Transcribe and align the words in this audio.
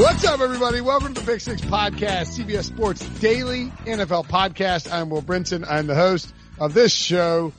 What's 0.00 0.24
up, 0.24 0.40
everybody? 0.40 0.80
Welcome 0.80 1.12
to 1.12 1.20
the 1.20 1.30
Pick 1.30 1.42
Six 1.42 1.60
Podcast, 1.60 2.38
CBS 2.38 2.64
Sports 2.64 3.06
Daily 3.20 3.66
NFL 3.84 4.28
Podcast. 4.28 4.90
I'm 4.90 5.10
Will 5.10 5.20
Brinson. 5.20 5.62
I'm 5.68 5.86
the 5.86 5.94
host 5.94 6.32
of 6.58 6.72
this 6.72 6.90
show. 6.90 7.52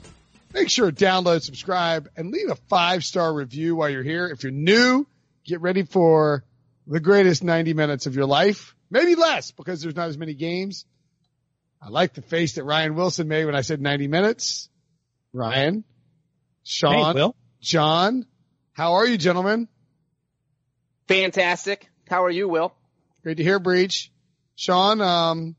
Make 0.52 0.68
sure 0.68 0.90
to 0.90 1.04
download, 1.04 1.42
subscribe, 1.42 2.08
and 2.16 2.32
leave 2.32 2.50
a 2.50 2.56
five 2.68 3.04
star 3.04 3.32
review 3.32 3.76
while 3.76 3.90
you're 3.90 4.02
here. 4.02 4.26
If 4.26 4.42
you're 4.42 4.50
new, 4.50 5.06
get 5.44 5.60
ready 5.60 5.84
for 5.84 6.42
the 6.88 6.98
greatest 6.98 7.44
90 7.44 7.74
minutes 7.74 8.06
of 8.06 8.16
your 8.16 8.26
life. 8.26 8.74
Maybe 8.90 9.14
less 9.14 9.52
because 9.52 9.80
there's 9.80 9.94
not 9.94 10.08
as 10.08 10.18
many 10.18 10.34
games. 10.34 10.84
I 11.80 11.90
like 11.90 12.12
the 12.12 12.22
face 12.22 12.56
that 12.56 12.64
Ryan 12.64 12.96
Wilson 12.96 13.28
made 13.28 13.44
when 13.44 13.54
I 13.54 13.60
said 13.60 13.80
90 13.80 14.08
minutes. 14.08 14.68
Ryan, 15.32 15.84
Sean, 16.64 17.14
Hey, 17.14 17.20
Will. 17.20 17.36
John, 17.60 18.26
how 18.72 18.94
are 18.94 19.06
you, 19.06 19.16
gentlemen? 19.16 19.68
Fantastic. 21.06 21.88
How 22.12 22.24
are 22.24 22.30
you, 22.30 22.46
Will? 22.46 22.74
Great 23.22 23.38
to 23.38 23.42
hear, 23.42 23.58
Breech. 23.58 24.12
Sean, 24.54 25.00
um, 25.00 25.56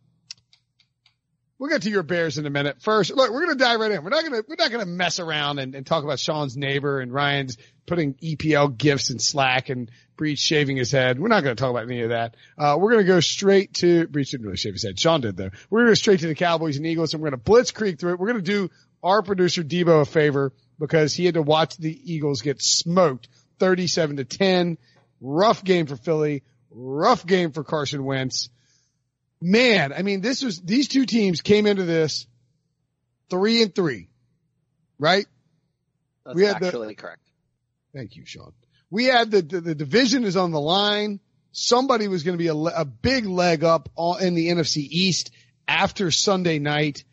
we'll 1.57 1.71
get 1.71 1.81
to 1.81 1.89
your 1.89 2.03
Bears 2.03 2.37
in 2.37 2.45
a 2.45 2.51
minute. 2.51 2.79
First, 2.79 3.09
look, 3.15 3.31
we're 3.31 3.47
to 3.47 3.55
dive 3.55 3.79
right 3.79 3.89
in. 3.89 4.03
We're 4.03 4.11
not 4.11 4.23
to, 4.23 4.45
we're 4.47 4.55
not 4.59 4.69
to 4.69 4.85
mess 4.85 5.17
around 5.17 5.57
and, 5.57 5.73
and 5.73 5.83
talk 5.83 6.03
about 6.03 6.19
Sean's 6.19 6.55
neighbor 6.55 7.01
and 7.01 7.11
Ryan's 7.11 7.57
putting 7.87 8.13
EPL 8.13 8.77
gifts 8.77 9.09
in 9.09 9.17
Slack 9.17 9.69
and 9.69 9.89
Breech 10.15 10.37
shaving 10.37 10.77
his 10.77 10.91
head. 10.91 11.19
We're 11.19 11.27
not 11.27 11.41
to 11.43 11.55
talk 11.55 11.71
about 11.71 11.85
any 11.85 12.01
of 12.01 12.09
that. 12.09 12.35
Uh, 12.55 12.77
we're 12.79 12.97
to 12.97 13.03
go 13.03 13.19
straight 13.19 13.73
to, 13.77 14.05
Breech 14.05 14.29
didn't 14.29 14.45
really 14.45 14.57
shave 14.57 14.73
his 14.73 14.83
head. 14.83 14.99
Sean 14.99 15.21
did 15.21 15.35
though. 15.35 15.49
We're 15.71 15.85
to 15.85 15.89
go 15.89 15.95
straight 15.95 16.19
to 16.19 16.27
the 16.27 16.35
Cowboys 16.35 16.77
and 16.77 16.85
Eagles 16.85 17.15
and 17.15 17.23
we're 17.23 17.31
to 17.31 17.37
blitzkrieg 17.37 17.97
through 17.97 18.13
it. 18.13 18.19
We're 18.19 18.31
to 18.33 18.43
do 18.43 18.69
our 19.01 19.23
producer 19.23 19.63
Debo 19.63 20.01
a 20.01 20.05
favor 20.05 20.53
because 20.77 21.15
he 21.15 21.25
had 21.25 21.33
to 21.33 21.41
watch 21.41 21.77
the 21.77 21.99
Eagles 22.13 22.43
get 22.43 22.61
smoked 22.61 23.27
37 23.57 24.17
to 24.17 24.23
10. 24.23 24.77
Rough 25.23 25.63
game 25.63 25.87
for 25.87 25.95
Philly. 25.95 26.43
Rough 26.69 27.25
game 27.25 27.51
for 27.53 27.63
Carson 27.63 28.03
Wentz. 28.03 28.49
Man, 29.41 29.93
I 29.93 30.01
mean, 30.01 30.21
this 30.21 30.43
was, 30.43 30.61
these 30.61 30.87
two 30.87 31.05
teams 31.05 31.41
came 31.41 31.65
into 31.65 31.83
this 31.83 32.27
three 33.29 33.61
and 33.63 33.73
three, 33.73 34.09
right? 34.99 35.25
That's 36.25 36.35
We 36.35 36.43
had 36.43 36.59
the- 36.59 36.67
actually 36.67 36.95
correct. 36.95 37.21
Thank 37.95 38.15
you, 38.15 38.25
Sean. 38.25 38.53
We 38.89 39.05
had 39.05 39.31
the, 39.31 39.41
the, 39.41 39.61
the 39.61 39.75
division 39.75 40.23
is 40.23 40.37
on 40.37 40.51
the 40.51 40.59
line. 40.59 41.19
Somebody 41.51 42.07
was 42.07 42.23
going 42.23 42.37
to 42.37 42.43
be 42.43 42.47
a, 42.47 42.55
a 42.55 42.85
big 42.85 43.25
leg 43.25 43.63
up 43.63 43.89
on, 43.95 44.21
in 44.21 44.33
the 44.35 44.49
NFC 44.49 44.77
East 44.77 45.31
after 45.67 46.11
Sunday 46.11 46.59
night. 46.59 47.03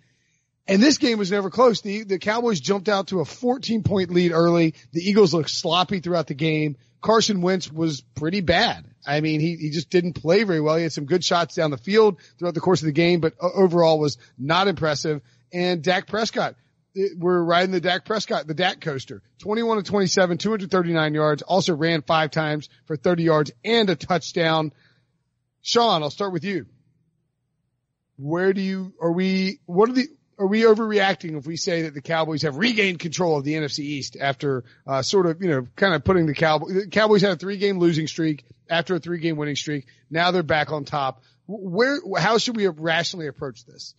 And 0.70 0.80
this 0.80 0.98
game 0.98 1.18
was 1.18 1.32
never 1.32 1.50
close. 1.50 1.80
The, 1.80 2.04
the 2.04 2.18
Cowboys 2.20 2.60
jumped 2.60 2.88
out 2.88 3.08
to 3.08 3.20
a 3.20 3.24
14 3.24 3.82
point 3.82 4.10
lead 4.10 4.30
early. 4.30 4.74
The 4.92 5.00
Eagles 5.00 5.34
looked 5.34 5.50
sloppy 5.50 5.98
throughout 5.98 6.28
the 6.28 6.34
game. 6.34 6.76
Carson 7.00 7.40
Wentz 7.40 7.72
was 7.72 8.02
pretty 8.14 8.40
bad. 8.40 8.84
I 9.06 9.20
mean, 9.20 9.40
he, 9.40 9.56
he 9.56 9.70
just 9.70 9.90
didn't 9.90 10.12
play 10.12 10.44
very 10.44 10.60
well. 10.60 10.76
He 10.76 10.84
had 10.84 10.92
some 10.92 11.06
good 11.06 11.24
shots 11.24 11.56
down 11.56 11.70
the 11.70 11.78
field 11.78 12.20
throughout 12.38 12.54
the 12.54 12.60
course 12.60 12.82
of 12.82 12.86
the 12.86 12.92
game, 12.92 13.20
but 13.20 13.34
overall 13.40 13.98
was 13.98 14.16
not 14.38 14.68
impressive. 14.68 15.22
And 15.52 15.82
Dak 15.82 16.06
Prescott, 16.06 16.54
it- 16.94 17.18
we're 17.18 17.42
riding 17.42 17.72
the 17.72 17.80
Dak 17.80 18.04
Prescott, 18.04 18.46
the 18.46 18.54
Dak 18.54 18.80
coaster. 18.80 19.22
21 19.38 19.78
to 19.78 19.82
27, 19.82 20.38
239 20.38 21.14
yards, 21.14 21.42
also 21.42 21.74
ran 21.74 22.02
five 22.02 22.30
times 22.30 22.68
for 22.84 22.96
30 22.96 23.22
yards 23.24 23.50
and 23.64 23.90
a 23.90 23.96
touchdown. 23.96 24.72
Sean, 25.62 26.02
I'll 26.02 26.10
start 26.10 26.32
with 26.32 26.44
you. 26.44 26.66
Where 28.18 28.52
do 28.52 28.60
you, 28.60 28.92
are 29.00 29.12
we, 29.12 29.60
what 29.64 29.88
are 29.88 29.94
the, 29.94 30.08
are 30.40 30.46
we 30.46 30.62
overreacting 30.62 31.36
if 31.36 31.46
we 31.46 31.58
say 31.58 31.82
that 31.82 31.92
the 31.92 32.00
Cowboys 32.00 32.42
have 32.42 32.56
regained 32.56 32.98
control 32.98 33.36
of 33.36 33.44
the 33.44 33.54
NFC 33.54 33.80
East 33.80 34.16
after, 34.18 34.64
uh, 34.86 35.02
sort 35.02 35.26
of, 35.26 35.42
you 35.42 35.50
know, 35.50 35.66
kind 35.76 35.94
of 35.94 36.02
putting 36.02 36.24
the 36.24 36.34
Cowboys, 36.34 36.72
the 36.72 36.86
Cowboys 36.86 37.20
had 37.20 37.32
a 37.32 37.36
three 37.36 37.58
game 37.58 37.78
losing 37.78 38.06
streak 38.06 38.46
after 38.68 38.94
a 38.94 38.98
three 38.98 39.20
game 39.20 39.36
winning 39.36 39.54
streak. 39.54 39.86
Now 40.08 40.30
they're 40.30 40.42
back 40.42 40.72
on 40.72 40.86
top. 40.86 41.22
Where, 41.46 42.00
how 42.16 42.38
should 42.38 42.56
we 42.56 42.66
rationally 42.66 43.26
approach 43.26 43.66
this? 43.66 43.94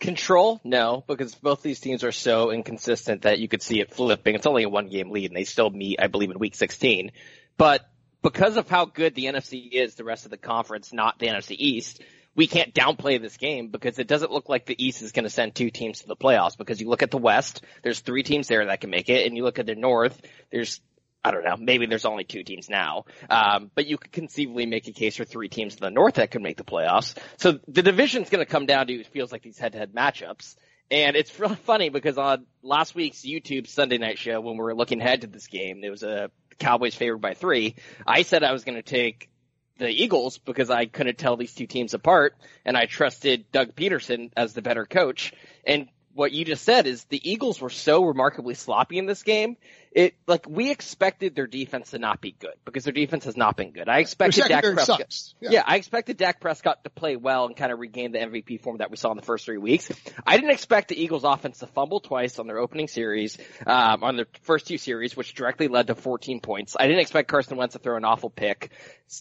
Control? 0.00 0.60
No, 0.64 1.04
because 1.06 1.36
both 1.36 1.62
these 1.62 1.78
teams 1.78 2.02
are 2.02 2.12
so 2.12 2.50
inconsistent 2.50 3.22
that 3.22 3.38
you 3.38 3.46
could 3.46 3.62
see 3.62 3.80
it 3.80 3.94
flipping. 3.94 4.34
It's 4.34 4.46
only 4.46 4.64
a 4.64 4.68
one 4.68 4.88
game 4.88 5.10
lead 5.10 5.30
and 5.30 5.36
they 5.36 5.44
still 5.44 5.70
meet, 5.70 6.00
I 6.02 6.08
believe, 6.08 6.32
in 6.32 6.38
week 6.40 6.56
16. 6.56 7.12
But 7.56 7.88
because 8.22 8.56
of 8.56 8.68
how 8.68 8.86
good 8.86 9.14
the 9.14 9.26
NFC 9.26 9.70
is, 9.70 9.94
the 9.94 10.02
rest 10.02 10.24
of 10.24 10.32
the 10.32 10.36
conference, 10.36 10.92
not 10.92 11.20
the 11.20 11.28
NFC 11.28 11.54
East, 11.56 12.02
we 12.36 12.46
can't 12.46 12.74
downplay 12.74 13.20
this 13.20 13.36
game 13.38 13.68
because 13.68 13.98
it 13.98 14.06
doesn't 14.06 14.30
look 14.30 14.48
like 14.48 14.66
the 14.66 14.84
East 14.84 15.02
is 15.02 15.12
going 15.12 15.24
to 15.24 15.30
send 15.30 15.54
two 15.54 15.70
teams 15.70 16.00
to 16.00 16.06
the 16.06 16.16
playoffs 16.16 16.56
because 16.56 16.80
you 16.80 16.88
look 16.88 17.02
at 17.02 17.10
the 17.10 17.18
West, 17.18 17.64
there's 17.82 18.00
three 18.00 18.22
teams 18.22 18.46
there 18.46 18.66
that 18.66 18.80
can 18.80 18.90
make 18.90 19.08
it, 19.08 19.26
and 19.26 19.36
you 19.36 19.42
look 19.42 19.58
at 19.58 19.66
the 19.66 19.74
North, 19.74 20.20
there's 20.52 20.80
I 21.24 21.32
don't 21.32 21.42
know. 21.42 21.56
Maybe 21.58 21.86
there's 21.86 22.04
only 22.04 22.22
two 22.22 22.44
teams 22.44 22.68
now, 22.70 23.06
um, 23.28 23.68
but 23.74 23.86
you 23.86 23.98
could 23.98 24.12
conceivably 24.12 24.64
make 24.64 24.86
a 24.86 24.92
case 24.92 25.16
for 25.16 25.24
three 25.24 25.48
teams 25.48 25.74
in 25.74 25.80
the 25.80 25.90
North 25.90 26.14
that 26.14 26.30
could 26.30 26.42
make 26.42 26.56
the 26.56 26.62
playoffs. 26.62 27.18
So 27.38 27.58
the 27.66 27.82
division's 27.82 28.30
going 28.30 28.46
to 28.46 28.50
come 28.50 28.66
down 28.66 28.86
to 28.86 28.92
it 28.92 29.08
feels 29.08 29.32
like 29.32 29.42
these 29.42 29.58
head-to-head 29.58 29.92
matchups, 29.92 30.54
and 30.88 31.16
it's 31.16 31.36
really 31.40 31.56
funny 31.56 31.88
because 31.88 32.16
on 32.16 32.46
last 32.62 32.94
week's 32.94 33.22
YouTube 33.22 33.66
Sunday 33.66 33.98
night 33.98 34.18
show 34.18 34.40
when 34.40 34.56
we 34.56 34.62
were 34.62 34.74
looking 34.74 35.00
ahead 35.00 35.22
to 35.22 35.26
this 35.26 35.48
game, 35.48 35.82
it 35.82 35.90
was 35.90 36.04
a 36.04 36.30
Cowboys 36.60 36.94
favored 36.94 37.20
by 37.20 37.34
three. 37.34 37.74
I 38.06 38.22
said 38.22 38.44
I 38.44 38.52
was 38.52 38.64
going 38.64 38.76
to 38.76 38.82
take 38.82 39.28
the 39.78 39.88
Eagles 39.88 40.38
because 40.38 40.70
I 40.70 40.86
couldn't 40.86 41.18
tell 41.18 41.36
these 41.36 41.54
two 41.54 41.66
teams 41.66 41.94
apart, 41.94 42.34
and 42.64 42.76
I 42.76 42.86
trusted 42.86 43.50
Doug 43.52 43.74
Pederson 43.74 44.30
as 44.36 44.54
the 44.54 44.62
better 44.62 44.86
coach. 44.86 45.32
And 45.66 45.88
what 46.16 46.32
you 46.32 46.44
just 46.44 46.64
said 46.64 46.86
is 46.86 47.04
the 47.04 47.30
Eagles 47.30 47.60
were 47.60 47.70
so 47.70 48.04
remarkably 48.04 48.54
sloppy 48.54 48.98
in 48.98 49.06
this 49.06 49.22
game. 49.22 49.56
It 49.92 50.14
like 50.26 50.46
we 50.48 50.70
expected 50.70 51.34
their 51.34 51.46
defense 51.46 51.90
to 51.90 51.98
not 51.98 52.20
be 52.20 52.32
good 52.32 52.54
because 52.64 52.84
their 52.84 52.92
defense 52.92 53.24
has 53.24 53.36
not 53.36 53.56
been 53.56 53.70
good. 53.70 53.88
I 53.88 54.00
expected 54.00 54.44
Dak 54.48 54.62
Prescott. 54.62 54.98
sucks. 54.98 55.34
Yeah. 55.40 55.62
I 55.66 55.76
expected 55.76 56.18
Dak 56.18 56.40
Prescott 56.40 56.84
to 56.84 56.90
play 56.90 57.16
well 57.16 57.46
and 57.46 57.56
kind 57.56 57.72
of 57.72 57.78
regain 57.78 58.12
the 58.12 58.18
MVP 58.18 58.60
form 58.60 58.78
that 58.78 58.90
we 58.90 58.96
saw 58.96 59.10
in 59.10 59.16
the 59.16 59.22
first 59.22 59.46
three 59.46 59.56
weeks. 59.58 59.90
I 60.26 60.36
didn't 60.36 60.50
expect 60.50 60.88
the 60.88 61.02
Eagles 61.02 61.24
offense 61.24 61.60
to 61.60 61.66
fumble 61.66 62.00
twice 62.00 62.38
on 62.38 62.46
their 62.46 62.58
opening 62.58 62.88
series, 62.88 63.38
um, 63.66 64.02
on 64.02 64.16
their 64.16 64.26
first 64.42 64.66
two 64.66 64.78
series, 64.78 65.16
which 65.16 65.34
directly 65.34 65.68
led 65.68 65.86
to 65.86 65.94
14 65.94 66.40
points. 66.40 66.76
I 66.78 66.86
didn't 66.86 67.00
expect 67.00 67.28
Carson 67.28 67.56
Wentz 67.56 67.72
to 67.72 67.78
throw 67.78 67.96
an 67.96 68.04
awful 68.04 68.28
pick. 68.28 68.72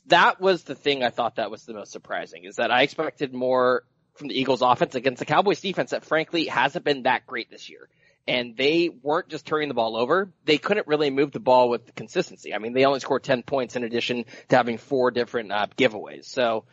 That 0.08 0.42
was 0.42 0.64
the 0.64 0.76
thing 0.76 1.04
I 1.04 1.10
thought 1.10 1.36
that 1.36 1.52
was 1.52 1.64
the 1.66 1.74
most 1.74 1.92
surprising 1.92 2.44
is 2.44 2.58
that 2.58 2.72
I 2.72 2.82
expected 2.82 3.34
more 3.34 3.84
from 4.16 4.28
the 4.28 4.40
Eagles 4.40 4.62
offense 4.62 4.96
against 4.96 5.20
the 5.20 5.26
Cowboys 5.26 5.62
defense 5.62 5.92
that 5.92 6.06
frankly 6.06 6.46
hasn't 6.46 6.86
been 6.86 7.04
that 7.04 7.28
great 7.28 7.50
this 7.50 7.70
year. 7.70 7.88
And 8.28 8.58
they 8.58 8.90
weren't 8.90 9.30
just 9.30 9.46
turning 9.46 9.68
the 9.68 9.76
ball 9.76 9.96
over. 9.96 10.32
They 10.46 10.58
couldn't 10.58 10.88
really 10.88 11.12
move 11.12 11.32
the 11.32 11.40
ball 11.40 11.70
with 11.70 11.94
consistency. 11.94 12.56
I 12.56 12.58
mean, 12.58 12.74
they 12.74 12.86
only 12.86 13.00
scored 13.00 13.24
10 13.24 13.44
points 13.44 13.76
in 13.76 13.84
addition 13.84 14.26
to 14.50 14.56
having 14.56 14.80
four 14.80 15.12
different 15.12 15.52
uh, 15.52 15.68
giveaways. 15.78 16.26
So 16.26 16.66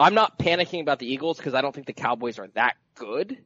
I'm 0.00 0.14
not 0.14 0.38
panicking 0.38 0.80
about 0.80 0.98
the 0.98 1.12
Eagles 1.12 1.36
because 1.36 1.54
I 1.54 1.60
don't 1.60 1.74
think 1.74 1.86
the 1.86 1.92
Cowboys 1.92 2.38
are 2.40 2.48
that 2.54 2.76
good. 2.96 3.38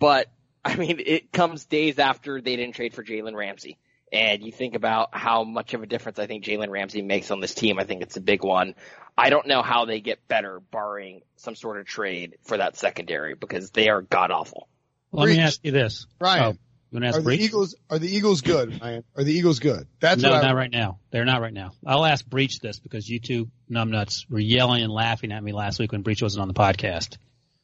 But 0.00 0.28
I 0.64 0.76
mean, 0.76 1.00
it 1.04 1.32
comes 1.32 1.64
days 1.64 1.98
after 1.98 2.40
they 2.40 2.56
didn't 2.56 2.74
trade 2.74 2.94
for 2.94 3.04
Jalen 3.04 3.34
Ramsey. 3.34 3.78
And 4.12 4.42
you 4.42 4.52
think 4.52 4.74
about 4.74 5.16
how 5.16 5.42
much 5.42 5.72
of 5.72 5.82
a 5.82 5.86
difference 5.86 6.18
I 6.18 6.26
think 6.26 6.44
Jalen 6.44 6.68
Ramsey 6.68 7.00
makes 7.00 7.30
on 7.30 7.40
this 7.40 7.54
team, 7.54 7.78
I 7.78 7.84
think 7.84 8.02
it's 8.02 8.18
a 8.18 8.20
big 8.20 8.44
one. 8.44 8.74
I 9.16 9.30
don't 9.30 9.46
know 9.46 9.62
how 9.62 9.86
they 9.86 10.00
get 10.00 10.28
better 10.28 10.60
barring 10.60 11.22
some 11.36 11.54
sort 11.54 11.80
of 11.80 11.86
trade 11.86 12.36
for 12.42 12.58
that 12.58 12.76
secondary 12.76 13.34
because 13.34 13.70
they 13.70 13.88
are 13.88 14.02
god 14.02 14.30
awful. 14.30 14.68
Let 15.12 15.28
me 15.28 15.38
ask 15.38 15.60
you 15.62 15.72
this. 15.72 16.06
Ryan. 16.20 16.58
Oh, 16.92 16.98
you 16.98 17.04
ask 17.06 17.18
Are 17.18 17.22
the 17.22 17.42
Eagles 17.42 17.74
are 17.88 17.98
the 17.98 18.14
Eagles 18.14 18.42
good, 18.42 18.80
Ryan? 18.82 19.04
Are 19.16 19.24
the 19.24 19.32
Eagles 19.32 19.60
good? 19.60 19.86
That's 20.00 20.22
no, 20.22 20.30
what 20.30 20.44
I, 20.44 20.48
not 20.48 20.56
right 20.56 20.70
now. 20.70 20.98
They're 21.10 21.24
not 21.24 21.40
right 21.40 21.52
now. 21.52 21.72
I'll 21.86 22.04
ask 22.04 22.24
Breech 22.24 22.60
this 22.60 22.78
because 22.80 23.08
you 23.08 23.18
two 23.18 23.48
numbnuts 23.70 24.28
were 24.28 24.38
yelling 24.38 24.82
and 24.82 24.92
laughing 24.92 25.32
at 25.32 25.42
me 25.42 25.52
last 25.52 25.78
week 25.78 25.92
when 25.92 26.02
Breech 26.02 26.20
wasn't 26.20 26.42
on 26.42 26.48
the 26.48 26.54
podcast. 26.54 27.16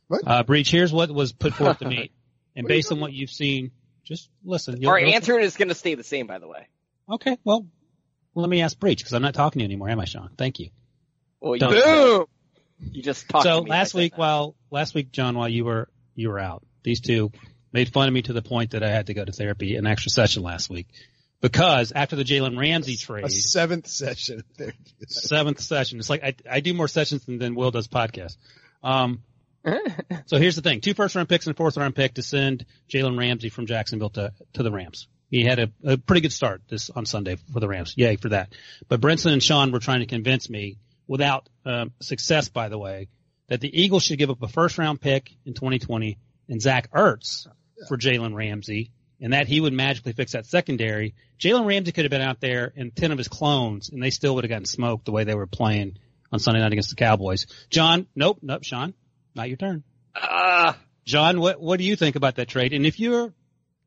What? 0.07 0.23
Uh, 0.27 0.43
Breech, 0.45 0.71
here's 0.71 0.93
what 0.93 1.11
was 1.11 1.33
put 1.33 1.53
forth 1.53 1.81
to 1.81 1.85
me. 1.89 2.11
And 2.57 2.67
based 2.67 2.91
on 2.91 3.01
what 3.01 3.13
you've 3.13 3.31
seen, 3.31 3.71
just 4.09 4.31
listen. 4.43 4.81
You'll- 4.81 4.91
Our 4.91 4.99
you'll- 4.99 5.15
answer 5.15 5.39
is 5.39 5.57
going 5.57 5.69
to 5.69 5.75
stay 5.75 5.95
the 5.95 6.03
same, 6.03 6.27
by 6.27 6.39
the 6.39 6.49
way. 6.49 6.67
Okay, 7.11 7.39
well, 7.45 7.67
let 8.35 8.49
me 8.49 8.63
ask 8.63 8.79
Breech 8.79 8.99
because 8.99 9.13
I'm 9.13 9.23
not 9.23 9.35
talking 9.35 9.61
to 9.61 9.63
you 9.63 9.67
anymore, 9.67 9.89
am 9.91 10.01
I, 10.01 10.05
Sean? 10.05 10.31
Thank 10.37 10.59
you. 10.59 10.71
Well, 11.41 11.57
you, 11.57 11.61
boom! 11.61 12.25
You 12.91 13.03
just 13.03 13.29
talked 13.29 13.45
so 13.45 13.59
to 13.61 13.65
me. 13.65 13.71
last 13.71 13.95
week, 13.95 14.13
that. 14.13 14.19
while 14.19 14.57
last 14.71 14.95
week, 14.95 15.13
John, 15.13 15.37
while 15.37 15.49
you 15.49 15.65
were 15.65 15.89
you 16.15 16.29
were 16.31 16.39
out, 16.39 16.65
these 16.83 17.01
two 17.01 17.31
made 17.73 17.93
fun 17.93 18.09
of 18.09 18.15
me 18.15 18.23
to 18.23 18.33
the 18.33 18.43
point 18.43 18.73
that 18.73 18.83
I 18.83 18.91
had 18.91 19.07
to 19.07 19.15
go 19.15 19.25
to 19.25 19.33
therapy, 19.33 19.77
an 19.77 19.87
extra 19.87 20.11
session 20.11 20.43
last 20.43 20.69
week, 20.71 20.89
because 21.41 21.93
after 21.93 22.17
the 22.17 22.25
Jalen 22.25 22.59
Ramsey 22.59 22.97
trade, 22.97 23.25
a 23.25 23.31
seventh 23.31 23.87
session. 23.87 24.43
Seventh 25.07 25.61
session, 25.61 25.99
it's 25.99 26.11
like 26.11 26.23
I, 26.25 26.35
I 26.51 26.61
do 26.61 26.75
more 26.75 26.89
sessions 26.89 27.25
than, 27.25 27.39
than 27.39 27.55
Will 27.55 27.71
does 27.71 27.89
podcasts. 27.89 28.37
Um, 28.83 29.23
so 30.27 30.39
here's 30.39 30.57
the 30.57 30.63
thing: 30.63 30.81
two 30.81 30.95
first 30.95 31.15
round 31.15 31.29
picks 31.29 31.47
and 31.47 31.55
a 31.55 31.57
fourth 31.57 31.77
round 31.77 31.95
pick 31.95 32.15
to 32.15 32.23
send 32.23 32.65
Jalen 32.89 33.19
Ramsey 33.19 33.49
from 33.49 33.67
Jacksonville 33.67 34.11
to 34.11 34.33
to 34.55 34.63
the 34.63 34.71
Rams. 34.71 35.09
He 35.31 35.45
had 35.45 35.59
a, 35.59 35.71
a 35.85 35.99
pretty 35.99 36.23
good 36.23 36.33
start 36.33 36.63
this 36.69 36.89
on 36.91 37.05
Sunday 37.05 37.37
for 37.53 37.61
the 37.61 37.69
Rams. 37.69 37.95
Yay 37.97 38.17
for 38.17 38.31
that. 38.31 38.55
But 38.89 39.01
Brinson 39.01 39.33
and 39.33 39.43
Sean 39.43 39.73
were 39.73 39.79
trying 39.79 40.01
to 40.01 40.07
convince 40.07 40.49
me, 40.49 40.79
without 41.07 41.49
um, 41.67 41.93
success, 42.01 42.49
by 42.49 42.69
the 42.69 42.79
way, 42.79 43.09
that 43.49 43.61
the 43.61 43.83
Eagles 43.83 44.05
should 44.05 44.19
give 44.19 44.31
up 44.31 44.43
a 44.43 44.49
first 44.49 44.79
round 44.79 45.01
pick 45.01 45.31
in 45.45 45.55
2020 45.55 46.19
and 46.49 46.63
Zach 46.63 46.91
Ertz 46.93 47.47
for 47.89 47.99
Jalen 47.99 48.35
Ramsey, 48.35 48.91
and 49.21 49.33
that 49.33 49.49
he 49.49 49.61
would 49.61 49.73
magically 49.73 50.13
fix 50.13 50.33
that 50.33 50.47
secondary. 50.47 51.15
Jalen 51.39 51.67
Ramsey 51.67 51.93
could 51.93 52.05
have 52.05 52.11
been 52.11 52.23
out 52.23 52.41
there 52.41 52.73
and 52.77 52.95
10 52.95 53.13
of 53.13 53.19
his 53.19 53.29
clones, 53.29 53.91
and 53.91 54.03
they 54.03 54.11
still 54.11 54.35
would 54.35 54.45
have 54.45 54.51
gotten 54.51 54.65
smoked 54.65 55.05
the 55.05 55.13
way 55.13 55.25
they 55.25 55.35
were 55.35 55.47
playing 55.47 55.99
on 56.33 56.39
Sunday 56.39 56.61
night 56.61 56.73
against 56.73 56.91
the 56.91 56.97
Cowboys. 56.97 57.47
John, 57.71 58.07
nope, 58.15 58.39
nope, 58.43 58.65
Sean, 58.65 58.95
not 59.39 59.49
your 59.49 59.57
turn. 59.57 59.83
Ah, 60.15 60.77
John, 61.07 61.41
what 61.41 61.61
what 61.61 61.79
do 61.79 61.85
you 61.85 61.97
think 61.97 62.17
about 62.17 62.35
that 62.37 62.49
trade? 62.49 62.73
And 62.75 62.85
if 62.85 63.01
you're 63.01 63.33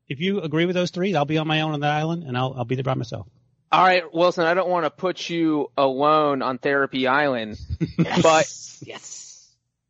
if 0.08 0.18
you 0.20 0.40
agree 0.40 0.66
with 0.66 0.74
those 0.74 0.90
three, 0.90 1.14
I'll 1.14 1.24
be 1.24 1.38
on 1.38 1.46
my 1.46 1.60
own 1.60 1.72
on 1.74 1.80
that 1.80 1.92
island, 1.92 2.24
and 2.24 2.36
I'll 2.36 2.54
I'll 2.56 2.64
be 2.64 2.74
there 2.74 2.82
by 2.84 2.94
myself. 2.94 3.28
All 3.70 3.82
right, 3.82 4.02
Wilson, 4.12 4.44
I 4.44 4.52
don't 4.54 4.68
want 4.68 4.84
to 4.84 4.90
put 4.90 5.30
you 5.30 5.70
alone 5.78 6.42
on 6.42 6.58
Therapy 6.58 7.06
Island, 7.06 7.58
but 8.22 8.52
yes. 8.84 9.48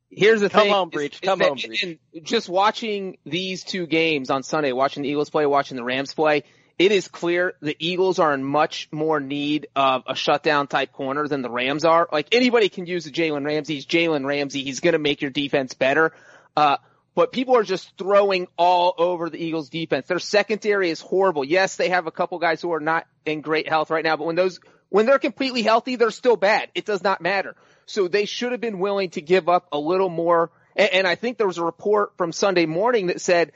here's 0.08 0.40
the 0.40 0.48
Come 0.50 0.62
thing. 0.64 0.72
home, 0.72 0.88
is- 0.90 0.94
Breech. 0.94 1.14
is 1.14 1.20
Come 1.20 1.38
that- 1.40 1.48
home, 1.48 1.58
Breech. 1.58 1.98
Just 2.22 2.48
watching 2.48 3.16
these 3.24 3.64
two 3.64 3.86
games 3.86 4.30
on 4.30 4.44
Sunday, 4.44 4.70
watching 4.72 5.02
the 5.02 5.08
Eagles 5.08 5.30
play, 5.30 5.46
watching 5.46 5.76
the 5.76 5.82
Rams 5.82 6.14
play, 6.14 6.44
it 6.78 6.92
is 6.92 7.08
clear 7.08 7.54
the 7.60 7.76
Eagles 7.78 8.18
are 8.18 8.32
in 8.34 8.42
much 8.44 8.88
more 8.90 9.20
need 9.20 9.68
of 9.76 10.04
a 10.06 10.14
shutdown 10.14 10.66
type 10.66 10.92
corner 10.92 11.28
than 11.28 11.42
the 11.42 11.50
Rams 11.50 11.84
are. 11.84 12.08
Like 12.10 12.28
anybody 12.32 12.68
can 12.68 12.86
use 12.86 13.06
a 13.06 13.10
Jalen 13.12 13.44
Ramsey. 13.44 13.74
He's 13.74 13.86
Jalen 13.86 14.26
Ramsey. 14.26 14.64
He's 14.64 14.80
going 14.80 14.92
to 14.92 14.98
make 14.98 15.20
your 15.22 15.30
defense 15.30 15.74
better. 15.74 16.12
Uh, 16.56 16.76
but 17.14 17.30
people 17.32 17.56
are 17.56 17.62
just 17.62 17.96
throwing 17.98 18.48
all 18.56 18.94
over 18.96 19.28
the 19.28 19.42
Eagles 19.42 19.68
defense. 19.68 20.06
Their 20.06 20.18
secondary 20.18 20.90
is 20.90 21.00
horrible. 21.00 21.44
Yes, 21.44 21.76
they 21.76 21.90
have 21.90 22.06
a 22.06 22.10
couple 22.10 22.38
guys 22.38 22.62
who 22.62 22.72
are 22.72 22.80
not 22.80 23.06
in 23.26 23.42
great 23.42 23.68
health 23.68 23.90
right 23.90 24.04
now, 24.04 24.16
but 24.16 24.26
when 24.26 24.36
those, 24.36 24.60
when 24.88 25.04
they're 25.04 25.18
completely 25.18 25.62
healthy, 25.62 25.96
they're 25.96 26.10
still 26.10 26.36
bad. 26.36 26.70
It 26.74 26.86
does 26.86 27.02
not 27.02 27.20
matter. 27.20 27.54
So 27.84 28.08
they 28.08 28.24
should 28.24 28.52
have 28.52 28.60
been 28.60 28.78
willing 28.78 29.10
to 29.10 29.20
give 29.20 29.48
up 29.48 29.68
a 29.72 29.78
little 29.78 30.08
more. 30.08 30.50
And, 30.74 30.90
and 30.92 31.06
I 31.06 31.14
think 31.14 31.36
there 31.36 31.46
was 31.46 31.58
a 31.58 31.64
report 31.64 32.16
from 32.16 32.32
Sunday 32.32 32.64
morning 32.64 33.08
that 33.08 33.20
said 33.20 33.52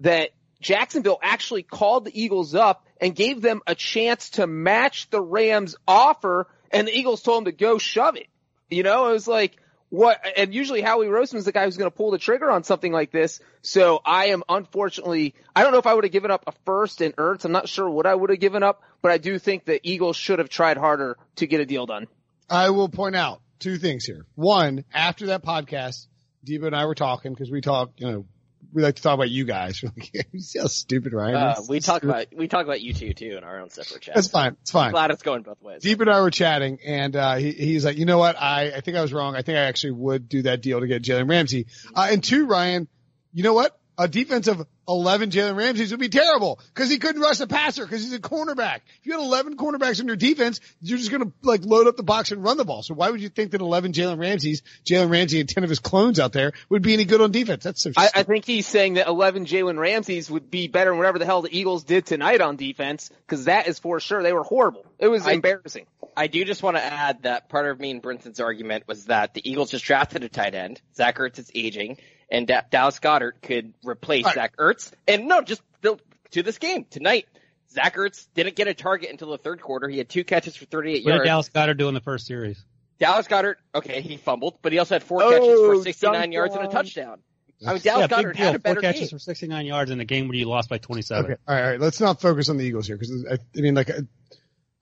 that 0.00 0.30
Jacksonville 0.60 1.18
actually 1.22 1.62
called 1.62 2.04
the 2.04 2.20
Eagles 2.20 2.54
up 2.54 2.86
and 3.00 3.14
gave 3.14 3.42
them 3.42 3.60
a 3.66 3.74
chance 3.74 4.30
to 4.30 4.46
match 4.46 5.10
the 5.10 5.20
Rams 5.20 5.76
offer 5.86 6.48
and 6.70 6.86
the 6.86 6.96
Eagles 6.96 7.22
told 7.22 7.38
them 7.38 7.52
to 7.52 7.56
go 7.56 7.78
shove 7.78 8.16
it. 8.16 8.26
You 8.70 8.82
know, 8.82 9.08
it 9.08 9.12
was 9.12 9.28
like, 9.28 9.56
what, 9.88 10.20
and 10.36 10.52
usually 10.52 10.80
Howie 10.80 11.06
Roseman's 11.06 11.44
the 11.44 11.52
guy 11.52 11.64
who's 11.64 11.76
going 11.76 11.90
to 11.90 11.96
pull 11.96 12.10
the 12.10 12.18
trigger 12.18 12.50
on 12.50 12.64
something 12.64 12.92
like 12.92 13.12
this. 13.12 13.40
So 13.62 14.00
I 14.04 14.26
am 14.28 14.42
unfortunately, 14.48 15.34
I 15.54 15.62
don't 15.62 15.72
know 15.72 15.78
if 15.78 15.86
I 15.86 15.94
would 15.94 16.04
have 16.04 16.12
given 16.12 16.30
up 16.30 16.44
a 16.46 16.52
first 16.64 17.00
in 17.00 17.12
Ertz. 17.12 17.44
I'm 17.44 17.52
not 17.52 17.68
sure 17.68 17.88
what 17.88 18.06
I 18.06 18.14
would 18.14 18.30
have 18.30 18.40
given 18.40 18.62
up, 18.62 18.82
but 19.00 19.12
I 19.12 19.18
do 19.18 19.38
think 19.38 19.64
the 19.64 19.80
Eagles 19.88 20.16
should 20.16 20.40
have 20.40 20.48
tried 20.48 20.76
harder 20.76 21.16
to 21.36 21.46
get 21.46 21.60
a 21.60 21.66
deal 21.66 21.86
done. 21.86 22.08
I 22.50 22.70
will 22.70 22.88
point 22.88 23.14
out 23.14 23.40
two 23.58 23.76
things 23.76 24.04
here. 24.04 24.26
One, 24.34 24.84
after 24.92 25.26
that 25.26 25.44
podcast, 25.44 26.06
Debo 26.44 26.66
and 26.66 26.76
I 26.76 26.86
were 26.86 26.94
talking 26.94 27.32
because 27.32 27.50
we 27.50 27.60
talk, 27.60 27.92
you 27.96 28.10
know, 28.10 28.26
we 28.72 28.82
like 28.82 28.96
to 28.96 29.02
talk 29.02 29.14
about 29.14 29.30
you 29.30 29.44
guys. 29.44 29.80
We're 29.82 29.90
like, 29.96 30.12
you 30.32 30.40
see 30.40 30.58
how 30.58 30.66
stupid 30.66 31.12
Ryan 31.12 31.34
Uh, 31.36 31.54
is? 31.60 31.68
we 31.68 31.80
talk 31.80 32.02
about 32.02 32.26
we 32.34 32.48
talk 32.48 32.64
about 32.64 32.80
you 32.80 32.92
two 32.92 33.12
too 33.14 33.36
in 33.36 33.44
our 33.44 33.60
own 33.60 33.70
separate 33.70 34.02
chat. 34.02 34.14
That's 34.14 34.28
fine. 34.28 34.56
It's 34.62 34.70
fine. 34.70 34.90
Glad 34.92 35.10
it's 35.10 35.22
going 35.22 35.42
both 35.42 35.62
ways. 35.62 35.82
Deep 35.82 36.00
and 36.00 36.10
I 36.10 36.20
were 36.20 36.30
chatting, 36.30 36.78
and 36.84 37.14
uh, 37.16 37.36
he, 37.36 37.52
he's 37.52 37.84
like, 37.84 37.96
you 37.96 38.04
know 38.04 38.18
what? 38.18 38.36
I, 38.40 38.72
I 38.76 38.80
think 38.80 38.96
I 38.96 39.02
was 39.02 39.12
wrong. 39.12 39.34
I 39.36 39.42
think 39.42 39.56
I 39.58 39.62
actually 39.62 39.92
would 39.92 40.28
do 40.28 40.42
that 40.42 40.62
deal 40.62 40.80
to 40.80 40.86
get 40.86 41.02
Jalen 41.02 41.28
Ramsey. 41.28 41.66
Uh, 41.94 42.08
and 42.10 42.22
two, 42.22 42.46
Ryan, 42.46 42.88
you 43.32 43.42
know 43.42 43.54
what? 43.54 43.78
A 43.98 44.08
defense 44.08 44.46
of 44.46 44.66
11 44.88 45.30
Jalen 45.30 45.56
Ramseys 45.56 45.90
would 45.90 46.00
be 46.00 46.08
terrible 46.08 46.60
because 46.74 46.90
he 46.90 46.98
couldn't 46.98 47.22
rush 47.22 47.38
the 47.38 47.46
passer 47.46 47.84
because 47.84 48.02
he's 48.02 48.12
a 48.12 48.20
cornerback. 48.20 48.80
If 49.00 49.06
you 49.06 49.12
had 49.12 49.20
11 49.20 49.56
cornerbacks 49.56 50.00
in 50.00 50.06
your 50.06 50.16
defense, 50.16 50.60
you're 50.80 50.98
just 50.98 51.10
going 51.10 51.22
to 51.22 51.32
like 51.42 51.64
load 51.64 51.86
up 51.86 51.96
the 51.96 52.02
box 52.02 52.30
and 52.30 52.42
run 52.42 52.56
the 52.56 52.64
ball. 52.64 52.82
So 52.82 52.94
why 52.94 53.10
would 53.10 53.20
you 53.20 53.28
think 53.28 53.52
that 53.52 53.60
11 53.60 53.92
Jalen 53.92 54.18
Ramseys, 54.18 54.62
Jalen 54.84 55.10
Ramsey 55.10 55.40
and 55.40 55.48
10 55.48 55.64
of 55.64 55.70
his 55.70 55.78
clones 55.78 56.20
out 56.20 56.32
there 56.32 56.52
would 56.68 56.82
be 56.82 56.92
any 56.92 57.04
good 57.04 57.20
on 57.20 57.30
defense? 57.30 57.64
That's 57.64 57.82
so 57.82 57.92
I, 57.96 58.10
I 58.14 58.22
think 58.22 58.44
he's 58.44 58.66
saying 58.66 58.94
that 58.94 59.06
11 59.06 59.46
Jalen 59.46 59.78
Ramseys 59.78 60.30
would 60.30 60.50
be 60.50 60.68
better 60.68 60.90
than 60.90 60.98
whatever 60.98 61.18
the 61.18 61.26
hell 61.26 61.42
the 61.42 61.56
Eagles 61.56 61.84
did 61.84 62.06
tonight 62.06 62.40
on 62.40 62.56
defense, 62.56 63.10
because 63.26 63.46
that 63.46 63.66
is 63.66 63.78
for 63.78 63.98
sure. 63.98 64.22
They 64.22 64.32
were 64.32 64.44
horrible. 64.44 64.84
It 64.98 65.08
was 65.08 65.26
I- 65.26 65.32
embarrassing. 65.32 65.86
I 66.18 66.28
do 66.28 66.44
just 66.46 66.62
want 66.62 66.78
to 66.78 66.82
add 66.82 67.24
that 67.24 67.50
part 67.50 67.66
of 67.66 67.78
me 67.78 67.90
and 67.90 68.00
Brinson's 68.00 68.40
argument 68.40 68.84
was 68.88 69.04
that 69.06 69.34
the 69.34 69.48
Eagles 69.48 69.70
just 69.70 69.84
drafted 69.84 70.24
a 70.24 70.30
tight 70.30 70.54
end. 70.54 70.80
Zach 70.94 71.18
Ertz 71.18 71.38
is 71.38 71.50
aging, 71.54 71.98
and 72.30 72.46
da- 72.46 72.62
Dallas 72.70 72.98
Goedert 72.98 73.40
could 73.42 73.74
replace 73.84 74.24
Right. 74.24 74.34
Zach 74.34 74.56
Ertz. 74.56 74.92
And 75.06 75.26
no, 75.28 75.42
just 75.42 75.62
the, 75.82 75.98
to 76.32 76.42
this 76.42 76.58
game 76.58 76.84
tonight, 76.90 77.26
Zach 77.70 77.96
Ertz 77.96 78.26
didn't 78.34 78.56
get 78.56 78.68
a 78.68 78.74
target 78.74 79.10
until 79.10 79.30
the 79.30 79.38
third 79.38 79.60
quarter. 79.60 79.88
He 79.88 79.98
had 79.98 80.08
two 80.08 80.24
catches 80.24 80.56
for 80.56 80.64
38 80.66 81.04
What 81.04 81.10
did 81.10 81.16
yards. 81.16 81.26
Dallas 81.28 81.48
Goedert 81.50 81.78
do 81.78 81.88
in 81.88 81.94
the 81.94 82.00
first 82.00 82.26
series? 82.26 82.64
Dallas 82.98 83.26
Goedert, 83.28 83.56
okay, 83.74 84.00
he 84.00 84.16
fumbled, 84.16 84.58
but 84.62 84.72
he 84.72 84.78
also 84.78 84.94
had 84.94 85.02
four 85.02 85.22
Oh, 85.22 85.30
catches 85.30 85.60
for 85.60 85.82
69 85.82 86.20
dunk 86.20 86.32
yards 86.32 86.54
and 86.54 86.66
a 86.66 86.68
touchdown. 86.70 87.18
I 87.66 87.72
mean, 87.74 87.80
Dallas 87.82 88.10
yeah, 88.10 88.16
Goedert 88.18 88.28
big 88.32 88.36
deal. 88.36 88.46
had 88.46 88.54
a 88.56 88.58
Four 88.60 88.76
catches 88.76 89.00
game. 89.00 89.08
for 89.10 89.18
69 89.18 89.66
yards 89.66 89.90
in 89.90 90.00
a 90.00 90.04
game 90.04 90.28
where 90.28 90.36
you 90.36 90.46
lost 90.46 90.68
by 90.70 90.78
27. 90.78 91.24
Okay. 91.24 91.40
All 91.46 91.54
right. 91.54 91.62
All 91.62 91.70
right. 91.72 91.80
Let's 91.80 92.00
not 92.00 92.20
focus 92.20 92.48
on 92.48 92.56
the 92.58 92.64
Eagles 92.64 92.86
here 92.86 92.96
because 92.96 93.26
I, 93.30 93.34
I 93.34 93.60
mean, 93.60 93.74
like, 93.74 93.90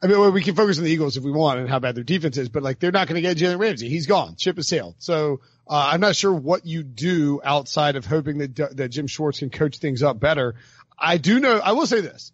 I 0.03 0.07
mean, 0.07 0.19
well, 0.19 0.33
we 0.33 0.43
can 0.43 0.55
focus 0.55 0.77
on 0.79 0.85
the 0.85 0.91
Eagles 0.91 1.17
if 1.17 1.25
we 1.25 1.31
want 1.31 1.61
and 1.61 1.69
how 1.69 1.79
bad 1.79 1.95
their 1.95 2.05
defense 2.05 2.37
is, 2.37 2.51
but 2.51 2.63
like, 2.63 2.79
they're 2.79 2.93
not 2.93 3.09
going 3.09 3.15
to 3.15 3.23
get 3.23 3.39
Jalen 3.39 3.59
Ramsey. 3.59 3.89
He's 3.89 4.07
gone. 4.07 4.37
Ship 4.39 4.55
has 4.57 4.69
sailed. 4.69 4.97
So, 4.99 5.41
uh, 5.67 5.91
I'm 5.93 6.01
not 6.01 6.15
sure 6.15 6.35
what 6.35 6.67
you 6.67 6.83
do 6.83 7.41
outside 7.43 7.97
of 7.97 8.05
hoping 8.05 8.39
that, 8.39 8.77
that 8.77 8.89
Jim 8.89 9.07
Schwartz 9.07 9.39
can 9.39 9.49
coach 9.49 9.79
things 9.79 10.03
up 10.03 10.21
better. 10.21 10.57
I 10.99 11.17
do 11.17 11.41
know, 11.41 11.59
I 11.59 11.73
will 11.73 11.87
say 11.87 12.01
this, 12.03 12.33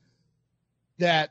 that 0.99 1.31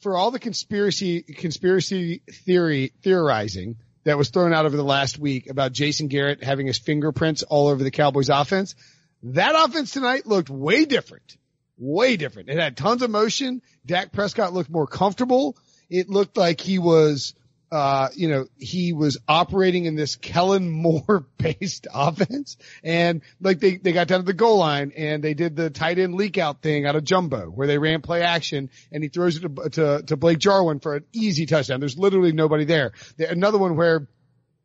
for 0.00 0.16
all 0.16 0.30
the 0.30 0.38
conspiracy, 0.38 1.22
conspiracy 1.22 2.22
theory, 2.30 2.92
theorizing 3.02 3.76
that 4.04 4.18
was 4.18 4.30
thrown 4.30 4.52
out 4.52 4.66
over 4.66 4.76
the 4.76 4.84
last 4.84 5.18
week 5.18 5.48
about 5.48 5.72
Jason 5.72 6.08
Garrett 6.08 6.42
having 6.42 6.66
his 6.66 6.78
fingerprints 6.78 7.44
all 7.44 7.68
over 7.68 7.82
the 7.82 7.90
Cowboys 7.90 8.28
offense, 8.28 8.74
that 9.22 9.54
offense 9.56 9.92
tonight 9.92 10.26
looked 10.26 10.50
way 10.50 10.84
different. 10.84 11.36
Way 11.84 12.16
different. 12.16 12.48
It 12.48 12.60
had 12.60 12.76
tons 12.76 13.02
of 13.02 13.10
motion. 13.10 13.60
Dak 13.84 14.12
Prescott 14.12 14.52
looked 14.52 14.70
more 14.70 14.86
comfortable. 14.86 15.56
It 15.90 16.08
looked 16.08 16.36
like 16.36 16.60
he 16.60 16.78
was, 16.78 17.34
uh, 17.72 18.06
you 18.14 18.28
know, 18.28 18.46
he 18.56 18.92
was 18.92 19.18
operating 19.26 19.86
in 19.86 19.96
this 19.96 20.14
Kellen 20.14 20.70
Moore 20.70 21.26
based 21.38 21.88
offense. 21.92 22.56
And 22.84 23.22
like 23.40 23.58
they, 23.58 23.78
they 23.78 23.90
got 23.90 24.06
down 24.06 24.20
to 24.20 24.24
the 24.24 24.32
goal 24.32 24.58
line 24.58 24.92
and 24.96 25.24
they 25.24 25.34
did 25.34 25.56
the 25.56 25.70
tight 25.70 25.98
end 25.98 26.14
leak 26.14 26.38
out 26.38 26.62
thing 26.62 26.86
out 26.86 26.94
of 26.94 27.02
jumbo 27.02 27.46
where 27.46 27.66
they 27.66 27.78
ran 27.78 28.00
play 28.00 28.22
action 28.22 28.70
and 28.92 29.02
he 29.02 29.08
throws 29.08 29.38
it 29.38 29.40
to, 29.40 29.70
to, 29.70 30.02
to 30.06 30.16
Blake 30.16 30.38
Jarwin 30.38 30.78
for 30.78 30.94
an 30.94 31.04
easy 31.12 31.46
touchdown. 31.46 31.80
There's 31.80 31.98
literally 31.98 32.30
nobody 32.30 32.64
there. 32.64 32.92
there 33.16 33.28
another 33.28 33.58
one 33.58 33.74
where 33.74 34.06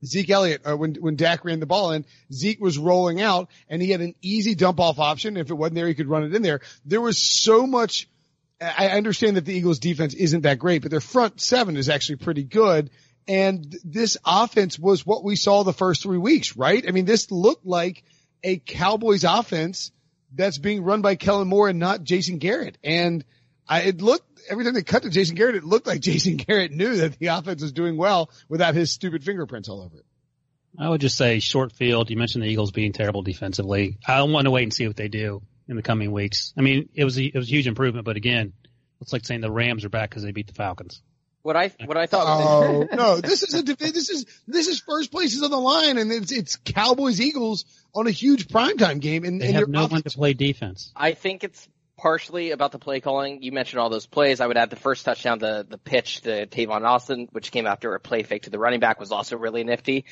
Zeke 0.05 0.29
Elliott, 0.29 0.61
uh, 0.65 0.77
when, 0.77 0.95
when 0.95 1.15
Dak 1.15 1.43
ran 1.43 1.59
the 1.59 1.65
ball 1.65 1.91
in, 1.91 2.05
Zeke 2.31 2.59
was 2.61 2.77
rolling 2.77 3.21
out 3.21 3.49
and 3.67 3.81
he 3.81 3.91
had 3.91 4.01
an 4.01 4.15
easy 4.21 4.55
dump 4.55 4.79
off 4.79 4.99
option. 4.99 5.37
If 5.37 5.49
it 5.49 5.55
wasn't 5.55 5.75
there, 5.75 5.87
he 5.87 5.95
could 5.95 6.07
run 6.07 6.23
it 6.23 6.35
in 6.35 6.41
there. 6.41 6.61
There 6.85 7.01
was 7.01 7.17
so 7.17 7.65
much, 7.65 8.07
I 8.61 8.89
understand 8.89 9.37
that 9.37 9.45
the 9.45 9.53
Eagles 9.53 9.79
defense 9.79 10.13
isn't 10.13 10.41
that 10.41 10.59
great, 10.59 10.81
but 10.81 10.91
their 10.91 11.01
front 11.01 11.41
seven 11.41 11.77
is 11.77 11.89
actually 11.89 12.17
pretty 12.17 12.43
good. 12.43 12.91
And 13.27 13.75
this 13.83 14.17
offense 14.25 14.79
was 14.79 15.05
what 15.05 15.23
we 15.23 15.35
saw 15.35 15.63
the 15.63 15.73
first 15.73 16.03
three 16.03 16.17
weeks, 16.17 16.55
right? 16.55 16.85
I 16.87 16.91
mean, 16.91 17.05
this 17.05 17.29
looked 17.29 17.65
like 17.65 18.03
a 18.43 18.57
Cowboys 18.57 19.23
offense 19.23 19.91
that's 20.33 20.57
being 20.57 20.83
run 20.83 21.01
by 21.01 21.15
Kellen 21.15 21.47
Moore 21.47 21.69
and 21.69 21.79
not 21.79 22.03
Jason 22.03 22.37
Garrett. 22.37 22.77
And 22.83 23.25
I, 23.67 23.81
it 23.81 24.01
looked 24.01 24.36
every 24.49 24.63
time 24.63 24.73
they 24.73 24.83
cut 24.83 25.03
to 25.03 25.09
Jason 25.09 25.35
Garrett, 25.35 25.55
it 25.55 25.63
looked 25.63 25.87
like 25.87 26.01
Jason 26.09 26.37
Garrett 26.37 26.71
knew 26.71 26.97
that 26.97 27.17
the 27.19 27.27
offense 27.27 27.61
was 27.61 27.71
doing 27.71 27.97
well 27.97 28.29
without 28.49 28.75
his 28.75 28.91
stupid 28.91 29.23
fingerprints 29.23 29.69
all 29.69 29.81
over 29.81 29.97
it. 29.97 30.05
I 30.79 30.89
would 30.89 31.01
just 31.01 31.17
say 31.17 31.39
short 31.39 31.71
field. 31.71 32.09
You 32.09 32.17
mentioned 32.17 32.43
the 32.43 32.47
Eagles 32.47 32.71
being 32.71 32.93
terrible 32.93 33.23
defensively. 33.23 33.97
I 34.07 34.21
want 34.23 34.45
to 34.45 34.51
wait 34.51 34.63
and 34.63 34.73
see 34.73 34.85
what 34.85 34.95
they 34.95 35.07
do 35.07 35.41
in 35.67 35.75
the 35.75 35.81
coming 35.81 36.11
weeks. 36.11 36.53
I 36.57 36.61
mean, 36.61 36.89
it 36.93 37.03
was 37.03 37.17
a, 37.17 37.23
it 37.25 37.35
was 37.35 37.47
a 37.47 37.51
huge 37.51 37.67
improvement, 37.67 38.05
but 38.05 38.15
again, 38.15 38.53
it's 39.01 39.11
like 39.13 39.25
saying 39.25 39.41
the 39.41 39.51
Rams 39.51 39.85
are 39.85 39.89
back 39.89 40.09
because 40.09 40.23
they 40.23 40.31
beat 40.31 40.47
the 40.47 40.53
Falcons. 40.53 41.01
What 41.41 41.55
I 41.55 41.71
what 41.85 41.95
I 41.95 42.07
thought. 42.07 42.25
Oh 42.27 42.87
no! 42.93 43.21
This 43.21 43.41
is 43.41 43.53
a 43.53 43.61
this 43.61 44.09
is 44.09 44.25
this 44.47 44.67
is 44.67 44.81
first 44.81 45.11
places 45.11 45.43
on 45.43 45.49
the 45.49 45.57
line, 45.57 45.97
and 45.97 46.11
it's 46.11 46.31
it's 46.31 46.57
Cowboys 46.57 47.21
Eagles 47.21 47.63
on 47.95 48.05
a 48.05 48.11
huge 48.11 48.47
primetime 48.49 48.99
game, 48.99 49.23
and, 49.23 49.39
They 49.39 49.45
and 49.45 49.53
have 49.55 49.61
your 49.61 49.69
no 49.69 49.85
offense- 49.85 49.91
one 49.91 50.03
to 50.03 50.09
play 50.17 50.33
defense. 50.33 50.91
I 50.93 51.13
think 51.13 51.45
it's 51.45 51.65
partially 51.97 52.51
about 52.51 52.71
the 52.71 52.79
play 52.79 52.99
calling. 53.01 53.41
You 53.41 53.51
mentioned 53.51 53.79
all 53.79 53.89
those 53.89 54.05
plays. 54.05 54.39
I 54.39 54.47
would 54.47 54.57
add 54.57 54.69
the 54.69 54.75
first 54.75 55.03
touchdown, 55.03 55.39
the 55.39 55.65
the 55.67 55.77
pitch 55.77 56.21
to 56.21 56.45
Tavon 56.45 56.83
Austin, 56.83 57.27
which 57.31 57.51
came 57.51 57.65
after 57.65 57.93
a 57.95 57.99
play 57.99 58.23
fake 58.23 58.43
to 58.43 58.49
the 58.49 58.59
running 58.59 58.79
back, 58.79 58.99
was 58.99 59.11
also 59.11 59.37
really 59.37 59.63
nifty. 59.63 60.05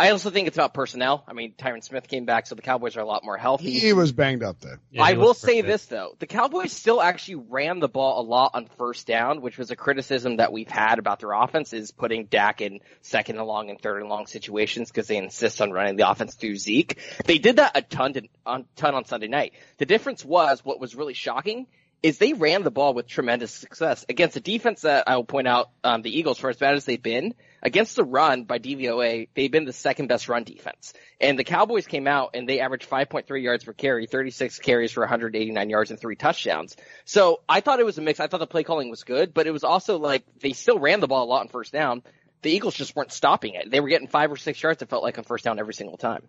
I 0.00 0.12
also 0.12 0.30
think 0.30 0.48
it's 0.48 0.56
about 0.56 0.72
personnel. 0.72 1.22
I 1.28 1.34
mean, 1.34 1.52
Tyron 1.58 1.84
Smith 1.84 2.08
came 2.08 2.24
back, 2.24 2.46
so 2.46 2.54
the 2.54 2.62
Cowboys 2.62 2.96
are 2.96 3.00
a 3.00 3.04
lot 3.04 3.22
more 3.22 3.36
healthy. 3.36 3.78
He 3.78 3.92
was 3.92 4.12
banged 4.12 4.42
up 4.42 4.58
there. 4.60 4.80
Yeah, 4.90 5.02
I 5.02 5.12
will 5.12 5.34
say 5.34 5.60
good. 5.60 5.70
this 5.70 5.84
though. 5.84 6.16
The 6.18 6.26
Cowboys 6.26 6.72
still 6.72 7.02
actually 7.02 7.44
ran 7.50 7.80
the 7.80 7.88
ball 7.88 8.22
a 8.22 8.24
lot 8.24 8.52
on 8.54 8.64
first 8.78 9.06
down, 9.06 9.42
which 9.42 9.58
was 9.58 9.70
a 9.70 9.76
criticism 9.76 10.38
that 10.38 10.54
we've 10.54 10.70
had 10.70 10.98
about 10.98 11.20
their 11.20 11.32
offense 11.32 11.74
is 11.74 11.90
putting 11.90 12.24
Dak 12.24 12.62
in 12.62 12.80
second 13.02 13.36
and 13.36 13.46
long 13.46 13.68
and 13.68 13.78
third 13.78 14.00
and 14.00 14.08
long 14.08 14.26
situations 14.26 14.88
because 14.88 15.06
they 15.06 15.18
insist 15.18 15.60
on 15.60 15.70
running 15.70 15.96
the 15.96 16.10
offense 16.10 16.34
through 16.34 16.56
Zeke. 16.56 16.98
They 17.26 17.36
did 17.36 17.56
that 17.56 17.72
a 17.74 17.82
ton 17.82 18.14
to, 18.14 18.22
on 18.46 18.64
ton 18.76 18.94
on 18.94 19.04
Sunday 19.04 19.28
night. 19.28 19.52
The 19.76 19.86
difference 19.86 20.24
was 20.24 20.64
what 20.64 20.80
was 20.80 20.94
really 20.94 21.14
shocking 21.14 21.66
is 22.02 22.18
they 22.18 22.32
ran 22.32 22.62
the 22.62 22.70
ball 22.70 22.94
with 22.94 23.06
tremendous 23.06 23.50
success 23.52 24.06
against 24.08 24.36
a 24.36 24.40
defense 24.40 24.82
that 24.82 25.04
I 25.06 25.16
will 25.16 25.24
point 25.24 25.46
out, 25.46 25.70
um, 25.84 26.02
the 26.02 26.16
Eagles, 26.16 26.38
for 26.38 26.48
as 26.48 26.56
bad 26.56 26.74
as 26.74 26.84
they've 26.84 27.02
been, 27.02 27.34
against 27.62 27.94
the 27.94 28.04
run 28.04 28.44
by 28.44 28.58
DVOA, 28.58 29.28
they've 29.34 29.52
been 29.52 29.66
the 29.66 29.72
second 29.72 30.06
best 30.06 30.28
run 30.28 30.44
defense. 30.44 30.94
And 31.20 31.38
the 31.38 31.44
Cowboys 31.44 31.86
came 31.86 32.06
out 32.06 32.30
and 32.34 32.48
they 32.48 32.60
averaged 32.60 32.88
5.3 32.88 33.42
yards 33.42 33.64
per 33.64 33.74
carry, 33.74 34.06
36 34.06 34.58
carries 34.60 34.92
for 34.92 35.00
189 35.00 35.68
yards 35.68 35.90
and 35.90 36.00
three 36.00 36.16
touchdowns. 36.16 36.76
So 37.04 37.40
I 37.48 37.60
thought 37.60 37.80
it 37.80 37.86
was 37.86 37.98
a 37.98 38.02
mix. 38.02 38.18
I 38.18 38.28
thought 38.28 38.40
the 38.40 38.46
play 38.46 38.64
calling 38.64 38.88
was 38.88 39.04
good, 39.04 39.34
but 39.34 39.46
it 39.46 39.52
was 39.52 39.64
also 39.64 39.98
like 39.98 40.24
they 40.40 40.52
still 40.52 40.78
ran 40.78 41.00
the 41.00 41.08
ball 41.08 41.24
a 41.24 41.28
lot 41.28 41.40
on 41.40 41.48
first 41.48 41.72
down. 41.72 42.02
The 42.42 42.50
Eagles 42.50 42.74
just 42.74 42.96
weren't 42.96 43.12
stopping 43.12 43.54
it. 43.54 43.70
They 43.70 43.80
were 43.80 43.88
getting 43.88 44.08
five 44.08 44.32
or 44.32 44.36
six 44.36 44.62
yards, 44.62 44.80
it 44.80 44.88
felt 44.88 45.02
like, 45.02 45.18
on 45.18 45.24
first 45.24 45.44
down 45.44 45.58
every 45.58 45.74
single 45.74 45.98
time. 45.98 46.22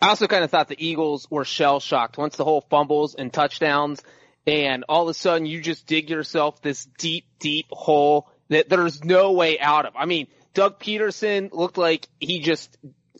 I 0.00 0.08
also 0.08 0.26
kind 0.26 0.44
of 0.44 0.50
thought 0.50 0.68
the 0.68 0.86
Eagles 0.86 1.26
were 1.30 1.44
shell 1.44 1.80
shocked 1.80 2.18
once 2.18 2.36
the 2.36 2.44
whole 2.44 2.60
fumbles 2.60 3.14
and 3.14 3.32
touchdowns, 3.32 4.02
and 4.46 4.84
all 4.88 5.02
of 5.02 5.08
a 5.08 5.14
sudden 5.14 5.46
you 5.46 5.60
just 5.60 5.86
dig 5.86 6.10
yourself 6.10 6.60
this 6.62 6.84
deep, 6.98 7.26
deep 7.38 7.66
hole 7.70 8.28
that 8.48 8.68
there's 8.68 9.04
no 9.04 9.32
way 9.32 9.58
out 9.58 9.86
of. 9.86 9.94
I 9.96 10.04
mean, 10.04 10.26
Doug 10.52 10.78
Pederson 10.78 11.52
looked 11.52 11.78
like 11.78 12.08
he 12.20 12.40
just, 12.40 12.76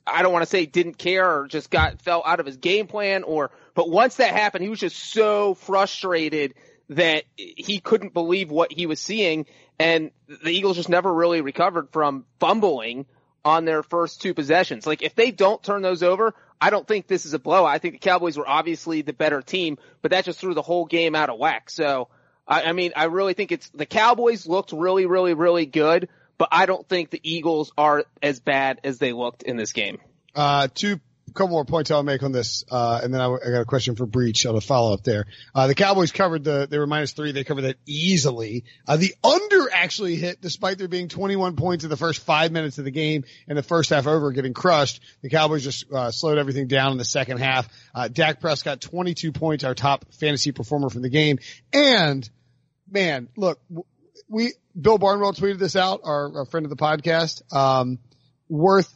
I 0.07 0.23
don't 0.23 0.33
want 0.33 0.43
to 0.43 0.51
say 0.51 0.67
didn't 0.67 0.99
care 0.99 1.41
or 1.41 1.47
just 1.47 1.71
got, 1.71 2.03
fell 2.03 2.23
out 2.25 2.41
of 2.41 2.47
his 2.47 2.59
game 2.59 2.87
plan 2.87 3.23
or, 3.23 3.51
but 3.75 3.89
once 3.89 4.17
that 4.17 4.33
happened, 4.33 4.63
he 4.63 4.71
was 4.71 4.81
just 4.81 4.97
so 4.97 5.55
frustrated 5.55 6.55
that 6.91 7.25
he 7.37 7.81
couldn't 7.81 8.13
believe 8.13 8.51
what 8.51 8.71
he 8.71 8.87
was 8.87 9.01
seeing 9.01 9.47
and 9.79 10.11
the 10.27 10.51
Eagles 10.51 10.77
just 10.77 10.89
never 10.89 11.13
really 11.13 11.41
recovered 11.41 11.89
from 11.91 12.27
fumbling 12.39 13.07
on 13.45 13.65
their 13.65 13.83
first 13.83 14.23
two 14.23 14.35
possessions. 14.35 14.87
Like 14.87 15.03
if 15.03 15.15
they 15.15 15.31
don't 15.31 15.63
turn 15.63 15.83
those 15.83 16.03
over, 16.03 16.35
I 16.61 16.71
don't 16.71 16.87
think 16.87 17.07
this 17.07 17.27
is 17.27 17.35
a 17.35 17.39
blowout. 17.39 17.67
I 17.67 17.79
think 17.79 17.95
the 17.95 17.99
Cowboys 17.99 18.39
were 18.39 18.49
obviously 18.49 19.03
the 19.03 19.13
better 19.13 19.43
team, 19.43 19.79
but 20.03 20.13
that 20.13 20.25
just 20.25 20.39
threw 20.39 20.55
the 20.55 20.63
whole 20.63 20.87
game 20.87 21.15
out 21.15 21.29
of 21.29 21.39
whack. 21.39 21.69
So, 21.69 22.09
I, 22.49 22.63
I 22.65 22.73
mean, 22.73 22.93
I 22.97 23.05
really 23.05 23.35
think 23.35 23.53
it's 23.53 23.69
the 23.71 23.87
Cowboys 23.87 24.47
looked 24.47 24.73
really, 24.73 25.07
really, 25.07 25.35
really 25.35 25.67
good, 25.67 26.09
but 26.39 26.49
I 26.53 26.67
don't 26.67 26.89
think 26.89 27.11
the 27.11 27.21
Eagles 27.23 27.73
are 27.77 28.05
as 28.23 28.41
bad 28.41 28.81
as 28.85 28.99
they 28.99 29.13
looked 29.13 29.43
in 29.43 29.57
this 29.57 29.73
game. 29.73 29.99
Uh, 30.35 30.69
two 30.75 31.01
couple 31.33 31.49
more 31.49 31.65
points 31.65 31.91
I'll 31.91 32.03
make 32.03 32.23
on 32.23 32.33
this, 32.33 32.65
uh, 32.71 33.01
and 33.03 33.13
then 33.13 33.21
I, 33.21 33.27
I 33.27 33.51
got 33.51 33.61
a 33.61 33.65
question 33.65 33.97
for 33.97 34.07
Breech 34.07 34.47
on 34.47 34.55
a 34.55 34.61
follow 34.61 34.93
up 34.93 35.03
there. 35.03 35.27
Uh, 35.55 35.67
the 35.67 35.75
Cowboys 35.75 36.13
covered 36.13 36.45
the, 36.45 36.67
they 36.71 36.79
were 36.79 36.87
minus 36.87 37.13
three. 37.13 37.33
They 37.33 37.45
covered 37.45 37.63
that 37.63 37.77
easily. 37.87 38.65
Uh, 38.87 38.97
the 38.97 39.15
under 39.25 39.71
actually 39.73 40.17
hit 40.17 40.41
despite 40.41 40.79
there 40.79 40.89
being 40.89 41.09
21 41.09 41.57
points 41.57 41.85
in 41.85 41.91
the 41.91 41.97
first 41.97 42.23
five 42.23 42.53
minutes 42.53 42.79
of 42.79 42.85
the 42.85 42.91
game 42.91 43.25
and 43.49 43.59
the 43.59 43.63
first 43.63 43.91
half 43.91 44.07
over 44.07 44.33
getting 44.33 44.55
crushed. 44.55 45.01
The 45.23 45.31
Cowboys 45.31 45.65
just, 45.65 45.91
uh, 45.93 46.11
slowed 46.11 46.39
everything 46.39 46.69
down 46.69 46.93
in 46.93 46.99
the 46.99 47.05
second 47.05 47.39
half. 47.39 47.69
Uh, 47.95 48.09
Dak 48.09 48.41
Prescott, 48.41 48.81
22 48.81 49.33
points, 49.33 49.65
our 49.65 49.75
top 49.75 50.05
fantasy 50.15 50.53
performer 50.53 50.91
from 50.91 51.03
the 51.03 51.11
game. 51.11 51.39
And 51.73 52.29
man, 52.91 53.29
look, 53.37 53.61
we, 54.29 54.53
Bill 54.81 54.99
Barnwell 54.99 55.33
tweeted 55.33 55.59
this 55.59 55.77
out, 55.77 56.01
our, 56.05 56.39
our 56.39 56.45
friend 56.47 56.67
of 56.67 56.71
the 56.71 56.77
podcast. 56.77 57.43
Um, 57.55 57.99
worth 58.49 58.95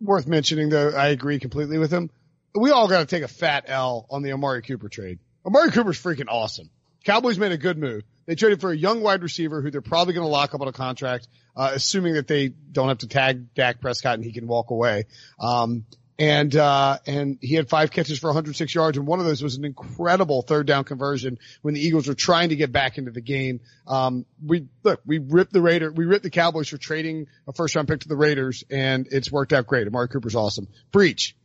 worth 0.00 0.26
mentioning 0.26 0.68
though, 0.68 0.90
I 0.90 1.08
agree 1.08 1.38
completely 1.38 1.78
with 1.78 1.92
him. 1.92 2.10
We 2.54 2.70
all 2.70 2.88
got 2.88 3.00
to 3.00 3.06
take 3.06 3.22
a 3.22 3.28
fat 3.28 3.64
L 3.68 4.06
on 4.10 4.22
the 4.22 4.32
Amari 4.32 4.62
Cooper 4.62 4.88
trade. 4.88 5.18
Amari 5.46 5.70
Cooper's 5.70 6.00
freaking 6.00 6.28
awesome. 6.28 6.70
Cowboys 7.04 7.38
made 7.38 7.52
a 7.52 7.58
good 7.58 7.78
move. 7.78 8.02
They 8.26 8.34
traded 8.34 8.60
for 8.60 8.70
a 8.70 8.76
young 8.76 9.00
wide 9.00 9.22
receiver 9.22 9.62
who 9.62 9.70
they're 9.70 9.80
probably 9.80 10.14
going 10.14 10.26
to 10.26 10.30
lock 10.30 10.54
up 10.54 10.60
on 10.60 10.68
a 10.68 10.72
contract, 10.72 11.28
uh, 11.56 11.70
assuming 11.72 12.14
that 12.14 12.26
they 12.26 12.48
don't 12.48 12.88
have 12.88 12.98
to 12.98 13.08
tag 13.08 13.54
Dak 13.54 13.80
Prescott 13.80 14.14
and 14.14 14.24
he 14.24 14.32
can 14.32 14.46
walk 14.46 14.70
away. 14.70 15.04
Um, 15.40 15.86
and, 16.18 16.54
uh, 16.56 16.98
and 17.06 17.38
he 17.40 17.54
had 17.54 17.68
five 17.68 17.90
catches 17.90 18.18
for 18.18 18.28
106 18.28 18.74
yards 18.74 18.98
and 18.98 19.06
one 19.06 19.20
of 19.20 19.26
those 19.26 19.42
was 19.42 19.56
an 19.56 19.64
incredible 19.64 20.42
third 20.42 20.66
down 20.66 20.84
conversion 20.84 21.38
when 21.62 21.74
the 21.74 21.80
Eagles 21.80 22.08
were 22.08 22.14
trying 22.14 22.48
to 22.48 22.56
get 22.56 22.72
back 22.72 22.98
into 22.98 23.10
the 23.10 23.20
game. 23.20 23.60
Um, 23.86 24.26
we, 24.44 24.66
look, 24.82 25.00
we 25.06 25.18
ripped 25.18 25.52
the 25.52 25.62
Raider, 25.62 25.92
we 25.92 26.06
ripped 26.06 26.24
the 26.24 26.30
Cowboys 26.30 26.68
for 26.68 26.78
trading 26.78 27.26
a 27.46 27.52
first 27.52 27.76
round 27.76 27.88
pick 27.88 28.00
to 28.00 28.08
the 28.08 28.16
Raiders 28.16 28.64
and 28.70 29.06
it's 29.10 29.30
worked 29.30 29.52
out 29.52 29.66
great. 29.66 29.86
Amari 29.86 30.08
Cooper's 30.08 30.34
awesome. 30.34 30.68
Breech. 30.90 31.36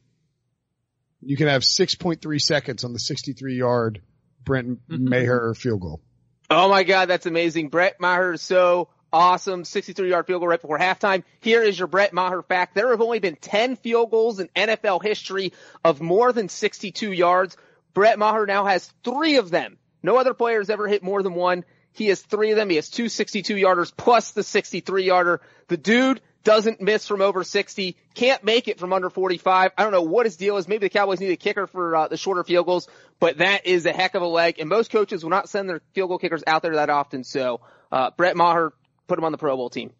You 1.22 1.38
can 1.38 1.48
have 1.48 1.62
6.3 1.62 2.42
seconds 2.42 2.84
on 2.84 2.94
the 2.94 3.00
63 3.00 3.56
yard 3.56 4.01
Brent 4.44 4.80
Maher 4.89 5.53
field 5.53 5.82
goal. 5.82 6.01
Oh 6.50 6.70
my 6.70 6.84
God, 6.84 7.08
that's 7.08 7.25
amazing. 7.25 7.70
Brett 7.70 8.00
Maher 8.00 8.34
is 8.34 8.42
so 8.42 8.89
awesome. 9.13 9.63
63 9.63 10.10
yard 10.10 10.27
field 10.27 10.41
goal 10.41 10.50
right 10.50 10.62
before 10.62 10.79
halftime. 10.79 11.24
Here 11.39 11.62
is 11.62 11.77
your 11.77 11.88
Brett 11.88 12.13
Maher 12.13 12.41
fact. 12.41 12.75
There 12.75 12.89
have 12.89 13.01
only 13.01 13.20
been 13.20 13.36
10 13.36 13.77
field 13.77 14.12
goals 14.12 14.39
in 14.39 14.50
NFL 14.55 15.03
history 15.03 15.53
of 15.86 16.01
more 16.01 16.34
than 16.34 16.50
62 16.50 17.12
yards. 17.12 17.55
Brett 17.93 18.20
Maher 18.20 18.46
now 18.46 18.65
has 18.65 18.91
three 19.03 19.38
of 19.38 19.51
them. 19.51 19.77
No 20.01 20.17
other 20.17 20.34
player 20.34 20.58
has 20.58 20.70
ever 20.70 20.88
hit 20.88 21.03
more 21.03 21.24
than 21.24 21.36
one. 21.36 21.63
He 21.93 22.08
has 22.08 22.22
three 22.22 22.51
of 22.51 22.58
them. 22.58 22.70
He 22.70 22.75
has 22.75 22.89
two 22.89 23.08
62 23.08 23.55
yarders 23.55 23.96
plus 23.96 24.32
the 24.32 24.43
63 24.43 25.05
yarder. 25.05 25.41
The 25.67 25.77
dude 25.77 26.22
doesn't 26.43 26.82
miss 26.82 27.08
from 27.08 27.22
over 27.22 27.43
60, 27.43 27.96
can't 28.15 28.43
make 28.43 28.67
it 28.67 28.79
from 28.79 28.91
under 28.93 29.10
45. 29.10 29.72
I 29.77 29.84
don't 29.84 29.91
know 29.91 30.01
what 30.01 30.25
his 30.25 30.36
deal 30.36 30.58
is. 30.58 30.67
Maybe 30.67 30.86
the 30.86 30.89
Cowboys 30.89 31.20
need 31.20 31.32
a 31.32 31.38
kicker 31.38 31.67
for 31.67 31.96
uh, 31.96 32.08
the 32.10 32.17
shorter 32.17 32.43
field 32.43 32.65
goals, 32.65 32.88
but 33.20 33.38
that 33.38 33.65
is 33.65 33.86
a 33.86 33.93
heck 33.93 34.15
of 34.15 34.22
a 34.22 34.27
leg. 34.27 34.60
And 34.60 34.67
most 34.67 34.91
coaches 34.91 35.24
will 35.24 35.29
not 35.29 35.48
send 35.48 35.70
their 35.70 35.82
field 35.93 36.10
goal 36.10 36.17
kickers 36.17 36.43
out 36.46 36.62
there 36.62 36.75
that 36.75 36.89
often. 36.89 37.24
So, 37.24 37.62
uh, 37.91 38.12
Brett 38.17 38.36
Maher, 38.36 38.74
put 39.07 39.17
him 39.17 39.25
on 39.25 39.31
the 39.31 39.38
Pro 39.38 39.55
Bowl 39.55 39.69
team. 39.69 39.91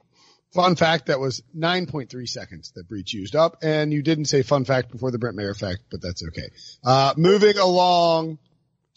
Fun 0.54 0.76
fact, 0.76 1.08
that 1.08 1.20
was 1.20 1.42
9.3 1.58 2.28
seconds 2.28 2.72
that 2.76 2.88
Breech 2.88 3.12
used 3.12 3.36
up, 3.36 3.58
and 3.64 3.92
you 3.92 4.04
didn't 4.04 4.26
say 4.26 4.44
fun 4.44 4.66
fact 4.66 4.92
before 4.92 5.10
the 5.10 5.18
Brent 5.18 5.36
Maher 5.36 5.56
fact, 5.56 5.80
but 5.90 6.00
that's 6.00 6.24
okay. 6.28 6.50
Uh, 6.84 7.16
moving 7.18 7.58
along 7.58 8.38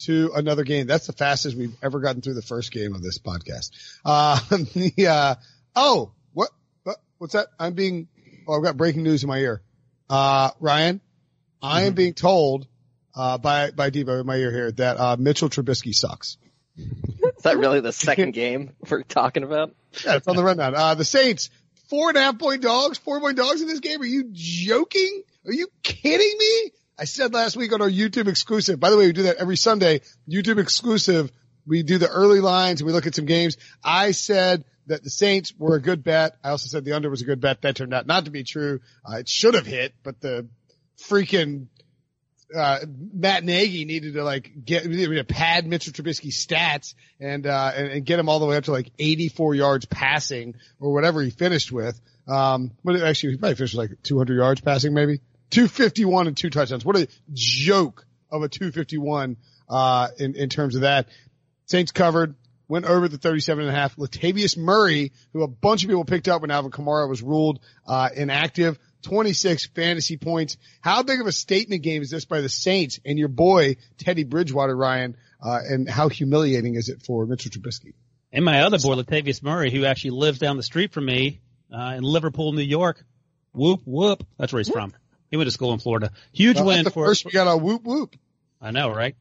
to 0.01 0.33
another 0.35 0.65
game. 0.65 0.87
That's 0.87 1.07
the 1.07 1.15
fastest 1.15 1.57
we've 1.57 1.75
ever 1.83 2.01
gotten 2.01 2.21
through 2.21 2.35
the 2.35 2.43
first 2.43 2.73
game 2.73 2.95
of 2.95 3.03
this 3.03 3.19
podcast. 3.19 3.71
Uh, 4.05 4.39
the, 4.51 5.07
uh, 5.09 5.35
oh, 5.75 6.13
what, 6.35 6.51
what, 6.83 6.97
what's 7.17 7.33
that? 7.33 7.47
I'm 7.59 7.73
being, 7.73 8.09
oh, 8.47 8.59
I've 8.59 8.63
got 8.63 8.77
breaking 8.77 9.03
news 9.03 9.23
in 9.23 9.29
my 9.29 9.39
ear. 9.39 9.63
Uh, 10.11 10.51
Ryan, 10.61 11.01
I 11.63 11.85
am 11.85 11.95
being 11.95 12.13
told, 12.13 12.67
uh, 13.15 13.39
by, 13.39 13.71
by 13.71 13.89
Devo 13.91 14.21
in 14.21 14.27
my 14.27 14.37
ear 14.37 14.53
here 14.53 14.73
that, 14.73 15.01
uh, 15.01 15.17
Mitchell 15.19 15.49
Trubisky 15.49 15.95
sucks. 15.95 16.37
Is 16.77 17.43
that 17.45 17.57
really 17.57 17.81
the 17.81 17.93
second 17.93 18.33
game 18.35 18.75
we're 18.91 19.03
talking 19.03 19.43
about? 19.43 19.75
Yeah, 20.05 20.17
it's 20.17 20.29
on 20.29 20.37
the 20.37 20.45
rundown. 20.45 20.75
Uh, 20.75 20.95
the 20.95 21.05
Saints, 21.05 21.51
four 21.89 22.09
and 22.09 22.19
a 22.19 22.21
half 22.21 22.39
point 22.39 22.63
dogs, 22.63 22.99
four 22.99 23.21
point 23.21 23.37
dogs 23.37 23.61
in 23.63 23.69
this 23.69 23.81
game. 23.81 24.01
Are 24.01 24.07
you 24.07 24.29
joking? 24.33 25.23
Are 25.47 25.53
you 25.53 25.69
kidding 25.83 26.37
me? 26.39 26.73
I 26.99 27.05
said 27.05 27.35
last 27.35 27.57
week 27.57 27.73
on 27.73 27.83
our 27.83 27.91
YouTube 27.91 28.27
exclusive. 28.27 28.81
By 28.81 28.91
the 28.91 28.97
way, 28.97 29.07
we 29.07 29.13
do 29.13 29.25
that 29.25 29.37
every 29.37 29.57
Sunday. 29.57 30.01
YouTube 30.29 30.59
exclusive. 30.59 31.31
We 31.67 31.83
do 31.83 31.99
the 31.99 32.09
early 32.09 32.41
lines 32.41 32.81
and 32.81 32.87
we 32.87 32.93
look 32.93 33.07
at 33.07 33.15
some 33.15 33.27
games. 33.27 33.57
I 33.85 34.13
said 34.13 34.65
that 34.87 35.03
the 35.03 35.11
Saints 35.11 35.53
were 35.59 35.77
a 35.77 35.83
good 35.83 36.03
bet. 36.05 36.37
I 36.43 36.51
also 36.51 36.69
said 36.69 36.85
the 36.85 36.93
under 36.93 37.11
was 37.11 37.23
a 37.23 37.27
good 37.27 37.41
bet. 37.41 37.63
That 37.63 37.77
turned 37.77 37.93
out 37.93 38.07
not 38.07 38.25
to 38.27 38.31
be 38.31 38.45
true. 38.45 38.81
Uh, 39.05 39.17
it 39.17 39.29
should 39.29 39.55
have 39.55 39.67
hit, 39.67 39.95
but 40.03 40.21
the 40.21 40.49
freaking 40.97 41.67
uh, 42.55 42.79
Matt 43.13 43.45
Nagy 43.45 43.85
needed 43.85 44.15
to 44.15 44.25
like 44.25 44.53
get 44.65 44.85
to 44.85 45.25
pad 45.25 45.67
Mitchell 45.67 45.93
Trubisky's 45.93 46.45
stats 46.45 46.95
and, 47.21 47.47
uh, 47.47 47.73
and, 47.75 47.89
and 47.89 48.07
get 48.07 48.19
him 48.19 48.29
all 48.29 48.39
the 48.39 48.47
way 48.47 48.57
up 48.57 48.65
to 48.65 48.73
like 48.73 48.91
84 48.99 49.55
yards 49.55 49.87
passing 49.87 50.55
or 50.81 50.93
whatever 50.93 51.23
he 51.23 51.31
finished 51.31 51.73
with. 51.73 52.01
Um, 52.29 52.73
but 52.85 53.01
actually 53.03 53.33
he 53.33 53.39
probably 53.39 53.57
finished 53.57 53.75
like 53.75 54.03
200 54.03 54.37
yards 54.37 54.61
passing 54.61 54.95
maybe 54.95 55.21
251 55.51 56.27
and 56.27 56.37
two 56.37 56.51
touchdowns. 56.51 56.85
What 56.85 56.97
a 56.97 57.09
joke 57.33 58.07
of 58.31 58.43
a 58.43 58.49
251, 58.49 59.37
uh, 59.69 60.09
in, 60.19 60.35
in 60.35 60.49
terms 60.49 60.75
of 60.75 60.83
that. 60.83 61.09
Saints 61.67 61.93
covered. 61.93 62.35
went 62.69 62.85
over 62.85 63.09
the 63.09 63.19
37 63.19 63.65
and 63.65 63.75
a 63.75 63.79
half. 63.79 63.97
Latavius 63.97 64.57
Murray, 64.57 65.13
who 65.33 65.43
a 65.43 65.49
bunch 65.49 65.85
of 65.85 65.89
people 65.89 66.05
picked 66.05 66.29
up 66.29 66.43
when 66.43 66.51
Alvin 66.51 66.71
Kamara 66.71 67.09
was 67.09 67.23
ruled, 67.23 67.61
uh, 67.87 68.09
inactive, 68.15 68.79
26 69.07 69.69
fantasy 69.69 70.17
points. 70.17 70.57
How 70.81 71.03
big 71.05 71.21
of 71.21 71.27
a 71.27 71.33
statement 71.33 71.83
game 71.83 72.03
is 72.03 72.11
this 72.11 72.25
by 72.25 72.41
the 72.41 72.49
Saints 72.49 72.99
and 73.05 73.19
your 73.19 73.29
boy, 73.29 73.77
Teddy 73.99 74.25
Bridgewater, 74.25 74.77
Ryan? 74.77 75.17
Uh, 75.41 75.61
and 75.69 75.89
how 75.89 76.09
humiliating 76.09 76.75
is 76.75 76.89
it 76.89 77.03
for 77.03 77.25
Mitchell 77.25 77.53
Trubisky? 77.53 77.95
And 78.33 78.45
my 78.45 78.63
other 78.63 78.79
boy, 78.79 78.95
Latavius 78.97 79.43
Murray, 79.43 79.71
who 79.71 79.85
actually 79.85 80.11
lives 80.11 80.41
down 80.41 80.57
the 80.57 80.63
street 80.65 80.93
from 80.93 81.05
me, 81.05 81.41
uh, 81.73 81.95
in 81.97 82.03
Liverpool, 82.03 82.53
New 82.53 82.63
York. 82.63 83.05
Whoop, 83.53 83.83
whoop. 83.85 84.27
That's 84.39 84.53
where 84.53 84.61
he's 84.61 84.69
from. 84.69 84.93
He 85.31 85.37
went 85.37 85.47
to 85.47 85.53
school 85.53 85.73
in 85.73 85.79
Florida. 85.79 86.11
Huge 86.33 86.57
Well, 86.57 86.67
win 86.67 86.77
that's 86.79 86.87
the 86.87 86.91
for, 86.91 87.07
first 87.07 87.25
we 87.25 87.31
got 87.31 87.47
a 87.47 87.57
whoop 87.57 87.85
whoop. 87.85 88.17
I 88.61 88.73
know, 88.73 88.91
right? 88.91 89.15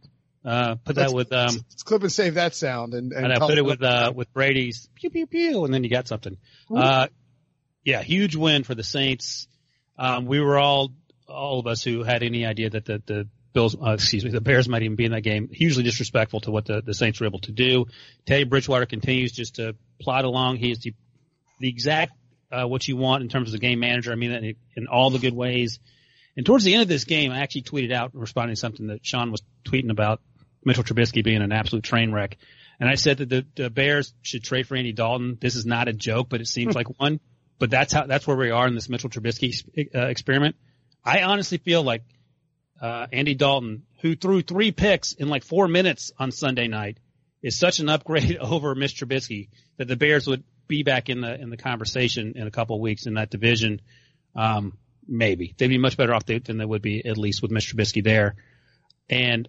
Uh, 0.43 0.75
put 0.75 0.95
Let's- 0.97 1.11
that 1.11 1.15
with, 1.15 1.31
um, 1.31 1.55
Let's 1.69 1.83
clip 1.83 2.01
and 2.01 2.11
save 2.11 2.35
that 2.35 2.55
sound 2.55 2.93
and, 2.93 3.11
and 3.13 3.25
and 3.25 3.33
I 3.33 3.37
call 3.37 3.49
put 3.49 3.57
it 3.57 3.65
with, 3.65 3.81
uh, 3.83 4.11
with 4.15 4.31
Brady's 4.33 4.89
pew, 4.95 5.09
pew, 5.09 5.25
pew, 5.27 5.65
and 5.65 5.73
then 5.73 5.83
you 5.83 5.89
got 5.89 6.07
something. 6.07 6.37
Uh, 6.73 7.07
yeah, 7.83 8.01
huge 8.01 8.35
win 8.35 8.63
for 8.63 8.75
the 8.75 8.83
Saints. 8.83 9.47
Um, 9.97 10.25
we 10.25 10.39
were 10.39 10.57
all, 10.57 10.91
all 11.27 11.59
of 11.59 11.67
us 11.67 11.83
who 11.83 12.03
had 12.03 12.23
any 12.23 12.45
idea 12.45 12.69
that 12.69 12.85
the, 12.85 13.01
the 13.05 13.27
Bills, 13.53 13.75
uh, 13.81 13.91
excuse 13.91 14.25
me, 14.25 14.31
the 14.31 14.41
Bears 14.41 14.67
might 14.67 14.83
even 14.83 14.97
be 14.97 15.05
in 15.05 15.11
that 15.11 15.21
game, 15.21 15.47
hugely 15.49 15.83
disrespectful 15.83 16.41
to 16.41 16.51
what 16.51 16.65
the, 16.65 16.81
the 16.81 16.93
Saints 16.93 17.21
were 17.21 17.25
able 17.25 17.39
to 17.39 17.53
do. 17.53 17.85
Teddy 18.25 18.43
Bridgewater 18.43 18.85
continues 18.85 19.31
just 19.31 19.55
to 19.55 19.75
plod 20.01 20.25
along. 20.25 20.57
He 20.57 20.71
is 20.71 20.79
the, 20.79 20.93
the 21.59 21.69
exact, 21.69 22.11
uh, 22.51 22.67
what 22.67 22.85
you 22.87 22.97
want 22.97 23.23
in 23.23 23.29
terms 23.29 23.47
of 23.47 23.53
the 23.53 23.59
game 23.59 23.79
manager. 23.79 24.11
I 24.11 24.15
mean, 24.15 24.31
that 24.31 24.43
in, 24.43 24.55
in 24.75 24.87
all 24.87 25.09
the 25.09 25.19
good 25.19 25.33
ways. 25.33 25.79
And 26.35 26.45
towards 26.45 26.65
the 26.65 26.73
end 26.73 26.81
of 26.81 26.89
this 26.89 27.05
game, 27.05 27.31
I 27.31 27.39
actually 27.39 27.61
tweeted 27.61 27.93
out 27.93 28.11
responding 28.13 28.55
to 28.55 28.59
something 28.59 28.87
that 28.87 29.05
Sean 29.05 29.31
was 29.31 29.41
tweeting 29.63 29.89
about 29.89 30.19
Mitchell 30.65 30.83
Trubisky 30.83 31.23
being 31.23 31.41
an 31.41 31.53
absolute 31.53 31.85
train 31.85 32.11
wreck. 32.11 32.37
And 32.77 32.89
I 32.89 32.95
said 32.95 33.19
that 33.19 33.29
the, 33.29 33.45
the 33.55 33.69
Bears 33.69 34.13
should 34.21 34.43
trade 34.43 34.67
for 34.67 34.75
Andy 34.75 34.91
Dalton. 34.91 35.37
This 35.39 35.55
is 35.55 35.65
not 35.65 35.87
a 35.87 35.93
joke, 35.93 36.27
but 36.27 36.41
it 36.41 36.47
seems 36.47 36.75
like 36.75 36.99
one. 36.99 37.21
But 37.57 37.69
that's 37.69 37.93
how 37.93 38.05
that's 38.05 38.27
where 38.27 38.35
we 38.35 38.51
are 38.51 38.67
in 38.67 38.75
this 38.75 38.89
Mitchell 38.89 39.09
Trubisky 39.09 39.63
uh, 39.95 40.07
experiment. 40.07 40.55
I 41.03 41.21
honestly 41.21 41.57
feel 41.57 41.83
like 41.83 42.03
uh, 42.81 43.07
Andy 43.11 43.35
Dalton, 43.35 43.83
who 44.01 44.15
threw 44.15 44.41
three 44.41 44.71
picks 44.71 45.13
in 45.13 45.29
like 45.29 45.43
four 45.43 45.67
minutes 45.67 46.11
on 46.19 46.31
Sunday 46.31 46.67
night, 46.67 46.97
is 47.41 47.57
such 47.57 47.79
an 47.79 47.89
upgrade 47.89 48.37
over 48.41 48.75
Mitch 48.75 48.99
Trubisky 48.99 49.49
that 49.77 49.87
the 49.87 49.95
Bears 49.95 50.27
would 50.27 50.43
be 50.67 50.83
back 50.83 51.09
in 51.09 51.21
the 51.21 51.39
in 51.39 51.49
the 51.49 51.57
conversation 51.57 52.33
in 52.35 52.47
a 52.47 52.51
couple 52.51 52.75
of 52.75 52.81
weeks 52.81 53.05
in 53.05 53.13
that 53.13 53.29
division. 53.29 53.81
Um, 54.35 54.77
maybe 55.07 55.53
they'd 55.57 55.67
be 55.67 55.77
much 55.77 55.97
better 55.97 56.13
off 56.13 56.25
than 56.25 56.57
they 56.57 56.65
would 56.65 56.81
be 56.81 57.05
at 57.05 57.17
least 57.17 57.41
with 57.41 57.51
Mitch 57.51 57.73
Trubisky 57.73 58.03
there. 58.03 58.35
And 59.09 59.47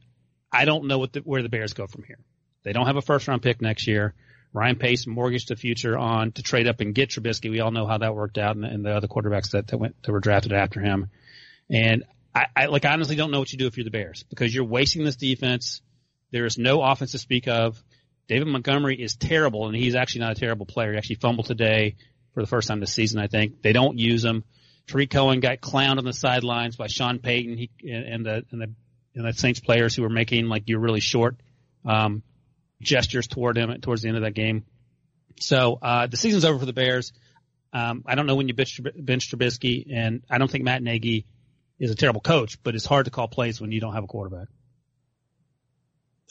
I 0.52 0.64
don't 0.64 0.86
know 0.86 0.98
what 0.98 1.12
the, 1.12 1.20
where 1.20 1.42
the 1.42 1.48
Bears 1.48 1.72
go 1.72 1.86
from 1.86 2.04
here. 2.04 2.18
They 2.62 2.72
don't 2.72 2.86
have 2.86 2.96
a 2.96 3.02
first 3.02 3.26
round 3.28 3.42
pick 3.42 3.60
next 3.60 3.86
year. 3.86 4.14
Ryan 4.52 4.76
Pace 4.76 5.06
mortgaged 5.06 5.48
the 5.48 5.56
future 5.56 5.96
on 5.98 6.32
to 6.32 6.42
trade 6.42 6.66
up 6.66 6.80
and 6.80 6.94
get 6.94 7.10
Trubisky. 7.10 7.50
We 7.50 7.60
all 7.60 7.70
know 7.70 7.86
how 7.86 7.98
that 7.98 8.14
worked 8.14 8.38
out 8.38 8.56
and, 8.56 8.64
and 8.64 8.84
the 8.84 8.92
other 8.92 9.08
quarterbacks 9.08 9.50
that, 9.50 9.66
that 9.68 9.78
went 9.78 10.02
that 10.02 10.12
were 10.12 10.20
drafted 10.20 10.52
after 10.52 10.80
him. 10.80 11.10
And 11.68 12.04
I, 12.34 12.46
I 12.54 12.66
like 12.66 12.84
honestly 12.84 13.16
don't 13.16 13.30
know 13.30 13.38
what 13.38 13.52
you 13.52 13.58
do 13.58 13.66
if 13.66 13.76
you're 13.76 13.84
the 13.84 13.90
Bears 13.90 14.22
because 14.24 14.54
you're 14.54 14.64
wasting 14.64 15.04
this 15.04 15.16
defense. 15.16 15.82
There 16.30 16.46
is 16.46 16.58
no 16.58 16.82
offense 16.82 17.12
to 17.12 17.18
speak 17.18 17.48
of. 17.48 17.82
David 18.28 18.48
Montgomery 18.48 19.00
is 19.00 19.14
terrible, 19.14 19.68
and 19.68 19.76
he's 19.76 19.94
actually 19.94 20.22
not 20.22 20.32
a 20.32 20.40
terrible 20.40 20.66
player. 20.66 20.92
He 20.92 20.98
actually 20.98 21.16
fumbled 21.16 21.46
today 21.46 21.96
for 22.34 22.42
the 22.42 22.46
first 22.46 22.68
time 22.68 22.80
this 22.80 22.92
season, 22.92 23.20
I 23.20 23.28
think. 23.28 23.62
They 23.62 23.72
don't 23.72 23.98
use 23.98 24.24
him. 24.24 24.44
Tarik 24.86 25.10
Cohen 25.10 25.40
got 25.40 25.60
clowned 25.60 25.98
on 25.98 26.04
the 26.04 26.12
sidelines 26.12 26.76
by 26.76 26.86
Sean 26.86 27.18
Payton 27.18 27.56
he, 27.56 27.70
and 27.90 28.24
the 28.24 28.44
and 28.50 28.60
the 28.60 28.72
and 29.14 29.26
the 29.26 29.32
Saints 29.32 29.60
players 29.60 29.94
who 29.94 30.02
were 30.02 30.10
making 30.10 30.46
like 30.46 30.64
you're 30.66 30.80
really 30.80 31.00
short 31.00 31.36
um, 31.84 32.22
gestures 32.80 33.26
toward 33.26 33.56
him 33.56 33.80
towards 33.80 34.02
the 34.02 34.09
end 34.09 34.16
of 34.16 34.23
that 34.23 34.35
game. 34.35 34.64
So 35.40 35.78
uh, 35.80 36.06
the 36.06 36.16
season's 36.16 36.45
over 36.45 36.59
for 36.59 36.66
the 36.66 36.73
Bears. 36.73 37.12
Um, 37.73 38.04
I 38.06 38.14
don't 38.14 38.26
know 38.26 38.37
when 38.37 38.49
you 38.49 38.54
bench, 38.54 38.80
bench 38.97 39.30
Trubisky, 39.30 39.87
and 39.92 40.23
I 40.30 40.38
don't 40.38 40.50
think 40.50 40.64
Matt 40.64 40.83
Nagy 40.83 41.26
is 41.78 41.90
a 41.90 41.95
terrible 41.95 42.21
coach, 42.23 42.62
but 42.62 42.75
it's 42.75 42.87
hard 42.87 43.04
to 43.04 43.11
call 43.11 43.28
plays 43.28 43.61
when 43.61 43.71
you 43.73 43.80
don't 43.80 43.92
have 43.92 44.04
a 44.04 44.06
quarterback. 44.06 44.49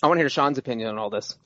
I 0.02 0.08
want 0.08 0.18
to 0.18 0.22
hear 0.22 0.30
Sean's 0.30 0.58
opinion 0.58 0.90
on 0.90 0.98
all 0.98 1.10
this. 1.10 1.38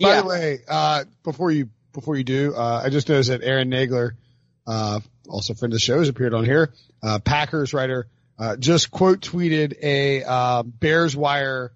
By 0.00 0.08
Yeah. 0.16 0.20
the 0.22 0.26
way, 0.28 0.58
uh, 0.68 1.04
before 1.22 1.50
you 1.50 1.70
before 1.92 2.14
you 2.16 2.24
do, 2.24 2.54
uh, 2.54 2.82
I 2.84 2.90
just 2.90 3.08
noticed 3.08 3.30
that 3.30 3.42
Aaron 3.42 3.70
Nagler, 3.70 4.12
uh, 4.66 5.00
also 5.28 5.54
friend 5.54 5.72
of 5.72 5.76
the 5.76 5.80
show, 5.80 5.98
has 5.98 6.10
appeared 6.10 6.34
on 6.34 6.44
here. 6.44 6.74
Uh, 7.02 7.20
Packers 7.20 7.72
writer, 7.72 8.06
uh, 8.38 8.56
just 8.56 8.90
quote 8.90 9.20
tweeted 9.20 9.78
a 9.82 10.22
uh, 10.22 10.62
Bears 10.62 11.16
Wire 11.16 11.72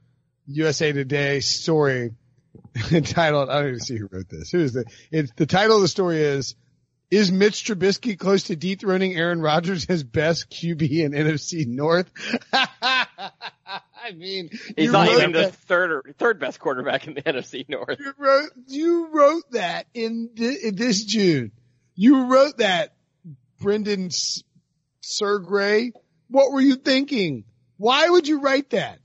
USA 0.47 0.93
Today 0.93 1.41
story 1.41 2.11
entitled. 2.93 3.49
I 3.51 3.61
don't 3.61 3.69
even 3.69 3.81
see 3.81 3.97
who 3.97 4.09
wrote 4.11 4.29
this. 4.29 4.51
Who 4.51 4.61
is 4.61 4.73
the? 4.73 4.85
It's 5.11 5.33
the 5.37 5.47
title 5.47 5.77
of 5.77 5.83
the 5.83 5.89
story 5.89 6.23
is. 6.23 6.55
Is 7.11 7.33
Mitch 7.33 7.65
Trubisky 7.65 8.17
close 8.17 8.45
to 8.45 8.55
dethroning 8.55 9.17
Aaron 9.17 9.41
Rodgers 9.41 9.87
as 9.87 10.05
best 10.05 10.49
QB 10.49 10.89
in 11.01 11.11
NFC 11.11 11.67
North? 11.67 12.09
I 12.53 14.13
mean, 14.15 14.49
He's 14.77 14.93
not 14.93 15.09
even 15.09 15.33
the 15.33 15.51
third 15.51 15.91
or 15.91 16.05
third 16.19 16.39
best 16.39 16.61
quarterback 16.61 17.09
in 17.09 17.15
the 17.15 17.23
NFC 17.23 17.69
North. 17.69 17.99
you 17.99 18.13
wrote 18.17 18.51
you 18.69 19.09
wrote 19.13 19.51
that 19.51 19.87
in, 19.93 20.31
thi- 20.37 20.69
in 20.69 20.77
this 20.77 21.05
June. 21.05 21.51
You 21.97 22.27
wrote 22.33 22.59
that, 22.59 22.95
Brendan 23.61 24.07
S- 24.07 24.45
Sergray. 25.03 25.91
What 26.29 26.53
were 26.53 26.61
you 26.61 26.77
thinking? 26.77 27.43
Why 27.77 28.09
would 28.09 28.29
you 28.29 28.41
write 28.41 28.71
that? 28.71 29.00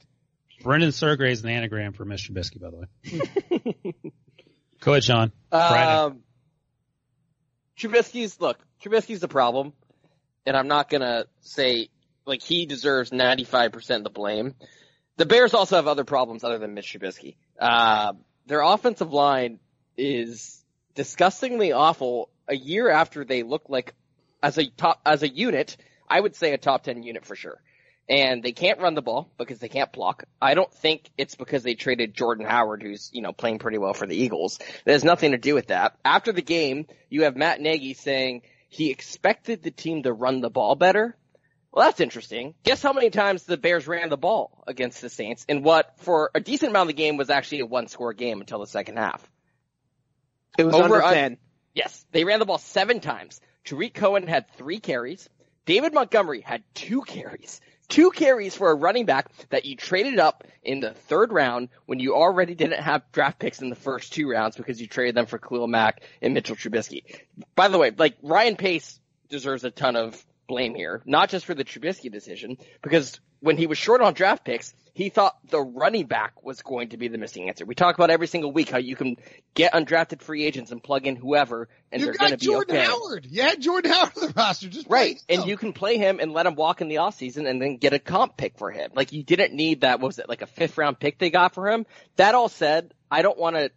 Brendan 0.65 0.89
Sergray 0.89 1.29
is 1.29 1.43
an 1.43 1.49
anagram 1.51 1.93
for 1.93 2.05
Mr. 2.05 2.31
Trubisky, 2.31 2.59
by 2.59 2.71
the 2.71 2.77
way. 2.77 3.93
Go 4.79 4.93
ahead, 4.93 5.03
Sean. 5.03 5.31
Um, 5.51 6.21
Trubisky's 7.77 8.41
look. 8.41 8.57
Trubisky's 8.83 9.19
the 9.19 9.27
problem, 9.27 9.73
and 10.43 10.57
I'm 10.57 10.67
not 10.67 10.89
gonna 10.89 11.25
say 11.41 11.89
like 12.25 12.41
he 12.41 12.65
deserves 12.65 13.11
95% 13.11 13.97
of 13.97 14.03
the 14.05 14.09
blame. 14.09 14.55
The 15.17 15.27
Bears 15.27 15.53
also 15.53 15.75
have 15.75 15.87
other 15.87 16.03
problems 16.03 16.43
other 16.43 16.57
than 16.57 16.73
Mitch 16.73 16.97
Trubisky. 16.97 17.35
Uh, 17.59 18.13
their 18.47 18.61
offensive 18.61 19.13
line 19.13 19.59
is 19.97 20.65
disgustingly 20.95 21.73
awful. 21.73 22.29
A 22.47 22.55
year 22.55 22.89
after 22.89 23.23
they 23.23 23.43
look 23.43 23.69
like 23.69 23.93
as 24.41 24.57
a 24.57 24.67
top 24.71 24.99
as 25.05 25.21
a 25.21 25.29
unit, 25.29 25.77
I 26.09 26.19
would 26.19 26.35
say 26.35 26.53
a 26.53 26.57
top 26.57 26.85
10 26.85 27.03
unit 27.03 27.23
for 27.23 27.35
sure. 27.35 27.61
And 28.07 28.43
they 28.43 28.51
can't 28.51 28.79
run 28.79 28.93
the 28.93 29.01
ball 29.01 29.31
because 29.37 29.57
they 29.57 29.67
can't 29.67 29.91
block. 29.91 30.25
I 30.39 30.53
don't 30.53 30.71
think 30.71 31.09
it's 31.17 31.33
because 31.33 31.63
they 31.63 31.73
traded 31.73 32.13
Jordan 32.13 32.45
Howard, 32.45 32.83
who's, 32.83 33.09
you 33.11 33.23
know, 33.23 33.33
playing 33.33 33.57
pretty 33.57 33.79
well 33.79 33.93
for 33.93 34.05
the 34.05 34.15
Eagles. 34.15 34.59
It 34.85 34.91
has 34.91 35.03
nothing 35.03 35.31
to 35.31 35.39
do 35.39 35.55
with 35.55 35.67
that. 35.67 35.97
After 36.05 36.31
the 36.31 36.43
game, 36.43 36.85
you 37.09 37.23
have 37.23 37.35
Matt 37.35 37.61
Nagy 37.61 37.95
saying 37.95 38.43
he 38.69 38.91
expected 38.91 39.63
the 39.63 39.71
team 39.71 40.03
to 40.03 40.13
run 40.13 40.41
the 40.41 40.51
ball 40.51 40.75
better. 40.75 41.17
Well, 41.71 41.85
that's 41.85 41.99
interesting. 41.99 42.53
Guess 42.63 42.81
how 42.81 42.93
many 42.93 43.09
times 43.09 43.43
the 43.43 43.57
Bears 43.57 43.87
ran 43.87 44.09
the 44.09 44.17
ball 44.17 44.63
against 44.67 45.01
the 45.01 45.09
Saints 45.09 45.43
in 45.49 45.63
what, 45.63 45.93
for 45.97 46.31
a 46.33 46.39
decent 46.39 46.69
amount 46.69 46.89
of 46.89 46.95
the 46.95 47.01
game, 47.01 47.17
was 47.17 47.29
actually 47.29 47.61
a 47.61 47.65
one 47.65 47.87
score 47.87 48.13
game 48.13 48.39
until 48.39 48.59
the 48.59 48.67
second 48.67 48.97
half. 48.97 49.27
It 50.57 50.63
was 50.63 50.75
Over 50.75 50.85
under 50.85 51.03
un- 51.03 51.13
10. 51.13 51.37
Yes, 51.73 52.05
they 52.11 52.23
ran 52.23 52.39
the 52.39 52.45
ball 52.45 52.59
seven 52.59 53.01
times. 53.01 53.41
Tarik 53.65 53.93
Cohen 53.93 54.27
had 54.27 54.49
three 54.51 54.79
carries. 54.79 55.27
David 55.65 55.93
Montgomery 55.93 56.41
had 56.41 56.63
two 56.73 57.01
carries. 57.01 57.59
Two 57.87 58.11
carries 58.11 58.55
for 58.55 58.71
a 58.71 58.75
running 58.75 59.05
back 59.05 59.29
that 59.49 59.65
you 59.65 59.75
traded 59.75 60.19
up 60.19 60.43
in 60.63 60.79
the 60.79 60.91
third 60.91 61.31
round 61.31 61.69
when 61.85 61.99
you 61.99 62.15
already 62.15 62.55
didn't 62.55 62.81
have 62.81 63.03
draft 63.11 63.39
picks 63.39 63.61
in 63.61 63.69
the 63.69 63.75
first 63.75 64.13
two 64.13 64.29
rounds 64.29 64.55
because 64.55 64.81
you 64.81 64.87
traded 64.87 65.15
them 65.15 65.27
for 65.27 65.37
Khalil 65.37 65.67
Mack 65.67 66.01
and 66.21 66.33
Mitchell 66.33 66.55
Trubisky. 66.55 67.03
By 67.55 67.67
the 67.67 67.77
way, 67.77 67.91
like 67.95 68.17
Ryan 68.21 68.55
Pace 68.55 68.99
deserves 69.29 69.63
a 69.63 69.71
ton 69.71 69.95
of 69.95 70.23
blame 70.47 70.75
here, 70.75 71.01
not 71.05 71.29
just 71.29 71.45
for 71.45 71.53
the 71.53 71.63
Trubisky 71.63 72.11
decision, 72.11 72.57
because 72.81 73.19
when 73.39 73.57
he 73.57 73.67
was 73.67 73.77
short 73.77 74.01
on 74.01 74.13
draft 74.13 74.45
picks, 74.45 74.73
he 74.95 75.09
thought 75.09 75.35
the 75.49 75.59
running 75.61 76.05
back 76.05 76.41
was 76.41 76.61
going 76.61 76.89
to 76.89 76.97
be 76.97 77.09
the 77.09 77.17
missing 77.17 77.49
answer. 77.49 77.65
We 77.65 77.75
talk 77.75 77.95
about 77.95 78.09
every 78.09 78.27
single 78.27 78.53
week 78.53 78.69
how 78.69 78.77
you 78.77 78.95
can 78.95 79.17
get 79.53 79.73
undrafted 79.73 80.21
free 80.21 80.45
agents 80.45 80.71
and 80.71 80.81
plug 80.81 81.05
in 81.05 81.17
whoever, 81.17 81.67
and 81.91 81.99
you 81.99 82.05
they're 82.05 82.13
going 82.13 82.29
to 82.31 82.37
got 82.37 82.39
be 82.39 82.45
Jordan 82.45 82.77
okay. 82.77 82.85
Howard. 82.85 83.27
You 83.29 83.41
had 83.41 83.61
Jordan 83.61 83.91
Howard 83.91 84.13
on 84.15 84.27
the 84.27 84.33
roster. 84.33 84.69
Just 84.69 84.87
Right. 84.89 85.21
And 85.27 85.45
you 85.45 85.57
can 85.57 85.73
play 85.73 85.97
him 85.97 86.19
and 86.21 86.31
let 86.31 86.45
him 86.45 86.55
walk 86.55 86.79
in 86.79 86.87
the 86.87 86.95
offseason 86.95 87.45
and 87.45 87.61
then 87.61 87.75
get 87.75 87.91
a 87.91 87.99
comp 87.99 88.37
pick 88.37 88.57
for 88.57 88.71
him. 88.71 88.91
Like 88.95 89.11
you 89.11 89.21
didn't 89.21 89.53
need 89.53 89.81
that, 89.81 89.99
what 89.99 90.07
was 90.07 90.19
it, 90.19 90.29
like 90.29 90.41
a 90.41 90.47
fifth 90.47 90.77
round 90.77 90.97
pick 90.97 91.19
they 91.19 91.29
got 91.29 91.53
for 91.53 91.69
him? 91.69 91.85
That 92.15 92.33
all 92.33 92.47
said, 92.47 92.93
I 93.11 93.21
don't 93.21 93.37
want 93.37 93.57
to 93.57 93.71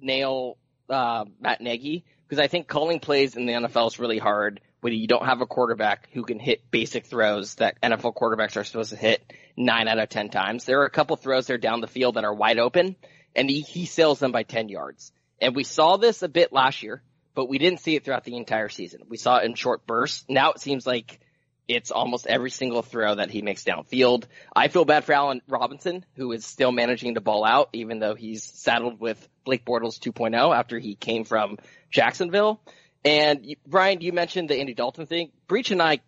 nail, 0.00 0.58
uh, 0.90 1.24
Matt 1.40 1.60
Nagy 1.60 2.04
because 2.28 2.42
I 2.42 2.48
think 2.48 2.66
calling 2.66 2.98
plays 2.98 3.36
in 3.36 3.46
the 3.46 3.52
NFL 3.52 3.86
is 3.86 4.00
really 4.00 4.18
hard 4.18 4.60
when 4.84 4.92
you 4.92 5.06
don't 5.06 5.24
have 5.24 5.40
a 5.40 5.46
quarterback 5.46 6.10
who 6.12 6.24
can 6.24 6.38
hit 6.38 6.70
basic 6.70 7.06
throws 7.06 7.54
that 7.54 7.80
NFL 7.80 8.14
quarterbacks 8.14 8.54
are 8.58 8.64
supposed 8.64 8.90
to 8.90 8.96
hit 8.96 9.32
nine 9.56 9.88
out 9.88 9.98
of 9.98 10.10
ten 10.10 10.28
times. 10.28 10.66
There 10.66 10.82
are 10.82 10.84
a 10.84 10.90
couple 10.90 11.16
throws 11.16 11.46
there 11.46 11.56
down 11.56 11.80
the 11.80 11.86
field 11.86 12.16
that 12.16 12.24
are 12.24 12.34
wide 12.34 12.58
open 12.58 12.94
and 13.34 13.48
he, 13.48 13.62
he 13.62 13.86
sails 13.86 14.18
them 14.18 14.30
by 14.30 14.42
10 14.42 14.68
yards. 14.68 15.10
And 15.40 15.56
we 15.56 15.64
saw 15.64 15.96
this 15.96 16.22
a 16.22 16.28
bit 16.28 16.52
last 16.52 16.82
year, 16.82 17.02
but 17.34 17.48
we 17.48 17.56
didn't 17.56 17.80
see 17.80 17.96
it 17.96 18.04
throughout 18.04 18.24
the 18.24 18.36
entire 18.36 18.68
season. 18.68 19.00
We 19.08 19.16
saw 19.16 19.38
it 19.38 19.46
in 19.46 19.54
short 19.54 19.86
bursts. 19.86 20.26
Now 20.28 20.52
it 20.52 20.60
seems 20.60 20.86
like 20.86 21.18
It's 21.66 21.90
almost 21.90 22.26
every 22.26 22.50
single 22.50 22.82
throw 22.82 23.14
that 23.14 23.30
he 23.30 23.40
makes 23.40 23.64
downfield. 23.64 24.24
I 24.54 24.68
feel 24.68 24.84
bad 24.84 25.04
for 25.04 25.14
Allen 25.14 25.40
Robinson, 25.48 26.04
who 26.14 26.32
is 26.32 26.44
still 26.44 26.72
managing 26.72 27.14
to 27.14 27.22
ball 27.22 27.42
out, 27.42 27.70
even 27.72 28.00
though 28.00 28.14
he's 28.14 28.44
saddled 28.44 29.00
with 29.00 29.26
Blake 29.46 29.64
Bortles 29.64 29.98
2.0 29.98 30.54
after 30.54 30.78
he 30.78 30.94
came 30.94 31.24
from 31.24 31.56
Jacksonville. 31.90 32.60
And 33.04 33.44
you, 33.44 33.56
Brian, 33.66 34.00
you 34.00 34.12
mentioned 34.12 34.48
the 34.48 34.56
Andy 34.56 34.74
Dalton 34.74 35.06
thing. 35.06 35.30
Breech 35.46 35.70
and 35.70 35.82
I 35.82 36.00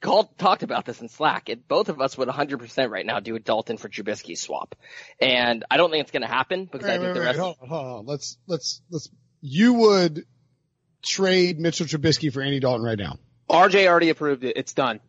called, 0.00 0.36
talked 0.36 0.62
about 0.62 0.84
this 0.84 1.00
in 1.00 1.08
Slack, 1.08 1.48
and 1.48 1.66
both 1.66 1.88
of 1.88 2.00
us 2.00 2.18
would 2.18 2.28
100% 2.28 2.90
right 2.90 3.06
now 3.06 3.20
do 3.20 3.34
a 3.36 3.38
Dalton 3.40 3.78
for 3.78 3.88
Trubisky 3.88 4.36
swap. 4.36 4.74
And 5.20 5.64
I 5.70 5.76
don't 5.78 5.90
think 5.90 6.02
it's 6.02 6.10
going 6.10 6.22
to 6.22 6.28
happen 6.28 6.66
because 6.66 6.86
Wait, 6.86 6.94
I 6.94 6.98
think 6.98 7.06
wait, 7.08 7.14
the 7.14 7.20
wait, 7.20 7.26
rest. 7.26 7.38
hold 7.38 7.56
on, 7.62 7.68
hold 7.68 7.86
on. 8.00 8.06
Let's 8.06 8.36
let's 8.46 8.82
let's. 8.90 9.08
You 9.40 9.74
would 9.74 10.24
trade 11.02 11.58
Mitchell 11.58 11.86
Trubisky 11.86 12.32
for 12.32 12.42
Andy 12.42 12.60
Dalton 12.60 12.84
right 12.84 12.98
now. 12.98 13.18
RJ 13.50 13.86
already 13.86 14.10
approved 14.10 14.44
it. 14.44 14.56
It's 14.56 14.72
done. 14.74 15.00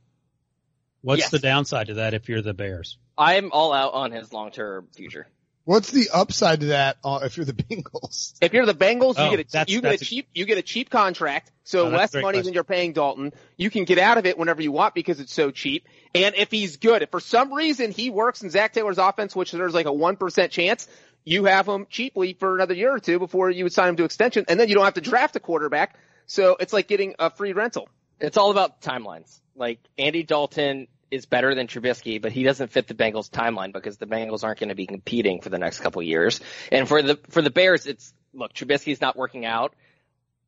What's 1.02 1.22
Yes. 1.24 1.32
the 1.32 1.40
downside 1.40 1.88
to 1.88 1.96
that 1.96 2.14
if 2.14 2.30
you're 2.30 2.42
the 2.42 2.54
Bears? 2.54 2.98
I'm 3.18 3.52
all 3.52 3.74
out 3.74 3.94
on 3.94 4.12
his 4.12 4.32
long-term 4.32 4.88
future. 4.96 5.28
What's 5.66 5.92
the 5.92 6.10
upside 6.14 6.60
to 6.60 6.66
that 6.68 6.98
uh, 7.06 7.22
if 7.24 7.38
you're 7.38 7.46
the 7.46 7.54
Bengals? 7.54 8.34
If 8.42 8.52
you're 8.54 8.66
the 8.66 8.74
Bengals, 8.76 9.16
Oh, 9.18 9.30
you 9.32 9.38
get 9.38 9.48
a, 9.48 9.52
that's- 9.52 9.74
you 9.74 9.82
get 9.82 9.88
a 9.88 9.92
that's 9.92 10.02
a- 10.02 10.06
cheap 10.06 10.28
you 10.34 10.46
get 10.46 10.58
a 10.58 10.62
cheap 10.62 10.90
contract, 10.90 11.52
so 11.64 11.88
Oh, 11.88 11.90
less 11.90 12.14
money 12.14 12.24
question. 12.24 12.44
than 12.46 12.54
you're 12.54 12.64
paying 12.66 12.92
Dalton. 12.94 13.32
You 13.56 13.70
can 13.70 13.86
get 13.86 13.98
out 13.98 14.18
of 14.18 14.26
it 14.26 14.38
whenever 14.38 14.62
you 14.62 14.72
want 14.74 14.94
because 14.94 15.20
it's 15.22 15.34
so 15.34 15.52
cheap. 15.52 15.88
And 16.14 16.36
if 16.36 16.52
he's 16.52 16.78
good, 16.78 17.02
if 17.02 17.12
for 17.12 17.20
some 17.22 17.54
reason 17.54 17.92
he 17.92 18.10
works 18.10 18.42
in 18.44 18.50
Zac 18.50 18.74
Taylor's 18.74 18.98
offense, 18.98 19.36
which 19.36 19.52
there's 19.54 19.74
like 19.74 19.86
a 19.86 19.94
one 19.94 20.18
percent 20.18 20.52
chance, 20.52 20.88
you 21.24 21.46
have 21.46 21.66
him 21.68 21.88
cheaply 21.90 22.34
for 22.34 22.56
another 22.56 22.74
year 22.74 22.94
or 22.94 23.00
two 23.00 23.18
before 23.18 23.50
you 23.50 23.64
would 23.64 23.72
sign 23.74 23.88
him 23.90 23.96
to 23.96 24.04
extension, 24.04 24.44
and 24.50 24.60
then 24.60 24.68
you 24.68 24.76
don't 24.76 24.84
have 24.86 24.96
to 24.96 25.02
draft 25.02 25.36
a 25.38 25.40
quarterback. 25.40 25.96
So 26.26 26.58
it's 26.60 26.74
like 26.74 26.88
getting 26.90 27.16
a 27.20 27.30
free 27.30 27.54
rental. 27.54 27.88
It's 28.20 28.36
all 28.38 28.52
about 28.52 28.82
timelines. 28.82 29.40
Like 29.56 29.80
Andy 29.98 30.24
Dalton 30.24 30.88
is 31.14 31.26
better 31.26 31.54
than 31.54 31.68
Trubisky, 31.68 32.22
but 32.22 32.32
he 32.32 32.44
doesn't 32.44 32.72
fit 32.72 32.88
the 32.88 32.96
Bengals 32.96 33.30
timeline 33.30 33.72
because 33.72 33.98
the 33.98 34.08
Bengals 34.08 34.44
aren't 34.44 34.60
going 34.60 34.70
to 34.70 34.76
be 34.76 34.88
competing 34.88 35.42
for 35.42 35.50
the 35.50 35.60
next 35.60 35.80
couple 35.80 36.02
years. 36.02 36.42
And 36.72 36.88
for 36.88 37.02
the 37.02 37.20
for 37.30 37.42
the 37.42 37.52
Bears, 37.52 37.86
it's 37.86 38.14
look, 38.34 38.54
Trubisky's 38.54 39.00
not 39.00 39.16
working 39.16 39.46
out. 39.46 39.76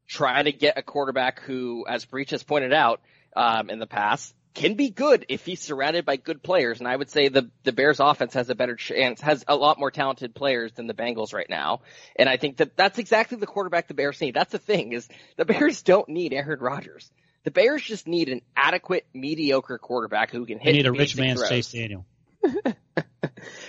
Try 0.07 0.41
to 0.41 0.51
get 0.51 0.77
a 0.77 0.83
quarterback 0.83 1.41
who, 1.41 1.85
as 1.87 2.05
Breech 2.05 2.31
has 2.31 2.43
pointed 2.43 2.73
out 2.73 3.01
um, 3.35 3.69
in 3.69 3.79
the 3.79 3.87
past, 3.87 4.33
can 4.55 4.75
be 4.75 4.89
good 4.89 5.25
if 5.29 5.45
he's 5.45 5.61
surrounded 5.61 6.05
by 6.05 6.15
good 6.15 6.41
players. 6.41 6.79
And 6.79 6.87
I 6.87 6.95
would 6.95 7.11
say 7.11 7.27
the 7.27 7.51
the 7.63 7.71
Bears 7.71 7.99
offense 7.99 8.33
has 8.33 8.49
a 8.49 8.55
better 8.55 8.75
chance, 8.75 9.21
has 9.21 9.45
a 9.47 9.55
lot 9.55 9.77
more 9.77 9.91
talented 9.91 10.33
players 10.33 10.71
than 10.73 10.87
the 10.87 10.93
Bengals 10.93 11.33
right 11.33 11.49
now. 11.49 11.81
And 12.15 12.27
I 12.27 12.37
think 12.37 12.57
that 12.57 12.75
that's 12.75 12.97
exactly 12.97 13.37
the 13.37 13.45
quarterback 13.45 13.87
the 13.87 13.93
Bears 13.93 14.19
need. 14.19 14.33
That's 14.33 14.51
the 14.51 14.59
thing 14.59 14.93
is 14.93 15.07
the 15.37 15.45
Bears 15.45 15.83
don't 15.83 16.09
need 16.09 16.33
Aaron 16.33 16.59
Rodgers. 16.59 17.11
The 17.45 17.51
Bears 17.51 17.81
just 17.81 18.07
need 18.07 18.29
an 18.29 18.41
adequate, 18.55 19.05
mediocre 19.13 19.77
quarterback 19.77 20.31
who 20.31 20.45
can 20.45 20.57
They 20.57 20.63
hit. 20.65 20.73
need 20.73 20.87
a 20.87 20.91
rich 20.91 21.15
basic 21.15 21.19
man's 21.19 21.39
throws. 21.39 21.49
Chase 21.49 21.71
Daniel. 21.71 22.05
And 22.43 22.55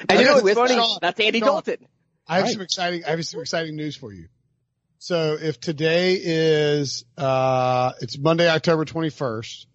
And 0.09 0.19
you 0.21 0.25
know 0.25 0.39
who 0.39 0.43
what's 0.45 0.55
funny? 0.55 0.75
that? 0.75 0.99
That's 1.03 1.21
Andy 1.21 1.39
Sean. 1.41 1.49
Dalton. 1.49 1.87
I 2.27 2.37
have 2.37 2.45
Right. 2.45 2.53
some 2.53 2.63
exciting. 2.63 3.05
I 3.05 3.11
have 3.11 3.27
some 3.27 3.41
exciting 3.41 3.77
news 3.77 3.95
for 3.97 4.13
you. 4.13 4.29
So 4.99 5.37
if 5.41 5.61
today 5.61 6.19
is 6.23 7.05
uh 7.17 7.93
it's 8.01 8.19
Monday, 8.19 8.49
October 8.49 8.85
twenty 8.85 9.11
first. 9.11 9.67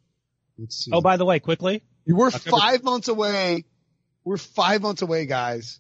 Let's 0.58 0.76
see. 0.84 0.92
Oh, 0.94 1.02
by 1.02 1.18
the 1.18 1.26
way, 1.26 1.40
quickly, 1.40 1.84
we're 2.08 2.28
October- 2.28 2.58
five 2.58 2.84
months 2.84 3.08
away. 3.08 3.66
We're 4.24 4.38
five 4.38 4.82
months 4.82 5.02
away, 5.02 5.26
guys, 5.26 5.80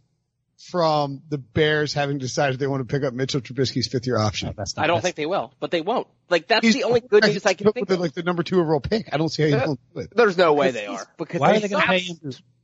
from 0.69 1.21
the 1.29 1.37
Bears 1.37 1.93
having 1.93 2.17
decided 2.17 2.59
they 2.59 2.67
want 2.67 2.87
to 2.87 2.93
pick 2.93 3.03
up 3.03 3.13
Mitchell 3.13 3.41
Trubisky's 3.41 3.87
fifth 3.87 4.05
year 4.07 4.17
option. 4.17 4.53
That's 4.55 4.75
not, 4.77 4.83
I 4.83 4.87
don't 4.87 4.97
that's- 4.97 5.03
think 5.03 5.15
they 5.15 5.25
will, 5.25 5.53
but 5.59 5.71
they 5.71 5.81
won't. 5.81 6.07
Like 6.29 6.47
that's 6.47 6.65
He's 6.65 6.75
the 6.75 6.83
only 6.83 7.01
good 7.01 7.23
news 7.25 7.45
I 7.45 7.53
can 7.53 7.71
think 7.71 7.89
of. 7.89 7.99
like 7.99 8.13
the 8.13 8.23
number 8.23 8.43
two 8.43 8.59
overall 8.59 8.79
pick. 8.79 9.09
I 9.13 9.17
don't 9.17 9.29
see 9.29 9.43
how 9.43 9.49
you 9.49 9.65
don't 9.65 9.79
do 9.93 9.99
it. 10.01 10.13
There's 10.15 10.37
no 10.37 10.53
way 10.53 10.71
they 10.71 10.85
are. 10.85 11.05
Because 11.17 11.41
Why 11.41 11.51
are 11.51 11.53
they 11.55 11.59
they 11.61 11.67
going 11.69 11.81
to 11.81 11.87
pay 11.87 11.99
him? 11.99 12.17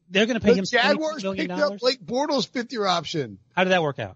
They're 0.10 0.26
going 0.26 0.40
to 0.40 0.46
pay 0.46 0.54
The 0.54 0.60
him 0.60 0.66
Jaguars 0.66 1.22
$22 1.22 1.24
million. 1.24 1.48
picked 1.50 1.60
up 1.60 1.80
Blake 1.80 2.02
Bortles' 2.06 2.48
fifth 2.48 2.72
year 2.72 2.86
option. 2.86 3.40
How 3.56 3.66
did 3.66 3.72
that 3.72 3.82
work 3.84 4.00
out? 4.00 4.16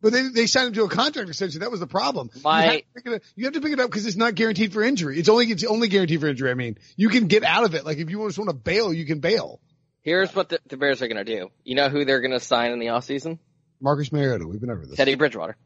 But 0.00 0.12
they 0.12 0.22
they 0.30 0.46
signed 0.48 0.68
him 0.68 0.72
to 0.74 0.82
a 0.84 0.88
contract 0.88 1.28
extension. 1.28 1.60
That 1.60 1.70
was 1.70 1.78
the 1.78 1.86
problem. 1.86 2.30
My- 2.42 2.64
you, 2.64 2.70
have 2.96 3.06
it 3.06 3.14
up, 3.16 3.22
you 3.36 3.44
have 3.44 3.54
to 3.54 3.60
pick 3.60 3.72
it 3.72 3.78
up 3.78 3.88
because 3.88 4.04
it's 4.04 4.16
not 4.16 4.34
guaranteed 4.34 4.72
for 4.72 4.82
injury. 4.82 5.20
It's 5.20 5.28
only 5.28 5.46
it's 5.46 5.62
only 5.62 5.86
guaranteed 5.86 6.20
for 6.20 6.26
injury. 6.26 6.50
I 6.50 6.54
mean, 6.54 6.76
you 6.96 7.08
can 7.08 7.28
get 7.28 7.44
out 7.44 7.62
of 7.64 7.76
it. 7.76 7.84
Like 7.86 7.98
if 7.98 8.10
you 8.10 8.26
just 8.26 8.36
want 8.38 8.48
to 8.50 8.54
bail, 8.56 8.92
you 8.92 9.06
can 9.06 9.20
bail. 9.20 9.60
Here's 10.02 10.34
what 10.34 10.48
the, 10.48 10.58
the 10.68 10.76
Bears 10.76 11.00
are 11.00 11.08
going 11.08 11.24
to 11.24 11.38
do. 11.38 11.50
You 11.64 11.76
know 11.76 11.88
who 11.88 12.04
they're 12.04 12.20
going 12.20 12.32
to 12.32 12.40
sign 12.40 12.72
in 12.72 12.78
the 12.78 12.86
offseason? 12.86 13.38
Marcus 13.80 14.12
Mariota. 14.12 14.46
We've 14.46 14.60
been 14.60 14.70
over 14.70 14.84
this. 14.84 14.96
Teddy 14.96 15.14
Bridgewater, 15.14 15.56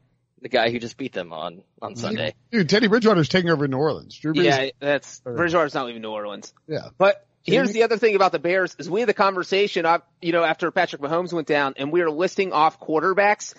the 0.41 0.49
guy 0.49 0.69
who 0.71 0.79
just 0.79 0.97
beat 0.97 1.13
them 1.13 1.33
on 1.33 1.63
on 1.81 1.95
Sunday. 1.95 2.33
Dude, 2.51 2.69
Teddy 2.69 2.87
Bridgewater's 2.87 3.29
taking 3.29 3.49
over 3.49 3.67
New 3.67 3.77
Orleans. 3.77 4.17
Drew 4.17 4.33
Brees. 4.33 4.43
Yeah, 4.43 4.69
that's 4.79 5.19
Bridgewater's 5.21 5.73
not 5.73 5.87
leaving 5.87 6.01
New 6.01 6.11
Orleans. 6.11 6.53
Yeah. 6.67 6.89
But 6.97 7.25
Kidding 7.45 7.59
here's 7.59 7.71
the 7.71 7.83
other 7.83 7.97
thing 7.97 8.15
about 8.15 8.31
the 8.31 8.39
Bears 8.39 8.75
is 8.79 8.89
we 8.89 8.99
had 9.01 9.09
the 9.09 9.13
conversation, 9.13 9.85
uh, 9.85 9.99
you 10.21 10.33
know, 10.33 10.43
after 10.43 10.69
Patrick 10.69 11.01
Mahomes 11.01 11.33
went 11.33 11.47
down, 11.47 11.75
and 11.77 11.91
we 11.91 12.01
were 12.01 12.11
listing 12.11 12.53
off 12.53 12.79
quarterbacks 12.79 13.53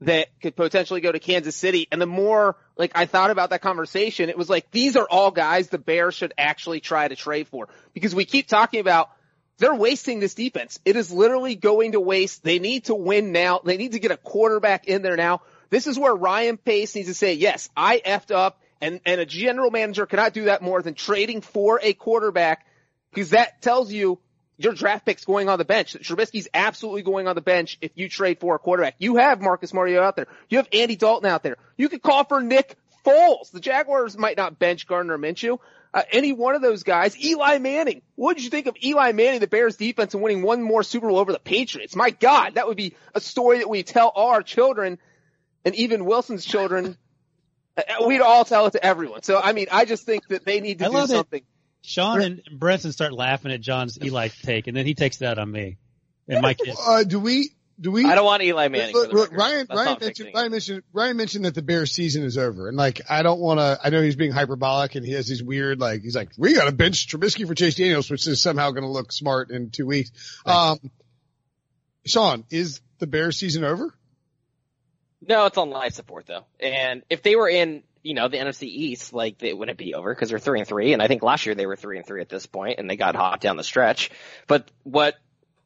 that 0.00 0.28
could 0.40 0.54
potentially 0.56 1.00
go 1.00 1.10
to 1.10 1.18
Kansas 1.18 1.56
City. 1.56 1.88
And 1.90 2.00
the 2.00 2.06
more 2.06 2.56
like 2.76 2.92
I 2.94 3.06
thought 3.06 3.30
about 3.30 3.50
that 3.50 3.62
conversation, 3.62 4.28
it 4.28 4.38
was 4.38 4.50
like 4.50 4.70
these 4.70 4.96
are 4.96 5.06
all 5.08 5.30
guys 5.30 5.68
the 5.68 5.78
Bears 5.78 6.14
should 6.14 6.34
actually 6.36 6.80
try 6.80 7.08
to 7.08 7.16
trade 7.16 7.48
for 7.48 7.68
because 7.92 8.14
we 8.14 8.24
keep 8.24 8.46
talking 8.46 8.80
about 8.80 9.10
they're 9.58 9.74
wasting 9.74 10.20
this 10.20 10.34
defense. 10.34 10.80
It 10.84 10.96
is 10.96 11.12
literally 11.12 11.54
going 11.54 11.92
to 11.92 12.00
waste. 12.00 12.42
They 12.42 12.58
need 12.58 12.86
to 12.86 12.94
win 12.94 13.32
now. 13.32 13.60
They 13.64 13.76
need 13.76 13.92
to 13.92 14.00
get 14.00 14.10
a 14.10 14.16
quarterback 14.16 14.86
in 14.86 15.02
there 15.02 15.16
now. 15.16 15.42
This 15.70 15.86
is 15.86 15.98
where 15.98 16.14
Ryan 16.14 16.56
Pace 16.56 16.94
needs 16.94 17.08
to 17.08 17.14
say, 17.14 17.34
yes, 17.34 17.68
I 17.76 18.00
effed 18.04 18.34
up 18.34 18.60
and, 18.80 19.00
and 19.06 19.20
a 19.20 19.26
general 19.26 19.70
manager 19.70 20.06
cannot 20.06 20.34
do 20.34 20.44
that 20.44 20.62
more 20.62 20.82
than 20.82 20.94
trading 20.94 21.40
for 21.40 21.80
a 21.82 21.94
quarterback 21.94 22.66
because 23.12 23.30
that 23.30 23.62
tells 23.62 23.92
you 23.92 24.18
your 24.56 24.72
draft 24.72 25.04
pick's 25.04 25.24
going 25.24 25.48
on 25.48 25.58
the 25.58 25.64
bench. 25.64 25.96
Trubisky's 26.00 26.48
absolutely 26.54 27.02
going 27.02 27.26
on 27.26 27.34
the 27.34 27.40
bench 27.40 27.78
if 27.80 27.92
you 27.94 28.08
trade 28.08 28.38
for 28.40 28.54
a 28.54 28.58
quarterback. 28.58 28.96
You 28.98 29.16
have 29.16 29.40
Marcus 29.40 29.72
Mariota 29.74 30.04
out 30.04 30.16
there. 30.16 30.26
You 30.48 30.58
have 30.58 30.68
Andy 30.72 30.96
Dalton 30.96 31.28
out 31.28 31.42
there. 31.42 31.56
You 31.76 31.88
could 31.88 32.02
call 32.02 32.24
for 32.24 32.40
Nick 32.40 32.76
Foles. 33.04 33.50
The 33.50 33.60
Jaguars 33.60 34.16
might 34.16 34.36
not 34.36 34.58
bench 34.58 34.86
Gardner 34.86 35.18
Minshew. 35.18 35.58
Uh, 35.94 36.02
any 36.10 36.32
one 36.32 36.56
of 36.56 36.60
those 36.60 36.82
guys. 36.82 37.16
Eli 37.24 37.58
Manning. 37.58 38.02
What 38.16 38.36
did 38.36 38.42
you 38.42 38.50
think 38.50 38.66
of 38.66 38.76
Eli 38.82 39.12
Manning, 39.12 39.38
the 39.38 39.46
Bears 39.46 39.76
defense, 39.76 40.12
and 40.12 40.22
winning 40.22 40.42
one 40.42 40.60
more 40.60 40.82
Super 40.82 41.06
Bowl 41.06 41.18
over 41.20 41.30
the 41.30 41.38
Patriots? 41.38 41.94
My 41.94 42.10
God, 42.10 42.56
that 42.56 42.66
would 42.66 42.76
be 42.76 42.96
a 43.14 43.20
story 43.20 43.58
that 43.58 43.70
we 43.70 43.84
tell 43.84 44.08
all 44.08 44.30
our 44.30 44.42
children 44.42 44.98
and 45.64 45.74
even 45.76 46.04
Wilson's 46.04 46.44
children. 46.44 46.98
Uh, 47.76 48.06
We'd 48.06 48.20
all 48.20 48.44
tell 48.44 48.66
it 48.66 48.70
to 48.74 48.86
everyone. 48.86 49.24
So, 49.24 49.36
I 49.36 49.52
mean, 49.52 49.66
I 49.72 49.84
just 49.84 50.06
think 50.06 50.28
that 50.28 50.44
they 50.44 50.60
need 50.60 50.78
to 50.78 50.84
I 50.84 50.88
do 50.90 50.94
love 50.94 51.10
it. 51.10 51.14
something. 51.14 51.42
Sean 51.82 52.20
and 52.22 52.40
Brinson 52.56 52.92
start 52.92 53.12
laughing 53.12 53.50
at 53.50 53.60
John's 53.60 53.98
Eli 54.00 54.28
take, 54.44 54.68
and 54.68 54.76
then 54.76 54.86
he 54.86 54.94
takes 54.94 55.16
that 55.16 55.40
on 55.40 55.50
me 55.50 55.76
and 56.28 56.40
my 56.40 56.54
kid. 56.54 56.76
Uh, 56.80 57.02
do 57.02 57.18
we, 57.18 57.50
do 57.80 57.90
we, 57.90 58.04
I 58.04 58.14
don't 58.14 58.24
want 58.24 58.42
Eli 58.42 58.68
Manning. 58.68 58.94
Look, 58.94 59.12
look. 59.12 59.32
Ryan, 59.32 59.66
Ryan 59.68 59.98
mentioned. 60.00 60.30
Ryan 60.34 60.50
mentioned, 60.50 60.82
Ryan 60.92 61.16
mentioned 61.16 61.44
that 61.44 61.54
the 61.54 61.62
Bears 61.62 61.92
season 61.92 62.22
is 62.22 62.38
over. 62.38 62.68
And 62.68 62.76
like, 62.76 63.00
I 63.10 63.22
don't 63.22 63.40
want 63.40 63.60
to, 63.60 63.78
I 63.82 63.90
know 63.90 64.02
he's 64.02 64.16
being 64.16 64.32
hyperbolic 64.32 64.94
and 64.94 65.04
he 65.04 65.12
has 65.12 65.26
these 65.26 65.42
weird, 65.42 65.80
like, 65.80 66.02
he's 66.02 66.14
like, 66.14 66.30
we 66.38 66.54
got 66.54 66.66
to 66.66 66.72
bench 66.72 67.08
Trubisky 67.08 67.46
for 67.46 67.54
Chase 67.54 67.74
Daniels, 67.74 68.10
which 68.10 68.26
is 68.26 68.40
somehow 68.40 68.70
going 68.70 68.84
to 68.84 68.90
look 68.90 69.12
smart 69.12 69.50
in 69.50 69.70
two 69.70 69.86
weeks. 69.86 70.10
Um, 70.46 70.78
Sean, 72.06 72.44
is 72.50 72.80
the 72.98 73.06
Bears 73.06 73.36
season 73.36 73.64
over? 73.64 73.92
No, 75.26 75.46
it's 75.46 75.58
on 75.58 75.70
life 75.70 75.94
support 75.94 76.26
though. 76.26 76.44
And 76.60 77.02
if 77.10 77.22
they 77.22 77.34
were 77.36 77.48
in, 77.48 77.82
you 78.02 78.12
know, 78.14 78.28
the 78.28 78.36
NFC 78.36 78.64
East, 78.64 79.14
like 79.14 79.42
it 79.42 79.56
wouldn't 79.56 79.78
be 79.78 79.94
over 79.94 80.14
because 80.14 80.28
they're 80.28 80.38
three 80.38 80.58
and 80.60 80.68
three. 80.68 80.92
And 80.92 81.02
I 81.02 81.08
think 81.08 81.22
last 81.22 81.46
year 81.46 81.54
they 81.54 81.66
were 81.66 81.76
three 81.76 81.96
and 81.96 82.06
three 82.06 82.20
at 82.20 82.28
this 82.28 82.44
point, 82.44 82.78
and 82.78 82.88
they 82.88 82.96
got 82.96 83.16
hot 83.16 83.40
down 83.40 83.56
the 83.56 83.64
stretch. 83.64 84.10
But 84.46 84.70
what, 84.82 85.16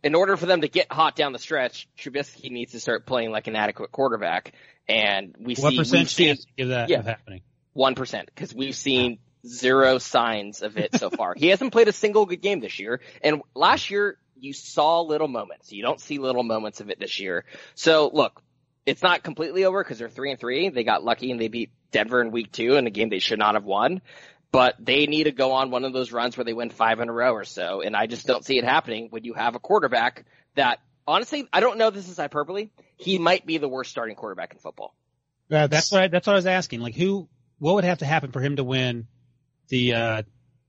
in 0.03 0.15
order 0.15 0.37
for 0.37 0.47
them 0.47 0.61
to 0.61 0.69
get 0.69 0.91
hot 0.93 1.17
down 1.17 1.33
the 1.33 1.39
stretch, 1.39 1.89
Trubisky 1.99 2.51
needs 2.51 2.73
to 2.73 2.81
start 2.81 3.07
playing 3.07 3.31
like 3.31 3.47
an 3.47 3.57
adequate 3.57 3.91
quarterback. 3.93 4.53
And 4.89 5.35
we 5.39 5.55
What 5.57 5.73
see 5.73 5.79
percent 5.79 6.09
seen 6.09 6.27
chance 6.29 6.45
to 6.45 6.53
give 6.57 6.69
that 6.69 6.89
Yeah. 6.89 7.03
happening? 7.03 7.43
one 7.75 7.95
percent 7.95 8.29
because 8.35 8.53
we've 8.55 8.75
seen 8.75 9.19
zero 9.47 9.99
signs 9.99 10.63
of 10.63 10.77
it 10.79 10.97
so 10.97 11.11
far. 11.17 11.35
he 11.37 11.49
hasn't 11.49 11.73
played 11.73 11.87
a 11.89 11.93
single 11.93 12.27
good 12.27 12.41
game 12.43 12.61
this 12.61 12.79
year, 12.79 13.01
and 13.23 13.43
last 13.55 13.91
year 13.91 14.17
you 14.41 14.53
saw 14.53 15.01
little 15.03 15.29
moments. 15.29 15.73
You 15.73 15.83
don't 15.83 16.01
see 16.01 16.19
little 16.19 16.43
moments 16.43 16.81
of 16.81 16.91
it 16.91 16.99
this 16.99 17.19
year. 17.21 17.45
So 17.75 18.11
look, 18.13 18.41
it's 18.87 19.03
not 19.03 19.23
completely 19.23 19.65
over 19.65 19.83
because 19.83 19.99
they're 19.99 20.09
three 20.09 20.31
and 20.31 20.41
three. 20.41 20.69
They 20.71 20.85
got 20.85 21.05
lucky 21.05 21.31
and 21.31 21.41
they 21.41 21.49
beat 21.49 21.71
Denver 21.93 22.21
in 22.23 22.31
week 22.31 22.51
two 22.53 22.75
in 22.77 22.87
a 22.87 22.91
game 22.91 23.09
they 23.11 23.19
should 23.19 23.39
not 23.39 23.55
have 23.55 23.65
won. 23.65 24.01
But 24.51 24.77
they 24.79 25.07
need 25.07 25.25
to 25.25 25.33
go 25.33 25.53
on 25.53 25.71
one 25.71 25.85
of 25.85 25.93
those 25.93 26.11
runs 26.11 26.37
where 26.37 26.45
they 26.45 26.55
win 26.55 26.71
five 26.71 27.01
in 27.01 27.09
a 27.09 27.13
row 27.13 27.33
or 27.33 27.45
so. 27.45 27.83
And 27.83 27.95
I 27.95 28.07
just 28.07 28.27
don't 28.27 28.45
see 28.45 28.57
it 28.59 28.65
happening 28.65 29.09
when 29.11 29.25
you 29.25 29.35
have 29.35 29.55
a 29.55 29.59
quarterback 29.59 30.25
that 30.55 30.81
honestly, 31.07 31.47
I 31.53 31.61
don't 31.61 31.79
know 31.79 31.91
this 31.91 32.09
is 32.09 32.17
hyperbole. 32.17 32.71
He 32.97 33.19
might 33.19 33.45
be 33.45 33.59
the 33.59 33.69
worst 33.69 33.91
starting 33.91 34.17
quarterback 34.17 34.53
in 34.53 34.59
football. 34.59 34.95
That's, 35.49 35.71
That's 35.71 35.93
what 35.93 36.03
I, 36.03 36.09
that's 36.09 36.27
what 36.27 36.35
I 36.35 36.37
was 36.37 36.47
asking. 36.47 36.81
Like, 36.81 36.95
who? 36.95 37.29
What 37.59 37.75
would 37.75 37.85
have 37.85 37.99
to 37.99 38.07
happen 38.07 38.31
for 38.31 38.41
him 38.41 38.57
to 38.57 38.65
win 38.65 39.09
the 39.69 39.95
uh 39.95 40.23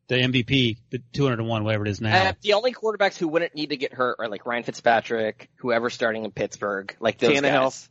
the 0.07 0.15
MVP, 0.15 0.77
the 0.89 1.03
201, 1.13 1.63
whatever 1.63 1.85
it 1.85 1.89
is 1.89 2.01
now? 2.01 2.29
Uh, 2.29 2.33
the 2.41 2.53
only 2.53 2.73
quarterbacks 2.73 3.15
who 3.15 3.27
wouldn't 3.27 3.53
need 3.53 3.69
to 3.69 3.77
get 3.77 3.93
hurt 3.93 4.17
are 4.19 4.27
like 4.27 4.45
Ryan 4.45 4.63
Fitzpatrick, 4.63 5.49
whoever's 5.57 5.93
starting 5.93 6.25
in 6.25 6.31
Pittsburgh, 6.31 6.95
like 6.99 7.19
those 7.19 7.37
Tannehill. 7.37 7.63
guys. 7.65 7.89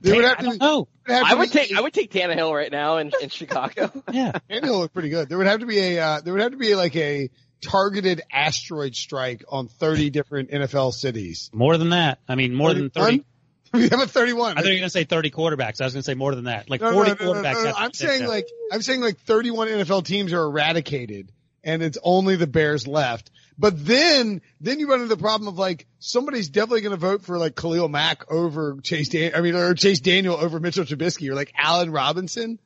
They 0.00 0.12
would 0.12 0.24
have 0.24 0.38
I 0.38 0.42
to- 0.42 0.46
don't 0.46 0.60
know. 0.60 0.88
It'd 1.06 1.16
have 1.16 1.26
I 1.26 1.34
would 1.34 1.52
take 1.52 1.74
I 1.76 1.80
would 1.80 1.92
take 1.92 2.10
Tannehill 2.10 2.54
right 2.54 2.72
now 2.72 2.96
in, 2.98 3.12
in 3.22 3.28
Chicago. 3.28 3.90
Yeah. 4.12 4.32
Tannehill 4.50 4.78
looked 4.78 4.94
pretty 4.94 5.10
good. 5.10 5.28
There 5.28 5.36
would 5.38 5.46
have 5.46 5.60
to 5.60 5.66
be 5.66 5.78
a 5.78 5.98
uh, 6.00 6.20
there 6.20 6.32
would 6.32 6.42
have 6.42 6.52
to 6.52 6.56
be 6.58 6.74
like 6.74 6.96
a 6.96 7.28
targeted 7.62 8.22
asteroid 8.32 8.94
strike 8.94 9.44
on 9.48 9.68
30 9.68 10.10
different 10.10 10.50
NFL 10.50 10.92
cities. 10.92 11.50
More 11.52 11.76
than 11.78 11.90
that. 11.90 12.18
I 12.28 12.34
mean, 12.34 12.54
more 12.54 12.72
than 12.74 12.90
30. 12.90 13.24
We 13.72 13.88
have 13.88 14.00
a 14.00 14.06
31. 14.06 14.52
I 14.52 14.54
thought 14.54 14.66
you 14.66 14.70
were 14.74 14.78
going 14.78 14.82
to 14.84 14.90
say 14.90 15.02
30 15.02 15.30
quarterbacks. 15.32 15.80
I 15.80 15.84
was 15.86 15.94
going 15.94 16.02
to 16.02 16.02
say 16.02 16.14
more 16.14 16.32
than 16.32 16.44
that. 16.44 16.70
Like 16.70 16.80
No, 16.80 16.90
no, 16.90 16.94
40 16.94 17.10
no, 17.10 17.16
no, 17.16 17.24
no, 17.24 17.32
quarterbacks. 17.42 17.54
no, 17.54 17.64
no. 17.64 17.72
I'm 17.76 17.92
saying 17.92 18.24
like 18.28 18.46
I'm 18.70 18.82
saying 18.82 19.00
like 19.00 19.18
31 19.18 19.66
NFL 19.66 20.04
teams 20.06 20.32
are 20.32 20.42
eradicated, 20.44 21.32
and 21.64 21.82
it's 21.82 21.98
only 22.04 22.36
the 22.36 22.46
Bears 22.46 22.86
left. 22.86 23.32
But 23.56 23.84
then 23.84 24.42
then 24.60 24.80
you 24.80 24.88
run 24.88 25.00
into 25.02 25.14
the 25.14 25.20
problem 25.20 25.48
of 25.48 25.58
like 25.58 25.86
somebody's 25.98 26.48
definitely 26.48 26.80
going 26.80 26.92
to 26.92 26.96
vote 26.96 27.22
for 27.22 27.38
like 27.38 27.54
Khalil 27.54 27.88
Mack 27.88 28.30
over 28.30 28.78
Chase 28.82 29.08
Dan. 29.08 29.32
I 29.34 29.40
mean, 29.40 29.54
or 29.54 29.74
Chase 29.74 30.00
Daniel 30.00 30.36
over 30.36 30.58
Mitchell 30.58 30.84
Trubisky 30.84 31.30
or 31.30 31.34
like 31.34 31.52
Allen 31.56 31.92
Robinson. 31.92 32.58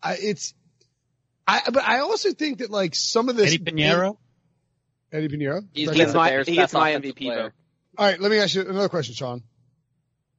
I, 0.00 0.14
it's 0.14 0.54
I 1.46 1.62
but 1.72 1.82
I 1.82 2.00
also 2.00 2.32
think 2.32 2.58
that 2.58 2.70
like 2.70 2.94
some 2.94 3.28
of 3.28 3.36
this 3.36 3.54
Eddy 3.54 3.58
Piñeiro. 3.58 4.16
Eddy 5.12 5.28
Piñeiro. 5.28 5.66
He's 5.72 5.88
Right 5.88 5.96
He 5.96 6.00
gets 6.02 6.12
the 6.12 6.18
my, 6.18 6.28
Bears' 6.28 6.46
he 6.46 6.54
gets 6.54 6.72
my 6.72 6.92
MVP 6.92 7.16
player. 7.16 7.42
vote. 7.42 7.52
All 7.96 8.06
right, 8.06 8.20
let 8.20 8.30
me 8.30 8.38
ask 8.38 8.54
you 8.54 8.68
another 8.68 8.88
question, 8.88 9.14
Sean. 9.14 9.42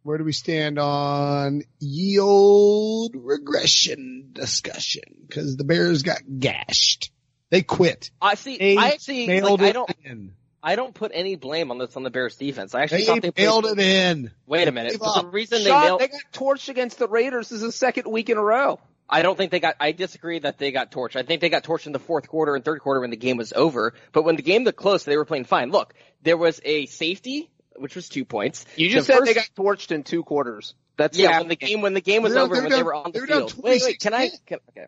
Where 0.03 0.17
do 0.17 0.23
we 0.23 0.31
stand 0.31 0.79
on 0.79 1.63
yield 1.79 3.15
regression 3.15 4.29
discussion? 4.31 5.03
Because 5.27 5.57
the 5.57 5.65
Bears 5.65 6.03
got 6.03 6.21
gashed. 6.39 7.11
They 7.49 7.61
quit. 7.61 8.11
I 8.21 8.35
see. 8.35 8.57
They 8.57 8.77
I 8.77 8.89
actually 8.89 9.41
like, 9.41 9.61
I 9.61 9.71
don't 9.71 9.91
in. 10.03 10.33
I 10.61 10.75
don't 10.75 10.93
put 10.93 11.11
any 11.13 11.35
blame 11.35 11.71
on 11.71 11.77
this 11.77 11.95
on 11.95 12.03
the 12.03 12.09
Bears 12.09 12.35
defense. 12.35 12.75
I 12.75 12.81
actually 12.81 12.99
They 13.01 13.05
thought 13.05 13.21
they 13.21 13.31
played, 13.31 13.43
mailed 13.45 13.65
it 13.65 13.79
in. 13.79 14.31
Wait 14.45 14.67
a 14.67 14.71
minute. 14.71 14.99
The 14.99 15.05
up. 15.05 15.33
reason 15.33 15.63
they 15.63 15.69
Sean, 15.69 15.83
nailed 15.83 16.01
they 16.01 16.09
got 16.09 16.21
torched 16.33 16.67
against 16.69 16.99
the 16.99 17.07
Raiders. 17.07 17.49
This 17.49 17.57
is 17.57 17.61
the 17.63 17.71
second 17.71 18.07
week 18.11 18.29
in 18.29 18.37
a 18.37 18.43
row. 18.43 18.79
I 19.09 19.21
don't 19.23 19.37
think 19.37 19.51
they 19.51 19.59
got. 19.59 19.75
I 19.79 19.93
disagree 19.93 20.37
that 20.39 20.57
they 20.59 20.71
got 20.71 20.91
torched. 20.91 21.15
I 21.15 21.23
think 21.23 21.41
they 21.41 21.49
got 21.49 21.63
torched 21.63 21.87
in 21.87 21.93
the 21.93 21.99
fourth 21.99 22.27
quarter 22.27 22.55
and 22.55 22.63
third 22.63 22.81
quarter 22.81 22.99
when 22.99 23.09
the 23.09 23.15
game 23.17 23.37
was 23.37 23.53
over. 23.53 23.93
But 24.11 24.23
when 24.23 24.35
the 24.35 24.43
game 24.43 24.63
looked 24.65 24.77
close, 24.77 25.03
they 25.05 25.17
were 25.17 25.25
playing 25.25 25.45
fine. 25.45 25.71
Look, 25.71 25.93
there 26.21 26.37
was 26.37 26.59
a 26.63 26.85
safety, 26.85 27.49
which 27.77 27.95
was 27.95 28.07
two 28.09 28.25
points. 28.25 28.65
You 28.75 28.89
just 28.89 29.07
The 29.07 29.13
said 29.13 29.19
first- 29.19 29.27
they 29.29 29.33
got 29.33 29.49
torched 29.57 29.91
in 29.91 30.03
two 30.03 30.23
quarters. 30.23 30.75
That's 30.97 31.17
Yeah, 31.17 31.39
when 31.39 31.47
the 31.47 31.55
game 31.55 31.81
when 31.81 31.93
the 31.93 32.01
game 32.01 32.21
was 32.21 32.33
They 32.33 32.39
were- 32.39 32.45
over 32.45 32.55
they 32.55 32.59
were 32.61 32.63
when 32.69 32.71
they 32.77 32.83
were 32.83 32.93
on 32.95 33.11
the 33.13 33.21
field. 33.25 33.53
Wait, 33.57 33.81
wait. 33.83 33.99
Can 34.01 34.13
I? 34.13 34.29
Can, 34.45 34.59
okay. 34.71 34.87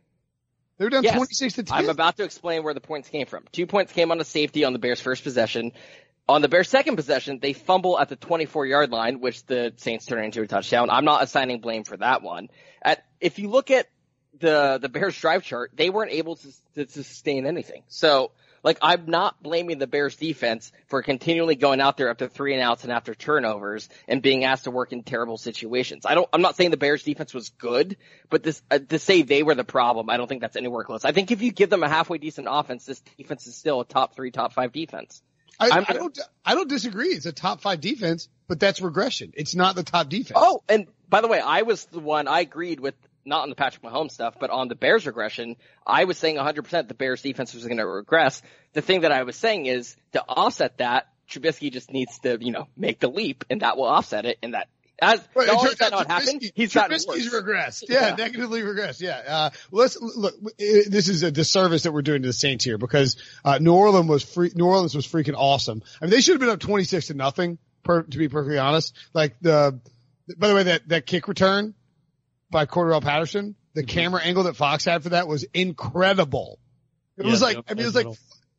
They 0.81 0.85
were 0.85 0.89
down 0.89 1.03
Yes. 1.03 1.15
26 1.15 1.53
to 1.53 1.63
10. 1.63 1.77
I'm 1.77 1.89
about 1.89 2.17
to 2.17 2.23
explain 2.23 2.63
where 2.63 2.73
the 2.73 2.81
points 2.81 3.07
came 3.07 3.27
from. 3.27 3.43
Two 3.51 3.67
points 3.67 3.93
came 3.93 4.09
on 4.09 4.19
a 4.19 4.23
safety 4.23 4.63
on 4.63 4.73
the 4.73 4.79
Bears' 4.79 4.99
first 4.99 5.23
possession. 5.23 5.73
On 6.27 6.41
the 6.41 6.49
Bears' 6.49 6.69
second 6.69 6.95
possession, 6.95 7.37
they 7.39 7.53
fumble 7.53 7.99
at 7.99 8.09
the 8.09 8.15
24 8.15 8.65
yard 8.65 8.89
line, 8.89 9.19
which 9.19 9.45
the 9.45 9.73
Saints 9.77 10.07
turn 10.07 10.23
into 10.25 10.41
a 10.41 10.47
touchdown. 10.47 10.89
I'm 10.89 11.05
not 11.05 11.21
assigning 11.21 11.61
blame 11.61 11.83
for 11.83 11.97
that 11.97 12.23
one. 12.23 12.49
At, 12.81 13.05
if 13.19 13.37
you 13.37 13.49
look 13.49 13.69
at 13.69 13.89
the, 14.39 14.79
the 14.81 14.89
Bears 14.89 15.15
drive 15.15 15.43
chart, 15.43 15.69
they 15.75 15.91
weren't 15.91 16.13
able 16.13 16.37
to, 16.37 16.47
to, 16.73 16.85
to 16.87 17.03
sustain 17.03 17.45
anything. 17.45 17.83
So, 17.87 18.31
like, 18.63 18.77
I'm 18.81 19.05
not 19.07 19.41
blaming 19.41 19.79
the 19.79 19.87
Bears 19.87 20.15
defense 20.15 20.71
for 20.87 21.01
continually 21.01 21.55
going 21.55 21.81
out 21.81 21.97
there 21.97 22.09
after 22.09 22.27
three 22.27 22.53
and 22.53 22.61
outs 22.61 22.83
and 22.83 22.91
after 22.91 23.15
turnovers 23.15 23.89
and 24.07 24.21
being 24.21 24.43
asked 24.43 24.65
to 24.65 24.71
work 24.71 24.91
in 24.91 25.03
terrible 25.03 25.37
situations. 25.37 26.05
I 26.05 26.15
don't, 26.15 26.29
I'm 26.31 26.41
not 26.41 26.55
saying 26.55 26.71
the 26.71 26.77
Bears 26.77 27.03
defense 27.03 27.33
was 27.33 27.49
good, 27.49 27.97
but 28.29 28.43
this, 28.43 28.61
uh, 28.69 28.79
to 28.79 28.99
say 28.99 29.21
they 29.23 29.43
were 29.43 29.55
the 29.55 29.63
problem, 29.63 30.09
I 30.09 30.17
don't 30.17 30.27
think 30.27 30.41
that's 30.41 30.55
anywhere 30.55 30.83
close. 30.83 31.05
I 31.05 31.11
think 31.11 31.31
if 31.31 31.41
you 31.41 31.51
give 31.51 31.69
them 31.69 31.83
a 31.83 31.89
halfway 31.89 32.17
decent 32.17 32.47
offense, 32.49 32.85
this 32.85 33.01
defense 33.17 33.47
is 33.47 33.55
still 33.55 33.81
a 33.81 33.85
top 33.85 34.15
three, 34.15 34.31
top 34.31 34.53
five 34.53 34.71
defense. 34.71 35.21
I, 35.59 35.83
I 35.87 35.93
don't, 35.93 36.17
I 36.43 36.55
don't 36.55 36.69
disagree. 36.69 37.09
It's 37.09 37.27
a 37.27 37.31
top 37.31 37.61
five 37.61 37.81
defense, 37.81 38.29
but 38.47 38.59
that's 38.59 38.81
regression. 38.81 39.31
It's 39.35 39.53
not 39.53 39.75
the 39.75 39.83
top 39.83 40.09
defense. 40.09 40.39
Oh, 40.41 40.63
and 40.67 40.87
by 41.07 41.21
the 41.21 41.27
way, 41.27 41.39
I 41.39 41.61
was 41.61 41.85
the 41.85 41.99
one 41.99 42.27
I 42.27 42.39
agreed 42.39 42.79
with 42.79 42.95
not 43.25 43.41
on 43.43 43.49
the 43.49 43.55
Patrick 43.55 43.83
Mahomes 43.83 44.11
stuff, 44.11 44.35
but 44.39 44.49
on 44.49 44.67
the 44.67 44.75
Bears 44.75 45.05
regression. 45.05 45.55
I 45.85 46.05
was 46.05 46.17
saying 46.17 46.37
100% 46.37 46.87
the 46.87 46.93
Bears 46.93 47.21
defense 47.21 47.53
was 47.53 47.65
going 47.65 47.77
to 47.77 47.85
regress. 47.85 48.41
The 48.73 48.81
thing 48.81 49.01
that 49.01 49.11
I 49.11 49.23
was 49.23 49.35
saying 49.35 49.65
is 49.67 49.95
to 50.13 50.21
offset 50.27 50.77
that, 50.79 51.07
Trubisky 51.29 51.71
just 51.71 51.91
needs 51.91 52.19
to, 52.19 52.37
you 52.41 52.51
know, 52.51 52.67
make 52.75 52.99
the 52.99 53.07
leap, 53.07 53.45
and 53.49 53.61
that 53.61 53.77
will 53.77 53.85
offset 53.85 54.25
it. 54.25 54.37
And 54.43 54.53
that 54.53 54.67
as 55.01 55.19
Right, 55.33 55.47
not 55.47 55.57
only 55.57 55.69
has 55.69 55.77
that 55.79 55.91
not 55.91 56.07
happened, 56.07 56.43
he's 56.53 56.73
Trubisky's 56.73 57.33
regressed. 57.33 57.85
Yeah, 57.89 58.09
Yeah. 58.09 58.15
negatively 58.15 58.61
regressed. 58.61 59.01
Yeah. 59.01 59.21
Uh, 59.27 59.49
let's 59.71 59.97
look. 59.99 60.35
This 60.59 61.09
is 61.09 61.23
a 61.23 61.31
disservice 61.31 61.83
that 61.83 61.91
we're 61.91 62.01
doing 62.03 62.21
to 62.21 62.27
the 62.27 62.33
Saints 62.33 62.63
here 62.65 62.77
because 62.77 63.15
uh, 63.45 63.57
New 63.59 63.73
Orleans 63.73 64.07
was 64.09 64.23
free, 64.23 64.51
New 64.53 64.65
Orleans 64.65 64.93
was 64.93 65.07
freaking 65.07 65.33
awesome. 65.35 65.81
I 66.01 66.05
mean, 66.05 66.11
they 66.11 66.21
should 66.21 66.33
have 66.33 66.39
been 66.41 66.49
up 66.49 66.59
twenty 66.59 66.83
six 66.83 67.07
to 67.07 67.13
nothing. 67.13 67.57
Per, 67.83 68.03
to 68.03 68.17
be 68.17 68.27
perfectly 68.29 68.59
honest, 68.59 68.95
like 69.13 69.35
the. 69.41 69.79
By 70.37 70.49
the 70.49 70.55
way, 70.55 70.63
that 70.63 70.87
that 70.89 71.05
kick 71.07 71.27
return 71.27 71.73
by 72.51 72.65
Cordell 72.65 73.01
Patterson, 73.01 73.55
the 73.73 73.83
camera 73.83 74.21
angle 74.21 74.43
that 74.43 74.55
Fox 74.55 74.85
had 74.85 75.03
for 75.03 75.09
that 75.09 75.27
was 75.27 75.45
incredible. 75.53 76.59
It 77.17 77.25
was 77.25 77.41
like, 77.41 77.57
I 77.69 77.73
mean, 77.73 77.83
it 77.83 77.85
was 77.85 77.95
like 77.95 78.05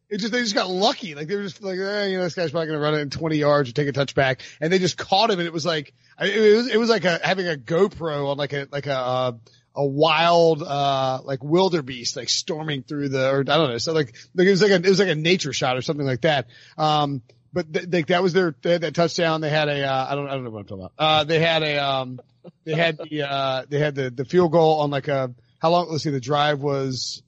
it 0.08 0.18
just 0.18 0.32
they 0.32 0.40
just 0.40 0.54
got 0.54 0.68
lucky. 0.68 1.14
Like 1.14 1.26
they 1.28 1.36
were 1.36 1.42
just 1.42 1.62
like, 1.62 1.78
eh, 1.78 2.06
you 2.08 2.18
know, 2.18 2.24
this 2.24 2.34
guy's 2.34 2.50
probably 2.50 2.66
going 2.68 2.78
to 2.78 2.82
run 2.84 2.94
it 2.94 3.00
in 3.00 3.10
20 3.10 3.36
yards 3.36 3.70
or 3.70 3.72
take 3.72 3.88
a 3.88 3.92
touchback, 3.92 4.40
and 4.60 4.72
they 4.72 4.78
just 4.78 4.96
caught 4.98 5.30
him, 5.30 5.38
and 5.38 5.46
it 5.46 5.52
was 5.52 5.64
like 5.66 5.94
I- 6.18 6.26
it 6.26 6.56
was 6.56 6.66
it 6.68 6.76
was 6.78 6.90
like 6.90 7.04
a 7.04 7.18
having 7.22 7.46
a 7.48 7.54
GoPro 7.54 8.28
on 8.30 8.36
like 8.36 8.52
a 8.52 8.68
like 8.70 8.86
a 8.86 8.96
uh, 8.96 9.32
a 9.74 9.86
wild 9.86 10.62
uh 10.62 11.20
like 11.24 11.42
wildebeest 11.42 12.14
like 12.16 12.28
storming 12.28 12.82
through 12.82 13.08
the 13.08 13.30
or 13.30 13.40
I 13.40 13.42
don't 13.42 13.70
know, 13.70 13.78
so 13.78 13.92
like, 13.94 14.14
like 14.34 14.46
it 14.46 14.50
was 14.50 14.60
like 14.62 14.70
a 14.70 14.74
it 14.76 14.86
was 14.88 14.98
like 14.98 15.08
a 15.08 15.14
nature 15.14 15.52
shot 15.54 15.76
or 15.78 15.82
something 15.82 16.06
like 16.06 16.20
that. 16.22 16.48
Um, 16.76 17.22
but 17.52 17.72
th- 17.72 17.86
like 17.90 18.06
that 18.08 18.22
was 18.22 18.32
their 18.32 18.54
they 18.62 18.72
had 18.72 18.80
that 18.82 18.94
touchdown. 18.94 19.40
They 19.40 19.50
had 19.50 19.68
a 19.68 19.84
uh, 19.84 20.06
I 20.10 20.14
don't 20.14 20.28
I 20.28 20.32
don't 20.34 20.44
know 20.44 20.50
what 20.50 20.60
I'm 20.60 20.64
talking 20.66 20.84
about. 20.84 20.92
Uh, 20.98 21.24
they 21.24 21.38
had 21.38 21.62
a 21.62 21.78
um 21.78 22.20
they 22.64 22.74
had 22.74 22.98
the 22.98 23.22
uh 23.22 23.64
they 23.68 23.78
had 23.78 23.94
the 23.94 24.10
the 24.10 24.24
field 24.24 24.52
goal 24.52 24.80
on 24.80 24.90
like 24.90 25.08
a 25.08 25.34
how 25.62 25.70
long? 25.70 25.88
Let's 25.88 26.02
see, 26.02 26.10
the 26.10 26.20
drive 26.20 26.60
was. 26.60 27.22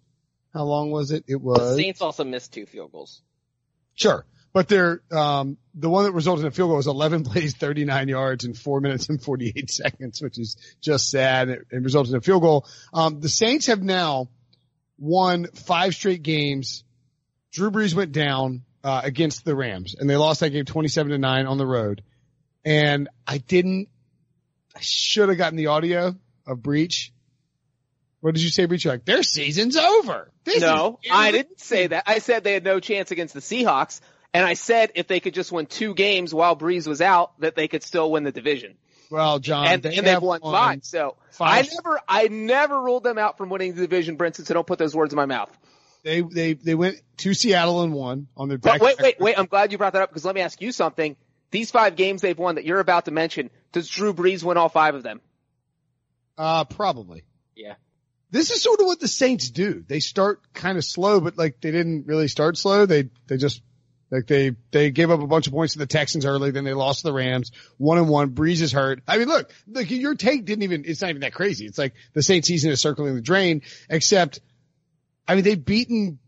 How 0.52 0.64
long 0.64 0.90
was 0.90 1.10
it? 1.10 1.24
It 1.26 1.40
was 1.40 1.76
The 1.76 1.82
Saints 1.82 2.00
also 2.00 2.24
missed 2.24 2.52
two 2.52 2.66
field 2.66 2.92
goals. 2.92 3.22
Sure. 3.94 4.24
But 4.52 4.68
they're, 4.68 5.02
um, 5.10 5.56
the 5.74 5.88
one 5.88 6.04
that 6.04 6.12
resulted 6.12 6.44
in 6.44 6.48
a 6.48 6.50
field 6.52 6.68
goal 6.68 6.76
was 6.76 6.86
11 6.86 7.24
plays, 7.24 7.54
39 7.56 8.06
yards 8.06 8.44
in 8.44 8.54
four 8.54 8.80
minutes 8.80 9.08
and 9.08 9.20
48 9.20 9.68
seconds, 9.70 10.22
which 10.22 10.38
is 10.38 10.56
just 10.80 11.10
sad. 11.10 11.48
It, 11.48 11.66
it 11.72 11.82
resulted 11.82 12.12
in 12.12 12.18
a 12.18 12.20
field 12.20 12.42
goal. 12.42 12.66
Um, 12.92 13.20
the 13.20 13.28
Saints 13.28 13.66
have 13.66 13.82
now 13.82 14.28
won 14.96 15.46
five 15.54 15.94
straight 15.94 16.22
games. 16.22 16.84
Drew 17.52 17.72
Brees 17.72 17.94
went 17.94 18.12
down, 18.12 18.62
uh, 18.84 19.00
against 19.02 19.44
the 19.44 19.56
Rams 19.56 19.96
and 19.98 20.08
they 20.08 20.16
lost 20.16 20.40
that 20.40 20.50
game 20.50 20.66
27 20.66 21.10
to 21.12 21.18
9 21.18 21.46
on 21.46 21.58
the 21.58 21.66
road. 21.66 22.02
And 22.64 23.08
I 23.26 23.38
didn't, 23.38 23.88
I 24.76 24.80
should 24.80 25.30
have 25.30 25.38
gotten 25.38 25.56
the 25.56 25.68
audio 25.68 26.14
of 26.46 26.62
Breech. 26.62 27.12
What 28.20 28.34
did 28.34 28.42
you 28.42 28.50
say, 28.50 28.66
Breech? 28.66 28.84
You're 28.84 28.94
like, 28.94 29.04
their 29.04 29.22
season's 29.22 29.76
over. 29.76 30.30
This 30.44 30.60
No, 30.60 30.98
I 31.10 31.30
didn't 31.30 31.60
say 31.60 31.88
that. 31.88 32.04
I 32.06 32.18
said 32.18 32.44
they 32.44 32.54
had 32.54 32.64
no 32.64 32.80
chance 32.80 33.10
against 33.10 33.34
the 33.34 33.40
Seahawks, 33.40 34.00
and 34.32 34.46
I 34.46 34.54
said 34.54 34.92
if 34.94 35.06
they 35.06 35.20
could 35.20 35.34
just 35.34 35.52
win 35.52 35.66
two 35.66 35.94
games 35.94 36.32
while 36.32 36.56
Brees 36.56 36.86
was 36.86 37.00
out, 37.02 37.38
that 37.40 37.54
they 37.54 37.68
could 37.68 37.82
still 37.82 38.10
win 38.10 38.24
the 38.24 38.32
division. 38.32 38.76
Well, 39.10 39.38
John, 39.38 39.66
and, 39.66 39.82
they 39.82 39.96
and 39.96 40.06
they've 40.06 40.14
have 40.14 40.22
won 40.22 40.40
five. 40.40 40.84
So 40.84 41.16
five- 41.30 41.66
I 41.66 41.68
never, 41.74 42.00
I 42.08 42.28
never 42.28 42.80
ruled 42.80 43.04
them 43.04 43.18
out 43.18 43.36
from 43.36 43.50
winning 43.50 43.74
the 43.74 43.82
division, 43.82 44.16
Brinson. 44.16 44.46
So 44.46 44.54
don't 44.54 44.66
put 44.66 44.78
those 44.78 44.94
words 44.94 45.12
in 45.12 45.16
my 45.16 45.26
mouth. 45.26 45.50
They 46.04 46.20
they 46.20 46.52
they 46.52 46.74
went 46.74 47.00
to 47.18 47.34
Seattle 47.34 47.82
and 47.82 47.92
won 47.92 48.28
on 48.36 48.48
their 48.48 48.58
back. 48.58 48.80
wait, 48.80 49.00
wait, 49.00 49.18
wait. 49.18 49.38
I'm 49.38 49.46
glad 49.46 49.72
you 49.72 49.78
brought 49.78 49.94
that 49.94 50.02
up 50.02 50.10
because 50.10 50.24
let 50.24 50.34
me 50.34 50.42
ask 50.42 50.60
you 50.60 50.70
something. 50.70 51.16
These 51.50 51.70
five 51.70 51.96
games 51.96 52.20
they've 52.20 52.38
won 52.38 52.56
that 52.56 52.64
you're 52.64 52.80
about 52.80 53.06
to 53.06 53.10
mention, 53.10 53.50
does 53.72 53.88
Drew 53.88 54.12
Brees 54.12 54.42
win 54.42 54.58
all 54.58 54.68
five 54.68 54.94
of 54.94 55.02
them? 55.02 55.20
Uh, 56.36 56.64
probably. 56.64 57.24
Yeah. 57.56 57.74
This 58.30 58.50
is 58.50 58.62
sort 58.62 58.80
of 58.80 58.86
what 58.86 59.00
the 59.00 59.08
Saints 59.08 59.48
do. 59.48 59.84
They 59.86 60.00
start 60.00 60.40
kind 60.52 60.76
of 60.76 60.84
slow, 60.84 61.20
but 61.20 61.38
like 61.38 61.60
they 61.60 61.70
didn't 61.70 62.06
really 62.06 62.28
start 62.28 62.58
slow. 62.58 62.84
They 62.84 63.08
they 63.26 63.36
just 63.36 63.62
like 64.10 64.26
they 64.26 64.52
they 64.72 64.90
gave 64.90 65.10
up 65.10 65.20
a 65.20 65.26
bunch 65.26 65.46
of 65.46 65.52
points 65.52 65.72
to 65.72 65.78
the 65.78 65.86
Texans 65.86 66.26
early, 66.26 66.50
then 66.50 66.64
they 66.64 66.74
lost 66.74 67.00
to 67.00 67.04
the 67.04 67.12
Rams. 67.12 67.50
One 67.78 67.96
and 67.96 68.08
one. 68.08 68.30
Brees 68.30 68.60
is 68.60 68.72
hurt. 68.72 69.02
I 69.08 69.18
mean, 69.18 69.28
look, 69.28 69.50
look, 69.66 69.90
your 69.90 70.14
take 70.16 70.44
didn't 70.44 70.64
even. 70.64 70.84
It's 70.84 71.00
not 71.00 71.10
even 71.10 71.22
that 71.22 71.32
crazy. 71.32 71.66
It's 71.66 71.78
like 71.78 71.94
the 72.12 72.22
Saints 72.22 72.46
season 72.46 72.70
is 72.70 72.80
circling 72.80 73.14
the 73.14 73.20
drain. 73.20 73.62
Except, 73.88 74.40
I 75.26 75.34
mean, 75.34 75.44
they've 75.44 75.64
beaten 75.64 76.18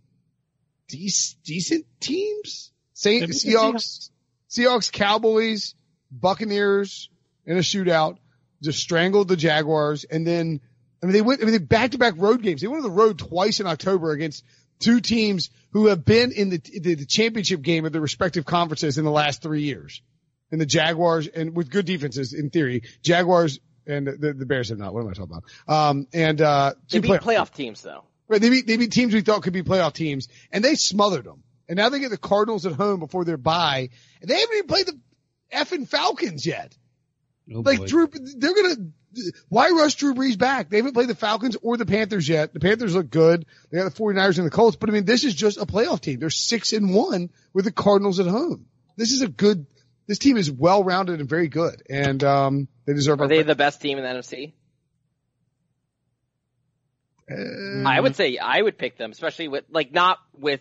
dec- 0.89 1.37
decent 1.45 1.87
teams. 2.01 2.73
Saint 2.95 3.27
They've 3.27 3.31
Seahawks, 3.31 4.11
Seahawks, 4.49 4.91
Cowboys, 4.91 5.75
Buccaneers 6.11 7.11
in 7.45 7.57
a 7.57 7.61
shootout. 7.61 8.17
Just 8.63 8.81
strangled 8.81 9.29
the 9.29 9.37
Jaguars, 9.37 10.05
and 10.05 10.27
then 10.27 10.61
I 11.03 11.07
mean 11.07 11.13
they 11.13 11.21
went. 11.21 11.43
I 11.43 11.45
mean 11.45 11.53
they 11.53 11.59
back 11.59 11.91
to 11.91 11.99
back 11.99 12.15
road 12.17 12.41
games. 12.41 12.63
They 12.63 12.69
went 12.69 12.83
on 12.83 12.91
the 12.91 12.97
road 12.97 13.19
twice 13.19 13.61
in 13.61 13.67
October 13.67 14.13
against 14.13 14.45
two 14.79 15.01
teams 15.01 15.51
who 15.73 15.89
have 15.89 16.07
been 16.07 16.33
in 16.33 16.49
the, 16.49 16.59
the 16.59 16.95
the 16.95 17.05
championship 17.05 17.61
game 17.61 17.85
of 17.85 17.93
their 17.93 18.01
respective 18.01 18.47
conferences 18.47 18.97
in 18.97 19.05
the 19.05 19.11
last 19.11 19.43
three 19.43 19.63
years. 19.63 20.01
And 20.51 20.59
the 20.59 20.67
Jaguars, 20.67 21.27
and 21.27 21.55
with 21.55 21.71
good 21.71 21.85
defenses 21.85 22.33
in 22.33 22.49
theory, 22.49 22.85
Jaguars 23.03 23.59
and 23.87 24.07
the, 24.07 24.33
the 24.33 24.47
Bears 24.47 24.71
have 24.71 24.79
not. 24.79 24.95
What 24.95 25.03
am 25.03 25.09
I 25.09 25.13
talking 25.13 25.37
about? 25.37 25.91
Um, 25.91 26.07
and 26.15 26.41
uh, 26.41 26.75
They 26.91 26.99
two 26.99 27.03
beat 27.03 27.11
playoff 27.11 27.21
playoff 27.21 27.55
teams 27.55 27.83
though. 27.83 28.05
Right, 28.29 28.41
they 28.41 28.51
beat 28.51 28.67
they 28.67 28.77
beat 28.77 28.93
teams 28.93 29.15
we 29.15 29.21
thought 29.21 29.43
could 29.43 29.53
be 29.53 29.62
playoff 29.62 29.93
teams, 29.93 30.29
and 30.51 30.65
they 30.65 30.75
smothered 30.75 31.25
them. 31.25 31.43
And 31.69 31.77
now 31.77 31.89
they 31.89 32.01
get 32.01 32.11
the 32.11 32.19
Cardinals 32.19 32.67
at 32.67 32.73
home 32.73 33.01
before 33.01 33.25
their 33.25 33.37
bye, 33.37 33.89
and 34.21 34.31
they 34.31 34.39
haven't 34.39 34.57
even 34.57 34.69
played 34.69 34.87
the 34.87 34.99
effing 35.53 35.89
Falcons 35.89 36.47
yet. 36.47 36.77
Oh, 37.53 37.61
like 37.61 37.79
boy. 37.81 37.87
Drew, 37.87 38.09
they're 38.09 38.55
gonna. 38.55 38.77
Why 39.49 39.71
rush 39.71 39.95
Drew 39.95 40.15
Brees 40.15 40.37
back? 40.37 40.69
They 40.69 40.77
haven't 40.77 40.93
played 40.93 41.09
the 41.09 41.15
Falcons 41.15 41.57
or 41.62 41.79
the 41.79 41.87
Panthers 41.87 42.29
yet. 42.29 42.53
The 42.53 42.61
Panthers 42.61 42.95
look 42.95 43.09
good. 43.09 43.47
They 43.71 43.79
got 43.79 43.91
the 43.91 43.99
49ers 43.99 44.37
and 44.37 44.47
the 44.47 44.51
Colts, 44.51 44.77
but 44.77 44.91
I 44.91 44.93
mean, 44.93 45.07
this 45.07 45.25
is 45.25 45.35
just 45.35 45.57
a 45.57 45.65
playoff 45.65 46.01
team. 46.01 46.19
They're 46.19 46.29
six 46.29 46.75
and 46.75 46.95
one 46.95 47.31
with 47.55 47.65
the 47.65 47.73
Cardinals 47.73 48.21
at 48.21 48.27
home. 48.27 48.67
This 48.97 49.12
is 49.12 49.23
a 49.23 49.29
good. 49.29 49.67
This 50.07 50.19
team 50.19 50.37
is 50.37 50.51
well 50.51 50.85
rounded 50.85 51.21
and 51.21 51.29
very 51.29 51.49
good, 51.49 51.83
and 51.89 52.23
um, 52.23 52.69
they 52.85 52.93
deserve. 52.93 53.21
Are 53.21 53.25
our 53.25 53.29
they 53.29 53.43
the 53.43 53.55
best 53.55 53.81
team 53.81 53.99
in 53.99 54.05
the 54.05 54.11
NFC? 54.11 54.53
Uh, 57.31 57.83
I 57.89 58.01
would 58.01 58.15
say 58.17 58.39
I 58.39 58.61
would 58.62 58.79
pick 58.79 58.97
them, 58.99 59.11
especially 59.11 59.49
with 59.49 59.65
like 59.71 59.93
not 59.93 60.19
with 60.33 60.61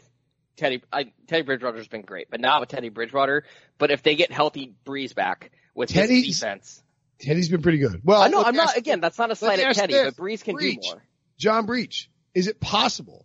Teddy. 0.58 0.82
I, 0.92 1.12
Teddy 1.28 1.44
Bridgewater's 1.44 1.88
been 1.88 2.02
great, 2.02 2.30
but 2.32 2.40
not 2.42 2.60
with 2.62 2.70
Teddy 2.70 2.90
Bridgewater. 2.90 3.44
But 3.78 3.92
if 3.92 4.02
they 4.04 4.16
get 4.16 4.32
healthy 4.32 4.74
Brees 4.86 5.14
back 5.14 5.52
with 5.76 5.90
Teddy's- 5.90 6.26
his 6.26 6.40
defense, 6.40 6.84
Teddy's 7.20 7.50
been 7.50 7.62
pretty 7.62 7.78
good. 7.78 8.02
Well, 8.04 8.22
I 8.22 8.30
know 8.30 8.44
I'm 8.44 8.54
me 8.54 8.58
not 8.58 8.78
again. 8.78 9.00
That's 9.00 9.18
not 9.18 9.32
a 9.32 9.36
slight 9.36 9.60
at 9.60 9.76
Teddy, 9.76 9.94
this. 9.94 10.14
but 10.16 10.24
Brees 10.24 10.44
can 10.44 10.56
Breech. 10.56 10.82
do 10.82 10.88
more. 10.90 11.04
John 11.38 11.66
Breech, 11.66 12.10
is 12.34 12.48
it 12.48 12.60
possible 12.60 13.25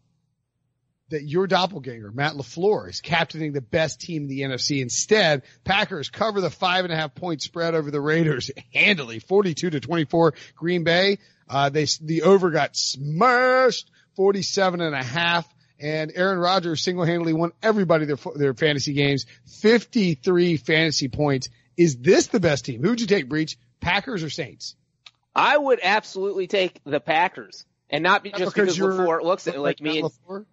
that 1.10 1.22
your 1.22 1.46
doppelganger, 1.46 2.10
Matt 2.12 2.34
LaFleur, 2.34 2.88
is 2.88 3.00
captaining 3.00 3.52
the 3.52 3.60
best 3.60 4.00
team 4.00 4.22
in 4.22 4.28
the 4.28 4.40
NFC 4.40 4.80
instead? 4.80 5.42
Packers 5.64 6.08
cover 6.08 6.40
the 6.40 6.50
five 6.50 6.84
and 6.84 6.92
a 6.92 6.96
half 6.96 7.14
point 7.14 7.42
spread 7.42 7.74
over 7.74 7.90
the 7.90 8.00
Raiders 8.00 8.50
handily, 8.74 9.18
42 9.18 9.70
to 9.70 9.80
24 9.80 10.34
Green 10.56 10.84
Bay. 10.84 11.18
Uh, 11.48 11.68
they, 11.68 11.86
the 12.00 12.22
over 12.22 12.50
got 12.50 12.76
smashed, 12.76 13.90
47 14.16 14.80
and 14.80 14.94
a 14.94 15.02
half. 15.02 15.52
And 15.78 16.12
Aaron 16.14 16.38
Rodgers 16.38 16.82
single-handedly 16.82 17.32
won 17.32 17.52
everybody 17.62 18.04
their, 18.04 18.18
their 18.36 18.54
fantasy 18.54 18.92
games, 18.92 19.24
53 19.60 20.58
fantasy 20.58 21.08
points. 21.08 21.48
Is 21.76 21.96
this 21.96 22.26
the 22.26 22.38
best 22.40 22.66
team? 22.66 22.82
Who 22.82 22.90
would 22.90 23.00
you 23.00 23.06
take, 23.06 23.28
Breech? 23.28 23.56
Packers 23.80 24.22
or 24.22 24.28
Saints? 24.28 24.76
I 25.34 25.56
would 25.56 25.80
absolutely 25.82 26.46
take 26.48 26.80
the 26.84 27.00
Packers, 27.00 27.64
and 27.88 28.02
not 28.02 28.22
be, 28.22 28.30
just 28.30 28.54
because, 28.54 28.76
you're- 28.76 28.94
LaFleur 28.94 29.22
looks 29.22 29.46
at 29.46 29.54
it 29.54 29.60
like 29.60 29.80
me. 29.80 30.02
LaFleur? 30.02 30.44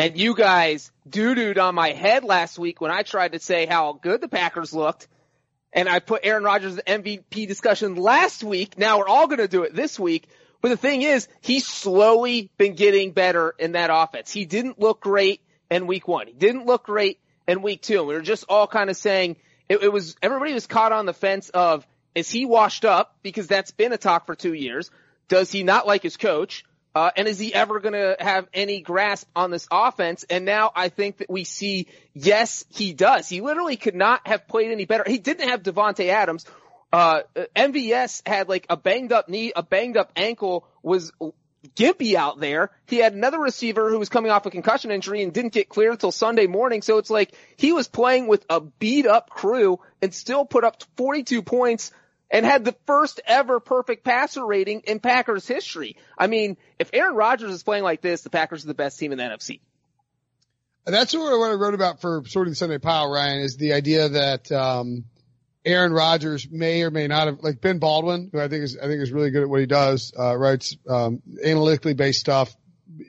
And 0.00 0.18
you 0.18 0.34
guys 0.34 0.90
doo-dooed 1.06 1.58
on 1.58 1.74
my 1.74 1.90
head 1.90 2.24
last 2.24 2.58
week 2.58 2.80
when 2.80 2.90
I 2.90 3.02
tried 3.02 3.32
to 3.32 3.38
say 3.38 3.66
how 3.66 3.92
good 3.92 4.22
the 4.22 4.28
Packers 4.28 4.72
looked, 4.72 5.08
and 5.74 5.90
I 5.90 5.98
put 5.98 6.22
Aaron 6.24 6.42
Rodgers 6.42 6.78
in 6.78 7.02
MVP 7.02 7.46
discussion 7.46 7.96
last 7.96 8.42
week. 8.42 8.78
Now 8.78 8.96
we're 8.96 9.08
all 9.08 9.26
going 9.26 9.40
to 9.40 9.48
do 9.48 9.64
it 9.64 9.76
this 9.76 10.00
week. 10.00 10.26
But 10.62 10.70
the 10.70 10.78
thing 10.78 11.02
is, 11.02 11.28
he's 11.42 11.66
slowly 11.66 12.50
been 12.56 12.76
getting 12.76 13.12
better 13.12 13.54
in 13.58 13.72
that 13.72 13.90
offense. 13.92 14.32
He 14.32 14.46
didn't 14.46 14.80
look 14.80 15.02
great 15.02 15.42
in 15.70 15.86
week 15.86 16.08
one. 16.08 16.28
He 16.28 16.32
didn't 16.32 16.64
look 16.64 16.84
great 16.84 17.18
in 17.46 17.60
week 17.60 17.82
two. 17.82 18.02
We 18.02 18.14
were 18.14 18.22
just 18.22 18.46
all 18.48 18.66
kind 18.66 18.88
of 18.88 18.96
saying 18.96 19.36
it, 19.68 19.82
it 19.82 19.92
was, 19.92 20.16
everybody 20.22 20.54
was 20.54 20.66
caught 20.66 20.92
on 20.92 21.04
the 21.04 21.12
fence 21.12 21.50
of, 21.50 21.86
is 22.14 22.30
he 22.30 22.46
washed 22.46 22.86
up? 22.86 23.16
Because 23.22 23.48
that's 23.48 23.70
been 23.70 23.92
a 23.92 23.98
talk 23.98 24.24
for 24.24 24.34
two 24.34 24.54
years. 24.54 24.90
Does 25.28 25.52
he 25.52 25.62
not 25.62 25.86
like 25.86 26.02
his 26.02 26.16
coach? 26.16 26.64
Uh, 26.94 27.10
and 27.16 27.28
is 27.28 27.38
he 27.38 27.54
ever 27.54 27.78
going 27.78 27.92
to 27.92 28.16
have 28.18 28.48
any 28.52 28.80
grasp 28.80 29.28
on 29.36 29.50
this 29.50 29.68
offense? 29.70 30.24
And 30.28 30.44
now 30.44 30.72
I 30.74 30.88
think 30.88 31.18
that 31.18 31.30
we 31.30 31.44
see, 31.44 31.86
yes, 32.14 32.64
he 32.68 32.92
does. 32.92 33.28
He 33.28 33.40
literally 33.40 33.76
could 33.76 33.94
not 33.94 34.26
have 34.26 34.48
played 34.48 34.72
any 34.72 34.86
better. 34.86 35.04
He 35.06 35.18
didn't 35.18 35.48
have 35.48 35.62
Davante 35.62 36.08
Adams. 36.08 36.44
Uh, 36.92 37.20
MVS 37.54 38.26
had 38.26 38.48
like 38.48 38.66
a 38.68 38.76
banged 38.76 39.12
up 39.12 39.28
knee, 39.28 39.52
a 39.54 39.62
banged 39.62 39.96
up 39.96 40.10
ankle, 40.16 40.66
was 40.82 41.12
gimpy 41.76 42.14
out 42.14 42.40
there. 42.40 42.70
He 42.86 42.96
had 42.96 43.12
another 43.12 43.38
receiver 43.38 43.90
who 43.90 43.98
was 43.98 44.08
coming 44.08 44.30
off 44.30 44.46
a 44.46 44.50
concussion 44.50 44.90
injury 44.90 45.22
and 45.22 45.32
didn't 45.32 45.52
get 45.52 45.68
cleared 45.68 45.92
until 45.92 46.10
Sunday 46.10 46.46
morning. 46.46 46.82
So 46.82 46.98
it's 46.98 47.10
like 47.10 47.32
he 47.56 47.72
was 47.72 47.86
playing 47.86 48.26
with 48.26 48.44
a 48.48 48.60
beat 48.60 49.06
up 49.06 49.30
crew 49.30 49.78
and 50.02 50.12
still 50.12 50.44
put 50.44 50.64
up 50.64 50.82
42 50.96 51.42
points 51.42 51.92
and 52.30 52.46
had 52.46 52.64
the 52.64 52.74
first 52.86 53.20
ever 53.26 53.60
perfect 53.60 54.04
passer 54.04 54.44
rating 54.44 54.80
in 54.86 55.00
Packers 55.00 55.46
history. 55.46 55.96
I 56.16 56.26
mean, 56.26 56.56
if 56.78 56.90
Aaron 56.92 57.14
Rodgers 57.14 57.50
is 57.52 57.62
playing 57.62 57.84
like 57.84 58.00
this, 58.00 58.22
the 58.22 58.30
Packers 58.30 58.64
are 58.64 58.68
the 58.68 58.74
best 58.74 58.98
team 58.98 59.12
in 59.12 59.18
the 59.18 59.24
NFC. 59.24 59.60
That's 60.86 61.12
sort 61.12 61.32
of 61.32 61.38
what 61.38 61.50
I 61.50 61.54
wrote 61.54 61.74
about 61.74 62.00
for 62.00 62.22
sorting 62.26 62.52
the 62.52 62.56
Sunday 62.56 62.78
Pile, 62.78 63.10
Ryan, 63.10 63.40
is 63.42 63.56
the 63.56 63.74
idea 63.74 64.08
that 64.08 64.50
um, 64.50 65.04
Aaron 65.64 65.92
Rodgers 65.92 66.48
may 66.50 66.82
or 66.82 66.90
may 66.90 67.06
not 67.06 67.26
have, 67.26 67.40
like 67.42 67.60
Ben 67.60 67.78
Baldwin, 67.78 68.30
who 68.32 68.40
I 68.40 68.48
think 68.48 68.64
is 68.64 68.78
I 68.78 68.86
think 68.86 69.02
is 69.02 69.12
really 69.12 69.30
good 69.30 69.42
at 69.42 69.48
what 69.48 69.60
he 69.60 69.66
does, 69.66 70.12
uh, 70.18 70.36
writes 70.36 70.76
um, 70.88 71.20
analytically 71.44 71.94
based 71.94 72.20
stuff 72.20 72.54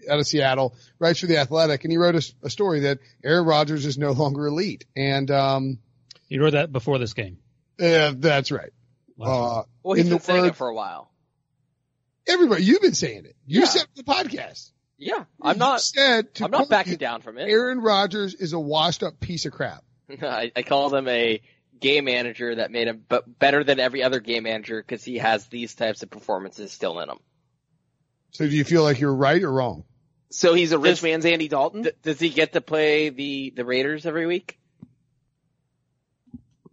out 0.10 0.19
of 0.19 0.27
Seattle, 0.27 0.75
writes 0.99 1.21
for 1.21 1.27
the 1.27 1.38
Athletic, 1.38 1.84
and 1.86 1.91
he 1.91 1.97
wrote 1.97 2.15
a, 2.15 2.34
a 2.43 2.49
story 2.49 2.81
that 2.81 2.99
Aaron 3.23 3.45
Rodgers 3.45 3.86
is 3.86 3.97
no 3.97 4.12
longer 4.12 4.47
elite, 4.47 4.86
and 4.95 5.31
um, 5.31 5.79
You 6.27 6.43
wrote 6.43 6.51
that 6.51 6.71
before 6.71 6.99
this 6.99 7.13
game. 7.13 7.38
uh, 7.79 8.13
that's 8.17 8.51
right. 8.51 8.71
Uh, 9.23 9.63
Well, 9.84 9.95
he's 9.95 10.05
in 10.05 10.12
been 10.12 10.19
saying 10.21 10.41
word- 10.41 10.47
it 10.49 10.55
for 10.55 10.67
a 10.67 10.73
while. 10.75 11.12
everybody, 12.27 12.63
you've 12.63 12.81
been 12.81 12.93
saying 12.93 13.25
it. 13.25 13.36
You 13.45 13.62
Yeah. 13.62 13.65
said 13.65 13.81
it 13.84 13.89
the 13.95 14.03
podcast. 14.03 14.71
Yeah, 14.97 15.25
I'm 15.41 15.55
You 15.55 15.60
not. 15.60 15.81
said 15.81 16.36
to 16.36 16.45
I'm 16.45 16.51
not 16.51 16.69
backing 16.69 16.93
you, 16.93 16.97
down 16.97 17.21
from 17.21 17.38
it. 17.39 17.49
Aaron 17.49 17.79
Rodgers 17.81 18.34
is 18.36 18.53
a 18.53 18.60
washed 18.60 19.01
up 19.03 19.19
piece 19.19 19.45
of 19.45 19.51
crap. 19.53 19.84
I, 20.21 20.51
I 20.55 20.62
call 20.62 20.93
him 20.95 21.07
a 21.07 21.41
game 21.79 22.05
manager 22.05 22.53
that 22.55 22.69
made 22.71 22.88
him 22.88 23.03
but 23.10 23.39
better 23.39 23.63
than 23.63 23.79
every 23.79 24.03
other 24.03 24.19
game 24.19 24.43
manager 24.43 24.79
because 24.81 25.03
he 25.03 25.17
has 25.17 25.47
these 25.47 25.73
types 25.73 26.03
of 26.03 26.12
performances 26.12 26.71
still 26.71 26.99
in 26.99 27.10
him. 27.10 27.17
So 28.31 28.47
do 28.47 28.55
you 28.55 28.63
feel 28.63 28.84
like 28.84 28.99
you're 28.99 29.15
right 29.15 29.41
or 29.41 29.51
wrong? 29.51 29.84
So 30.29 30.53
he's 30.53 30.71
a 30.71 30.77
rich 30.79 30.97
Does- 30.97 31.03
man's 31.03 31.25
Andy 31.25 31.47
Dalton. 31.47 31.81
D- 31.81 31.91
does 32.03 32.19
he 32.19 32.29
get 32.29 32.53
to 32.53 32.62
play 32.62 33.10
the 33.10 33.49
the 33.55 33.65
Raiders 33.65 34.05
every 34.05 34.27
week? 34.27 34.60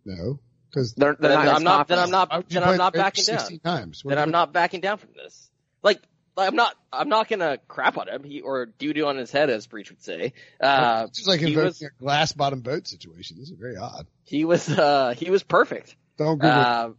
No, 0.04 0.38
because 0.70 0.94
They're, 0.94 1.16
they're 1.18 1.30
Then 1.30 1.44
not 1.46 1.54
I'm 1.56 1.62
not. 1.64 1.88
Then 1.88 1.98
I'm 1.98 2.10
not. 2.10 2.30
Why 2.30 2.36
would 2.38 2.46
you 2.52 2.60
Then 2.60 2.68
I'm 2.68 2.76
not 2.76 2.92
backing 2.92 3.24
down. 3.24 3.58
times. 3.60 4.04
What 4.04 4.10
Then 4.10 4.18
I'm 4.18 4.30
not 4.30 4.52
backing 4.52 4.80
down 4.80 4.98
from 4.98 5.10
this. 5.16 5.50
Like, 5.82 6.00
like 6.36 6.48
I'm 6.48 6.56
not. 6.56 6.74
I'm 6.92 7.08
not 7.08 7.28
gonna 7.28 7.58
crap 7.68 7.96
on 7.98 8.08
him. 8.08 8.22
He 8.24 8.40
or 8.40 8.66
doo 8.66 8.92
doo 8.92 9.06
on 9.06 9.16
his 9.16 9.30
head, 9.30 9.50
as 9.50 9.66
Breech 9.66 9.90
would 9.90 10.02
say. 10.02 10.32
Uh, 10.60 11.06
It's 11.08 11.18
just 11.18 11.28
like 11.28 11.40
he 11.40 11.56
was- 11.56 11.82
a 11.82 11.90
glass 11.98 12.32
bottom 12.32 12.60
boat 12.60 12.86
situation. 12.86 13.38
This 13.38 13.50
is 13.50 13.56
very 13.58 13.76
odd. 13.76 14.06
he 14.24 14.44
was. 14.44 14.68
Uh, 14.68 15.14
he 15.16 15.30
was 15.30 15.42
perfect. 15.42 15.96
Don't 16.16 16.36
Google. 16.38 16.50
Uh, 16.50 16.90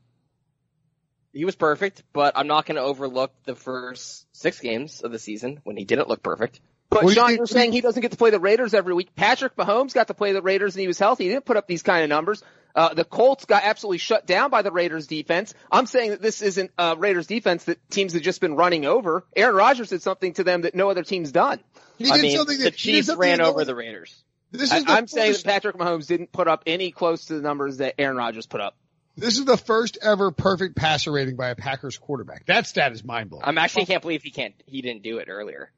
he 1.32 1.46
was 1.46 1.56
perfect, 1.56 2.04
but 2.12 2.34
I'm 2.38 2.48
not 2.48 2.66
gonna 2.66 2.82
overlook 2.82 3.32
the 3.46 3.56
first 3.56 4.26
six 4.36 4.60
games 4.60 5.02
of 5.02 5.12
the 5.12 5.20
season 5.20 5.60
when 5.64 5.78
he 5.78 5.86
didn't 5.86 6.08
look 6.10 6.24
perfect. 6.24 6.60
But 6.90 7.04
What 7.04 7.10
do 7.10 7.14
you 7.14 7.16
Sean, 7.16 7.28
think- 7.28 7.38
you're 7.38 7.46
saying 7.48 7.72
he 7.72 7.82
doesn't 7.82 8.02
get 8.02 8.12
to 8.12 8.18
play 8.18 8.32
the 8.32 8.40
Raiders 8.40 8.74
every 8.74 8.96
week. 8.96 9.16
Patrick 9.16 9.56
Mahomes 9.56 9.94
got 9.94 10.08
to 10.08 10.16
play 10.16 10.34
the 10.34 10.42
Raiders 10.42 10.76
and 10.76 10.82
he 10.82 10.88
was 10.88 10.98
healthy. 10.98 11.26
He 11.26 11.30
didn't 11.30 11.46
put 11.46 11.56
up 11.56 11.68
these 11.68 11.84
kind 11.84 12.04
of 12.04 12.10
numbers. 12.10 12.44
Uh, 12.76 12.94
the 12.94 13.04
Colts 13.04 13.46
got 13.46 13.64
absolutely 13.64 13.98
shut 13.98 14.26
down 14.26 14.50
by 14.52 14.62
the 14.62 14.72
Raiders 14.72 15.08
defense. 15.08 15.54
I'm 15.72 15.86
saying 15.86 16.12
that 16.12 16.22
this 16.22 16.42
isn't 16.42 16.72
uh, 16.78 16.96
Raiders 16.98 17.28
defense 17.28 17.64
that 17.66 17.78
teams 17.90 18.14
have 18.14 18.22
just 18.22 18.42
been 18.42 18.56
running 18.56 18.86
over. 18.86 19.26
Aaron 19.36 19.56
Rodgers 19.56 19.90
did 19.90 20.02
something 20.02 20.34
to 20.34 20.44
them 20.44 20.62
that 20.62 20.76
no 20.76 20.90
other 20.90 21.04
team's 21.04 21.32
done. 21.32 21.60
he 21.98 22.10
I 22.12 22.18
mean, 22.18 22.38
something 22.38 22.58
the 22.58 22.66
that 22.66 22.76
he 22.76 22.92
Chiefs 22.94 23.14
ran 23.16 23.42
over 23.42 23.66
the 23.66 23.76
Raiders. 23.76 24.24
This 24.52 24.72
I, 24.72 24.78
is 24.78 24.86
the 24.86 24.92
I'm 24.92 25.08
saying 25.08 25.34
that 25.34 25.44
Patrick 25.44 25.78
Mahomes 25.78 26.08
didn't 26.08 26.32
put 26.32 26.48
up 26.48 26.64
any 26.68 26.92
close 26.92 27.26
to 27.26 27.36
the 27.36 27.42
numbers 27.42 27.78
that 27.78 27.96
Aaron 28.00 28.18
Rodgers 28.18 28.46
put 28.48 28.62
up. 28.62 28.76
this 29.18 29.38
is 29.38 29.46
the 29.46 29.58
first 29.58 29.98
ever 30.02 30.32
perfect 30.32 30.76
passer 30.76 31.12
rating 31.12 31.36
by 31.36 31.50
a 31.50 31.56
Packers 31.56 31.98
quarterback. 31.98 32.46
That 32.46 32.66
stat 32.68 32.92
is 32.92 33.04
mind 33.04 33.30
blowing. 33.30 33.44
I'm 33.46 33.58
actually 33.58 33.86
can't 33.86 34.02
believe 34.02 34.24
he 34.24 34.32
can't. 34.32 34.54
He 34.66 34.82
didn't 34.82 35.04
do 35.04 35.18
it 35.18 35.28
earlier. 35.30 35.72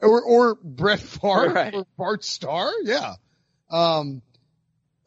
Or 0.00 0.22
or 0.22 0.54
Brett 0.62 1.00
Favre 1.00 1.52
Right. 1.52 1.74
or 1.74 1.86
Bart 1.98 2.24
Starr. 2.24 2.72
Yeah. 2.84 3.14
Um, 3.70 4.22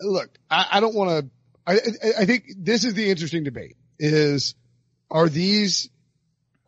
look, 0.01 0.29
I, 0.49 0.67
I 0.73 0.79
don't 0.79 0.95
want 0.95 1.09
to. 1.09 1.29
I, 1.65 1.79
I 2.19 2.25
think 2.25 2.45
this 2.57 2.83
is 2.83 2.93
the 2.93 3.09
interesting 3.09 3.43
debate: 3.43 3.75
is 3.99 4.55
are 5.09 5.29
these 5.29 5.89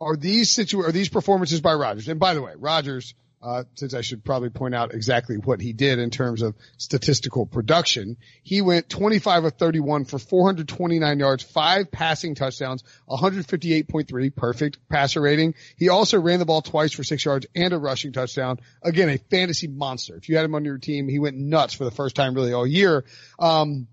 are 0.00 0.16
these 0.16 0.50
situ 0.50 0.80
are 0.80 0.92
these 0.92 1.08
performances 1.08 1.60
by 1.60 1.74
Rodgers? 1.74 2.08
And 2.08 2.20
by 2.20 2.34
the 2.34 2.42
way, 2.42 2.52
Rodgers, 2.56 3.14
uh, 3.46 3.62
since 3.76 3.94
I 3.94 4.00
should 4.00 4.24
probably 4.24 4.50
point 4.50 4.74
out 4.74 4.92
exactly 4.92 5.36
what 5.36 5.60
he 5.60 5.72
did 5.72 6.00
in 6.00 6.10
terms 6.10 6.42
of 6.42 6.56
statistical 6.78 7.46
production, 7.46 8.16
he 8.42 8.60
went 8.60 8.88
25 8.88 9.44
of 9.44 9.52
31 9.52 10.04
for 10.04 10.18
429 10.18 11.20
yards, 11.20 11.44
five 11.44 11.92
passing 11.92 12.34
touchdowns, 12.34 12.82
158.3, 13.08 14.34
perfect 14.34 14.88
passer 14.88 15.20
rating. 15.20 15.54
He 15.76 15.90
also 15.90 16.18
ran 16.18 16.40
the 16.40 16.44
ball 16.44 16.60
twice 16.60 16.92
for 16.92 17.04
six 17.04 17.24
yards 17.24 17.46
and 17.54 17.72
a 17.72 17.78
rushing 17.78 18.12
touchdown. 18.12 18.58
Again, 18.82 19.10
a 19.10 19.18
fantasy 19.18 19.68
monster. 19.68 20.16
If 20.16 20.28
you 20.28 20.34
had 20.34 20.44
him 20.44 20.56
on 20.56 20.64
your 20.64 20.78
team, 20.78 21.06
he 21.06 21.20
went 21.20 21.36
nuts 21.36 21.72
for 21.72 21.84
the 21.84 21.92
first 21.92 22.16
time 22.16 22.34
really 22.34 22.52
all 22.52 22.66
year. 22.66 23.04
Um, 23.38 23.86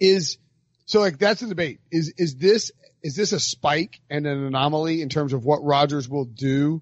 is 0.00 0.38
so 0.86 1.00
like 1.00 1.18
that's 1.18 1.42
the 1.42 1.48
debate. 1.48 1.80
Is 1.90 2.14
is 2.16 2.36
this 2.36 2.72
is 3.02 3.14
this 3.14 3.32
a 3.32 3.40
spike 3.40 4.00
and 4.08 4.26
an 4.26 4.42
anomaly 4.42 5.02
in 5.02 5.10
terms 5.10 5.34
of 5.34 5.44
what 5.44 5.62
Rodgers 5.62 6.08
will 6.08 6.24
do 6.24 6.80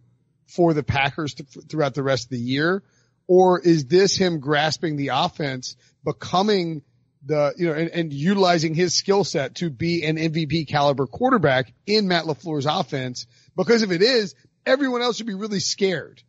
for 0.48 0.74
the 0.74 0.82
Packers 0.82 1.34
th- 1.34 1.66
throughout 1.68 1.94
the 1.94 2.02
rest 2.02 2.24
of 2.24 2.30
the 2.30 2.38
year, 2.38 2.82
or 3.26 3.60
is 3.60 3.84
this 3.86 4.16
him 4.16 4.40
grasping 4.40 4.96
the 4.96 5.08
offense, 5.08 5.76
becoming 6.04 6.82
the 7.24 7.52
you 7.56 7.66
know 7.66 7.74
and, 7.74 7.90
and 7.90 8.12
utilizing 8.12 8.74
his 8.74 8.94
skill 8.94 9.24
set 9.24 9.56
to 9.56 9.70
be 9.70 10.04
an 10.04 10.16
MVP 10.16 10.68
caliber 10.68 11.06
quarterback 11.06 11.72
in 11.86 12.08
Matt 12.08 12.24
LaFleur's 12.24 12.66
offense? 12.66 13.26
Because 13.56 13.82
if 13.82 13.90
it 13.90 14.02
is, 14.02 14.34
everyone 14.66 15.02
else 15.02 15.16
should 15.16 15.26
be 15.26 15.34
really 15.34 15.60
scared 15.60 16.22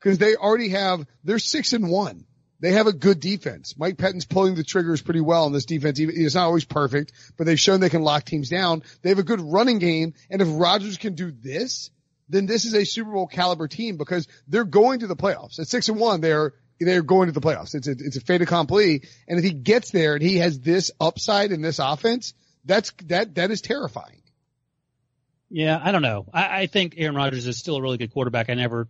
because 0.00 0.18
they 0.18 0.36
already 0.36 0.70
have 0.70 1.06
they're 1.24 1.38
six 1.38 1.72
and 1.72 1.90
one. 1.90 2.24
They 2.60 2.72
have 2.72 2.88
a 2.88 2.92
good 2.92 3.20
defense. 3.20 3.74
Mike 3.78 3.98
Pettine's 3.98 4.24
pulling 4.24 4.56
the 4.56 4.64
triggers 4.64 5.00
pretty 5.00 5.20
well 5.20 5.46
in 5.46 5.52
this 5.52 5.64
defense. 5.64 6.00
It's 6.00 6.34
not 6.34 6.46
always 6.46 6.64
perfect, 6.64 7.12
but 7.36 7.44
they've 7.44 7.60
shown 7.60 7.78
they 7.78 7.88
can 7.88 8.02
lock 8.02 8.24
teams 8.24 8.48
down. 8.48 8.82
They 9.02 9.10
have 9.10 9.20
a 9.20 9.24
good 9.24 9.40
running 9.40 9.78
game. 9.78 10.14
And 10.28 10.42
if 10.42 10.48
Rodgers 10.50 10.98
can 10.98 11.14
do 11.14 11.30
this, 11.30 11.90
then 12.28 12.46
this 12.46 12.64
is 12.64 12.74
a 12.74 12.84
Super 12.84 13.12
Bowl 13.12 13.26
caliber 13.26 13.68
team 13.68 13.96
because 13.96 14.26
they're 14.46 14.64
going 14.64 15.00
to 15.00 15.06
the 15.06 15.16
playoffs. 15.16 15.58
At 15.58 15.68
six 15.68 15.88
and 15.88 15.98
one, 15.98 16.20
they're, 16.20 16.52
they're 16.80 17.02
going 17.02 17.26
to 17.26 17.32
the 17.32 17.40
playoffs. 17.40 17.74
It's 17.74 17.88
a, 17.88 17.92
it's 17.92 18.16
a 18.16 18.20
fait 18.20 18.42
accompli. 18.42 19.02
And 19.26 19.38
if 19.38 19.44
he 19.44 19.52
gets 19.52 19.90
there 19.90 20.14
and 20.14 20.22
he 20.22 20.36
has 20.38 20.60
this 20.60 20.90
upside 21.00 21.52
in 21.52 21.62
this 21.62 21.78
offense, 21.78 22.34
that's, 22.64 22.92
that, 23.06 23.34
that 23.36 23.50
is 23.50 23.60
terrifying. 23.60 24.22
Yeah, 25.50 25.80
I 25.82 25.92
don't 25.92 26.02
know. 26.02 26.26
I, 26.32 26.60
I 26.62 26.66
think 26.66 26.94
Aaron 26.98 27.14
Rodgers 27.16 27.46
is 27.46 27.58
still 27.58 27.76
a 27.76 27.82
really 27.82 27.96
good 27.96 28.12
quarterback. 28.12 28.50
I 28.50 28.54
never 28.54 28.86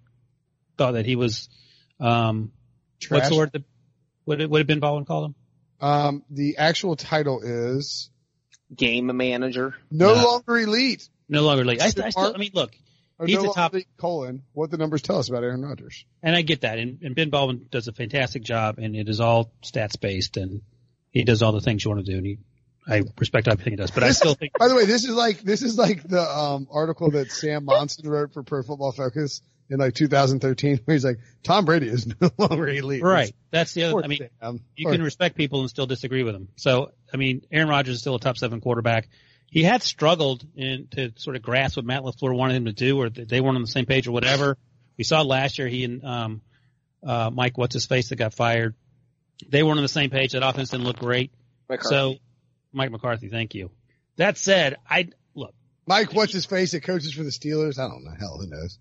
thought 0.77 0.93
that 0.93 1.07
he 1.07 1.15
was, 1.17 1.49
um, 2.01 2.51
what's 3.09 3.29
the 3.29 3.37
word 3.37 3.53
that, 3.53 3.63
what, 4.25 4.41
what 4.51 4.59
did 4.59 4.67
Ben 4.67 4.81
Baldwin 4.81 5.05
call 5.05 5.27
him? 5.27 5.35
Um, 5.81 6.25
the 6.31 6.57
actual 6.59 6.97
title 6.97 7.41
is 7.43 8.11
Game 8.75 9.17
manager. 9.17 9.75
no 9.91 10.15
No. 10.15 10.25
longer 10.25 10.59
elite. 10.59 11.09
No 11.29 11.43
longer 11.43 11.65
late. 11.65 11.81
I, 11.81 11.87
I 11.87 12.11
still, 12.11 12.35
I 12.35 12.39
mean, 12.39 12.51
look, 12.55 12.73
Or 12.73 12.79
He's 13.27 13.43
no 13.43 13.51
a 13.51 13.55
top- 13.55 13.75
colon, 13.97 14.43
what 14.53 14.71
the 14.71 14.77
numbers 14.77 15.03
tell 15.03 15.19
us 15.19 15.29
about 15.29 15.43
Aaron 15.43 15.65
Rodgers. 15.65 16.05
and 16.23 16.37
I 16.37 16.43
get 16.43 16.61
that. 16.61 16.79
And, 16.79 17.03
and 17.03 17.15
Ben 17.15 17.31
Baldwin 17.31 17.67
does 17.71 17.89
a 17.89 17.93
fantastic 17.93 18.43
job 18.43 18.79
and 18.79 18.95
it 18.95 19.09
is 19.09 19.21
all 19.21 19.51
stats 19.63 19.99
based 20.01 20.37
and 20.37 20.63
he 21.11 21.25
does 21.25 21.43
all 21.43 21.53
the 21.53 21.61
things 21.61 21.85
you 21.85 21.91
want 21.91 22.05
to 22.05 22.13
do. 22.13 22.19
And 22.19 22.27
he, 22.27 22.39
I 22.87 23.03
respect 23.19 23.49
everything 23.49 23.73
he 23.73 23.77
does, 23.77 23.91
but 23.91 24.03
I 24.03 24.13
still 24.13 24.35
think 24.35 24.53
By 24.59 24.69
the 24.69 24.75
way, 24.75 24.87
this 24.87 25.05
is 25.05 25.15
like 25.15 25.41
this 25.41 25.63
is 25.63 25.77
like 25.77 26.07
the 26.09 26.23
um, 26.23 26.69
article 26.71 27.11
that 27.11 27.31
Sam 27.31 27.65
Monson 27.65 28.09
wrote 28.09 28.33
for 28.33 28.43
Pro 28.43 28.63
Football 28.63 28.93
Focus 28.93 29.43
in 29.71 29.79
like 29.79 29.95
2013, 29.95 30.81
where 30.85 30.95
he's 30.95 31.05
like, 31.05 31.19
Tom 31.43 31.65
Brady 31.65 31.89
is 31.89 32.07
no 32.21 32.31
longer 32.39 32.69
elite. 32.69 33.03
Right. 33.03 33.35
That's 33.51 33.75
the 33.75 33.83
Poor 33.91 33.99
other. 33.99 34.05
I 34.05 34.09
mean, 34.09 34.29
Sam. 34.41 34.61
you 34.77 34.87
Poor- 34.87 34.95
can 34.95 35.03
respect 35.03 35.37
people 35.37 35.61
and 35.61 35.69
still 35.69 35.87
disagree 35.87 36.23
with 36.23 36.35
them. 36.35 36.49
So, 36.57 36.93
I 37.13 37.17
mean, 37.17 37.43
Aaron 37.53 37.69
Rodgers 37.69 37.97
is 37.97 38.01
still 38.01 38.15
a 38.15 38.21
top 38.21 38.39
seven 38.39 38.61
quarterback. 38.61 39.09
He 39.51 39.63
had 39.63 39.83
struggled 39.83 40.45
in 40.57 40.89
to 40.93 41.13
sort 41.17 41.37
of 41.37 41.43
grasp 41.43 41.77
what 41.77 41.87
Matt 41.87 42.03
LaFleur 42.03 42.37
wanted 42.37 42.57
him 42.57 42.65
to 42.67 42.73
do, 42.73 42.99
or 43.01 43.09
that 43.09 43.29
they 43.29 43.41
weren't 43.41 43.57
on 43.57 43.63
the 43.63 43.69
same 43.69 43.87
page, 43.87 44.07
or 44.07 44.13
whatever. 44.13 44.59
We 44.97 45.05
saw 45.05 45.23
last 45.23 45.59
year 45.59 45.69
he 45.69 45.85
and 45.85 46.05
um, 46.05 46.43
uh, 47.05 47.31
Mike, 47.33 47.57
what's 47.57 47.75
his 47.75 47.87
face, 47.87 48.11
that 48.11 48.17
got 48.17 48.35
fired. 48.35 48.75
They 49.49 49.63
weren't 49.63 49.79
on 49.79 49.85
the 49.85 49.89
same 49.89 50.11
page. 50.11 50.33
That 50.33 50.43
offense 50.43 50.71
didn't 50.71 50.85
look 50.85 50.99
great. 50.99 51.33
McCarthy. 51.69 51.95
So, 51.95 52.15
Mike 52.73 52.91
McCarthy, 52.91 53.29
thank 53.29 53.55
you. 53.55 53.71
That 54.17 54.37
said, 54.37 54.77
I 54.89 55.11
look. 55.35 55.55
Mike, 55.87 56.13
what's 56.13 56.33
his 56.33 56.45
face 56.45 56.73
that 56.73 56.83
coaches 56.83 57.15
for 57.15 57.23
the 57.23 57.31
Steelers? 57.31 57.79
I 57.79 57.89
don't 57.89 58.05
know. 58.05 58.15
Hell, 58.19 58.39
who 58.39 58.49
knows? 58.49 58.79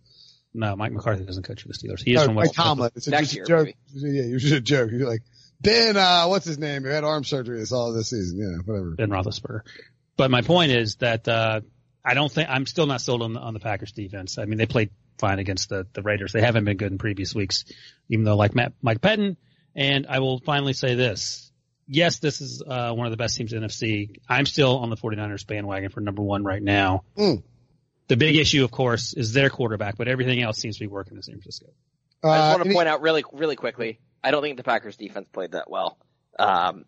No, 0.53 0.75
Mike 0.75 0.91
McCarthy 0.91 1.23
doesn't 1.23 1.43
coach 1.43 1.61
for 1.61 1.67
the 1.67 1.75
Steelers. 1.75 2.01
He 2.03 2.15
is 2.15 2.23
from 2.23 2.35
Mike 2.35 2.51
Tomlin. 2.53 2.89
It's 2.95 3.07
a, 3.07 3.11
Next 3.11 3.33
just 3.33 3.35
year, 3.35 3.43
a 3.43 3.47
joke. 3.65 3.75
Yeah, 3.93 4.23
it 4.23 4.33
was 4.33 4.41
just 4.41 4.55
a 4.55 4.61
joke. 4.61 4.89
You're 4.91 5.07
like, 5.07 5.21
Ben, 5.61 5.95
uh, 5.95 6.25
what's 6.25 6.45
his 6.45 6.57
name? 6.57 6.83
Who 6.83 6.89
had 6.89 7.03
arm 7.03 7.23
surgery 7.23 7.59
this 7.59 7.71
all 7.71 7.93
this 7.93 8.09
season? 8.09 8.39
Yeah, 8.39 8.57
whatever. 8.65 8.95
Ben 8.95 9.09
Roethlisberger. 9.09 9.61
But 10.17 10.31
my 10.31 10.41
point 10.41 10.71
is 10.71 10.95
that 10.95 11.27
uh, 11.27 11.61
I 12.03 12.13
don't 12.15 12.31
think 12.31 12.49
I'm 12.49 12.65
still 12.65 12.87
not 12.87 13.01
sold 13.01 13.21
on 13.21 13.33
the, 13.33 13.39
on 13.39 13.53
the 13.53 13.59
Packers 13.59 13.91
defense. 13.91 14.37
I 14.37 14.45
mean, 14.45 14.57
they 14.57 14.65
played 14.65 14.89
fine 15.19 15.39
against 15.39 15.69
the 15.69 15.87
the 15.93 16.01
Raiders. 16.01 16.33
They 16.33 16.41
haven't 16.41 16.65
been 16.65 16.77
good 16.77 16.91
in 16.91 16.97
previous 16.97 17.33
weeks, 17.33 17.65
even 18.09 18.25
though 18.25 18.35
like 18.35 18.55
Matt, 18.55 18.73
Mike 18.81 18.99
Pettine. 19.01 19.37
And 19.75 20.07
I 20.09 20.19
will 20.19 20.39
finally 20.39 20.73
say 20.73 20.95
this: 20.95 21.51
yes, 21.87 22.19
this 22.19 22.41
is 22.41 22.63
uh, 22.65 22.91
one 22.93 23.05
of 23.05 23.11
the 23.11 23.17
best 23.17 23.37
teams 23.37 23.53
in 23.53 23.61
NFC. 23.61 24.19
I'm 24.27 24.45
still 24.45 24.79
on 24.79 24.89
the 24.89 24.97
49ers 24.97 25.45
bandwagon 25.45 25.89
for 25.89 26.01
number 26.01 26.21
one 26.21 26.43
right 26.43 26.61
now. 26.61 27.03
Mm. 27.17 27.43
The 28.07 28.17
big 28.17 28.37
issue, 28.37 28.63
of 28.63 28.71
course, 28.71 29.13
is 29.13 29.33
their 29.33 29.49
quarterback, 29.49 29.97
but 29.97 30.07
everything 30.07 30.41
else 30.41 30.57
seems 30.57 30.77
to 30.77 30.83
be 30.83 30.87
working 30.87 31.17
in 31.17 31.23
San 31.23 31.35
Francisco. 31.35 31.67
Uh, 32.23 32.29
I 32.29 32.37
just 32.37 32.49
want 32.49 32.63
to 32.63 32.69
any- 32.69 32.75
point 32.75 32.87
out 32.87 33.01
really, 33.01 33.23
really 33.33 33.55
quickly. 33.55 33.99
I 34.23 34.31
don't 34.31 34.41
think 34.41 34.57
the 34.57 34.63
Packers 34.63 34.95
defense 34.97 35.27
played 35.31 35.51
that 35.51 35.69
well. 35.69 35.97
Um, 36.39 36.85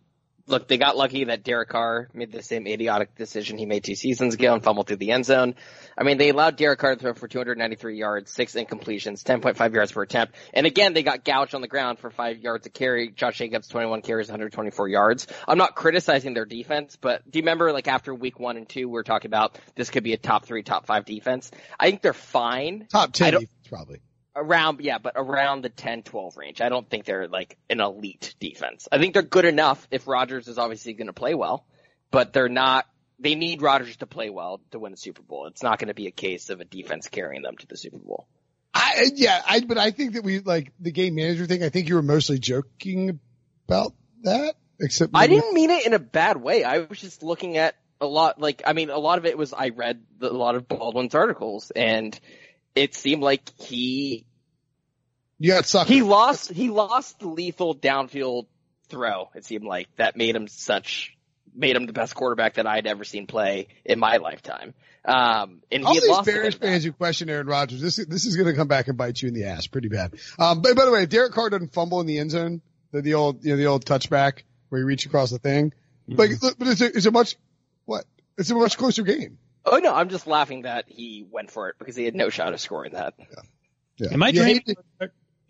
look, 0.49 0.67
they 0.67 0.77
got 0.77 0.97
lucky 0.97 1.25
that 1.25 1.43
Derek 1.43 1.69
Carr 1.69 2.09
made 2.13 2.31
the 2.31 2.41
same 2.41 2.67
idiotic 2.67 3.15
decision 3.15 3.57
he 3.57 3.65
made 3.65 3.83
two 3.83 3.95
seasons 3.95 4.33
ago 4.33 4.53
and 4.53 4.63
fumbled 4.63 4.87
through 4.87 4.97
the 4.97 5.11
end 5.11 5.25
zone. 5.25 5.55
I 5.97 6.03
mean, 6.03 6.17
they 6.17 6.29
allowed 6.29 6.55
Derek 6.57 6.79
Carr 6.79 6.95
to 6.95 6.99
throw 6.99 7.13
for 7.13 7.27
293 7.27 7.97
yards, 7.97 8.31
six 8.31 8.53
incompletions, 8.55 9.23
10.5 9.23 9.73
yards 9.73 9.91
per 9.91 10.01
attempt. 10.01 10.35
And 10.53 10.65
again, 10.65 10.93
they 10.93 11.03
got 11.03 11.23
gouged 11.23 11.55
on 11.55 11.61
the 11.61 11.67
ground 11.67 11.99
for 11.99 12.09
five 12.09 12.39
yards 12.39 12.65
a 12.65 12.69
carry. 12.69 13.09
Josh 13.09 13.37
Jacobs, 13.37 13.67
21 13.67 14.01
carries, 14.01 14.27
124 14.27 14.87
yards. 14.87 15.27
I'm 15.47 15.57
not 15.57 15.75
criticizing 15.75 16.33
their 16.33 16.45
defense, 16.45 16.97
but 16.99 17.29
do 17.29 17.39
you 17.39 17.43
remember 17.43 17.71
like 17.71 17.87
after 17.87 18.13
week 18.13 18.39
one 18.39 18.57
and 18.57 18.67
two, 18.67 18.87
we 18.87 18.93
were 18.93 19.03
talking 19.03 19.29
about 19.29 19.57
this 19.75 19.89
could 19.89 20.03
be 20.03 20.13
a 20.13 20.17
top 20.17 20.45
three, 20.45 20.63
top 20.63 20.85
five 20.85 21.05
defense. 21.05 21.51
I 21.79 21.89
think 21.89 22.01
they're 22.01 22.13
fine 22.13 22.87
top 22.89 23.13
ten 23.13 23.33
defense, 23.33 23.49
probably. 23.67 24.01
Around 24.35 24.79
yeah 24.81 24.97
but 24.99 25.13
around 25.15 25.63
the 25.63 25.69
10-12 25.69 26.37
range. 26.37 26.61
I 26.61 26.69
don't 26.69 26.89
think 26.89 27.05
they're 27.05 27.27
like 27.27 27.57
an 27.69 27.81
elite 27.81 28.35
defense. 28.39 28.87
I 28.91 28.97
think 28.97 29.13
they're 29.13 29.23
good 29.23 29.45
enough 29.45 29.87
if 29.91 30.07
Rodgers 30.07 30.47
is 30.47 30.57
obviously 30.57 30.93
going 30.93 31.07
to 31.07 31.13
play 31.13 31.33
well 31.35 31.65
but 32.11 32.33
they're 32.33 32.49
not 32.49 32.85
they 33.19 33.35
need 33.35 33.61
Rodgers 33.61 33.97
to 33.97 34.07
play 34.07 34.29
well 34.29 34.61
to 34.71 34.79
win 34.79 34.93
a 34.93 34.97
super 34.97 35.21
bowl. 35.21 35.47
It's 35.47 35.61
not 35.61 35.77
going 35.77 35.89
to 35.89 35.93
be 35.93 36.07
a 36.07 36.11
case 36.11 36.49
of 36.49 36.61
a 36.61 36.65
defense 36.65 37.09
carrying 37.09 37.41
them 37.41 37.57
to 37.57 37.67
the 37.67 37.75
super 37.75 37.97
bowl. 37.97 38.27
I 38.73 39.11
yeah, 39.15 39.41
I 39.45 39.59
but 39.61 39.77
I 39.77 39.91
think 39.91 40.13
that 40.13 40.23
we 40.23 40.39
like 40.39 40.71
the 40.79 40.91
game 40.91 41.15
manager 41.15 41.45
thing. 41.45 41.63
I 41.63 41.69
think 41.69 41.89
you 41.89 41.95
were 41.95 42.01
mostly 42.01 42.39
joking 42.39 43.19
about 43.67 43.93
that, 44.23 44.55
except 44.79 45.11
i 45.15 45.27
didn't 45.27 45.53
mean 45.53 45.69
it 45.69 45.85
in 45.85 45.93
a 45.93 45.99
bad 45.99 46.37
way. 46.37 46.63
I 46.63 46.79
was 46.79 46.99
just 46.99 47.23
looking 47.23 47.57
at 47.57 47.75
a 48.01 48.05
lot 48.05 48.39
like 48.39 48.61
i 48.65 48.71
mean 48.71 48.89
a 48.89 48.97
lot 48.97 49.17
of 49.17 49.25
it 49.25 49.37
was 49.37 49.53
i 49.53 49.69
read 49.69 50.01
the, 50.19 50.31
a 50.31 50.33
lot 50.33 50.55
of 50.55 50.69
baldwin's 50.69 51.15
articles 51.15 51.69
and 51.75 52.17
it 52.75 52.93
seemed 52.95 53.21
like 53.21 53.41
he 53.59 54.25
You 55.39 55.51
got 55.51 55.65
sucked. 55.65 55.89
he 55.89 56.01
lost 56.01 56.51
he 56.51 56.69
lost 56.69 57.19
the 57.19 57.27
lethal 57.27 57.75
downfield 57.75 58.45
throw 58.89 59.29
it 59.35 59.45
seemed 59.45 59.63
like 59.65 59.87
that 59.97 60.15
made 60.17 60.35
him 60.35 60.47
such 60.47 61.15
made 61.55 61.75
him 61.75 61.85
the 61.85 61.93
best 61.93 62.15
quarterback 62.15 62.55
that 62.55 62.65
I'd 62.67 62.87
ever 62.87 63.03
seen 63.03 63.27
play 63.27 63.67
in 63.85 63.99
my 63.99 64.17
lifetime. 64.17 64.73
Um, 65.03 65.61
and 65.71 65.83
All 65.83 65.91
he 65.93 65.95
had 65.97 66.03
these 66.03 66.09
lost 66.09 66.27
it 66.27 66.31
Bears 66.31 66.53
with 66.53 66.61
that. 66.61 66.67
fans 66.67 66.83
who 66.83 66.91
question 66.91 67.29
Aaron 67.29 67.47
Rodgers, 67.47 67.81
this 67.81 67.95
this 67.95 68.25
is 68.25 68.35
going 68.35 68.47
to 68.47 68.53
come 68.53 68.67
back 68.67 68.87
and 68.87 68.97
bite 68.97 69.21
you 69.21 69.27
in 69.27 69.33
the 69.33 69.45
ass 69.45 69.65
pretty 69.67 69.87
bad. 69.89 70.13
Um, 70.37 70.61
but 70.61 70.75
by 70.75 70.85
the 70.85 70.91
way, 70.91 71.03
if 71.03 71.09
Derek 71.09 71.33
Carr 71.33 71.49
doesn't 71.49 71.73
fumble 71.73 71.99
in 72.01 72.07
the 72.07 72.19
end 72.19 72.31
zone, 72.31 72.61
the, 72.91 73.01
the 73.01 73.13
old 73.15 73.43
you 73.43 73.51
know 73.51 73.57
the 73.57 73.65
old 73.65 73.85
touchback 73.85 74.43
where 74.69 74.79
you 74.81 74.85
reach 74.87 75.05
across 75.05 75.31
the 75.31 75.39
thing, 75.39 75.73
like 76.07 76.31
look, 76.41 76.57
but 76.59 76.67
it's 76.67 76.81
a, 76.81 76.85
it's 76.85 77.05
a 77.05 77.11
much 77.11 77.35
what? 77.85 78.05
It's 78.37 78.49
a 78.51 78.55
much 78.55 78.77
closer 78.77 79.03
game. 79.03 79.37
Oh 79.65 79.77
no, 79.77 79.93
I'm 79.93 80.09
just 80.09 80.25
laughing 80.27 80.63
that 80.63 80.85
he 80.87 81.25
went 81.29 81.51
for 81.51 81.69
it 81.69 81.75
because 81.79 81.95
he 81.95 82.05
had 82.05 82.15
no 82.15 82.29
shot 82.29 82.53
of 82.53 82.59
scoring 82.61 82.93
that. 82.93 83.13
Yeah. 83.97 84.13
Am 84.13 84.23
I 84.23 84.29
You 84.29 84.41
dreaming? 84.43 84.63
hate 84.65 84.77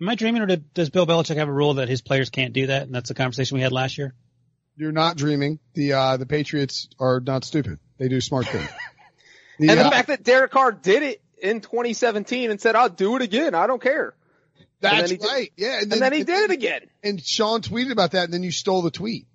Am 0.02 0.08
I 0.10 0.16
dreaming, 0.16 0.42
or 0.42 0.46
does 0.48 0.90
Bill 0.90 1.06
Belichick 1.06 1.36
have 1.36 1.50
a 1.50 1.54
rule 1.54 1.74
that 1.76 1.90
his 1.90 2.02
players 2.02 2.30
can't 2.30 2.54
do 2.54 2.68
that? 2.68 2.84
And 2.84 2.96
that's 2.96 3.10
the 3.10 3.16
conversation 3.16 3.56
we 3.56 3.62
had 3.62 3.74
last 3.74 3.98
year. 3.98 4.14
You're 4.78 4.94
not 4.94 5.18
dreaming. 5.18 5.60
The 5.74 5.94
uh 5.94 6.18
the 6.18 6.26
Patriots 6.26 6.88
are 7.00 7.20
not 7.20 7.44
stupid. 7.44 7.80
They 7.98 8.08
do 8.08 8.22
smart 8.22 8.48
things. 8.48 8.70
The, 9.60 9.68
And 9.72 9.78
the 9.78 9.88
uh, 9.88 9.92
fact 9.92 10.08
that 10.08 10.24
Derek 10.24 10.52
Carr 10.52 10.72
did 10.72 11.04
it 11.04 11.22
in 11.42 11.60
2017 11.60 12.50
and 12.50 12.62
said, 12.62 12.78
"I'll 12.78 12.88
do 12.88 13.18
it 13.18 13.22
again. 13.22 13.54
I 13.54 13.68
don't 13.68 13.82
care," 13.82 14.16
that's 14.80 15.12
he 15.12 15.18
did- 15.18 15.26
right. 15.28 15.52
Yeah, 15.58 15.82
and 15.82 15.92
then 15.92 16.14
he 16.14 16.24
did 16.24 16.50
it 16.50 16.52
again. 16.52 16.84
And 17.04 17.22
Sean 17.22 17.62
tweeted 17.62 17.92
about 17.92 18.12
that, 18.12 18.24
and 18.24 18.34
then 18.34 18.42
you 18.42 18.52
stole 18.52 18.82
the 18.84 18.90
tweet. 18.90 19.28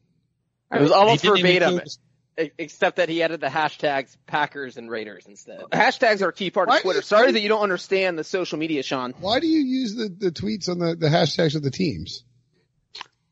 It 0.72 0.81
was 0.81 0.93
almost 0.93 1.20
He 1.20 1.29
didn't 1.29 1.39
even 1.41 1.53
verbatim, 1.53 1.75
include- 1.75 1.93
except 2.37 2.97
that 2.97 3.09
he 3.09 3.22
added 3.22 3.41
the 3.41 3.47
hashtags 3.49 4.16
Packers 4.26 4.76
and 4.76 4.91
Raiders 4.91 5.26
instead. 5.26 5.61
Hashtags 5.72 6.22
are 6.22 6.28
a 6.28 6.32
key 6.32 6.51
part 6.51 6.68
Why 6.68 6.76
of 6.78 6.82
Twitter. 6.82 6.99
you- 6.99 7.03
Sorry 7.03 7.32
that 7.32 7.41
you 7.41 7.49
don't 7.49 7.62
understand 7.62 8.18
the 8.18 8.24
social 8.24 8.59
media, 8.59 8.82
Sean. 8.82 9.12
Why 9.20 9.41
do 9.41 9.47
you 9.47 9.61
use 9.61 9.95
the, 9.95 10.09
the 10.09 10.30
tweets 10.30 10.68
on 10.68 10.78
the, 10.78 10.97
the 10.97 11.09
hashtags 11.09 11.55
of 11.55 11.62
the 11.62 11.70
teams? 11.70 12.24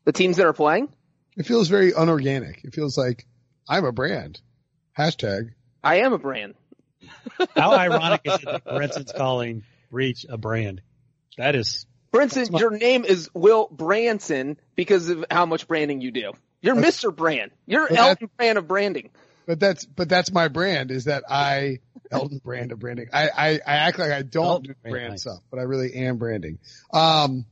The 0.05 0.11
teams 0.11 0.37
that 0.37 0.45
are 0.45 0.53
playing. 0.53 0.89
It 1.37 1.45
feels 1.45 1.67
very 1.67 1.91
unorganic. 1.93 2.61
It 2.63 2.73
feels 2.73 2.97
like 2.97 3.25
I'm 3.67 3.85
a 3.85 3.91
brand. 3.91 4.39
Hashtag. 4.97 5.51
I 5.83 5.97
am 6.01 6.13
a 6.13 6.17
brand. 6.17 6.53
How 7.55 7.73
ironic 7.73 8.21
is 8.25 8.35
it 8.35 8.45
that 8.45 8.65
Brinson's 8.65 9.11
calling 9.11 9.63
Breech 9.91 10.25
a 10.29 10.37
brand? 10.37 10.81
That 11.37 11.55
is 11.55 11.85
Brinson, 12.13 12.59
your 12.59 12.69
name 12.69 13.05
is 13.05 13.29
Will 13.33 13.67
Branson 13.71 14.57
because 14.75 15.09
of 15.09 15.25
how 15.31 15.47
much 15.47 15.67
branding 15.67 15.99
you 15.99 16.11
do. 16.11 16.33
You're 16.63 16.75
Mr. 16.75 17.15
Brand. 17.15 17.51
You're 17.67 17.87
But 17.87 17.97
Elton 17.97 18.29
Brand 18.37 18.57
of 18.57 18.67
branding. 18.67 19.11
But 19.45 19.59
that's, 19.59 19.85
but 19.85 20.07
that's 20.09 20.31
my 20.31 20.47
brand 20.47 20.89
is 20.89 21.05
that 21.05 21.23
I, 21.29 21.79
Elton 22.09 22.39
brand 22.43 22.71
of 22.71 22.79
branding. 22.79 23.09
I, 23.11 23.27
I, 23.27 23.49
I 23.67 23.73
act 23.75 23.99
like 23.99 24.11
I 24.11 24.21
don't 24.21 24.45
Elton 24.45 24.63
do 24.63 24.73
brand, 24.81 24.93
brand 24.93 25.09
nice. 25.11 25.21
stuff, 25.21 25.39
but 25.51 25.59
I 25.59 25.63
really 25.63 25.93
am 25.93 26.17
branding. 26.17 26.59
Um, 26.93 27.45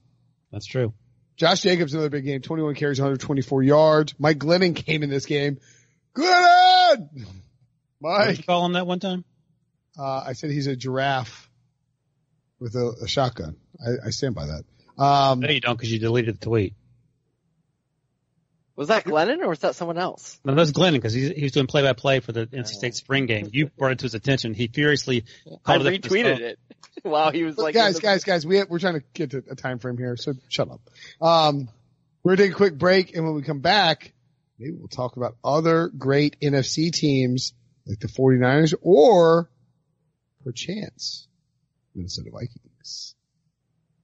that's 0.51 0.65
true. 0.65 0.93
Josh 1.35 1.61
Jacobs, 1.61 1.93
another 1.93 2.09
big 2.09 2.23
game, 2.23 2.41
21 2.41 2.75
carries, 2.75 2.99
124 2.99 3.63
yards. 3.63 4.15
Mike 4.17 4.37
Glennon 4.37 4.75
came 4.75 5.03
in 5.03 5.09
this 5.09 5.25
game. 5.25 5.57
Glennon! 6.15 7.09
What 7.99 8.25
did 8.27 8.37
you 8.37 8.37
Mike, 8.37 8.45
call 8.45 8.65
him 8.65 8.73
that 8.73 8.87
one 8.87 8.99
time? 8.99 9.25
uh, 9.99 10.23
I 10.25 10.33
said 10.33 10.51
he's 10.51 10.67
a 10.67 10.75
giraffe 10.75 11.49
with 12.59 12.75
a, 12.75 12.93
a 13.03 13.07
shotgun. 13.07 13.57
I, 13.85 14.07
I 14.07 14.09
stand 14.11 14.35
by 14.35 14.45
that. 14.45 14.63
Um, 15.03 15.39
No, 15.41 15.49
you 15.49 15.59
don't, 15.59 15.75
because 15.75 15.91
you 15.91 15.99
deleted 15.99 16.39
the 16.39 16.45
tweet. 16.45 16.75
Was 18.75 18.87
that 18.87 19.03
Glennon 19.05 19.39
or 19.41 19.49
was 19.49 19.59
that 19.59 19.75
someone 19.75 19.97
else? 19.97 20.39
No, 20.45 20.55
that's 20.55 20.71
Glennon 20.71 20.93
because 20.93 21.13
he's 21.13 21.29
he 21.29 21.43
was 21.43 21.51
doing 21.51 21.67
play 21.67 21.81
by 21.83 21.93
play 21.93 22.19
for 22.19 22.31
the 22.31 22.47
NC 22.47 22.67
State 22.67 22.95
spring 22.95 23.25
game. 23.25 23.49
You 23.51 23.67
brought 23.77 23.91
it 23.91 23.99
to 23.99 24.03
his 24.03 24.13
attention. 24.15 24.53
He 24.53 24.67
furiously 24.67 25.25
I 25.45 25.55
called 25.63 25.81
it 25.85 25.87
up 25.87 25.87
on 25.87 25.91
his 25.93 26.01
retweeted 26.01 26.39
it 26.39 26.59
while 27.03 27.31
he 27.31 27.43
was 27.43 27.57
like, 27.57 27.73
guys, 27.73 27.95
the- 27.95 28.01
guys, 28.01 28.23
guys, 28.23 28.45
we 28.45 28.57
have, 28.57 28.69
we're 28.69 28.79
trying 28.79 28.95
to 28.99 29.03
get 29.13 29.31
to 29.31 29.43
a 29.51 29.55
time 29.55 29.79
frame 29.79 29.97
here, 29.97 30.15
so 30.17 30.33
shut 30.49 30.69
up. 30.69 30.81
Um, 31.21 31.69
We're 32.23 32.35
going 32.35 32.37
to 32.37 32.43
take 32.45 32.51
a 32.53 32.55
quick 32.55 32.77
break, 32.77 33.15
and 33.15 33.25
when 33.25 33.35
we 33.35 33.41
come 33.43 33.59
back, 33.59 34.13
maybe 34.57 34.73
we'll 34.77 34.87
talk 34.87 35.17
about 35.17 35.35
other 35.43 35.89
great 35.89 36.37
NFC 36.41 36.91
teams 36.91 37.53
like 37.85 37.99
the 37.99 38.07
49ers 38.07 38.73
or 38.81 39.49
perchance 40.43 41.27
Minnesota 41.95 42.29
Vikings. 42.31 43.15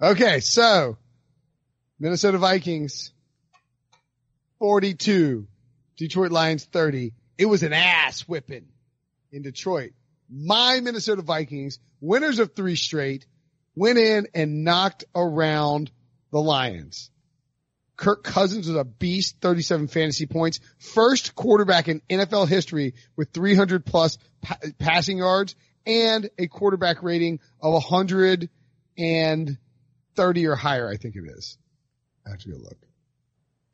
Okay, 0.00 0.38
so 0.38 0.96
Minnesota 1.98 2.38
Vikings 2.38 3.12
42, 4.60 5.48
Detroit 5.96 6.30
Lions 6.30 6.64
30. 6.64 7.14
It 7.36 7.46
was 7.46 7.64
an 7.64 7.72
ass 7.72 8.20
whipping 8.22 8.68
in 9.32 9.42
Detroit. 9.42 9.90
My 10.30 10.78
Minnesota 10.80 11.22
Vikings, 11.22 11.80
winners 12.00 12.38
of 12.38 12.54
three 12.54 12.76
straight, 12.76 13.26
went 13.74 13.98
in 13.98 14.28
and 14.34 14.62
knocked 14.62 15.04
around 15.16 15.90
the 16.30 16.40
Lions. 16.40 17.10
Kirk 17.96 18.22
Cousins 18.22 18.68
was 18.68 18.76
a 18.76 18.84
beast, 18.84 19.38
37 19.40 19.88
fantasy 19.88 20.26
points. 20.26 20.60
First 20.78 21.34
quarterback 21.34 21.88
in 21.88 22.02
NFL 22.08 22.46
history 22.46 22.94
with 23.16 23.30
300 23.32 23.84
plus 23.84 24.18
pa- 24.42 24.58
passing 24.78 25.18
yards 25.18 25.56
and 25.84 26.30
a 26.38 26.46
quarterback 26.46 27.02
rating 27.02 27.40
of 27.60 27.74
130 30.18 30.46
or 30.46 30.56
higher, 30.56 30.88
I 30.88 30.96
think 30.96 31.16
it 31.16 31.24
is. 31.24 31.56
I 32.26 32.30
have 32.30 32.40
to 32.40 32.50
go 32.50 32.56
look. 32.56 32.78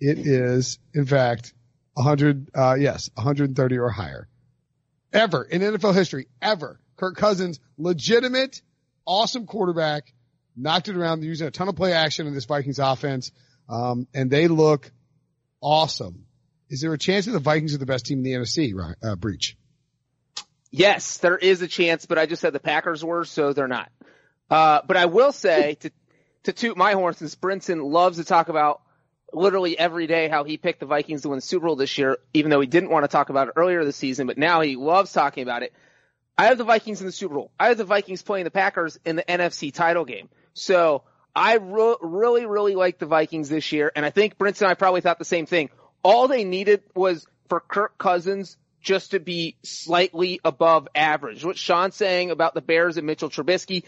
It 0.01 0.19
is, 0.19 0.79
in 0.93 1.07
fact, 1.07 1.55
100, 1.95 2.51
uh, 2.55 2.77
yes, 2.79 3.11
130 3.15 3.79
or 3.79 3.89
higher. 3.91 4.29
Ever 5.13 5.45
in 5.45 5.63
NFL 5.63 5.95
history, 5.95 6.27
ever. 6.43 6.81
Kirk 6.97 7.17
Cousins, 7.17 7.61
legitimate, 7.79 8.61
awesome 9.07 9.47
quarterback, 9.47 10.13
knocked 10.57 10.89
it 10.89 10.97
around 10.97 11.23
using 11.23 11.47
a 11.47 11.51
ton 11.51 11.69
of 11.69 11.77
play 11.77 11.93
action 11.93 12.27
in 12.27 12.35
this 12.35 12.45
Vikings 12.45 12.79
offense. 12.79 13.33
Um, 13.69 14.07
and 14.13 14.31
they 14.31 14.49
look 14.49 14.91
awesome. 15.61 16.27
Is 16.69 16.81
there 16.81 16.93
a 16.93 16.99
chance 16.99 17.27
that 17.27 17.33
the 17.33 17.39
Vikings 17.39 17.75
are 17.75 17.79
the 17.79 17.87
best 17.87 18.07
team 18.07 18.19
in 18.19 18.25
the 18.25 18.33
NFC, 18.33 18.75
uh, 19.03 19.17
Breech? 19.17 19.57
Yes, 20.71 21.19
there 21.19 21.39
is 21.39 21.63
a 21.63 21.69
chance, 21.69 22.05
but 22.05 22.19
I 22.19 22.27
just 22.27 22.43
said 22.43 22.53
the 22.53 22.61
Packers 22.61 23.05
were, 23.05 23.25
so 23.25 23.53
they're 23.53 23.69
not. 23.69 23.91
Uh, 24.51 24.81
but 24.87 24.97
I 24.97 25.07
will 25.07 25.33
say 25.33 25.77
to, 25.81 25.91
to 26.45 26.53
toot 26.53 26.77
my 26.77 26.93
horn, 26.93 27.15
since 27.15 27.35
Brinson 27.35 27.85
loves 27.91 28.19
to 28.19 28.25
talk 28.25 28.49
about 28.49 28.81
literally 29.33 29.79
every 29.79 30.07
day 30.07 30.29
how 30.29 30.45
he 30.45 30.57
picked 30.57 30.81
the 30.81 30.87
Vikings 30.87 31.23
to 31.23 31.29
win 31.29 31.39
the 31.39 31.43
Super 31.43 31.67
Bowl 31.67 31.77
this 31.77 31.99
year, 31.99 32.19
even 32.33 32.51
though 32.51 32.61
he 32.61 32.67
didn't 32.67 32.91
want 32.91 33.05
to 33.05 33.09
talk 33.09 33.31
about 33.31 33.49
it 33.49 33.55
earlier 33.57 33.85
this 33.85 33.97
season, 33.97 34.27
but 34.27 34.39
now 34.39 34.61
he 34.61 34.77
loves 34.77 35.13
talking 35.13 35.43
about 35.43 35.63
it. 35.63 35.73
I 36.37 36.47
have 36.47 36.59
the 36.59 36.65
Vikings 36.65 37.01
in 37.01 37.07
the 37.07 37.13
Super 37.13 37.35
Bowl. 37.35 37.51
I 37.59 37.69
have 37.69 37.79
the 37.79 37.85
Vikings 37.85 38.23
playing 38.23 38.45
the 38.45 38.51
Packers 38.51 38.99
in 39.05 39.17
the 39.17 39.23
NFC 39.23 39.73
title 39.73 40.05
game. 40.05 40.29
So 40.53 41.03
I 41.35 41.57
re- 41.57 41.97
really, 42.01 42.47
really 42.47 42.75
like 42.75 42.99
the 42.99 43.07
Vikings 43.07 43.49
this 43.49 43.73
year, 43.73 43.91
and 43.95 44.05
I 44.05 44.11
think 44.11 44.39
Brinson 44.39 44.63
and 44.63 44.71
I 44.71 44.75
probably 44.75 45.01
thought 45.01 45.19
the 45.19 45.25
same 45.25 45.47
thing. 45.47 45.71
All 46.03 46.29
they 46.29 46.45
needed 46.45 46.83
was 46.95 47.27
for 47.49 47.61
Kirk 47.61 47.99
Cousins 47.99 48.57
just 48.81 49.13
to 49.13 49.21
be 49.21 49.57
slightly 49.63 50.41
above 50.45 50.89
average. 50.95 51.45
What 51.45 51.57
Sean's 51.57 51.97
saying 51.97 52.31
about 52.31 52.55
the 52.55 52.61
Bears 52.61 52.99
and 52.99 53.07
Mitchell 53.07 53.31
Trubisky, 53.31 53.85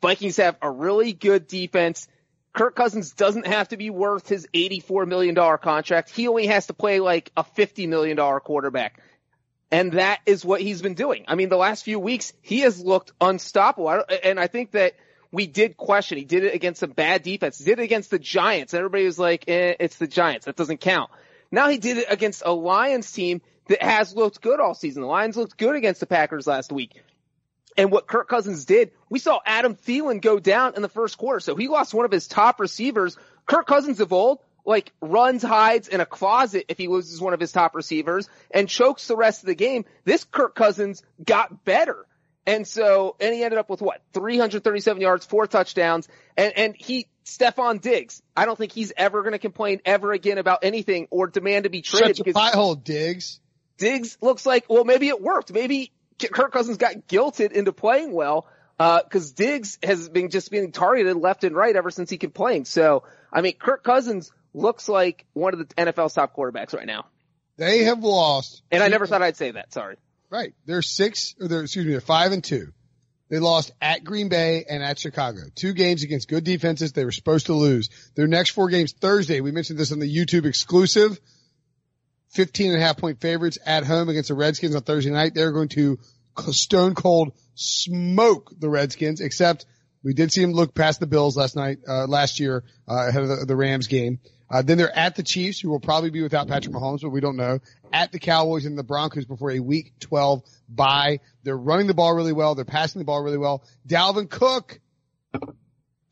Vikings 0.00 0.36
have 0.36 0.56
a 0.62 0.70
really 0.70 1.12
good 1.12 1.46
defense. 1.46 2.08
Kirk 2.52 2.74
Cousins 2.74 3.12
doesn't 3.12 3.46
have 3.46 3.68
to 3.68 3.76
be 3.76 3.90
worth 3.90 4.28
his 4.28 4.46
$84 4.54 5.06
million 5.06 5.34
contract. 5.34 6.10
He 6.10 6.28
only 6.28 6.46
has 6.46 6.66
to 6.66 6.74
play 6.74 7.00
like 7.00 7.30
a 7.36 7.44
$50 7.44 7.88
million 7.88 8.16
quarterback. 8.40 9.02
And 9.70 9.92
that 9.92 10.20
is 10.24 10.44
what 10.44 10.60
he's 10.60 10.80
been 10.80 10.94
doing. 10.94 11.24
I 11.28 11.34
mean, 11.34 11.50
the 11.50 11.56
last 11.56 11.84
few 11.84 11.98
weeks, 11.98 12.32
he 12.40 12.60
has 12.60 12.80
looked 12.80 13.12
unstoppable. 13.20 14.02
And 14.24 14.40
I 14.40 14.46
think 14.46 14.72
that– 14.72 14.94
we 15.30 15.46
did 15.46 15.76
question. 15.76 16.18
He 16.18 16.24
did 16.24 16.44
it 16.44 16.54
against 16.54 16.80
some 16.80 16.90
bad 16.90 17.22
defense. 17.22 17.58
He 17.58 17.64
did 17.64 17.78
it 17.78 17.82
against 17.82 18.10
the 18.10 18.18
Giants. 18.18 18.74
Everybody 18.74 19.04
was 19.04 19.18
like, 19.18 19.44
eh, 19.48 19.74
it's 19.78 19.96
the 19.96 20.06
Giants. 20.06 20.46
That 20.46 20.56
doesn't 20.56 20.80
count. 20.80 21.10
Now 21.50 21.68
he 21.68 21.78
did 21.78 21.98
it 21.98 22.06
against 22.08 22.42
a 22.44 22.52
Lions 22.52 23.10
team 23.10 23.40
that 23.68 23.82
has 23.82 24.14
looked 24.14 24.40
good 24.40 24.60
all 24.60 24.74
season. 24.74 25.02
The 25.02 25.08
Lions 25.08 25.36
looked 25.36 25.56
good 25.56 25.76
against 25.76 26.00
the 26.00 26.06
Packers 26.06 26.46
last 26.46 26.72
week. 26.72 27.02
And 27.78 27.92
what 27.92 28.08
Kirk 28.08 28.28
Cousins 28.28 28.64
did, 28.64 28.90
we 29.08 29.20
saw 29.20 29.38
Adam 29.46 29.76
Thielen 29.76 30.20
go 30.20 30.40
down 30.40 30.74
in 30.74 30.82
the 30.82 30.88
first 30.88 31.16
quarter. 31.16 31.38
So 31.38 31.54
he 31.54 31.68
lost 31.68 31.94
one 31.94 32.04
of 32.04 32.10
his 32.10 32.26
top 32.26 32.58
receivers. 32.58 33.16
Kirk 33.46 33.68
Cousins 33.68 34.00
of 34.00 34.12
old, 34.12 34.40
like 34.66 34.92
runs, 35.00 35.44
hides 35.44 35.86
in 35.86 36.00
a 36.00 36.06
closet 36.06 36.64
if 36.68 36.76
he 36.76 36.88
loses 36.88 37.20
one 37.20 37.34
of 37.34 37.40
his 37.40 37.52
top 37.52 37.76
receivers 37.76 38.28
and 38.50 38.68
chokes 38.68 39.06
the 39.06 39.16
rest 39.16 39.44
of 39.44 39.46
the 39.46 39.54
game. 39.54 39.84
This 40.04 40.24
Kirk 40.24 40.56
Cousins 40.56 41.04
got 41.24 41.64
better. 41.64 42.04
And 42.48 42.66
so, 42.66 43.14
and 43.20 43.32
he 43.32 43.44
ended 43.44 43.60
up 43.60 43.70
with 43.70 43.80
what? 43.80 44.02
337 44.12 45.00
yards, 45.00 45.24
four 45.24 45.46
touchdowns, 45.46 46.08
and, 46.36 46.56
and 46.56 46.74
he, 46.76 47.06
Stefon 47.26 47.80
Diggs, 47.80 48.22
I 48.34 48.46
don't 48.46 48.56
think 48.56 48.72
he's 48.72 48.92
ever 48.96 49.22
going 49.22 49.34
to 49.34 49.38
complain 49.38 49.82
ever 49.84 50.12
again 50.12 50.38
about 50.38 50.60
anything 50.62 51.06
or 51.10 51.28
demand 51.28 51.64
to 51.64 51.70
be 51.70 51.82
traded. 51.82 52.16
Shut 52.16 52.26
your 52.26 52.32
pie 52.32 52.50
hole, 52.50 52.74
Diggs. 52.74 53.38
Diggs 53.76 54.16
looks 54.20 54.46
like, 54.46 54.64
well, 54.68 54.84
maybe 54.84 55.08
it 55.08 55.20
worked. 55.20 55.52
Maybe 55.52 55.92
Kirk 56.18 56.52
Cousins 56.52 56.76
got 56.76 57.06
guilted 57.06 57.52
into 57.52 57.72
playing 57.72 58.12
well, 58.12 58.46
uh, 58.78 59.02
cause 59.02 59.32
Diggs 59.32 59.78
has 59.82 60.08
been 60.08 60.30
just 60.30 60.50
being 60.50 60.72
targeted 60.72 61.16
left 61.16 61.44
and 61.44 61.54
right 61.54 61.74
ever 61.74 61.90
since 61.90 62.10
he 62.10 62.18
could 62.18 62.34
playing. 62.34 62.64
So, 62.64 63.04
I 63.32 63.40
mean, 63.40 63.54
Kirk 63.54 63.82
Cousins 63.82 64.32
looks 64.54 64.88
like 64.88 65.26
one 65.32 65.52
of 65.54 65.60
the 65.60 65.74
NFL's 65.74 66.14
top 66.14 66.34
quarterbacks 66.34 66.74
right 66.74 66.86
now. 66.86 67.06
They 67.56 67.84
have 67.84 68.02
lost. 68.02 68.62
And 68.70 68.82
I 68.82 68.88
never 68.88 69.06
thought 69.06 69.22
I'd 69.22 69.36
say 69.36 69.50
that. 69.50 69.72
Sorry. 69.72 69.96
Right. 70.30 70.54
They're 70.66 70.82
six, 70.82 71.34
or 71.40 71.48
they're, 71.48 71.62
excuse 71.62 71.84
me, 71.84 71.92
they're 71.92 72.00
five 72.00 72.32
and 72.32 72.42
two. 72.42 72.72
They 73.30 73.38
lost 73.38 73.72
at 73.80 74.04
Green 74.04 74.28
Bay 74.28 74.64
and 74.68 74.82
at 74.82 74.98
Chicago. 74.98 75.40
Two 75.54 75.74
games 75.74 76.02
against 76.02 76.28
good 76.28 76.44
defenses 76.44 76.92
they 76.92 77.04
were 77.04 77.12
supposed 77.12 77.46
to 77.46 77.54
lose. 77.54 77.90
Their 78.14 78.26
next 78.26 78.50
four 78.50 78.68
games 78.68 78.92
Thursday, 78.92 79.40
we 79.40 79.52
mentioned 79.52 79.78
this 79.78 79.92
on 79.92 79.98
the 79.98 80.14
YouTube 80.14 80.46
exclusive, 80.46 81.20
15 82.30 82.72
and 82.72 82.80
a 82.80 82.84
half 82.84 82.96
point 82.96 83.20
favorites 83.20 83.58
at 83.64 83.84
home 83.84 84.08
against 84.08 84.28
the 84.28 84.34
Redskins 84.34 84.74
on 84.74 84.82
Thursday 84.82 85.10
night. 85.10 85.34
They're 85.34 85.52
going 85.52 85.68
to 85.70 85.98
stone 86.50 86.94
cold 86.94 87.32
smoke 87.54 88.52
the 88.58 88.68
Redskins, 88.68 89.20
except 89.20 89.66
we 90.02 90.14
did 90.14 90.32
see 90.32 90.42
them 90.42 90.52
look 90.52 90.74
past 90.74 91.00
the 91.00 91.06
Bills 91.06 91.36
last 91.36 91.56
night, 91.56 91.78
uh, 91.88 92.06
last 92.06 92.38
year, 92.38 92.64
uh, 92.88 93.08
ahead 93.08 93.22
of 93.22 93.28
the, 93.28 93.46
the 93.46 93.56
Rams 93.56 93.88
game. 93.88 94.20
Uh, 94.50 94.62
then 94.62 94.78
they're 94.78 94.96
at 94.96 95.14
the 95.14 95.22
Chiefs, 95.22 95.60
who 95.60 95.68
will 95.68 95.80
probably 95.80 96.10
be 96.10 96.22
without 96.22 96.48
Patrick 96.48 96.74
Mahomes, 96.74 97.02
but 97.02 97.10
we 97.10 97.20
don't 97.20 97.36
know. 97.36 97.58
At 97.92 98.12
the 98.12 98.18
Cowboys 98.18 98.64
and 98.64 98.78
the 98.78 98.82
Broncos 98.82 99.26
before 99.26 99.50
a 99.50 99.60
Week 99.60 99.92
12 100.00 100.42
bye. 100.68 101.20
They're 101.42 101.56
running 101.56 101.86
the 101.86 101.94
ball 101.94 102.14
really 102.14 102.32
well. 102.32 102.54
They're 102.54 102.64
passing 102.64 103.00
the 103.00 103.04
ball 103.04 103.22
really 103.22 103.38
well. 103.38 103.62
Dalvin 103.86 104.30
Cook, 104.30 104.80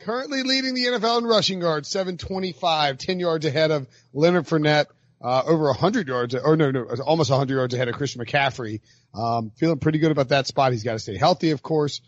currently 0.01 0.43
leading 0.43 0.75
the 0.75 0.85
NFL 0.85 1.19
in 1.19 1.25
rushing 1.25 1.61
yards, 1.61 1.89
725, 1.89 2.99
10 2.99 3.21
yards 3.21 3.47
ahead 3.47 3.71
of 3.71 3.89
Leonard 4.13 4.47
Fournette, 4.47 4.87
uh, 5.21 5.43
over 5.47 5.65
100 5.67 6.09
yards, 6.09 6.35
or 6.35 6.57
no, 6.57 6.71
no, 6.71 6.85
almost 7.05 7.31
100 7.31 7.55
yards 7.55 7.75
ahead 7.75 7.89
of 7.89 7.95
Christian 7.95 8.25
McCaffrey. 8.25 8.81
Um, 9.15 9.51
feeling 9.57 9.79
pretty 9.79 9.99
good 9.99 10.11
about 10.11 10.29
that 10.29 10.47
spot. 10.47 10.73
He's 10.73 10.85
got 10.85 10.93
to 10.93 10.99
stay 10.99 11.17
healthy, 11.17 11.51
of 11.51 11.63
course. 11.63 12.01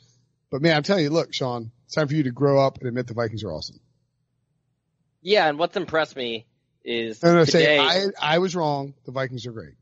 But 0.51 0.63
man, 0.63 0.77
I'm 0.77 0.83
telling 0.83 1.05
you, 1.05 1.11
look, 1.11 1.33
Sean, 1.33 1.71
it's 1.87 1.95
time 1.95 2.09
for 2.09 2.15
you 2.15 2.25
to 2.25 2.31
grow 2.31 2.65
up 2.65 2.79
and 2.79 2.89
admit 2.89 3.07
the 3.07 3.15
Vikings 3.15 3.45
are 3.45 3.53
awesome. 3.53 3.81
Yeah, 5.21 5.49
and 5.49 5.59
what's 5.59 5.77
impressed 5.77 6.17
me 6.17 6.47
is 6.85 7.23
no, 7.23 7.35
no, 7.35 7.45
today. 7.45 7.79
Say, 7.79 7.79
I 7.79 8.35
I 8.37 8.39
was 8.39 8.55
wrong. 8.55 8.95
The 9.05 9.13
Vikings 9.13 9.47
are 9.47 9.53
great. 9.53 9.75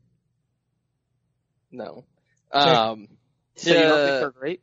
No, 1.71 2.05
um, 2.51 3.07
so 3.55 3.69
you 3.69 3.75
don't 3.75 3.97
think 3.97 4.19
they're 4.19 4.31
great? 4.31 4.61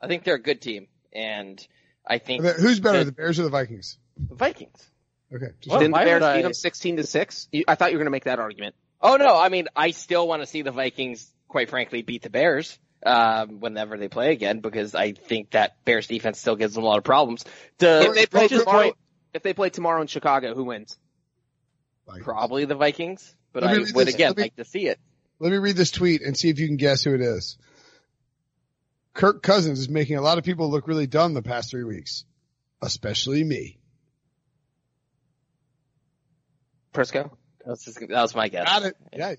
I 0.00 0.08
think 0.08 0.24
they're 0.24 0.34
a 0.34 0.42
good 0.42 0.60
team, 0.60 0.88
and 1.12 1.64
I 2.06 2.18
think 2.18 2.44
Who's 2.44 2.80
better, 2.80 2.98
that, 2.98 3.04
the 3.04 3.12
Bears 3.12 3.38
or 3.38 3.44
the 3.44 3.50
Vikings? 3.50 3.98
The 4.16 4.34
Vikings. 4.34 4.90
Okay. 5.34 5.46
Well, 5.66 5.78
Didn't 5.78 5.92
the 5.92 5.98
Bears 6.04 6.22
I- 6.22 6.36
beat 6.36 6.42
them 6.42 6.54
16 6.54 6.96
to 6.96 7.06
6? 7.06 7.48
I 7.66 7.74
thought 7.74 7.90
you 7.90 7.96
were 7.96 8.04
going 8.04 8.06
to 8.06 8.10
make 8.10 8.24
that 8.24 8.38
argument. 8.38 8.74
Oh 9.00 9.16
no, 9.16 9.36
I 9.36 9.48
mean, 9.48 9.66
I 9.74 9.90
still 9.90 10.28
want 10.28 10.42
to 10.42 10.46
see 10.46 10.62
the 10.62 10.70
Vikings, 10.70 11.28
quite 11.48 11.68
frankly, 11.70 12.02
beat 12.02 12.22
the 12.22 12.30
Bears 12.30 12.78
um, 13.04 13.58
whenever 13.58 13.98
they 13.98 14.08
play 14.08 14.30
again 14.30 14.60
because 14.60 14.94
I 14.94 15.12
think 15.12 15.50
that 15.50 15.84
Bears 15.84 16.06
defense 16.06 16.38
still 16.38 16.54
gives 16.54 16.74
them 16.74 16.84
a 16.84 16.86
lot 16.86 16.98
of 16.98 17.04
problems. 17.04 17.44
To 17.78 18.00
If 18.02 18.14
they 18.14 18.26
play 18.26 18.46
tomorrow, 18.48 18.82
point, 18.82 18.96
if 19.34 19.42
they 19.42 19.54
play 19.54 19.70
tomorrow 19.70 20.00
in 20.00 20.06
Chicago, 20.06 20.54
who 20.54 20.64
wins? 20.64 20.96
Vikings. 22.06 22.24
probably 22.24 22.64
the 22.64 22.74
Vikings, 22.74 23.34
but 23.52 23.64
I 23.64 23.78
would 23.78 24.06
this. 24.06 24.14
again 24.14 24.34
me- 24.36 24.42
like 24.44 24.56
to 24.56 24.64
see 24.64 24.86
it. 24.86 25.00
Let 25.40 25.50
me 25.50 25.58
read 25.58 25.76
this 25.76 25.90
tweet 25.90 26.22
and 26.22 26.36
see 26.36 26.50
if 26.50 26.60
you 26.60 26.68
can 26.68 26.76
guess 26.76 27.02
who 27.02 27.14
it 27.14 27.20
is. 27.20 27.58
Kirk 29.14 29.42
Cousins 29.42 29.80
is 29.80 29.88
making 29.88 30.16
a 30.16 30.22
lot 30.22 30.38
of 30.38 30.44
people 30.44 30.70
look 30.70 30.86
really 30.86 31.08
dumb 31.08 31.34
the 31.34 31.42
past 31.42 31.70
three 31.70 31.84
weeks, 31.84 32.24
especially 32.80 33.42
me. 33.42 33.78
Prisco? 36.92 37.30
That 37.64 37.68
was, 37.70 37.84
just, 37.84 38.00
that 38.00 38.10
was 38.10 38.34
my 38.34 38.48
guess. 38.48 38.66
Got 38.66 38.82
it. 38.84 38.96
Yeah. 39.12 39.34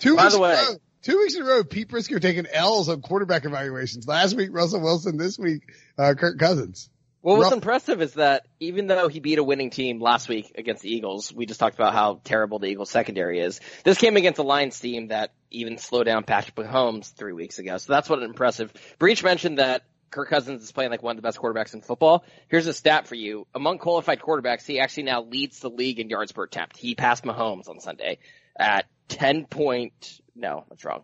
two 0.00 0.16
By 0.16 0.24
weeks 0.24 0.34
the 0.34 0.40
way- 0.40 0.52
in 0.52 0.58
a 0.58 0.62
row. 0.72 0.76
Two 1.02 1.18
weeks 1.18 1.34
in 1.34 1.42
a 1.42 1.44
row, 1.44 1.64
Pete 1.64 1.88
Prisco 1.88 2.18
taking 2.20 2.46
L's 2.46 2.88
on 2.88 3.02
quarterback 3.02 3.44
evaluations. 3.44 4.06
Last 4.08 4.34
week, 4.34 4.48
Russell 4.52 4.80
Wilson. 4.80 5.18
This 5.18 5.38
week, 5.38 5.62
uh, 5.98 6.14
Kirk 6.14 6.38
Cousins. 6.38 6.88
What 7.20 7.36
was 7.38 7.44
Rough- 7.44 7.52
impressive 7.54 8.00
is 8.02 8.14
that 8.14 8.46
even 8.60 8.86
though 8.86 9.08
he 9.08 9.20
beat 9.20 9.38
a 9.38 9.44
winning 9.44 9.68
team 9.70 10.00
last 10.00 10.28
week 10.30 10.52
against 10.56 10.82
the 10.82 10.88
Eagles, 10.94 11.30
we 11.32 11.44
just 11.46 11.60
talked 11.60 11.74
about 11.74 11.92
how 11.92 12.20
terrible 12.24 12.58
the 12.58 12.68
Eagles 12.68 12.88
secondary 12.90 13.40
is. 13.40 13.60
This 13.84 13.98
came 13.98 14.16
against 14.16 14.38
a 14.38 14.42
Lions 14.42 14.78
team 14.80 15.08
that 15.08 15.32
even 15.50 15.76
slowed 15.78 16.06
down 16.06 16.24
Patrick 16.24 16.54
Mahomes 16.56 17.12
three 17.14 17.32
weeks 17.34 17.58
ago. 17.58 17.76
So 17.78 17.92
that's 17.92 18.08
what 18.08 18.22
impressive. 18.22 18.72
Breech 18.98 19.22
mentioned 19.22 19.58
that 19.58 19.84
Kirk 20.14 20.28
Cousins 20.28 20.62
is 20.62 20.70
playing 20.70 20.92
like 20.92 21.02
one 21.02 21.16
of 21.16 21.22
the 21.22 21.26
best 21.26 21.38
quarterbacks 21.38 21.74
in 21.74 21.80
football. 21.80 22.24
Here's 22.48 22.68
a 22.68 22.72
stat 22.72 23.08
for 23.08 23.16
you. 23.16 23.48
Among 23.52 23.78
qualified 23.78 24.20
quarterbacks, 24.20 24.64
he 24.64 24.78
actually 24.78 25.02
now 25.02 25.22
leads 25.22 25.58
the 25.58 25.68
league 25.68 25.98
in 25.98 26.08
yards 26.08 26.30
per 26.30 26.44
attempt. 26.44 26.76
He 26.76 26.94
passed 26.94 27.24
Mahomes 27.24 27.68
on 27.68 27.80
Sunday 27.80 28.18
at 28.56 28.86
10 29.08 29.46
point, 29.46 30.20
no, 30.36 30.64
that's 30.68 30.84
wrong. 30.84 31.02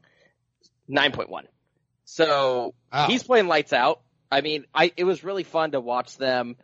9.1. 0.88 1.42
So 2.04 2.74
Wow. 2.92 3.06
he's 3.08 3.24
playing 3.24 3.48
lights 3.48 3.72
out. 3.72 4.00
I 4.30 4.42
mean, 4.42 4.64
I 4.72 4.92
it 4.96 5.04
was 5.04 5.24
really 5.24 5.42
fun 5.42 5.72
to 5.72 5.80
watch 5.80 6.16
them 6.16 6.56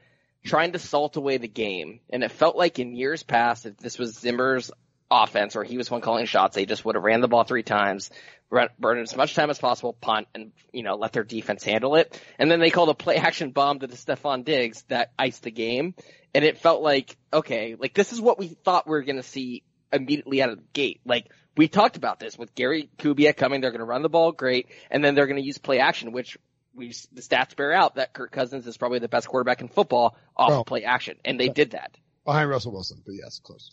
trying 0.44 0.72
to 0.72 0.78
salt 0.78 1.16
away 1.16 1.38
the 1.38 1.48
game, 1.48 1.98
and 2.10 2.22
it 2.22 2.30
felt 2.30 2.56
like 2.56 2.78
in 2.78 2.94
years 2.94 3.24
past, 3.24 3.66
if 3.66 3.76
this 3.78 3.98
was 3.98 4.16
Zimmer's 4.16 4.70
offense 5.10 5.56
or 5.56 5.64
he 5.64 5.76
was 5.76 5.90
one 5.90 6.00
calling 6.00 6.26
shots, 6.26 6.54
they 6.54 6.66
just 6.66 6.84
would 6.84 6.94
have 6.94 7.04
ran 7.04 7.20
the 7.20 7.28
ball 7.28 7.44
three 7.44 7.62
times, 7.62 8.10
run, 8.50 8.68
burn 8.78 8.98
as 8.98 9.16
much 9.16 9.34
time 9.34 9.50
as 9.50 9.58
possible, 9.58 9.92
punt, 9.92 10.28
and 10.34 10.52
you 10.72 10.82
know 10.82 10.96
let 10.96 11.12
their 11.12 11.24
defense 11.24 11.64
handle 11.64 11.96
it, 11.96 12.20
and 12.38 12.50
then 12.50 12.60
they 12.60 12.70
called 12.70 12.88
a 12.88 12.94
play 12.94 13.16
action 13.16 13.50
bomb 13.50 13.78
to 13.80 13.86
the 13.86 13.96
Stefon 13.96 14.44
Diggs 14.44 14.82
that 14.88 15.12
iced 15.18 15.42
the 15.42 15.50
game, 15.50 15.94
and 16.34 16.44
it 16.44 16.58
felt 16.58 16.82
like 16.82 17.16
okay, 17.32 17.76
like 17.78 17.94
this 17.94 18.12
is 18.12 18.20
what 18.20 18.38
we 18.38 18.48
thought 18.48 18.86
we 18.86 18.92
were 18.92 19.02
going 19.02 19.16
to 19.16 19.22
see 19.22 19.62
immediately 19.92 20.42
out 20.42 20.50
of 20.50 20.58
the 20.58 20.64
gate, 20.72 21.00
like. 21.04 21.30
We 21.58 21.68
talked 21.68 21.96
about 21.96 22.20
this 22.20 22.36
with 22.36 22.54
Gary 22.54 22.90
Kubiak 22.98 23.38
coming. 23.38 23.62
They're 23.62 23.70
going 23.70 23.78
to 23.78 23.86
run 23.86 24.02
the 24.02 24.10
ball 24.10 24.30
great, 24.30 24.66
and 24.90 25.02
then 25.02 25.14
they're 25.14 25.26
going 25.26 25.40
to 25.40 25.42
use 25.42 25.56
play 25.56 25.78
action, 25.78 26.12
which 26.12 26.36
we 26.74 26.88
the 27.12 27.22
stats 27.22 27.56
bear 27.56 27.72
out 27.72 27.94
that 27.94 28.12
Kirk 28.12 28.30
Cousins 28.30 28.66
is 28.66 28.76
probably 28.76 28.98
the 28.98 29.08
best 29.08 29.26
quarterback 29.26 29.62
in 29.62 29.68
football 29.68 30.18
off 30.36 30.50
Well, 30.50 30.60
of 30.60 30.66
play 30.66 30.84
action, 30.84 31.16
and 31.24 31.40
they 31.40 31.48
did 31.48 31.70
that. 31.70 31.96
Behind 32.26 32.50
Russell 32.50 32.72
Wilson, 32.72 33.02
but 33.04 33.14
yes, 33.14 33.40
close. 33.42 33.70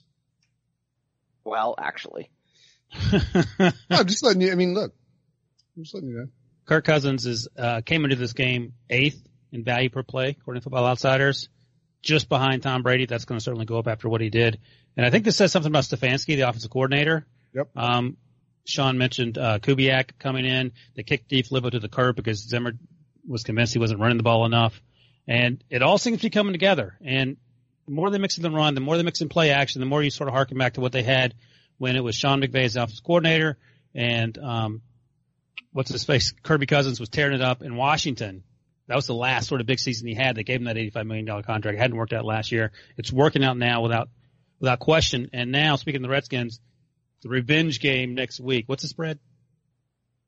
Well, 1.46 1.76
actually, 1.78 2.30
I'm 3.90 4.08
just 4.08 4.24
letting 4.24 4.42
you, 4.42 4.52
I 4.52 4.56
mean, 4.56 4.74
look, 4.74 4.94
I'm 5.76 5.84
just 5.84 5.94
letting 5.94 6.10
you 6.10 6.16
know. 6.18 6.28
Kirk 6.66 6.86
Cousins 6.86 7.26
is 7.26 7.48
uh, 7.58 7.82
came 7.82 8.04
into 8.06 8.16
this 8.16 8.34
game 8.34 8.74
eighth 8.90 9.22
in 9.52 9.64
value 9.64 9.90
per 9.90 10.04
play 10.04 10.30
according 10.40 10.62
to 10.62 10.64
Football 10.64 10.86
Outsiders, 10.86 11.50
just 12.02 12.30
behind 12.30 12.64
Tom 12.64 12.84
Brady. 12.84 13.06
That's 13.06 13.26
going 13.26 13.38
to 13.38 13.44
certainly 13.44 13.66
go 13.66 13.78
up 13.78 13.88
after 13.88 14.08
what 14.08 14.22
he 14.22 14.30
did. 14.30 14.60
And 14.96 15.06
I 15.06 15.10
think 15.10 15.26
this 15.26 15.36
says 15.36 15.52
something 15.52 15.72
about 15.72 15.84
Stefanski, 15.84 16.36
the 16.36 16.42
offensive 16.42 16.72
coordinator. 16.72 17.26
Yep. 17.54 17.70
Um, 17.76 18.18
Sean 18.66 18.98
mentioned 18.98 19.38
uh, 19.38 19.60
Kubiak 19.60 20.12
coming 20.20 20.46
in. 20.46 20.72
They 20.96 21.04
kicked 21.04 21.30
DeFilippo 21.30 21.72
to 21.72 21.80
the 21.80 21.90
curb 21.90 22.16
because 22.16 22.48
Zimmer 22.48 22.74
was 23.28 23.44
convinced 23.44 23.74
he 23.74 23.80
wasn't 23.80 24.00
running 24.00 24.18
the 24.18 24.24
ball 24.24 24.46
enough. 24.46 24.82
And 25.28 25.64
it 25.70 25.82
all 25.82 25.98
seems 25.98 26.20
to 26.20 26.24
be 26.24 26.30
coming 26.30 26.54
together. 26.54 26.98
And 27.04 27.38
the 27.86 27.92
more 27.92 28.10
they 28.10 28.18
mix 28.18 28.38
in 28.38 28.44
the 28.44 28.52
run, 28.52 28.76
the 28.76 28.82
more 28.82 28.98
they 28.98 29.04
mix 29.04 29.22
in 29.22 29.30
play 29.30 29.52
action, 29.52 29.80
the 29.80 29.86
more 29.86 30.02
you 30.02 30.10
sort 30.10 30.28
of 30.28 30.34
harken 30.34 30.58
back 30.58 30.74
to 30.74 30.82
what 30.82 30.92
they 30.92 31.04
had 31.04 31.34
when 31.78 31.96
it 31.96 32.04
was 32.04 32.16
Sean 32.16 32.42
McVay 32.42 32.66
as 32.66 32.76
offensive 32.76 33.04
coordinator 33.04 33.58
and 33.94 34.38
um, 34.38 34.82
what's 35.72 35.92
his 35.92 36.04
face? 36.04 36.34
Kirby 36.44 36.66
Cousins 36.66 37.00
was 37.00 37.10
tearing 37.10 37.34
it 37.34 37.42
up 37.42 37.62
in 37.62 37.76
Washington. 37.76 38.44
That 38.88 38.96
was 38.96 39.08
the 39.08 39.14
last 39.14 39.48
sort 39.48 39.62
of 39.62 39.68
big 39.68 39.80
season 39.80 40.08
he 40.08 40.14
had. 40.14 40.36
They 40.36 40.44
gave 40.44 40.58
him 40.60 40.66
that 40.66 40.76
$85 40.76 41.06
million 41.06 41.26
contract. 41.26 41.78
It 41.78 41.80
hadn't 41.80 41.96
worked 41.96 42.14
out 42.14 42.26
last 42.26 42.52
year. 42.52 42.72
It's 42.98 43.12
working 43.12 43.44
out 43.44 43.58
now 43.58 43.82
without, 43.82 44.10
without 44.60 44.80
question. 44.80 45.30
And 45.34 45.52
now, 45.52 45.78
speaking 45.78 46.00
of 46.00 46.04
the 46.04 46.10
Redskins, 46.10 46.60
the 47.22 47.30
revenge 47.30 47.80
game 47.80 48.16
next 48.16 48.40
week. 48.40 48.66
What's 48.68 48.84
the 48.84 48.90
spread? 48.90 49.20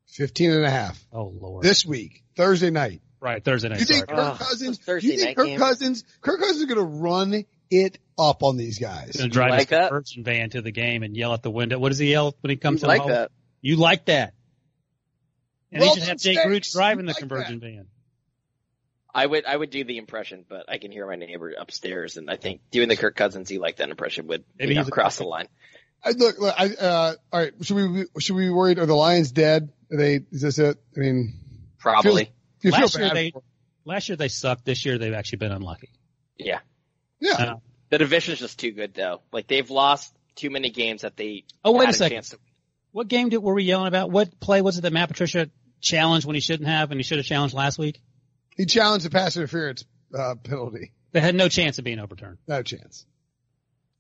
15 0.08 0.52
and 0.52 0.66
a 0.66 0.70
half. 0.70 1.04
Oh, 1.12 1.34
Lord. 1.40 1.64
This 1.64 1.86
week, 1.86 2.24
Thursday 2.38 2.70
night. 2.70 3.02
Right, 3.26 3.44
Thursday 3.44 3.70
night. 3.70 3.80
You 3.80 3.86
think 3.86 4.06
sorry. 4.10 4.18
Kirk 4.22 4.34
Ugh, 4.34 4.40
Cousins, 4.40 4.78
Thursday 4.80 5.08
you 5.14 5.20
think 5.20 5.38
Kirk 5.38 5.46
game. 5.48 5.60
Cousins, 5.60 6.04
Kirk 6.22 6.40
Cousins 6.40 6.60
is 6.60 6.66
going 6.66 6.78
to 6.78 6.84
run 7.02 7.46
it 7.70 7.98
up 8.18 8.44
on 8.44 8.58
these 8.58 8.80
guys. 8.80 9.08
He's 9.08 9.18
going 9.18 9.30
to 9.30 9.34
drive 9.34 9.50
like 9.52 9.60
his 9.62 9.68
that? 9.70 9.90
conversion 9.90 10.24
van 10.24 10.50
to 10.52 10.62
the 10.62 10.72
game 10.72 11.04
and 11.04 11.16
yell 11.16 11.32
out 11.34 11.44
the 11.44 11.52
window. 11.52 11.80
What 11.80 11.90
does 11.90 12.00
he 12.00 12.12
yell 12.12 12.36
when 12.42 12.50
he 12.52 12.56
comes 12.56 12.76
You 12.76 12.80
to 12.80 12.86
the 12.86 12.88
like 12.88 13.02
home? 13.02 13.12
that? 13.12 13.32
You 13.62 13.76
like 13.78 14.06
that. 14.06 14.34
And 15.72 15.82
he 15.82 15.88
Well, 15.88 15.96
should 15.96 16.04
have 16.04 16.18
Jake 16.20 16.40
stay. 16.40 16.48
Roots 16.50 16.72
driving 16.74 17.06
the 17.06 17.12
like 17.12 17.18
conversion 17.20 17.60
van. 17.60 17.88
I 19.14 19.26
would 19.26 19.46
I 19.46 19.56
would 19.56 19.70
do 19.70 19.84
the 19.86 19.98
impression, 19.98 20.44
but 20.48 20.66
I 20.70 20.78
can 20.78 20.92
hear 20.92 21.08
my 21.08 21.16
neighbor 21.16 21.54
upstairs, 21.58 22.18
and 22.18 22.30
I 22.30 22.36
think 22.36 22.60
doing 22.72 22.90
the 22.90 22.98
Kirk 22.98 23.16
Cousins, 23.16 23.48
he 23.50 23.60
like 23.60 23.78
that 23.78 23.90
impression 23.90 24.28
would 24.28 24.44
Maybe 24.60 24.70
you 24.72 24.76
know, 24.76 24.82
he's 24.82 24.90
a- 24.90 24.92
cross 24.92 25.18
the 25.18 25.24
line. 25.24 25.48
I, 26.04 26.12
look, 26.12 26.38
look, 26.40 26.54
I, 26.56 26.66
uh, 26.68 27.16
all 27.34 27.40
right. 27.40 27.52
Should 27.62 27.76
we, 27.78 28.06
should 28.20 28.36
we 28.36 28.44
be 28.44 28.50
worried? 28.52 28.78
Are 28.78 28.86
the 28.86 28.94
Lions 28.94 29.32
dead? 29.32 29.72
Are 29.92 29.98
they, 29.98 30.20
is 30.32 30.42
this 30.42 30.60
it? 30.60 30.78
I 30.96 31.00
mean, 31.00 31.34
Probably, 31.80 32.32
you 32.66 32.72
feel 32.72 32.82
Last 32.82 32.98
year 32.98 33.10
they, 33.14 33.32
for- 33.32 33.44
last 33.86 34.10
year 34.10 34.16
they 34.16 34.28
sucked. 34.28 34.66
This 34.66 34.86
year 34.86 34.98
they've 34.98 35.14
actually 35.14 35.38
been 35.40 35.52
unlucky. 35.52 35.90
yeah. 36.38 36.60
yeah. 37.20 37.32
Uh, 37.34 37.56
The 37.90 37.98
division's 38.00 38.40
just 38.40 38.60
too 38.60 38.72
good, 38.72 38.94
though. 38.94 39.22
Like 39.32 39.48
they've 39.48 39.70
lost 39.70 40.14
too 40.36 40.50
many 40.50 40.70
games 40.70 41.02
that 41.02 41.16
they. 41.16 41.44
Oh, 41.64 41.72
wait 41.72 41.90
a 41.90 41.94
second. 41.94 42.24
to- 42.24 42.40
What 42.92 43.08
game 43.08 43.30
did, 43.30 43.38
were 43.40 43.54
we 43.54 43.64
yelling 43.64 43.88
about? 43.88 44.12
What 44.12 44.40
play 44.40 44.62
was 44.62 44.78
it 44.78 44.82
that 44.82 44.94
Matt 44.94 45.10
Patricia 45.10 45.50
challenged 45.82 46.26
when 46.26 46.36
he 46.36 46.42
shouldn't 46.42 46.68
have 46.68 46.92
and 46.92 47.00
he 47.00 47.04
should 47.04 47.18
have 47.18 47.26
challenged 47.26 47.54
last 47.56 47.78
week? 47.78 48.02
He 48.58 48.66
challenged 48.66 49.06
the 49.06 49.10
pass 49.10 49.36
interference, 49.38 49.86
uh, 50.18 50.36
penalty. 50.44 50.92
They 51.12 51.20
had 51.22 51.36
no 51.36 51.48
chance 51.50 51.78
of 51.78 51.84
being 51.86 52.00
overturned. 52.00 52.38
No 52.48 52.62
chance. 52.64 53.06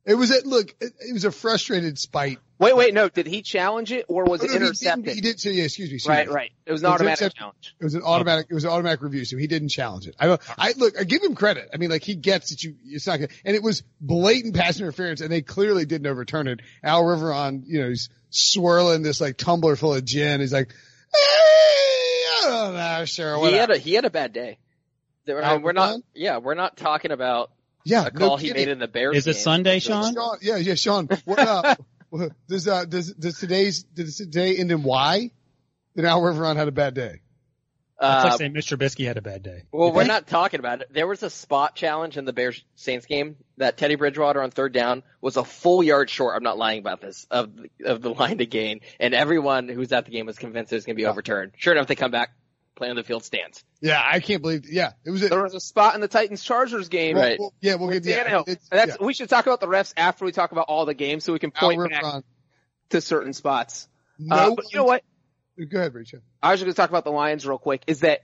It 0.05 0.13
was 0.13 0.29
a, 0.29 0.47
look, 0.47 0.75
it, 0.79 0.93
it 0.99 1.13
was 1.13 1.25
a 1.25 1.31
frustrated 1.31 1.97
spite. 1.97 2.37
Wait, 2.59 2.75
wait, 2.77 2.93
no. 2.93 3.09
Did 3.09 3.25
he 3.25 3.41
challenge 3.41 3.91
it 3.91 4.05
or 4.07 4.23
was 4.25 4.41
Oh, 4.41 4.43
it 4.45 4.47
no, 4.47 4.53
he 4.53 4.59
didn't- 4.59 4.67
intercepted? 4.67 5.15
He 5.15 5.21
did 5.21 5.39
say, 5.39 5.51
yeah, 5.53 5.63
excuse 5.63 5.89
me. 5.89 5.95
excuse 5.95 6.07
right, 6.09 6.27
me. 6.27 6.33
right. 6.33 6.51
It 6.65 6.71
was 6.71 6.83
It 6.83 6.85
an 6.85 6.91
was 6.91 6.95
automatic 7.01 7.21
intercepted. 7.21 7.39
challenge. 7.39 7.75
It 7.79 7.83
was 7.83 7.95
an 7.95 8.01
automatic. 8.03 8.47
It 8.49 8.53
was 8.53 8.63
an 8.65 8.69
automatic 8.69 9.01
review, 9.01 9.25
so 9.25 9.35
he 9.37 9.47
didn't 9.47 9.69
challenge 9.69 10.07
it. 10.07 10.15
I. 10.19 10.37
I 10.57 10.73
look. 10.77 10.99
I 10.99 11.03
give 11.05 11.23
him 11.23 11.33
credit. 11.35 11.69
I 11.73 11.77
mean, 11.77 11.89
like 11.89 12.03
he 12.03 12.13
gets 12.15 12.51
that 12.51 12.63
you. 12.63 12.75
It's 12.85 13.07
not 13.07 13.17
good. 13.17 13.31
And 13.43 13.55
it 13.55 13.63
was 13.63 13.81
blatant 13.99 14.55
pass 14.55 14.79
interference, 14.79 15.21
and 15.21 15.31
they 15.31 15.41
clearly 15.41 15.85
didn't 15.85 16.05
overturn 16.07 16.47
it. 16.47 16.61
Al 16.83 17.03
Riveron, 17.03 17.63
you 17.65 17.81
know, 17.81 17.89
he's 17.89 18.09
swirling 18.29 19.01
this 19.01 19.19
like 19.19 19.37
tumbler 19.37 19.75
full 19.75 19.95
of 19.95 20.05
gin. 20.05 20.39
He's 20.39 20.53
like, 20.53 20.69
eh, 20.69 21.17
I 21.17 22.41
don't 22.47 22.73
know, 22.75 23.05
sure, 23.05 23.47
He 23.47 23.53
had 23.55 23.71
a 23.71 23.77
he 23.77 23.93
had 23.93 24.05
a 24.05 24.09
bad 24.11 24.33
day. 24.33 24.59
I 25.27 25.53
mean, 25.53 25.63
we're 25.63 25.71
not. 25.71 25.99
Yeah, 26.13 26.37
we're 26.37 26.53
not 26.53 26.77
talking 26.77 27.09
about 27.11 27.49
yeah, 27.85 28.07
a 28.07 28.11
call 28.11 28.31
no 28.31 28.35
he 28.35 28.47
kidding. 28.49 28.61
made 28.63 28.71
in 28.71 28.79
the 28.79 28.87
Bears. 28.89 29.15
Is 29.15 29.27
it. 29.27 29.35
Sunday, 29.35 29.79
Sean? 29.79 30.13
Sean, 30.13 30.37
yeah, 30.41 30.57
yeah, 30.57 30.73
Sean. 30.75 31.07
What 31.23 31.39
up? 31.47 31.81
does 32.49 32.67
uh 32.67 32.85
does 32.85 33.13
does 33.13 33.39
today's 33.39 33.83
does 33.83 34.17
today 34.17 34.57
end 34.57 34.71
in 34.71 34.83
Y? 34.83 35.31
Then 35.95 36.05
Al 36.05 36.21
Riveron 36.21 36.55
had 36.57 36.67
a 36.67 36.71
bad 36.73 36.93
day. 36.93 37.21
It's 37.97 38.03
Uh, 38.03 38.21
like 38.29 38.37
saying 38.39 38.53
Mr. 38.53 38.77
Trubisky 38.77 39.05
had 39.07 39.15
a 39.15 39.21
bad 39.21 39.41
day. 39.41 39.63
Well, 39.71 39.93
we're 39.93 40.03
not 40.03 40.27
talking 40.27 40.59
about 40.59 40.81
it. 40.81 40.89
There 40.91 41.07
was 41.07 41.23
a 41.23 41.29
spot 41.29 41.75
challenge 41.75 42.17
in 42.17 42.25
the 42.25 42.33
Bears 42.33 42.61
Saints 42.75 43.05
game 43.05 43.37
that 43.55 43.77
Teddy 43.77 43.95
Bridgewater 43.95 44.41
on 44.41 44.51
third 44.51 44.73
down 44.73 45.01
was 45.21 45.37
a 45.37 45.45
full 45.45 45.81
yard 45.81 46.09
short. 46.09 46.35
I'm 46.35 46.43
not 46.43 46.57
lying 46.57 46.79
about 46.79 46.99
this 46.99 47.25
of 47.31 47.51
of 47.85 48.01
the 48.01 48.09
line 48.13 48.39
to 48.39 48.45
gain, 48.45 48.81
and 48.99 49.13
everyone 49.13 49.69
who 49.69 49.79
was 49.79 49.93
at 49.93 50.03
the 50.03 50.11
game 50.11 50.25
was 50.25 50.37
convinced 50.37 50.73
it 50.73 50.75
was 50.75 50.85
going 50.85 50.95
to 50.97 51.01
be 51.01 51.05
overturned. 51.05 51.53
Sure 51.55 51.73
enough, 51.73 51.87
they 51.87 51.95
come 51.95 52.11
back, 52.11 52.31
play 52.75 52.89
on 52.89 52.95
the 52.95 53.03
field 53.03 53.23
stands. 53.23 53.63
Yeah, 53.81 54.01
I 54.03 54.19
can't 54.19 54.41
believe. 54.41 54.69
Yeah, 54.69 54.91
it 55.05 55.11
was. 55.11 55.23
A, 55.23 55.29
There 55.29 55.43
was 55.43 55.53
a 55.53 55.59
spot 55.59 55.95
in 55.95 56.01
the 56.01 56.07
Titans 56.07 56.43
Chargers 56.43 56.89
game. 56.89 57.15
Right. 57.17 57.39
well, 57.39 57.53
yeah, 57.61 57.75
we'll 57.75 57.89
get. 57.89 58.05
Yeah. 58.05 58.43
That's, 58.45 58.97
yeah. 58.99 59.05
We 59.05 59.13
should 59.13 59.29
talk 59.29 59.45
about 59.45 59.59
the 59.59 59.67
refs 59.67 59.93
after 59.97 60.25
we 60.25 60.31
talk 60.31 60.51
about 60.51 60.65
all 60.67 60.85
the 60.85 60.93
games 60.93 61.23
so 61.23 61.33
we 61.33 61.39
can 61.39 61.51
point 61.51 61.89
back 61.89 62.03
Riveron. 62.03 62.23
to 62.89 63.01
certain 63.01 63.33
spots. 63.33 63.87
No, 64.19 64.35
Uh, 64.35 64.55
but 64.55 64.65
you 64.71 64.77
know 64.77 64.85
what? 64.85 65.03
Go 65.69 65.79
ahead, 65.79 65.93
Rachel. 65.93 66.19
I 66.43 66.51
was 66.51 66.59
just 66.59 66.65
going 66.65 66.73
to 66.73 66.77
talk 66.77 66.89
about 66.89 67.05
the 67.05 67.11
Lions 67.11 67.45
real 67.47 67.57
quick. 67.57 67.83
Is 67.87 68.01
that 68.01 68.23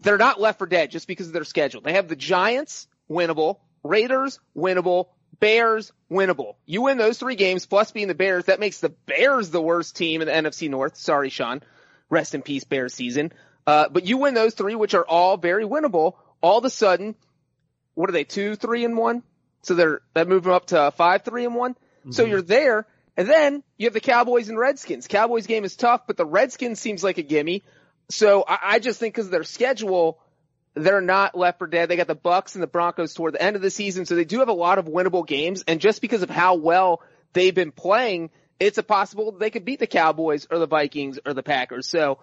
they're 0.00 0.18
not 0.18 0.40
left 0.40 0.58
for 0.58 0.66
dead 0.66 0.90
just 0.90 1.06
because 1.06 1.26
of 1.26 1.32
their 1.32 1.44
schedule. 1.44 1.80
They 1.80 1.94
have 1.94 2.08
the 2.08 2.16
Giants 2.16 2.88
winnable, 3.10 3.58
Raiders 3.82 4.40
winnable, 4.56 5.08
Bears 5.38 5.92
winnable. 6.10 6.54
You 6.64 6.82
win 6.82 6.98
those 6.98 7.18
three 7.18 7.36
games 7.36 7.66
plus 7.66 7.90
being 7.90 8.08
the 8.08 8.14
Bears, 8.14 8.46
that 8.46 8.60
makes 8.60 8.80
the 8.80 8.90
Bears 8.90 9.50
the 9.50 9.60
worst 9.60 9.96
team 9.96 10.22
in 10.22 10.28
the 10.28 10.32
NFC 10.32 10.70
North. 10.70 10.96
Sorry, 10.96 11.28
Sean. 11.28 11.62
Rest 12.08 12.34
in 12.34 12.42
peace, 12.42 12.64
Bears 12.64 12.94
season. 12.94 13.32
Uh, 13.66 13.88
but 13.88 14.06
you 14.06 14.18
win 14.18 14.34
those 14.34 14.54
three, 14.54 14.74
which 14.74 14.94
are 14.94 15.04
all 15.04 15.36
very 15.36 15.64
winnable. 15.64 16.14
All 16.40 16.58
of 16.58 16.64
a 16.64 16.70
sudden, 16.70 17.16
what 17.94 18.08
are 18.08 18.12
they? 18.12 18.24
Two, 18.24 18.54
three, 18.54 18.84
and 18.84 18.96
one. 18.96 19.22
So 19.62 19.74
they're 19.74 20.00
that 20.14 20.28
move 20.28 20.44
them 20.44 20.52
up 20.52 20.66
to 20.66 20.92
five 20.92 21.22
three 21.22 21.44
and 21.44 21.54
one. 21.54 21.72
Mm-hmm. 21.72 22.12
So 22.12 22.24
you're 22.24 22.42
there, 22.42 22.86
and 23.16 23.28
then 23.28 23.64
you 23.76 23.86
have 23.86 23.94
the 23.94 24.00
Cowboys 24.00 24.48
and 24.48 24.58
Redskins. 24.58 25.08
Cowboys 25.08 25.46
game 25.46 25.64
is 25.64 25.74
tough, 25.74 26.06
but 26.06 26.16
the 26.16 26.26
Redskins 26.26 26.78
seems 26.78 27.02
like 27.02 27.18
a 27.18 27.22
gimme. 27.22 27.64
So 28.08 28.44
I, 28.46 28.58
I 28.62 28.78
just 28.78 29.00
think 29.00 29.14
because 29.14 29.26
of 29.26 29.32
their 29.32 29.42
schedule, 29.42 30.20
they're 30.74 31.00
not 31.00 31.36
left 31.36 31.58
for 31.58 31.66
dead. 31.66 31.88
They 31.88 31.96
got 31.96 32.06
the 32.06 32.14
Bucks 32.14 32.54
and 32.54 32.62
the 32.62 32.68
Broncos 32.68 33.14
toward 33.14 33.34
the 33.34 33.42
end 33.42 33.56
of 33.56 33.62
the 33.62 33.70
season, 33.70 34.06
so 34.06 34.14
they 34.14 34.24
do 34.24 34.38
have 34.38 34.48
a 34.48 34.52
lot 34.52 34.78
of 34.78 34.86
winnable 34.86 35.26
games. 35.26 35.64
And 35.66 35.80
just 35.80 36.00
because 36.00 36.22
of 36.22 36.30
how 36.30 36.54
well 36.54 37.02
they've 37.32 37.54
been 37.54 37.72
playing, 37.72 38.30
it's 38.60 38.78
a 38.78 38.84
possible 38.84 39.32
they 39.32 39.50
could 39.50 39.64
beat 39.64 39.80
the 39.80 39.88
Cowboys 39.88 40.46
or 40.48 40.58
the 40.58 40.68
Vikings 40.68 41.18
or 41.26 41.34
the 41.34 41.42
Packers. 41.42 41.88
So 41.88 42.18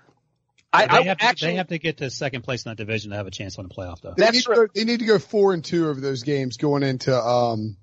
I, 0.73 0.87
they, 0.87 1.03
have 1.07 1.17
to, 1.19 1.25
actually, 1.25 1.51
they 1.51 1.57
have 1.57 1.67
to 1.67 1.77
get 1.77 1.97
to 1.97 2.09
second 2.09 2.41
place 2.41 2.65
in 2.65 2.71
that 2.71 2.77
division 2.77 3.11
to 3.11 3.17
have 3.17 3.27
a 3.27 3.31
chance 3.31 3.59
on 3.59 3.67
the 3.67 3.73
playoff, 3.73 4.01
though. 4.01 4.15
They, 4.17 4.31
need 4.31 4.43
go, 4.43 4.67
they 4.73 4.83
need 4.85 4.99
to 4.99 5.05
go 5.05 5.19
four 5.19 5.53
and 5.53 5.63
two 5.63 5.87
over 5.87 6.01
those 6.01 6.23
games 6.23 6.57
going 6.57 6.81
into 6.81 7.15
um, 7.15 7.77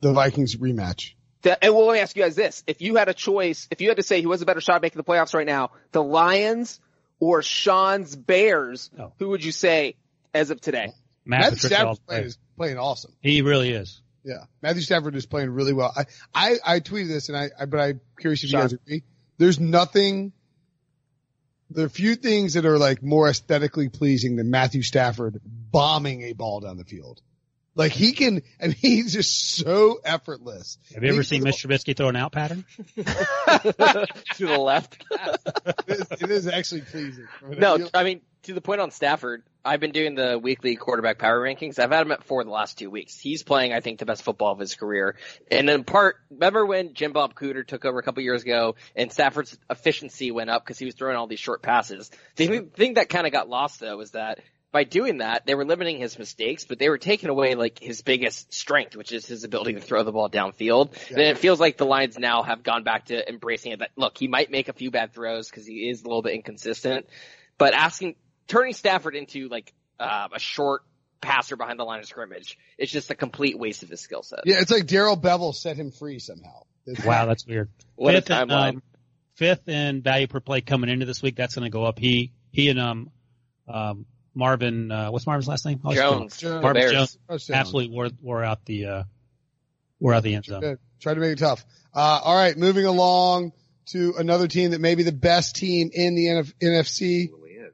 the 0.00 0.12
Vikings 0.12 0.56
rematch. 0.56 1.14
That, 1.42 1.60
and 1.62 1.74
well, 1.74 1.86
let 1.86 1.94
me 1.94 2.00
ask 2.00 2.14
you 2.14 2.22
guys 2.22 2.36
this: 2.36 2.62
If 2.66 2.82
you 2.82 2.96
had 2.96 3.08
a 3.08 3.14
choice, 3.14 3.66
if 3.70 3.80
you 3.80 3.88
had 3.88 3.96
to 3.96 4.02
say 4.02 4.20
who 4.20 4.30
has 4.32 4.42
a 4.42 4.46
better 4.46 4.60
shot 4.60 4.82
making 4.82 4.98
the 4.98 5.04
playoffs 5.04 5.32
right 5.32 5.46
now, 5.46 5.70
the 5.92 6.02
Lions 6.02 6.80
or 7.18 7.42
Sean's 7.42 8.14
Bears, 8.14 8.90
oh. 8.98 9.12
who 9.18 9.30
would 9.30 9.42
you 9.42 9.52
say 9.52 9.96
as 10.34 10.50
of 10.50 10.60
today? 10.60 10.88
Matthew 11.24 11.56
Stafford 11.56 11.98
is 12.10 12.38
playing 12.56 12.78
awesome. 12.78 13.12
He 13.20 13.42
really 13.42 13.70
is. 13.70 14.02
Yeah, 14.22 14.44
Matthew 14.60 14.82
Stafford 14.82 15.14
is 15.14 15.24
playing 15.24 15.50
really 15.50 15.72
well. 15.72 15.92
I 15.96 16.04
I, 16.34 16.56
I 16.64 16.80
tweeted 16.80 17.08
this, 17.08 17.28
and 17.28 17.38
I, 17.38 17.50
I 17.58 17.64
but 17.64 17.80
I'm 17.80 18.00
curious 18.18 18.44
if 18.44 18.50
Sean. 18.50 18.58
you 18.58 18.64
guys 18.64 18.72
agree. 18.72 19.02
There's 19.38 19.60
nothing 19.60 20.32
there 21.70 21.86
are 21.86 21.90
few 21.90 22.14
things 22.14 22.54
that 22.54 22.64
are 22.64 22.78
like 22.78 23.02
more 23.02 23.28
aesthetically 23.28 23.88
pleasing 23.88 24.36
than 24.36 24.50
Matthew 24.50 24.82
Stafford 24.82 25.40
bombing 25.44 26.22
a 26.22 26.32
ball 26.32 26.60
down 26.60 26.76
the 26.76 26.84
field. 26.84 27.20
Like 27.76 27.92
he 27.92 28.12
can, 28.12 28.42
I 28.60 28.68
mean, 28.68 28.76
he's 28.80 29.12
just 29.12 29.54
so 29.54 30.00
effortless. 30.02 30.78
Have 30.94 31.04
you 31.04 31.10
ever 31.10 31.22
seen 31.22 31.44
Mr. 31.44 31.68
Trubisky 31.68 31.94
throw 31.94 32.08
an 32.08 32.16
out 32.16 32.32
pattern? 32.32 32.64
to 32.96 33.04
the 34.38 34.58
left. 34.58 35.04
it, 35.10 36.00
is, 36.00 36.10
it 36.10 36.30
is 36.30 36.48
actually 36.48 36.80
pleasing. 36.80 37.28
No, 37.46 37.86
I 37.92 38.02
mean, 38.02 38.22
to 38.44 38.54
the 38.54 38.62
point 38.62 38.80
on 38.80 38.90
Stafford, 38.90 39.42
I've 39.62 39.80
been 39.80 39.90
doing 39.90 40.14
the 40.14 40.38
weekly 40.38 40.76
quarterback 40.76 41.18
power 41.18 41.38
rankings. 41.38 41.78
I've 41.78 41.90
had 41.90 42.02
him 42.02 42.12
at 42.12 42.24
four 42.24 42.42
the 42.44 42.50
last 42.50 42.78
two 42.78 42.88
weeks. 42.88 43.18
He's 43.18 43.42
playing, 43.42 43.74
I 43.74 43.80
think, 43.80 43.98
the 43.98 44.06
best 44.06 44.22
football 44.22 44.52
of 44.52 44.58
his 44.58 44.74
career. 44.74 45.16
And 45.50 45.68
in 45.68 45.84
part, 45.84 46.16
remember 46.30 46.64
when 46.64 46.94
Jim 46.94 47.12
Bob 47.12 47.34
Cooter 47.34 47.66
took 47.66 47.84
over 47.84 47.98
a 47.98 48.02
couple 48.02 48.22
years 48.22 48.42
ago 48.42 48.76
and 48.94 49.12
Stafford's 49.12 49.58
efficiency 49.68 50.30
went 50.30 50.48
up 50.48 50.64
because 50.64 50.78
he 50.78 50.86
was 50.86 50.94
throwing 50.94 51.16
all 51.16 51.26
these 51.26 51.40
short 51.40 51.60
passes? 51.60 52.10
The 52.36 52.68
thing 52.74 52.94
that 52.94 53.10
kind 53.10 53.26
of 53.26 53.32
got 53.32 53.48
lost 53.48 53.80
though 53.80 54.00
is 54.00 54.12
that 54.12 54.38
by 54.76 54.84
doing 54.84 55.18
that, 55.18 55.46
they 55.46 55.54
were 55.54 55.64
limiting 55.64 55.98
his 55.98 56.18
mistakes, 56.18 56.66
but 56.66 56.78
they 56.78 56.90
were 56.90 56.98
taking 56.98 57.30
away 57.30 57.54
like 57.54 57.78
his 57.78 58.02
biggest 58.02 58.52
strength, 58.52 58.94
which 58.94 59.10
is 59.10 59.24
his 59.24 59.42
ability 59.42 59.72
to 59.72 59.80
throw 59.80 60.02
the 60.02 60.12
ball 60.12 60.28
downfield. 60.28 60.92
Yeah. 61.08 61.16
And 61.16 61.22
it 61.28 61.38
feels 61.38 61.58
like 61.58 61.78
the 61.78 61.86
Lions 61.86 62.18
now 62.18 62.42
have 62.42 62.62
gone 62.62 62.84
back 62.84 63.06
to 63.06 63.26
embracing 63.26 63.72
it 63.72 63.78
that 63.78 63.92
look, 63.96 64.18
he 64.18 64.28
might 64.28 64.50
make 64.50 64.68
a 64.68 64.74
few 64.74 64.90
bad 64.90 65.14
throws 65.14 65.48
because 65.48 65.66
he 65.66 65.88
is 65.88 66.02
a 66.02 66.04
little 66.04 66.20
bit 66.20 66.34
inconsistent, 66.34 67.06
but 67.56 67.72
asking, 67.72 68.16
turning 68.48 68.74
Stafford 68.74 69.16
into 69.16 69.48
like, 69.48 69.72
uh, 69.98 70.28
a 70.34 70.38
short 70.38 70.82
passer 71.22 71.56
behind 71.56 71.78
the 71.78 71.84
line 71.84 72.00
of 72.00 72.04
scrimmage, 72.04 72.58
it's 72.76 72.92
just 72.92 73.10
a 73.10 73.14
complete 73.14 73.58
waste 73.58 73.82
of 73.82 73.88
his 73.88 74.02
skill 74.02 74.22
set. 74.22 74.40
Yeah, 74.44 74.56
it's 74.60 74.70
like 74.70 74.86
Darrell 74.86 75.16
Bevell 75.16 75.54
set 75.54 75.78
him 75.78 75.90
free 75.90 76.18
somehow. 76.18 76.64
wow, 77.06 77.24
that's 77.24 77.46
weird. 77.46 77.70
What 77.94 78.12
fifth 78.12 78.28
a 78.28 78.32
timeline. 78.34 78.74
um, 78.74 78.82
fifth 79.36 79.70
in 79.70 80.02
value 80.02 80.26
per 80.26 80.40
play 80.40 80.60
coming 80.60 80.90
into 80.90 81.06
this 81.06 81.22
week, 81.22 81.34
that's 81.34 81.54
going 81.54 81.64
to 81.64 81.70
go 81.70 81.84
up. 81.84 81.98
He, 81.98 82.34
he 82.52 82.68
and, 82.68 82.78
um, 82.78 83.10
um, 83.66 84.04
Marvin, 84.36 84.92
uh, 84.92 85.10
what's 85.10 85.26
Marvin's 85.26 85.48
last 85.48 85.64
name? 85.64 85.80
Jones. 85.92 86.36
Jones. 86.36 86.62
Marvin 86.62 86.92
Jones 86.92 87.18
absolutely 87.50 87.94
wore, 87.94 88.10
wore 88.20 88.44
out 88.44 88.64
the, 88.66 88.84
uh, 88.86 89.04
wore 89.98 90.12
out 90.12 90.22
the 90.22 90.34
end 90.34 90.44
zone. 90.44 90.78
Try 91.00 91.14
to 91.14 91.20
make 91.20 91.32
it 91.32 91.38
tough. 91.38 91.64
Uh, 91.94 92.20
all 92.22 92.36
right, 92.36 92.56
moving 92.56 92.84
along 92.84 93.52
to 93.86 94.14
another 94.18 94.46
team 94.46 94.72
that 94.72 94.80
may 94.80 94.94
be 94.94 95.02
the 95.02 95.12
best 95.12 95.56
team 95.56 95.90
in 95.92 96.14
the 96.14 96.26
NF- 96.26 96.52
NFC. 96.62 97.30
Really 97.32 97.52
is. 97.52 97.72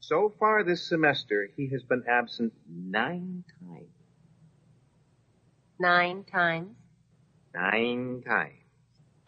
So 0.00 0.34
far 0.40 0.64
this 0.64 0.88
semester, 0.88 1.48
he 1.56 1.68
has 1.68 1.82
been 1.84 2.02
absent 2.08 2.52
nine 2.68 3.44
times. 3.60 3.84
Nine 5.78 6.24
times. 6.24 6.74
Nine 7.54 8.22
times. 8.26 8.54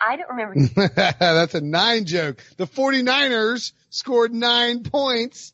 I 0.00 0.16
don't 0.16 0.30
remember. 0.30 0.88
That's 1.18 1.54
a 1.54 1.60
nine 1.60 2.06
joke. 2.06 2.42
The 2.56 2.66
49ers 2.66 3.72
scored 3.90 4.32
nine 4.32 4.82
points 4.82 5.52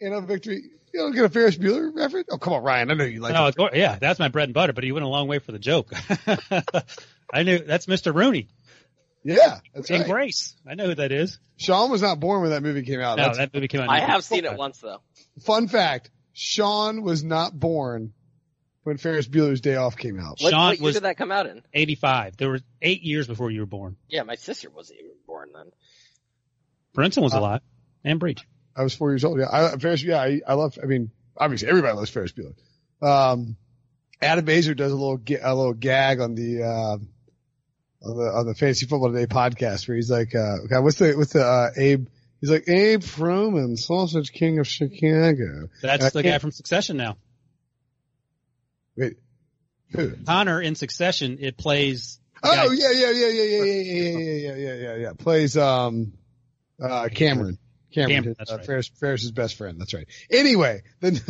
in 0.00 0.12
a 0.12 0.20
victory. 0.20 0.62
You 0.92 1.00
don't 1.00 1.14
get 1.14 1.24
a 1.24 1.28
Ferris 1.28 1.56
Bueller 1.56 1.94
reference? 1.94 2.28
Oh, 2.30 2.38
come 2.38 2.54
on, 2.54 2.62
Ryan. 2.62 2.90
I 2.90 2.94
know 2.94 3.04
you 3.04 3.20
like 3.20 3.34
no, 3.34 3.66
it. 3.66 3.76
Yeah, 3.76 3.98
that's 3.98 4.18
my 4.18 4.28
bread 4.28 4.44
and 4.44 4.54
butter, 4.54 4.72
but 4.72 4.84
he 4.84 4.92
went 4.92 5.04
a 5.04 5.08
long 5.08 5.28
way 5.28 5.38
for 5.38 5.52
the 5.52 5.58
joke. 5.58 5.92
I 7.32 7.42
knew 7.42 7.58
that's 7.58 7.86
Mr. 7.86 8.14
Rooney. 8.14 8.48
Yeah, 9.22 9.58
that's 9.74 9.90
in 9.90 10.00
right. 10.00 10.10
Grace. 10.10 10.56
I 10.66 10.74
know 10.74 10.86
who 10.86 10.94
that 10.94 11.12
is. 11.12 11.38
Sean 11.56 11.90
was 11.90 12.00
not 12.00 12.20
born 12.20 12.40
when 12.40 12.50
that 12.50 12.62
movie 12.62 12.82
came 12.82 13.00
out. 13.00 13.18
No, 13.18 13.24
that's, 13.24 13.38
that 13.38 13.52
movie 13.52 13.68
came 13.68 13.82
out. 13.82 13.90
I 13.90 14.00
have 14.00 14.24
seen 14.24 14.44
it 14.44 14.56
once 14.56 14.78
though. 14.78 15.02
Fun 15.42 15.68
fact: 15.68 16.10
Sean 16.32 17.02
was 17.02 17.22
not 17.22 17.58
born 17.58 18.14
when 18.84 18.96
Ferris 18.96 19.28
Bueller's 19.28 19.60
Day 19.60 19.74
Off 19.74 19.96
came 19.96 20.18
out. 20.18 20.38
What, 20.40 20.50
Sean 20.50 20.66
what 20.68 20.78
year 20.78 20.84
was 20.84 20.94
did 20.94 21.02
that 21.02 21.18
come 21.18 21.30
out 21.30 21.46
in? 21.46 21.62
85. 21.74 22.38
There 22.38 22.48
were 22.48 22.60
eight 22.80 23.02
years 23.02 23.26
before 23.26 23.50
you 23.50 23.60
were 23.60 23.66
born. 23.66 23.96
Yeah, 24.08 24.22
my 24.22 24.36
sister 24.36 24.70
wasn't 24.70 25.00
even 25.00 25.12
born 25.26 25.50
then. 25.54 25.70
Brinson 26.96 27.22
was 27.22 27.34
uh, 27.34 27.40
alive. 27.40 27.60
And 28.02 28.18
Breech. 28.18 28.46
I 28.78 28.82
was 28.82 28.94
four 28.94 29.10
years 29.10 29.24
old. 29.24 29.38
Yeah, 29.40 29.48
I, 29.50 29.76
Ferris. 29.76 30.02
Yeah, 30.02 30.20
I, 30.20 30.40
I 30.46 30.54
love. 30.54 30.78
I 30.80 30.86
mean, 30.86 31.10
obviously 31.36 31.68
everybody 31.68 31.96
loves 31.96 32.10
Ferris 32.10 32.32
Bueller. 32.32 32.54
Um, 33.02 33.56
Adam 34.20 34.46
Aizer 34.46 34.76
does 34.76 34.92
a 34.92 34.96
little 34.96 35.20
a 35.42 35.54
little 35.54 35.74
gag 35.74 36.20
on 36.20 36.34
the 36.34 36.62
uh, 36.62 36.98
on 38.08 38.16
the 38.16 38.32
on 38.34 38.46
the 38.46 38.54
Fantasy 38.54 38.86
Football 38.86 39.12
Today 39.12 39.26
podcast 39.26 39.88
where 39.88 39.96
he's 39.96 40.10
like, 40.10 40.34
uh, 40.34 40.58
God, 40.68 40.82
what's 40.84 40.98
the 40.98 41.14
what's 41.14 41.32
the 41.32 41.44
uh, 41.44 41.70
Abe? 41.76 42.08
He's 42.40 42.50
like 42.50 42.68
Abe 42.68 43.00
Froman, 43.00 43.76
Sausage 43.76 44.32
King 44.32 44.60
of 44.60 44.68
Chicago. 44.68 45.68
That's 45.82 46.12
the 46.12 46.22
guy 46.22 46.38
from 46.38 46.52
Succession 46.52 46.96
now. 46.96 47.16
Wait, 48.96 49.16
who? 49.90 50.12
Connor 50.24 50.60
in 50.60 50.74
Succession. 50.74 51.38
It 51.40 51.56
plays. 51.56 52.20
Oh 52.42 52.70
yeah, 52.70 52.92
yeah, 52.92 53.10
yeah, 53.10 53.26
yeah, 53.26 53.42
yeah, 53.42 53.42
yeah, 53.42 53.64
yeah, 53.64 54.32
yeah, 54.32 54.54
yeah, 54.54 54.74
yeah, 54.74 54.94
yeah. 54.96 55.12
Plays 55.18 55.56
um, 55.56 56.12
uh, 56.80 57.08
Cameron. 57.12 57.58
Cameron, 57.92 58.16
Cameron 58.16 58.36
that's 58.38 58.52
uh, 58.52 58.56
right. 58.56 58.66
Ferris, 58.66 58.88
Ferris's 58.88 59.32
best 59.32 59.56
friend. 59.56 59.80
That's 59.80 59.94
right. 59.94 60.06
Anyway, 60.30 60.82
then, 61.00 61.20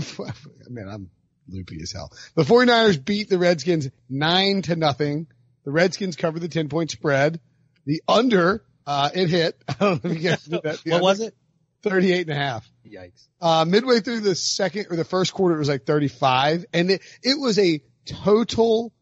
man, 0.68 0.88
I'm 0.88 1.10
loopy 1.48 1.80
as 1.82 1.92
hell. 1.92 2.12
The 2.34 2.42
49ers 2.42 3.02
beat 3.02 3.28
the 3.28 3.38
Redskins 3.38 3.88
nine 4.08 4.62
to 4.62 4.76
nothing. 4.76 5.26
The 5.64 5.70
Redskins 5.70 6.16
covered 6.16 6.40
the 6.40 6.48
10 6.48 6.68
point 6.68 6.90
spread. 6.90 7.40
The 7.84 8.02
under, 8.08 8.64
uh, 8.86 9.10
it 9.14 9.28
hit. 9.28 9.62
I 9.68 9.74
don't 9.74 10.04
know 10.04 10.10
if 10.10 10.22
you 10.22 10.28
guys 10.28 10.44
did 10.44 10.62
that. 10.62 10.80
what 10.84 11.02
was 11.02 11.20
it? 11.20 11.34
38 11.82 12.28
and 12.28 12.30
a 12.30 12.34
half. 12.34 12.68
Yikes. 12.86 13.28
Uh, 13.40 13.64
midway 13.64 14.00
through 14.00 14.20
the 14.20 14.34
second 14.34 14.86
or 14.90 14.96
the 14.96 15.04
first 15.04 15.32
quarter, 15.32 15.54
it 15.54 15.58
was 15.58 15.68
like 15.68 15.84
35 15.84 16.66
and 16.72 16.90
it, 16.90 17.02
it 17.22 17.38
was 17.38 17.58
a 17.58 17.80
total 18.04 18.92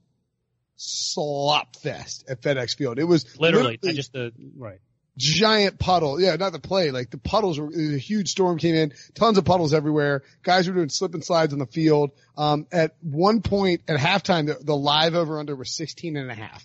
slop 0.76 1.76
fest 1.76 2.24
at 2.28 2.42
FedEx 2.42 2.76
Field. 2.76 2.98
It 2.98 3.04
was 3.04 3.38
literally, 3.40 3.78
literally 3.82 3.96
just 3.96 4.12
the, 4.12 4.32
right 4.56 4.80
giant 5.16 5.78
puddle. 5.78 6.20
Yeah, 6.20 6.36
not 6.36 6.52
the 6.52 6.58
play. 6.58 6.90
Like 6.90 7.10
the 7.10 7.18
puddles 7.18 7.58
were, 7.58 7.68
a 7.68 7.98
huge 7.98 8.30
storm 8.30 8.58
came 8.58 8.74
in, 8.74 8.92
tons 9.14 9.38
of 9.38 9.44
puddles 9.44 9.72
everywhere. 9.72 10.22
Guys 10.42 10.68
were 10.68 10.74
doing 10.74 10.88
slip 10.88 11.14
and 11.14 11.24
slides 11.24 11.52
on 11.52 11.58
the 11.58 11.66
field. 11.66 12.10
Um, 12.36 12.66
at 12.70 12.96
one 13.00 13.42
point 13.42 13.82
at 13.88 13.98
halftime, 13.98 14.46
the, 14.46 14.62
the 14.62 14.76
live 14.76 15.14
over 15.14 15.38
under 15.38 15.56
was 15.56 15.74
16 15.74 16.16
and 16.16 16.30
a 16.30 16.34
half. 16.34 16.64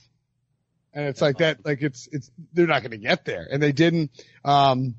And 0.94 1.06
it's 1.06 1.22
like 1.22 1.38
that, 1.38 1.66
like 1.66 1.82
it's, 1.82 2.10
it's, 2.12 2.30
they're 2.52 2.68
not 2.68 2.82
going 2.82 2.92
to 2.92 2.98
get 2.98 3.24
there. 3.24 3.48
And 3.50 3.64
they 3.64 3.72
didn't, 3.72 4.12
um, 4.44 4.96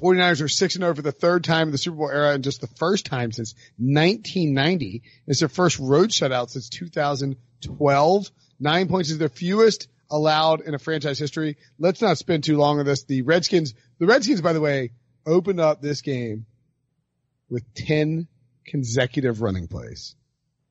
49ers 0.00 0.42
are 0.42 0.48
6 0.48 0.74
and 0.76 0.82
0 0.82 0.94
for 0.94 1.02
the 1.02 1.12
third 1.12 1.44
time 1.44 1.68
in 1.68 1.72
the 1.72 1.78
Super 1.78 1.96
Bowl 1.96 2.10
era 2.10 2.32
and 2.32 2.44
just 2.44 2.60
the 2.60 2.66
first 2.66 3.04
time 3.04 3.32
since 3.32 3.54
1990. 3.78 5.02
It's 5.26 5.40
their 5.40 5.48
first 5.48 5.78
road 5.78 6.10
shutout 6.10 6.50
since 6.50 6.68
2012. 6.68 8.30
Nine 8.60 8.88
points 8.88 9.10
is 9.10 9.18
their 9.18 9.28
fewest 9.28 9.88
allowed 10.10 10.60
in 10.62 10.74
a 10.74 10.78
franchise 10.78 11.18
history. 11.18 11.56
Let's 11.78 12.00
not 12.00 12.18
spend 12.18 12.44
too 12.44 12.56
long 12.56 12.78
on 12.78 12.86
this. 12.86 13.04
The 13.04 13.22
Redskins, 13.22 13.74
the 13.98 14.06
Redskins, 14.06 14.40
by 14.40 14.52
the 14.52 14.60
way, 14.60 14.92
opened 15.26 15.60
up 15.60 15.82
this 15.82 16.00
game 16.00 16.46
with 17.50 17.62
10 17.74 18.28
consecutive 18.66 19.40
running 19.42 19.68
plays. 19.68 20.14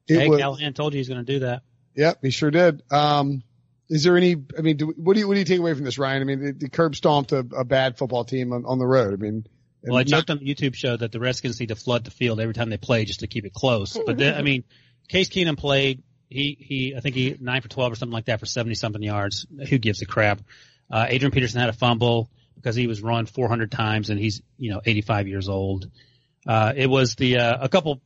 It 0.08 0.20
hey, 0.20 0.30
was, 0.30 0.40
Callahan 0.40 0.74
told 0.74 0.94
you 0.94 1.00
he's 1.00 1.10
going 1.10 1.26
to 1.26 1.34
do 1.34 1.40
that. 1.40 1.64
Yep, 1.96 2.20
he 2.22 2.30
sure 2.30 2.52
did. 2.52 2.84
Um, 2.92 3.44
is 3.90 4.04
there 4.04 4.18
any, 4.18 4.36
I 4.58 4.62
mean, 4.62 4.78
do, 4.78 4.94
what 4.96 5.14
do 5.14 5.20
you, 5.20 5.28
what 5.28 5.34
do 5.34 5.40
you 5.40 5.46
take 5.46 5.60
away 5.60 5.74
from 5.74 5.84
this, 5.84 5.98
Ryan? 5.98 6.22
I 6.22 6.26
mean, 6.26 6.40
the, 6.40 6.52
the 6.54 6.70
curb 6.70 6.96
stomped 6.96 7.32
a, 7.32 7.40
a, 7.40 7.64
bad 7.64 7.98
football 7.98 8.24
team 8.24 8.54
on, 8.54 8.66
on 8.66 8.80
the 8.80 8.86
road. 8.86 9.14
I 9.14 9.18
mean, 9.18 9.46
well, 9.84 9.98
I 9.98 10.04
joked 10.04 10.30
on 10.30 10.40
the 10.40 10.46
YouTube 10.46 10.76
show 10.76 10.98
that 10.98 11.12
the 11.12 11.20
Redskins 11.20 11.60
need 11.60 11.68
to 11.68 11.76
flood 11.76 12.04
the 12.04 12.12
field 12.12 12.40
every 12.40 12.54
time 12.54 12.70
they 12.70 12.78
play 12.78 13.06
just 13.06 13.22
to 13.22 13.28
keep 13.28 13.46
it 13.46 13.54
close. 13.54 13.98
But 14.06 14.18
then, 14.18 14.36
I 14.36 14.42
mean, 14.42 14.64
Case 15.08 15.30
Keenum 15.30 15.58
played 15.58 16.04
he 16.30 16.58
he 16.60 16.96
I 16.96 17.00
think 17.00 17.16
he 17.16 17.36
nine 17.40 17.62
for 17.62 17.70
twelve 17.70 17.92
or 17.92 17.96
something 17.96 18.14
like 18.14 18.26
that 18.26 18.40
for 18.40 18.46
seventy 18.46 18.76
something 18.76 19.02
yards. 19.02 19.46
Who 19.70 19.78
gives 19.78 20.02
a 20.02 20.06
crap? 20.06 20.42
Uh, 20.90 21.06
Adrian 21.10 21.32
Peterson 21.32 21.60
had 21.60 21.70
a 21.70 21.74
fumble 21.74 22.30
because 22.56 22.76
he 22.76 22.88
was 22.88 23.02
run 23.02 23.26
400 23.26 23.72
times 23.72 24.10
and 24.10 24.20
he's 24.20 24.42
you 24.58 24.72
know 24.72 24.82
85 24.86 25.28
years 25.28 25.50
old. 25.50 25.90
Uh, 26.46 26.74
it 26.76 26.88
was 26.88 27.16
the 27.16 27.38
uh, 27.38 27.58
a 27.62 27.70
couple 27.70 28.02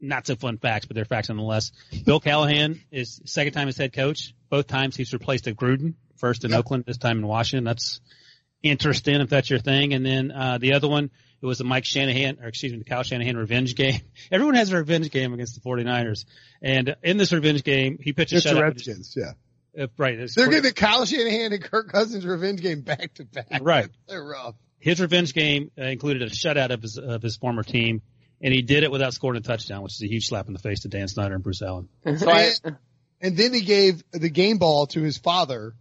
not 0.00 0.26
so 0.26 0.34
fun 0.34 0.58
facts, 0.58 0.86
but 0.86 0.96
they're 0.96 1.04
facts 1.04 1.28
nonetheless. 1.28 1.70
Bill 2.04 2.20
Callahan 2.20 2.80
is 2.90 3.20
second 3.24 3.52
time 3.52 3.68
as 3.68 3.76
head 3.76 3.92
coach. 3.92 4.34
Both 4.50 4.66
times 4.66 4.96
he's 4.96 5.12
replaced 5.12 5.46
a 5.46 5.54
Gruden, 5.54 5.94
first 6.16 6.44
in 6.44 6.52
Oakland, 6.52 6.84
this 6.86 6.98
time 6.98 7.18
in 7.18 7.26
Washington. 7.26 7.64
That's 7.64 8.00
interesting 8.62 9.20
if 9.20 9.30
that's 9.30 9.48
your 9.48 9.60
thing. 9.60 9.94
And 9.94 10.04
then 10.04 10.32
uh, 10.32 10.58
the 10.58 10.74
other 10.74 10.88
one, 10.88 11.10
it 11.42 11.46
was 11.46 11.58
the 11.58 11.64
Mike 11.64 11.84
Shanahan, 11.84 12.38
or 12.40 12.46
excuse 12.48 12.72
me, 12.72 12.78
the 12.78 12.84
Kyle 12.84 13.02
Shanahan 13.02 13.36
revenge 13.36 13.74
game. 13.74 14.00
Everyone 14.30 14.54
has 14.54 14.70
a 14.72 14.76
revenge 14.76 15.10
game 15.10 15.34
against 15.34 15.54
the 15.54 15.60
49ers. 15.68 16.24
And 16.62 16.94
in 17.02 17.16
this 17.16 17.32
revenge 17.32 17.64
game, 17.64 17.98
he 18.00 18.12
pitched 18.12 18.32
a 18.32 18.36
It's 18.36 18.44
the 18.44 18.50
shutout. 18.50 18.62
Redskins, 18.62 19.14
yeah. 19.16 19.32
Uh, 19.76 19.86
right. 19.98 20.16
They're 20.18 20.28
40 20.28 20.50
getting 20.50 20.62
the 20.62 20.72
Kyle 20.72 21.04
Shanahan 21.04 21.52
and 21.52 21.62
Kirk 21.62 21.90
Cousins 21.90 22.24
revenge 22.24 22.60
game 22.60 22.82
back 22.82 23.14
to 23.14 23.24
back. 23.24 23.46
Right. 23.62 23.88
They're 24.06 24.22
rough. 24.22 24.54
his 24.78 25.00
revenge 25.00 25.34
game 25.34 25.70
uh, 25.78 25.84
included 25.84 26.22
a 26.22 26.30
shutout 26.30 26.70
of 26.70 26.82
his 26.82 26.98
of 26.98 27.22
his 27.22 27.36
former 27.36 27.62
team, 27.62 28.02
and 28.40 28.52
he 28.54 28.62
did 28.62 28.84
it 28.84 28.90
without 28.90 29.14
scoring 29.14 29.38
a 29.38 29.40
touchdown, 29.40 29.82
which 29.82 29.94
is 29.94 30.02
a 30.02 30.08
huge 30.08 30.28
slap 30.28 30.46
in 30.46 30.52
the 30.52 30.58
face 30.58 30.80
to 30.80 30.88
Dan 30.88 31.08
Snyder 31.08 31.34
and 31.34 31.42
Bruce 31.42 31.62
Allen. 31.62 31.88
So 32.18 32.30
I, 32.30 32.50
And 33.20 33.36
then 33.36 33.54
he 33.54 33.60
gave 33.62 34.02
the 34.12 34.28
game 34.28 34.58
ball 34.58 34.86
to 34.88 35.00
his 35.00 35.16
father, 35.16 35.74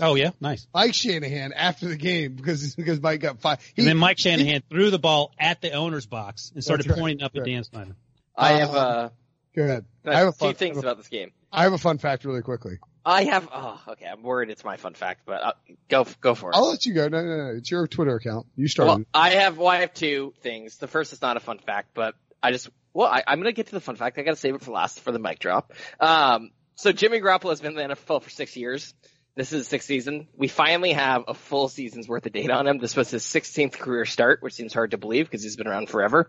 Oh 0.00 0.14
yeah, 0.14 0.30
nice. 0.40 0.66
Mike 0.72 0.94
Shanahan, 0.94 1.52
after 1.52 1.88
the 1.88 1.96
game 1.96 2.34
because 2.34 2.74
because 2.76 3.00
Mike 3.00 3.20
got 3.20 3.40
five. 3.40 3.60
He, 3.74 3.82
And 3.82 3.88
then 3.88 3.96
Mike 3.96 4.18
Shanahan 4.18 4.62
threw 4.70 4.90
the 4.90 4.98
ball 4.98 5.32
at 5.38 5.60
the 5.60 5.72
owner's 5.72 6.06
box 6.06 6.52
and 6.54 6.62
started 6.62 6.88
right. 6.88 6.98
pointing 6.98 7.22
up 7.24 7.32
at 7.34 7.40
Right. 7.40 7.46
Dan 7.50 7.64
Snyder. 7.64 7.96
I 8.36 8.54
Uh, 8.54 8.58
have 8.58 8.74
uh, 8.74 9.08
go 9.56 9.62
ahead. 9.64 9.84
I 10.04 10.18
have 10.18 10.28
a 10.28 10.32
two 10.32 10.52
things 10.52 10.76
have 10.76 10.84
a- 10.84 10.86
about 10.88 10.96
this 10.98 11.08
game. 11.08 11.32
I 11.52 11.62
have 11.64 11.72
a 11.72 11.78
fun 11.78 11.98
fact 11.98 12.24
really 12.24 12.42
quickly. 12.42 12.78
I 13.04 13.24
have. 13.24 13.48
Oh, 13.52 13.80
okay. 13.88 14.04
I'm 14.06 14.22
worried 14.22 14.50
it's 14.50 14.64
my 14.64 14.76
fun 14.76 14.92
fact, 14.94 15.22
but 15.24 15.42
uh, 15.42 15.52
go 15.88 16.06
go 16.20 16.34
for 16.34 16.50
it. 16.50 16.56
I'll 16.56 16.68
let 16.68 16.84
you 16.84 16.92
go. 16.92 17.08
No, 17.08 17.24
no, 17.24 17.36
no. 17.36 17.56
It's 17.56 17.70
your 17.70 17.86
Twitter 17.88 18.14
account. 18.16 18.46
You 18.54 18.68
started. 18.68 18.90
Well, 18.92 19.04
I 19.14 19.30
have. 19.30 19.56
Well, 19.56 19.68
I 19.68 19.78
have 19.78 19.94
two 19.94 20.34
things. 20.42 20.76
The 20.76 20.86
first 20.88 21.12
is 21.14 21.22
not 21.22 21.36
a 21.36 21.40
fun 21.40 21.58
fact, 21.58 21.90
but 21.94 22.14
I 22.42 22.52
just. 22.52 22.68
Well, 22.92 23.06
I, 23.08 23.22
I'm 23.26 23.38
going 23.38 23.52
to 23.52 23.56
get 23.56 23.66
to 23.68 23.72
the 23.72 23.80
fun 23.80 23.96
fact. 23.96 24.18
I 24.18 24.22
got 24.22 24.32
to 24.32 24.36
save 24.36 24.54
it 24.56 24.62
for 24.62 24.72
last 24.72 25.00
for 25.00 25.10
the 25.12 25.18
mic 25.18 25.38
drop. 25.38 25.72
Um, 26.00 26.50
so 26.74 26.92
Jimmy 26.92 27.20
Garoppolo 27.20 27.50
has 27.50 27.60
been 27.60 27.78
in 27.78 27.88
the 27.88 27.94
NFL 27.94 28.22
for 28.22 28.30
six 28.30 28.56
years. 28.56 28.92
This 29.38 29.52
is 29.52 29.60
the 29.60 29.70
sixth 29.70 29.86
season. 29.86 30.26
We 30.36 30.48
finally 30.48 30.94
have 30.94 31.22
a 31.28 31.34
full 31.34 31.68
season's 31.68 32.08
worth 32.08 32.26
of 32.26 32.32
data 32.32 32.52
on 32.54 32.66
him. 32.66 32.78
This 32.78 32.96
was 32.96 33.08
his 33.08 33.22
16th 33.22 33.78
career 33.78 34.04
start, 34.04 34.42
which 34.42 34.54
seems 34.54 34.74
hard 34.74 34.90
to 34.90 34.98
believe 34.98 35.26
because 35.26 35.44
he's 35.44 35.54
been 35.54 35.68
around 35.68 35.88
forever. 35.88 36.28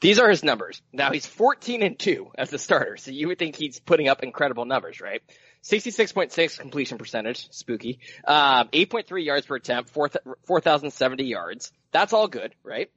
These 0.00 0.20
are 0.20 0.30
his 0.30 0.44
numbers. 0.44 0.80
Now 0.92 1.10
he's 1.10 1.26
14 1.26 1.82
and 1.82 1.98
2 1.98 2.30
as 2.38 2.52
a 2.52 2.58
starter, 2.58 2.98
so 2.98 3.10
you 3.10 3.26
would 3.26 3.40
think 3.40 3.56
he's 3.56 3.80
putting 3.80 4.06
up 4.06 4.22
incredible 4.22 4.64
numbers, 4.64 5.00
right? 5.00 5.22
66.6 5.64 6.60
completion 6.60 6.98
percentage, 6.98 7.48
spooky. 7.50 7.98
Um, 8.24 8.68
8.3 8.68 9.24
yards 9.24 9.44
per 9.44 9.56
attempt, 9.56 9.90
4 9.90 10.10
4,070 10.44 11.24
yards. 11.24 11.72
That's 11.90 12.12
all 12.12 12.28
good, 12.28 12.54
right? 12.62 12.92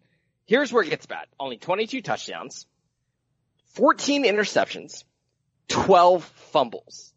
Here's 0.46 0.72
where 0.72 0.84
it 0.84 0.92
gets 0.92 1.08
bad. 1.08 1.26
Only 1.40 1.58
22 1.58 2.04
touchdowns, 2.04 2.68
14 3.74 4.26
interceptions, 4.26 5.06
12 5.70 6.24
fumbles. 6.24 7.16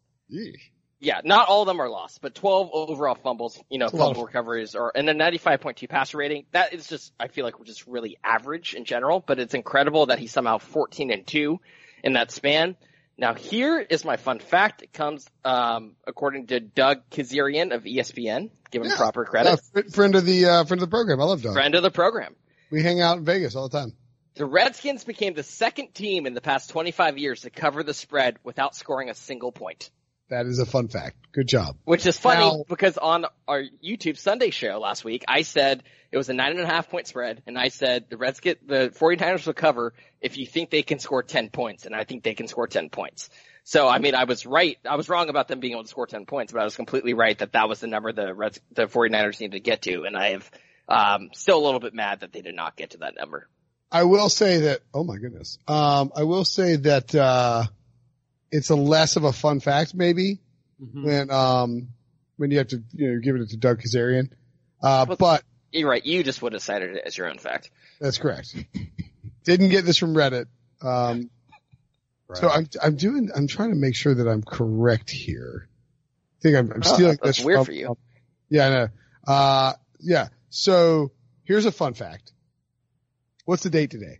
Yeah, 1.03 1.19
not 1.25 1.49
all 1.49 1.63
of 1.63 1.67
them 1.67 1.81
are 1.81 1.89
lost, 1.89 2.21
but 2.21 2.33
12 2.33 2.69
overall 2.71 3.15
fumbles, 3.15 3.61
you 3.69 3.77
know, 3.77 3.87
That's 3.87 3.93
a 3.95 3.97
lot 3.97 4.05
fumble 4.13 4.25
recoveries 4.25 4.73
or, 4.73 4.93
and 4.95 5.09
a 5.09 5.13
95.2 5.13 5.89
passer 5.89 6.17
rating. 6.17 6.45
That 6.51 6.73
is 6.73 6.87
just, 6.87 7.11
I 7.19 7.27
feel 7.27 7.43
like 7.43 7.59
we're 7.59 7.65
just 7.65 7.85
really 7.87 8.17
average 8.23 8.73
in 8.73 8.85
general, 8.85 9.19
but 9.19 9.37
it's 9.37 9.53
incredible 9.53 10.05
that 10.05 10.17
he's 10.19 10.31
somehow 10.31 10.59
14 10.59 11.11
and 11.11 11.27
2 11.27 11.59
in 12.05 12.13
that 12.13 12.31
span. 12.31 12.77
Now 13.17 13.33
here 13.33 13.79
is 13.79 14.05
my 14.05 14.15
fun 14.15 14.39
fact. 14.39 14.81
It 14.81 14.93
comes, 14.93 15.27
um, 15.43 15.97
according 16.07 16.47
to 16.47 16.61
Doug 16.61 17.09
Kezirian 17.11 17.75
of 17.75 17.83
ESPN, 17.83 18.49
give 18.71 18.81
him 18.81 18.89
Yeah. 18.89 18.95
proper 18.95 19.25
credit. 19.25 19.59
fr- 19.73 19.89
friend 19.91 20.15
of 20.15 20.25
the 20.25 20.45
uh, 20.45 20.63
friend 20.63 20.81
of 20.81 20.89
the 20.89 20.93
program. 20.93 21.19
I 21.19 21.25
love 21.25 21.41
Doug. 21.41 21.53
Friend 21.53 21.75
of 21.75 21.83
the 21.83 21.91
program. 21.91 22.33
We 22.71 22.81
hang 22.81 23.01
out 23.01 23.17
in 23.17 23.25
Vegas 23.25 23.57
all 23.57 23.67
the 23.67 23.77
time. 23.77 23.93
The 24.35 24.45
Redskins 24.45 25.03
became 25.03 25.33
the 25.33 25.43
second 25.43 25.93
team 25.93 26.25
in 26.25 26.33
the 26.33 26.41
past 26.41 26.69
25 26.69 27.17
years 27.17 27.41
to 27.41 27.49
cover 27.49 27.83
the 27.83 27.93
spread 27.93 28.37
without 28.43 28.73
scoring 28.73 29.09
a 29.09 29.13
single 29.13 29.51
point. 29.51 29.91
That 30.29 30.45
is 30.45 30.59
a 30.59 30.65
fun 30.65 30.87
fact. 30.87 31.17
Good 31.31 31.47
job. 31.47 31.77
Which 31.83 32.05
is 32.05 32.17
funny 32.17 32.45
Now- 32.45 32.63
because 32.67 32.97
on 32.97 33.25
our 33.47 33.63
YouTube 33.83 34.17
Sunday 34.17 34.51
show 34.51 34.79
last 34.79 35.03
week, 35.03 35.25
I 35.27 35.41
said 35.41 35.83
it 36.11 36.17
was 36.17 36.29
a 36.29 36.33
nine 36.33 36.51
and 36.51 36.61
a 36.61 36.65
half 36.65 36.89
point 36.89 37.07
spread, 37.07 37.43
and 37.45 37.57
I 37.57 37.69
said 37.69 38.05
the 38.09 38.17
Reds 38.17 38.39
get 38.39 38.67
the 38.67 38.91
49ers 38.95 39.45
will 39.45 39.53
cover 39.53 39.93
if 40.21 40.37
you 40.37 40.45
think 40.45 40.69
they 40.69 40.83
can 40.83 40.99
score 40.99 41.23
10 41.23 41.49
points, 41.49 41.85
and 41.85 41.95
I 41.95 42.03
think 42.03 42.23
they 42.23 42.35
can 42.35 42.47
score 42.47 42.67
10 42.67 42.89
points. 42.89 43.29
So, 43.65 43.87
I 43.87 43.99
mean, 43.99 44.13
I 44.13 44.25
was 44.25 44.45
right. 44.45 44.77
I 44.87 44.95
was 44.95 45.07
wrong 45.09 45.29
about 45.29 45.47
them 45.47 45.59
being 45.59 45.73
able 45.73 45.83
to 45.83 45.89
score 45.89 46.07
10 46.07 46.25
points, 46.25 46.51
but 46.51 46.61
I 46.61 46.65
was 46.65 46.75
completely 46.75 47.13
right 47.13 47.37
that 47.39 47.53
that 47.53 47.69
was 47.69 47.79
the 47.79 47.87
number 47.87 48.11
the 48.11 48.33
Reds, 48.33 48.59
the 48.71 48.87
49ers 48.87 49.39
needed 49.39 49.53
to 49.53 49.59
get 49.59 49.81
to, 49.83 50.03
and 50.03 50.17
I 50.17 50.31
have, 50.31 50.51
um, 50.89 51.29
still 51.33 51.57
a 51.57 51.63
little 51.63 51.79
bit 51.79 51.93
mad 51.93 52.19
that 52.21 52.33
they 52.33 52.41
did 52.41 52.55
not 52.55 52.75
get 52.75 52.91
to 52.91 52.97
that 52.99 53.15
number. 53.15 53.47
I 53.91 54.03
will 54.03 54.29
say 54.29 54.61
that. 54.61 54.81
Oh 54.93 55.03
my 55.03 55.17
goodness. 55.17 55.59
Um, 55.67 56.11
I 56.15 56.23
will 56.23 56.45
say 56.45 56.77
that 56.77 57.13
uh, 57.13 57.65
it's 58.53 58.69
a 58.69 58.75
less 58.75 59.15
of 59.17 59.23
a 59.23 59.33
fun 59.33 59.59
fact 59.59 59.93
maybe 59.95 60.39
Mhm. 60.81 61.03
when 61.05 61.29
um 61.31 61.89
when 62.37 62.51
you 62.51 62.57
have 62.59 62.67
to 62.69 62.83
you 62.93 63.13
know 63.13 63.19
give 63.19 63.35
it 63.35 63.49
to 63.49 63.57
Doug 63.57 63.81
Kezirian. 63.81 64.29
Uh, 64.81 65.05
Well- 65.07 65.17
but 65.17 65.43
You're 65.71 65.89
right. 65.89 66.05
You 66.05 66.23
just 66.23 66.41
would 66.41 66.53
have 66.53 66.61
cited 66.61 66.95
it 66.97 67.03
as 67.05 67.17
your 67.17 67.27
own 67.29 67.37
fact. 67.39 67.71
that's 67.99 68.17
correct. 68.17 68.55
Didn't 69.43 69.69
get 69.69 69.85
this 69.85 69.97
from 69.97 70.13
Reddit. 70.13 70.45
Um, 70.81 71.29
So 72.35 72.49
I'm 72.49 72.67
I'm 72.81 72.95
doing 72.95 73.29
I'm 73.35 73.47
trying 73.47 73.69
to 73.69 73.75
make 73.75 73.95
sure 73.95 74.13
that 74.15 74.27
I'm 74.27 74.41
correct 74.43 75.09
here. 75.11 75.67
I 75.69 76.41
think 76.41 76.55
I'm, 76.57 76.71
I'm 76.71 76.81
Oh, 76.83 76.93
stealing 76.93 77.17
that's 77.21 77.37
this 77.37 77.45
weird 77.45 77.57
from- 77.59 77.65
for 77.65 77.71
you. 77.73 77.97
Yeah, 78.49 78.67
I 78.67 78.69
know. 78.69 78.87
Uh, 79.25 79.73
yeah. 79.99 80.27
So 80.49 81.11
here's 81.43 81.65
a 81.65 81.71
fun 81.71 81.93
fact. 81.93 82.31
What's 83.45 83.63
the 83.63 83.69
date 83.69 83.91
today? 83.91 84.19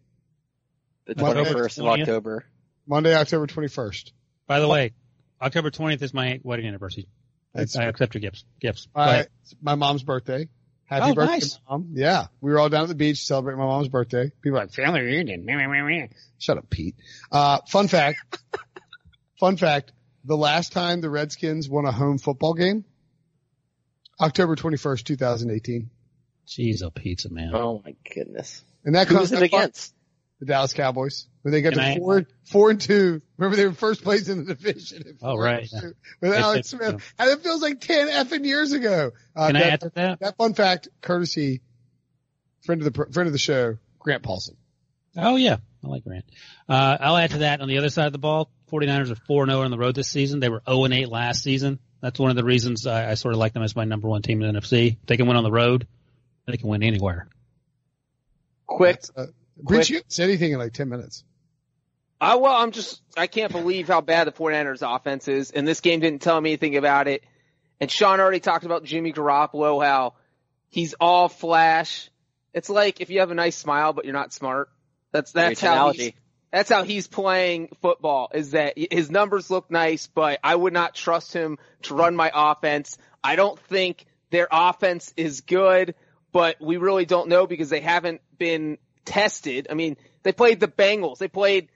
The 1.06 1.16
Monday, 1.22 1.44
21st 1.44 1.80
of 1.80 1.86
October. 1.86 2.46
Monday, 2.88 3.14
October 3.16 3.48
21st. 3.48 4.12
By 4.48 4.60
the 4.60 4.68
way, 4.68 4.94
October 5.42 5.72
20th 5.72 6.02
is 6.02 6.14
my 6.14 6.40
wedding 6.44 6.68
anniversary. 6.68 7.08
I, 7.56 7.60
That's 7.60 7.76
I 7.76 7.86
accept 7.86 8.14
your 8.16 8.22
gifts. 8.22 8.46
Gifts. 8.60 8.88
Go 8.96 9.02
my, 9.02 9.28
my 9.62 9.76
mom's 9.76 10.04
birthday. 10.04 10.50
Happy 10.86 11.12
Oh, 11.12 11.14
birthday, 11.14 11.34
nice. 11.34 11.60
mom. 11.70 11.90
Yeah. 11.94 12.28
We 12.42 12.52
were 12.52 12.60
all 12.60 12.70
down 12.70 12.84
at 12.84 12.88
the 12.90 12.96
beach 12.96 13.26
celebrating 13.26 13.60
my 13.60 13.66
mom's 13.66 13.88
birthday. 13.88 14.32
People 14.42 14.58
are 14.60 14.64
like, 14.64 14.74
family 14.74 15.02
reunion. 15.02 15.46
Shut 16.40 16.58
up, 16.58 16.70
Pete. 16.70 16.96
Uh, 17.32 17.60
fun 17.68 17.88
fact. 17.88 18.18
fun 19.40 19.58
fact. 19.58 19.92
The 20.26 20.38
last 20.38 20.72
time 20.72 21.02
the 21.02 21.10
Redskins 21.10 21.70
won 21.70 21.86
a 21.86 21.92
home 21.92 22.18
football 22.18 22.54
game, 22.54 22.86
October 24.20 24.56
21st, 24.56 25.04
2018. 25.04 25.90
Jeez, 26.48 26.84
oh 26.84 26.90
pizza 26.92 27.30
man. 27.30 27.52
Oh 27.54 27.82
my 27.84 27.96
goodness. 28.14 28.64
And 28.86 28.96
that 28.96 29.08
comes 29.08 29.20
was 29.20 29.32
it 29.32 29.42
against? 29.42 29.94
The 30.46 30.52
Dallas 30.52 30.74
Cowboys 30.74 31.28
when 31.42 31.54
they 31.54 31.62
got 31.62 31.74
Can 31.74 31.82
to 31.82 31.88
I- 31.92 31.98
four, 31.98 32.26
four 32.52 32.70
and 32.70 32.82
two. 32.82 33.22
Remember 33.38 33.56
they 33.56 33.66
were 33.66 33.74
first 33.74 34.04
place 34.04 34.28
in 34.28 34.46
the 34.46 34.54
division. 34.54 35.04
at 35.08 35.14
Oh, 35.22 35.36
four 35.36 35.44
right. 35.44 35.70
two 35.70 35.94
With 36.20 36.32
It's- 36.32 36.42
Alex 36.44 36.74
it's- 36.74 36.90
Smith. 36.92 37.14
And 37.18 37.30
it 37.32 37.42
feels 37.42 37.62
like 37.62 37.80
10 37.80 38.08
effing 38.10 38.46
years 38.46 38.74
ago. 38.74 39.12
Uh, 39.36 39.48
Can 39.48 39.56
I 39.56 39.60
that, 39.62 39.72
add 39.74 39.82
to 39.82 39.92
that? 39.96 40.20
that 40.20 40.38
fun 40.38 40.54
fact, 40.54 40.90
courtesy, 41.02 41.62
friend 42.66 42.82
of 42.82 42.92
the, 42.94 43.06
friend 43.12 43.28
of 43.28 43.32
the 43.34 43.40
show, 43.40 43.78
Grant 44.00 44.22
Paulsen. 44.24 44.56
Oh 45.16 45.36
yeah, 45.38 45.58
I 45.84 45.88
like 45.88 46.04
Grant. 46.04 46.26
Uh, 46.68 46.98
I'll 47.00 47.16
add 47.18 47.32
to 47.32 47.38
that 47.40 47.62
on 47.62 47.68
the 47.70 47.78
other 47.78 47.90
side 47.90 48.08
of 48.08 48.12
the 48.14 48.20
ball. 48.20 48.50
49ers 48.72 49.12
are 49.12 49.16
4-0 49.30 49.64
on 49.64 49.72
the 49.72 49.78
road 49.78 49.96
this 49.96 50.10
season. 50.10 50.40
They 50.42 50.50
were 50.50 50.62
0-8 50.68 51.10
last 51.10 51.44
season. 51.44 51.80
That's 52.02 52.20
one 52.20 52.32
of 52.32 52.36
the 52.36 52.44
reasons 52.44 52.86
I, 52.86 53.12
I 53.12 53.14
sort 53.14 53.34
of 53.34 53.40
like 53.40 53.54
them 53.54 53.64
as 53.64 53.76
my 53.76 53.86
number 53.86 54.10
one 54.10 54.22
team 54.24 54.42
in 54.42 54.52
the 54.54 54.60
NFC. 54.60 54.98
They 55.06 55.16
can 55.16 55.26
win 55.28 55.38
on 55.38 55.44
the 55.44 55.52
road. 55.52 55.88
They 56.48 56.58
can 56.58 56.68
win 56.68 56.84
anywhere. 56.84 57.28
Quick. 58.66 59.04
Rich, 59.62 59.90
you 59.90 59.96
haven't 59.98 60.12
said 60.12 60.30
anything 60.30 60.52
in 60.52 60.60
like 60.60 60.74
10 60.74 60.90
minutes. 60.90 61.24
I, 62.20 62.36
well, 62.36 62.56
I'm 62.56 62.72
just, 62.72 63.02
I 63.18 63.28
can't 63.28 63.52
believe 63.52 63.88
how 63.88 64.02
bad 64.02 64.28
the 64.28 64.32
49ers 64.32 64.82
offense 64.96 65.28
is, 65.28 65.52
and 65.52 65.68
this 65.68 65.82
game 65.82 66.00
didn't 66.00 66.22
tell 66.22 66.40
me 66.40 66.52
anything 66.52 66.78
about 66.78 67.08
it. 67.08 67.24
And 67.82 67.92
Sean 67.92 68.20
already 68.20 68.40
talked 68.40 68.66
about 68.66 68.86
Jimmy 68.86 69.12
Garoppolo, 69.12 69.84
how 69.86 70.14
he's 70.70 70.94
all 70.94 71.28
flash. 71.28 72.10
It's 72.54 72.70
like 72.70 73.02
if 73.02 73.10
you 73.10 73.20
have 73.20 73.32
a 73.32 73.36
nice 73.36 73.58
smile, 73.58 73.92
but 73.94 74.06
you're 74.06 74.14
not 74.14 74.32
smart. 74.32 74.70
That's, 75.12 75.32
that's 75.34 75.60
Great 75.60 75.70
how 75.70 75.92
he's, 75.92 76.00
analogy. 76.00 76.16
that's 76.52 76.70
how 76.70 76.84
he's 76.84 77.08
playing 77.08 77.76
football 77.82 78.32
is 78.34 78.52
that 78.52 78.76
his 78.78 79.12
numbers 79.12 79.52
look 79.52 79.70
nice, 79.70 80.08
but 80.08 80.40
I 80.44 80.56
would 80.56 80.74
not 80.74 80.96
trust 80.96 81.34
him 81.34 81.58
to 81.84 81.94
run 81.94 82.16
my 82.16 82.32
offense. 82.34 82.98
I 83.24 83.36
don't 83.36 83.60
think 83.60 84.06
their 84.30 84.48
offense 84.50 85.14
is 85.18 85.42
good, 85.42 85.96
but 86.32 86.62
we 86.62 86.78
really 86.78 87.06
don't 87.06 87.28
know 87.28 87.48
because 87.48 87.70
they 87.70 87.82
haven't 87.82 88.22
been 88.38 88.78
tested. 89.06 89.68
I 89.70 89.74
mean, 89.74 89.98
they 90.24 90.32
played 90.32 90.60
the 90.60 90.68
Bengals. 90.68 91.18
They 91.18 91.28
played, 91.28 91.70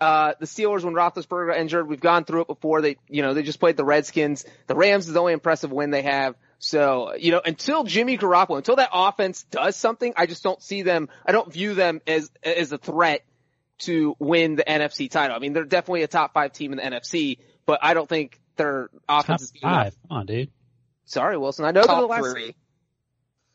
uh, 0.00 0.34
the 0.40 0.46
Steelers 0.46 0.82
when 0.82 0.94
Roethlisberger 0.94 1.48
got 1.50 1.58
injured. 1.58 1.88
We've 1.88 2.00
gone 2.00 2.24
through 2.24 2.42
it 2.42 2.46
before. 2.48 2.80
They, 2.80 2.96
you 3.08 3.22
know, 3.22 3.34
they 3.34 3.42
just 3.42 3.60
played 3.60 3.76
the 3.76 3.84
Redskins. 3.84 4.44
The 4.66 4.74
Rams 4.74 5.06
is 5.06 5.14
the 5.14 5.20
only 5.20 5.32
impressive 5.32 5.70
win 5.70 5.90
they 5.90 6.02
have. 6.02 6.34
So, 6.58 7.14
you 7.14 7.32
know, 7.32 7.40
until 7.44 7.84
Jimmy 7.84 8.16
Garoppolo, 8.18 8.56
until 8.56 8.76
that 8.76 8.90
offense 8.92 9.44
does 9.50 9.76
something, 9.76 10.12
I 10.16 10.26
just 10.26 10.42
don't 10.42 10.62
see 10.62 10.82
them, 10.82 11.08
I 11.26 11.32
don't 11.32 11.52
view 11.52 11.74
them 11.74 12.00
as, 12.06 12.30
as 12.42 12.72
a 12.72 12.78
threat 12.78 13.24
to 13.80 14.14
win 14.18 14.56
the 14.56 14.64
NFC 14.64 15.10
title. 15.10 15.34
I 15.34 15.40
mean, 15.40 15.52
they're 15.54 15.64
definitely 15.64 16.02
a 16.02 16.08
top 16.08 16.34
five 16.34 16.52
team 16.52 16.72
in 16.72 16.78
the 16.78 16.84
NFC, 16.84 17.38
but 17.66 17.80
I 17.82 17.94
don't 17.94 18.08
think 18.08 18.40
their 18.56 18.90
Top 19.08 19.24
offense 19.24 19.42
is 19.42 19.50
good 19.50 19.62
enough. 19.62 19.84
five. 19.84 19.96
Come 20.08 20.18
on, 20.18 20.26
dude. 20.26 20.50
Sorry, 21.04 21.36
Wilson. 21.36 21.64
I 21.64 21.72
know 21.72 21.84
they're 21.84 21.96
the 21.96 22.06
last. 22.06 22.30
three. 22.30 22.54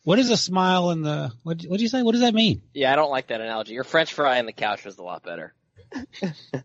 What 0.07 0.19
is 0.19 0.29
a 0.29 0.37
smile 0.37 0.91
in 0.91 1.01
the, 1.01 1.33
what, 1.43 1.61
what'd 1.63 1.81
you 1.81 1.89
say? 1.89 2.01
What 2.01 2.13
does 2.13 2.21
that 2.21 2.33
mean? 2.33 2.61
Yeah, 2.73 2.93
I 2.93 2.95
don't 2.95 3.11
like 3.11 3.27
that 3.27 3.41
analogy. 3.41 3.73
Your 3.73 3.83
French 3.83 4.13
fry 4.13 4.39
on 4.39 4.45
the 4.45 4.53
couch 4.53 4.85
was 4.85 4.97
a 4.97 5.03
lot 5.03 5.21
better. 5.21 5.53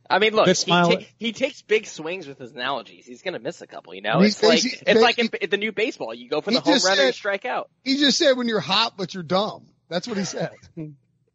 I 0.09 0.21
mean, 0.21 0.33
look, 0.33 0.45
Good 0.45 0.57
he, 0.57 0.63
smile. 0.63 0.91
ta- 0.93 1.05
he 1.19 1.33
takes 1.33 1.61
big 1.61 1.87
swings 1.87 2.29
with 2.29 2.39
his 2.39 2.53
analogies. 2.53 3.05
He's 3.05 3.23
going 3.23 3.35
to 3.35 3.41
miss 3.41 3.61
a 3.61 3.67
couple, 3.67 3.97
you 3.97 4.01
know? 4.01 4.21
He- 4.21 4.29
It's 4.29 4.41
like, 4.45 4.61
he- 4.61 4.77
it's 4.87 5.01
like 5.01 5.17
he- 5.17 5.29
in, 5.41 5.51
the 5.51 5.57
new 5.57 5.73
baseball. 5.73 6.15
You 6.15 6.29
go 6.29 6.41
for 6.41 6.53
the 6.53 6.61
home 6.61 6.75
just 6.75 6.87
run 6.87 6.97
and 7.01 7.07
you 7.09 7.13
strike 7.13 7.45
out. 7.45 7.69
He 7.83 7.97
just 7.97 8.17
said 8.17 8.37
when 8.37 8.47
you're 8.47 8.61
hot, 8.61 8.97
but 8.97 9.13
you're 9.13 9.25
dumb. 9.25 9.67
That's 9.89 10.07
what 10.07 10.19
he 10.19 10.25
said. 10.25 10.53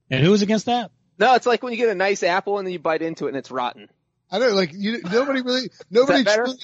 And 0.10 0.24
who 0.24 0.32
was 0.32 0.43
against 0.43 0.68
that? 0.68 0.91
No, 1.20 1.36
it's 1.36 1.45
like 1.45 1.62
when 1.62 1.74
you 1.74 1.78
get 1.78 1.89
a 1.89 1.93
nice 1.95 2.24
apple 2.24 2.58
and 2.60 2.66
then 2.66 2.72
you 2.72 2.80
bite 2.80 3.01
into 3.01 3.26
it 3.26 3.32
and 3.32 3.38
it's 3.38 3.51
rotten. 3.51 3.89
I 4.32 4.39
know, 4.39 4.53
like 4.53 4.72
you, 4.74 5.01
nobody 5.03 5.41
really, 5.41 5.70
nobody, 5.91 6.24
better? 6.24 6.45
truly, 6.45 6.58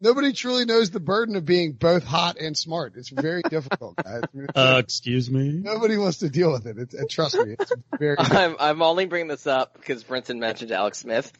nobody 0.00 0.32
truly 0.32 0.64
knows 0.64 0.90
the 0.90 1.00
burden 1.00 1.36
of 1.36 1.44
being 1.44 1.72
both 1.72 2.04
hot 2.04 2.36
and 2.38 2.56
smart. 2.56 2.94
It's 2.96 3.08
very 3.08 3.42
difficult, 3.50 3.96
guys. 3.96 4.22
I 4.22 4.36
mean, 4.36 4.46
Uh, 4.54 4.76
excuse 4.82 5.30
me. 5.30 5.50
nobody 5.52 5.96
wants 5.96 6.18
to 6.18 6.28
deal 6.28 6.52
with 6.52 6.66
it. 6.66 6.78
It's, 6.78 6.94
uh, 6.94 7.02
trust 7.08 7.36
me, 7.36 7.56
it's 7.58 7.72
very. 7.98 8.16
I'm, 8.18 8.56
I'm 8.58 8.82
only 8.82 9.06
bringing 9.06 9.28
this 9.28 9.46
up 9.46 9.74
because 9.74 10.04
Brinson 10.04 10.38
mentioned 10.38 10.72
Alex 10.72 10.98
Smith. 10.98 11.32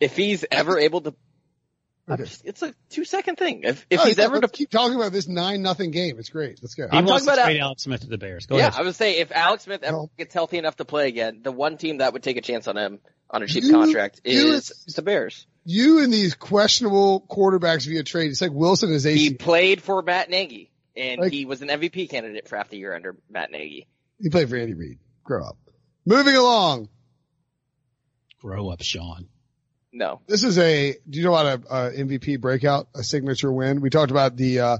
If 0.00 0.16
he's 0.16 0.44
ever 0.50 0.78
able 0.78 1.00
to, 1.02 1.14
Okay. 2.10 2.22
just- 2.22 2.46
it's 2.46 2.62
a 2.62 2.74
two 2.88 3.04
second 3.04 3.36
thing. 3.36 3.62
If, 3.64 3.84
if 3.90 4.00
Oh, 4.00 4.04
he's 4.06 4.16
yeah, 4.16 4.24
ever 4.24 4.40
to 4.40 4.48
keep 4.48 4.70
talking 4.70 4.96
about 4.96 5.12
this 5.12 5.28
nine 5.28 5.60
nothing 5.60 5.90
game. 5.90 6.18
It's 6.18 6.30
great. 6.30 6.58
Let's 6.62 6.74
go. 6.74 6.88
He 6.90 6.96
I'm 6.96 7.04
talking 7.04 7.26
about 7.28 7.44
trade 7.44 7.60
Alex 7.60 7.82
Smith 7.82 8.00
to 8.00 8.06
the 8.06 8.16
Bears. 8.16 8.46
Go 8.46 8.56
yeah, 8.56 8.68
ahead. 8.68 8.80
I 8.80 8.84
would 8.84 8.94
say 8.94 9.18
if 9.18 9.30
Alex 9.30 9.64
Smith 9.64 9.82
ever 9.82 9.94
No. 9.96 10.10
gets 10.16 10.32
healthy 10.32 10.56
enough 10.56 10.76
to 10.76 10.86
play 10.86 11.08
again, 11.08 11.40
the 11.42 11.52
one 11.52 11.76
team 11.76 11.98
that 11.98 12.14
would 12.14 12.22
take 12.22 12.38
a 12.38 12.40
chance 12.40 12.66
on 12.66 12.78
him 12.78 13.00
on 13.30 13.42
a 13.42 13.46
cheap 13.46 13.64
You- 13.64 13.72
contract 13.72 14.20
you- 14.24 14.52
is 14.54 14.72
the 14.94 15.02
Bears. 15.02 15.46
You 15.64 16.02
and 16.02 16.10
these 16.12 16.34
questionable 16.34 17.26
quarterbacks 17.28 17.86
via 17.86 18.02
trade. 18.02 18.30
It's 18.30 18.40
like 18.40 18.52
Wilson 18.52 18.90
is 18.92 19.04
AC. 19.06 19.18
He 19.28 19.34
played 19.34 19.82
for 19.82 20.00
Matt 20.02 20.30
Nagy, 20.30 20.70
and 20.96 21.20
Like- 21.20 21.32
he 21.32 21.44
was 21.44 21.60
an 21.62 21.68
MVP 21.68 22.08
candidate 22.08 22.48
for 22.48 22.56
half 22.56 22.70
the 22.70 22.78
year 22.78 22.94
under 22.94 23.16
Matt 23.30 23.50
Nagy. 23.50 23.86
He 24.20 24.30
played 24.30 24.48
for 24.48 24.56
Andy 24.56 24.74
Reid. 24.74 24.98
Grow 25.24 25.44
up. 25.44 25.58
Moving 26.06 26.36
along. 26.36 26.88
Grow 28.40 28.70
up, 28.70 28.82
Sean. 28.82 29.28
No, 29.92 30.20
This 30.26 30.44
is 30.44 30.58
a, 30.58 30.92
do 31.08 31.18
you 31.18 31.24
know 31.24 31.34
about 31.34 31.64
a, 31.70 31.74
a 31.88 32.04
MVP 32.04 32.36
breakout, 32.40 32.88
a 32.94 33.02
signature 33.02 33.50
win? 33.52 33.80
We 33.80 33.90
talked 33.90 34.10
about 34.10 34.36
the, 34.36 34.60
uh, 34.60 34.78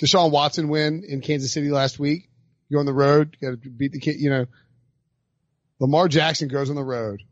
Deshaun 0.00 0.30
Watson 0.30 0.68
win 0.68 1.02
in 1.06 1.20
Kansas 1.20 1.52
City 1.52 1.70
last 1.70 1.98
week. 1.98 2.28
You 2.68 2.76
go 2.76 2.80
on 2.80 2.86
the 2.86 2.92
road, 2.94 3.36
you 3.40 3.48
got 3.50 3.62
to 3.62 3.68
beat 3.70 3.92
the 3.92 3.98
kid, 4.00 4.16
you 4.20 4.30
know. 4.30 4.46
Lamar 5.80 6.08
Jackson 6.08 6.48
goes 6.48 6.70
on 6.70 6.76
the 6.76 6.84
road 6.84 7.22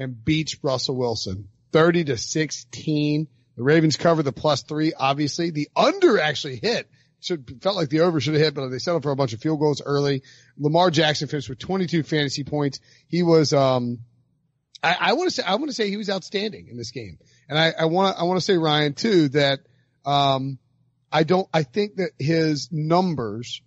and 0.00 0.24
beats 0.24 0.56
Russell 0.64 0.96
Wilson 0.96 1.48
30 1.72 2.04
to 2.04 2.16
16. 2.16 3.28
The 3.56 3.62
Ravens 3.62 3.96
cover 3.96 4.22
the 4.22 4.32
plus 4.32 4.62
three, 4.62 4.92
obviously. 4.94 5.50
The 5.50 5.68
under 5.76 6.18
actually 6.18 6.56
hit. 6.56 6.88
Should, 7.22 7.62
felt 7.62 7.76
like 7.76 7.90
the 7.90 8.00
over 8.00 8.18
should 8.18 8.32
have 8.32 8.42
hit, 8.42 8.54
but 8.54 8.68
they 8.68 8.78
settled 8.78 9.02
for 9.02 9.10
a 9.10 9.16
bunch 9.16 9.34
of 9.34 9.40
field 9.40 9.60
goals 9.60 9.82
early. 9.84 10.22
Lamar 10.58 10.90
Jackson 10.90 11.28
finished 11.28 11.50
with 11.50 11.58
22 11.58 12.02
fantasy 12.02 12.44
points. 12.44 12.80
He 13.08 13.22
was, 13.22 13.52
um, 13.52 13.98
I, 14.82 14.96
I 14.98 15.12
want 15.12 15.28
to 15.28 15.34
say 15.34 15.42
I 15.42 15.56
want 15.56 15.68
to 15.68 15.74
say 15.74 15.90
he 15.90 15.98
was 15.98 16.08
outstanding 16.08 16.68
in 16.68 16.78
this 16.78 16.92
game, 16.92 17.18
and 17.50 17.58
I, 17.58 17.84
want 17.84 18.16
to 18.16 18.20
I 18.20 18.24
want 18.24 18.38
to 18.38 18.44
say 18.44 18.56
Ryan 18.56 18.94
too 18.94 19.28
that 19.30 19.60
um, 20.06 20.58
I 21.12 21.24
don't 21.24 21.46
I 21.52 21.64
think 21.64 21.96
that 21.96 22.12
his 22.18 22.70
numbers 22.72 23.60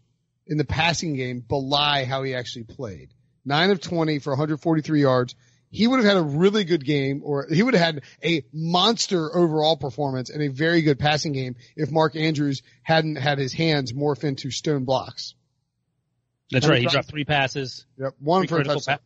in 0.48 0.58
the 0.58 0.66
passing 0.66 1.14
game 1.14 1.44
belie 1.48 2.06
how 2.06 2.24
he 2.24 2.34
actually 2.34 2.64
played. 2.64 3.14
Nine 3.46 3.70
of 3.70 3.80
twenty 3.80 4.18
for 4.18 4.32
143 4.32 5.02
yards. 5.02 5.36
He 5.74 5.88
would 5.88 5.98
have 5.98 6.06
had 6.06 6.18
a 6.18 6.22
really 6.22 6.66
good 6.66 6.86
game, 6.86 7.22
or 7.26 7.48
he 7.52 7.64
would 7.64 7.74
have 7.74 7.84
had 7.84 8.04
a 8.24 8.46
monster 8.54 9.36
overall 9.36 9.76
performance 9.76 10.30
and 10.30 10.44
a 10.44 10.48
very 10.48 10.84
good 10.84 11.00
passing 11.00 11.34
game 11.34 11.56
if 11.76 11.90
Mark 11.90 12.16
Andrews 12.16 12.62
hadn't 12.84 13.16
had 13.16 13.40
his 13.40 13.54
hands 13.54 13.92
morph 13.92 14.24
into 14.24 14.52
stone 14.52 14.86
blocks. 14.86 15.34
That's 16.52 16.68
right. 16.68 16.78
He 16.78 16.84
he 16.84 16.90
dropped 16.90 17.10
three 17.10 17.26
passes. 17.26 17.88
Yep, 17.98 18.14
one 18.20 18.42
Three 18.42 18.48
for 18.50 18.62
a 18.62 18.64
touchdown. 18.66 18.98
pa- 18.98 19.04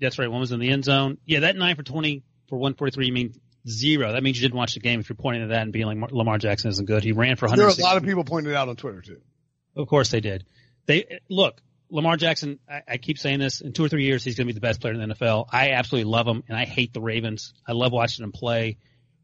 That's 0.00 0.18
right. 0.18 0.30
One 0.30 0.40
was 0.40 0.50
in 0.50 0.60
the 0.60 0.70
end 0.70 0.84
zone. 0.84 1.18
Yeah, 1.26 1.40
that 1.40 1.56
nine 1.56 1.76
for 1.76 1.82
20 1.82 2.22
for 2.48 2.56
143, 2.56 3.06
you 3.06 3.12
mean 3.12 3.34
zero. 3.68 4.12
That 4.12 4.22
means 4.22 4.38
you 4.40 4.48
didn't 4.48 4.56
watch 4.56 4.72
the 4.72 4.80
game 4.80 4.98
if 4.98 5.10
you're 5.10 5.16
pointing 5.16 5.42
to 5.42 5.48
that 5.48 5.60
and 5.62 5.72
being 5.74 5.86
like 5.86 6.10
Lamar 6.10 6.38
Jackson 6.38 6.70
isn't 6.70 6.86
good. 6.86 7.04
He 7.04 7.12
ran 7.12 7.36
for 7.36 7.46
100. 7.46 7.58
There 7.60 7.66
were 7.66 7.74
a 7.78 7.84
lot 7.84 7.98
of 7.98 8.04
people 8.04 8.24
pointed 8.24 8.54
out 8.54 8.70
on 8.70 8.76
Twitter 8.76 9.02
too. 9.02 9.20
Of 9.76 9.88
course 9.88 10.10
they 10.10 10.20
did. 10.20 10.46
They 10.86 11.18
look, 11.28 11.60
Lamar 11.92 12.16
Jackson, 12.16 12.58
I, 12.68 12.82
I 12.88 12.96
keep 12.96 13.18
saying 13.18 13.38
this, 13.38 13.60
in 13.60 13.74
two 13.74 13.84
or 13.84 13.88
three 13.88 14.04
years 14.04 14.24
he's 14.24 14.34
going 14.34 14.46
to 14.46 14.52
be 14.52 14.58
the 14.58 14.62
best 14.62 14.80
player 14.80 14.94
in 14.94 15.08
the 15.08 15.14
NFL. 15.14 15.46
I 15.52 15.72
absolutely 15.72 16.10
love 16.10 16.26
him 16.26 16.42
and 16.48 16.56
I 16.56 16.64
hate 16.64 16.94
the 16.94 17.02
Ravens. 17.02 17.52
I 17.68 17.72
love 17.72 17.92
watching 17.92 18.24
him 18.24 18.32
play. 18.32 18.78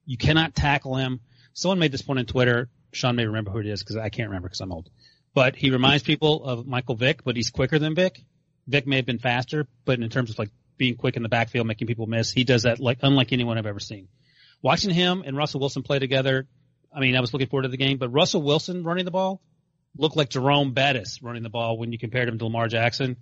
You 0.05 0.19
cannot 0.19 0.55
tackle 0.55 0.95
him. 0.95 1.21
Someone 1.55 1.79
made 1.79 1.93
this 1.93 2.03
point 2.03 2.19
on 2.19 2.27
Twitter. 2.27 2.69
Sean 2.93 3.17
may 3.17 3.25
remember 3.27 3.51
who 3.51 3.59
it 3.59 3.67
is 3.67 3.83
because 3.83 3.97
I 3.97 4.11
can't 4.11 4.29
remember 4.29 4.49
because 4.49 4.61
I'm 4.61 4.71
old. 4.71 4.91
But 5.35 5.57
he 5.57 5.71
reminds 5.71 6.03
people 6.03 6.45
of 6.45 6.67
Michael 6.67 6.95
Vick, 6.95 7.25
but 7.25 7.37
he's 7.37 7.51
quicker 7.51 7.79
than 7.79 7.95
Vick. 7.95 8.23
Vick 8.67 8.87
may 8.87 8.97
have 8.97 9.07
been 9.07 9.19
faster, 9.19 9.67
but 9.87 9.99
in 9.99 10.09
terms 10.11 10.31
of 10.31 10.39
like 10.39 10.51
being 10.77 10.97
quick 10.97 11.17
in 11.17 11.23
the 11.23 11.29
backfield, 11.31 11.67
making 11.67 11.87
people 11.87 12.07
miss, 12.07 12.31
he 12.31 12.45
does 12.45 12.65
that 12.65 12.81
like 12.81 12.99
unlike 13.03 13.33
anyone 13.33 13.57
I've 13.57 13.67
ever 13.67 13.81
seen. 13.81 14.09
Watching 14.61 14.91
him 14.91 15.23
and 15.25 15.37
Russell 15.37 15.61
Wilson 15.61 15.83
play 15.83 16.01
together, 16.01 16.47
I 16.95 17.01
mean, 17.01 17.17
I 17.17 17.21
was 17.21 17.33
looking 17.33 17.49
forward 17.49 17.63
to 17.63 17.69
the 17.69 17.77
game, 17.79 17.97
but 17.97 18.11
Russell 18.11 18.43
Wilson 18.43 18.85
running 18.85 19.07
the 19.07 19.11
ball 19.11 19.41
looked 19.97 20.17
like 20.17 20.31
Jerome 20.31 20.73
Bettis 20.73 21.23
running 21.23 21.43
the 21.43 21.49
ball 21.49 21.79
when 21.79 21.93
you 21.93 21.99
compared 21.99 22.29
him 22.29 22.39
to 22.39 22.45
Lamar 22.45 22.69
Jackson. 22.69 23.17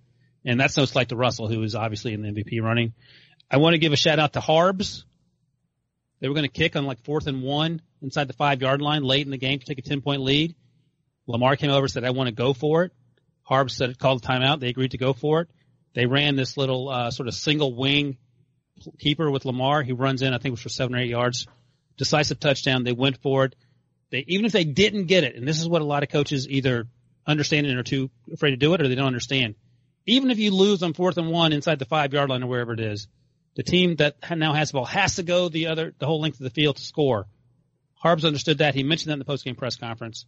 And 0.44 0.60
that's 0.60 0.76
no 0.76 0.84
slight 0.84 1.08
to 1.08 1.16
Russell, 1.16 1.48
who 1.48 1.62
is 1.62 1.74
obviously 1.74 2.12
in 2.12 2.22
the 2.22 2.28
MVP 2.28 2.62
running. 2.62 2.94
I 3.50 3.58
want 3.58 3.74
to 3.74 3.78
give 3.78 3.92
a 3.92 3.96
shout 3.96 4.18
out 4.18 4.34
to 4.34 4.40
Harbs. 4.40 5.04
They 6.20 6.28
were 6.28 6.34
going 6.34 6.48
to 6.48 6.52
kick 6.52 6.76
on 6.76 6.86
like 6.86 7.04
fourth 7.04 7.26
and 7.26 7.42
one 7.42 7.82
inside 8.00 8.28
the 8.28 8.32
five 8.32 8.62
yard 8.62 8.80
line 8.80 9.02
late 9.02 9.24
in 9.24 9.30
the 9.30 9.38
game 9.38 9.58
to 9.58 9.64
take 9.64 9.78
a 9.78 9.82
10 9.82 10.00
point 10.00 10.22
lead. 10.22 10.54
Lamar 11.26 11.56
came 11.56 11.70
over 11.70 11.84
and 11.84 11.90
said, 11.90 12.04
I 12.04 12.10
want 12.10 12.28
to 12.28 12.34
go 12.34 12.52
for 12.52 12.84
it. 12.84 12.92
Harbs 13.42 13.76
said, 13.76 13.98
called 13.98 14.22
the 14.22 14.26
timeout. 14.26 14.60
They 14.60 14.68
agreed 14.68 14.92
to 14.92 14.98
go 14.98 15.12
for 15.12 15.42
it. 15.42 15.48
They 15.94 16.06
ran 16.06 16.36
this 16.36 16.56
little, 16.56 16.88
uh, 16.88 17.10
sort 17.10 17.28
of 17.28 17.34
single 17.34 17.74
wing 17.74 18.16
keeper 18.98 19.30
with 19.30 19.44
Lamar. 19.44 19.82
He 19.82 19.92
runs 19.92 20.22
in, 20.22 20.32
I 20.32 20.38
think 20.38 20.46
it 20.46 20.50
was 20.52 20.60
for 20.60 20.68
seven 20.68 20.94
or 20.94 20.98
eight 20.98 21.08
yards. 21.10 21.46
Decisive 21.96 22.38
touchdown. 22.38 22.84
They 22.84 22.92
went 22.92 23.18
for 23.22 23.44
it. 23.46 23.56
They, 24.10 24.24
even 24.28 24.46
if 24.46 24.52
they 24.52 24.64
didn't 24.64 25.06
get 25.06 25.24
it, 25.24 25.36
and 25.36 25.46
this 25.46 25.60
is 25.60 25.68
what 25.68 25.82
a 25.82 25.84
lot 25.84 26.02
of 26.02 26.08
coaches 26.08 26.48
either 26.48 26.86
understand 27.26 27.66
it 27.66 27.76
or 27.76 27.82
too 27.82 28.10
afraid 28.32 28.50
to 28.50 28.56
do 28.56 28.72
it 28.74 28.80
or 28.80 28.88
they 28.88 28.94
don't 28.94 29.06
understand. 29.06 29.56
Even 30.06 30.30
if 30.30 30.38
you 30.38 30.52
lose 30.52 30.82
on 30.82 30.92
fourth 30.92 31.18
and 31.18 31.30
one 31.30 31.52
inside 31.52 31.78
the 31.78 31.84
five 31.84 32.12
yard 32.12 32.30
line 32.30 32.42
or 32.42 32.46
wherever 32.46 32.72
it 32.72 32.80
is, 32.80 33.08
the 33.56 33.62
team 33.62 33.96
that 33.96 34.16
now 34.36 34.52
has 34.52 34.70
the 34.70 34.74
ball 34.74 34.84
has 34.84 35.16
to 35.16 35.22
go 35.22 35.48
the 35.48 35.68
other, 35.68 35.94
the 35.98 36.06
whole 36.06 36.20
length 36.20 36.38
of 36.38 36.44
the 36.44 36.50
field 36.50 36.76
to 36.76 36.82
score. 36.82 37.26
Harbs 37.94 38.24
understood 38.24 38.58
that. 38.58 38.74
He 38.74 38.82
mentioned 38.82 39.10
that 39.10 39.14
in 39.14 39.18
the 39.18 39.24
post 39.24 39.44
game 39.44 39.56
press 39.56 39.76
conference. 39.76 40.26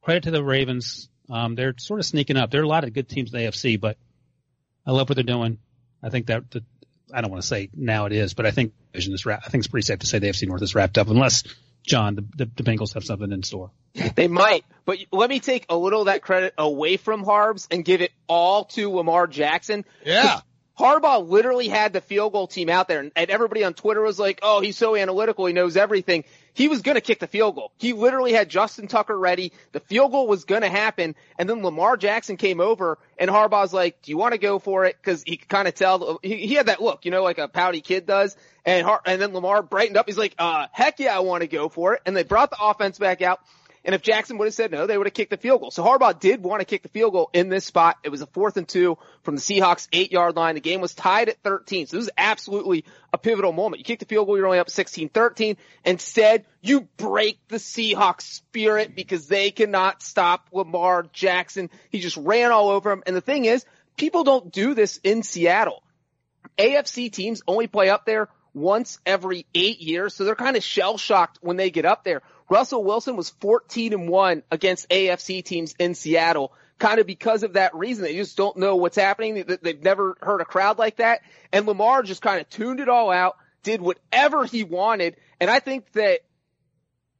Credit 0.00 0.22
to 0.24 0.30
the 0.30 0.42
Ravens. 0.42 1.10
Um, 1.28 1.54
they're 1.54 1.74
sort 1.78 2.00
of 2.00 2.06
sneaking 2.06 2.36
up. 2.36 2.50
There 2.50 2.60
are 2.60 2.64
a 2.64 2.68
lot 2.68 2.84
of 2.84 2.92
good 2.92 3.08
teams 3.08 3.32
in 3.32 3.38
the 3.38 3.46
AFC, 3.46 3.78
but 3.78 3.98
I 4.86 4.92
love 4.92 5.08
what 5.08 5.16
they're 5.16 5.24
doing. 5.24 5.58
I 6.02 6.08
think 6.08 6.26
that 6.26 6.50
the, 6.50 6.64
I 7.12 7.20
don't 7.20 7.30
want 7.30 7.42
to 7.42 7.46
say 7.46 7.68
now 7.74 8.06
it 8.06 8.12
is, 8.12 8.34
but 8.34 8.46
I 8.46 8.52
think 8.52 8.72
division 8.92 9.12
is 9.12 9.26
wrapped. 9.26 9.44
I 9.46 9.50
think 9.50 9.62
it's 9.62 9.68
pretty 9.68 9.84
safe 9.84 9.98
to 9.98 10.06
say 10.06 10.18
the 10.18 10.28
AFC 10.28 10.48
North 10.48 10.62
is 10.62 10.74
wrapped 10.74 10.96
up, 10.96 11.08
unless 11.08 11.44
John 11.86 12.14
the, 12.14 12.24
the, 12.36 12.50
the 12.56 12.62
Bengals 12.62 12.94
have 12.94 13.04
something 13.04 13.30
in 13.32 13.42
store. 13.42 13.70
They 14.14 14.28
might, 14.28 14.64
but 14.84 14.98
let 15.10 15.28
me 15.28 15.40
take 15.40 15.66
a 15.68 15.76
little 15.76 16.02
of 16.02 16.06
that 16.06 16.22
credit 16.22 16.54
away 16.56 16.96
from 16.96 17.24
Harbs 17.24 17.66
and 17.70 17.84
give 17.84 18.00
it 18.00 18.12
all 18.28 18.64
to 18.66 18.90
Lamar 18.90 19.26
Jackson. 19.26 19.84
Yeah. 20.04 20.40
Harbaugh 20.78 21.28
literally 21.28 21.68
had 21.68 21.92
the 21.92 22.00
field 22.00 22.32
goal 22.32 22.46
team 22.46 22.70
out 22.70 22.88
there 22.88 23.00
and, 23.00 23.12
and 23.14 23.30
everybody 23.30 23.64
on 23.64 23.74
Twitter 23.74 24.00
was 24.00 24.18
like, 24.18 24.40
oh, 24.42 24.60
he's 24.60 24.78
so 24.78 24.96
analytical. 24.96 25.46
He 25.46 25.52
knows 25.52 25.76
everything. 25.76 26.24
He 26.54 26.68
was 26.68 26.82
going 26.82 26.96
to 26.96 27.00
kick 27.00 27.20
the 27.20 27.26
field 27.26 27.54
goal. 27.54 27.72
He 27.78 27.92
literally 27.92 28.32
had 28.32 28.48
Justin 28.48 28.88
Tucker 28.88 29.18
ready. 29.18 29.52
The 29.72 29.80
field 29.80 30.12
goal 30.12 30.26
was 30.26 30.44
going 30.44 30.62
to 30.62 30.68
happen. 30.68 31.14
And 31.38 31.48
then 31.48 31.62
Lamar 31.62 31.96
Jackson 31.96 32.36
came 32.36 32.60
over 32.60 32.98
and 33.18 33.30
Harbaugh's 33.30 33.72
like, 33.72 34.02
do 34.02 34.10
you 34.10 34.18
want 34.18 34.32
to 34.32 34.38
go 34.38 34.58
for 34.58 34.84
it? 34.84 35.00
Cause 35.02 35.22
he 35.26 35.36
could 35.36 35.48
kind 35.48 35.68
of 35.68 35.74
tell, 35.74 36.18
he, 36.22 36.46
he 36.46 36.54
had 36.54 36.66
that 36.66 36.82
look, 36.82 37.04
you 37.04 37.10
know, 37.10 37.22
like 37.22 37.38
a 37.38 37.48
pouty 37.48 37.80
kid 37.80 38.06
does. 38.06 38.36
And 38.64 38.86
Har- 38.86 39.02
and 39.06 39.20
then 39.20 39.32
Lamar 39.32 39.62
brightened 39.62 39.96
up. 39.96 40.06
He's 40.06 40.18
like, 40.18 40.34
uh, 40.38 40.66
heck 40.72 40.98
yeah, 40.98 41.16
I 41.16 41.20
want 41.20 41.42
to 41.42 41.46
go 41.46 41.68
for 41.68 41.94
it. 41.94 42.02
And 42.04 42.16
they 42.16 42.24
brought 42.24 42.50
the 42.50 42.58
offense 42.60 42.98
back 42.98 43.22
out. 43.22 43.40
And 43.84 43.94
if 43.94 44.02
Jackson 44.02 44.36
would 44.38 44.44
have 44.44 44.54
said 44.54 44.70
no, 44.70 44.86
they 44.86 44.98
would 44.98 45.06
have 45.06 45.14
kicked 45.14 45.30
the 45.30 45.38
field 45.38 45.62
goal. 45.62 45.70
So 45.70 45.82
Harbaugh 45.82 46.18
did 46.18 46.42
want 46.42 46.60
to 46.60 46.66
kick 46.66 46.82
the 46.82 46.88
field 46.90 47.12
goal 47.12 47.30
in 47.32 47.48
this 47.48 47.64
spot. 47.64 47.96
It 48.02 48.10
was 48.10 48.20
a 48.20 48.26
fourth 48.26 48.58
and 48.58 48.68
two 48.68 48.98
from 49.22 49.36
the 49.36 49.40
Seahawks 49.40 49.88
eight 49.92 50.12
yard 50.12 50.36
line. 50.36 50.54
The 50.54 50.60
game 50.60 50.82
was 50.82 50.94
tied 50.94 51.30
at 51.30 51.42
13. 51.42 51.86
So 51.86 51.96
this 51.96 52.06
is 52.06 52.12
absolutely 52.18 52.84
a 53.12 53.18
pivotal 53.18 53.52
moment. 53.52 53.80
You 53.80 53.84
kick 53.84 53.98
the 53.98 54.04
field 54.04 54.26
goal, 54.26 54.36
you're 54.36 54.46
only 54.46 54.58
up 54.58 54.68
16-13. 54.68 55.56
Instead, 55.84 56.44
you 56.60 56.88
break 56.98 57.38
the 57.48 57.56
Seahawks 57.56 58.22
spirit 58.22 58.94
because 58.94 59.28
they 59.28 59.50
cannot 59.50 60.02
stop 60.02 60.48
Lamar 60.52 61.06
Jackson. 61.12 61.70
He 61.88 62.00
just 62.00 62.18
ran 62.18 62.52
all 62.52 62.68
over 62.68 62.90
him. 62.90 63.02
And 63.06 63.16
the 63.16 63.22
thing 63.22 63.46
is, 63.46 63.64
people 63.96 64.24
don't 64.24 64.52
do 64.52 64.74
this 64.74 65.00
in 65.02 65.22
Seattle. 65.22 65.82
AFC 66.58 67.10
teams 67.10 67.42
only 67.46 67.66
play 67.66 67.88
up 67.88 68.04
there 68.04 68.28
once 68.52 68.98
every 69.06 69.46
eight 69.54 69.80
years, 69.80 70.14
so 70.14 70.24
they're 70.24 70.34
kind 70.34 70.56
of 70.56 70.64
shell 70.64 70.98
shocked 70.98 71.38
when 71.40 71.56
they 71.56 71.70
get 71.70 71.84
up 71.84 72.04
there. 72.04 72.22
Russell 72.50 72.82
Wilson 72.84 73.16
was 73.16 73.30
14 73.30 73.92
and 73.94 74.08
1 74.08 74.42
against 74.50 74.90
AFC 74.90 75.42
teams 75.44 75.74
in 75.78 75.94
Seattle, 75.94 76.52
kind 76.78 76.98
of 76.98 77.06
because 77.06 77.42
of 77.44 77.52
that 77.54 77.74
reason. 77.74 78.02
They 78.04 78.16
just 78.16 78.36
don't 78.36 78.56
know 78.56 78.76
what's 78.76 78.96
happening. 78.96 79.34
They- 79.46 79.56
They've 79.56 79.82
never 79.82 80.16
heard 80.20 80.40
a 80.40 80.44
crowd 80.44 80.76
like 80.78 80.96
that. 80.96 81.20
And 81.52 81.64
Lamar 81.66 82.02
just 82.02 82.20
kind 82.22 82.40
of 82.40 82.50
tuned 82.50 82.80
it 82.80 82.88
all 82.88 83.10
out, 83.10 83.36
did 83.62 83.80
whatever 83.80 84.44
he 84.44 84.64
wanted. 84.64 85.16
And 85.40 85.48
I 85.48 85.60
think 85.60 85.92
that 85.92 86.20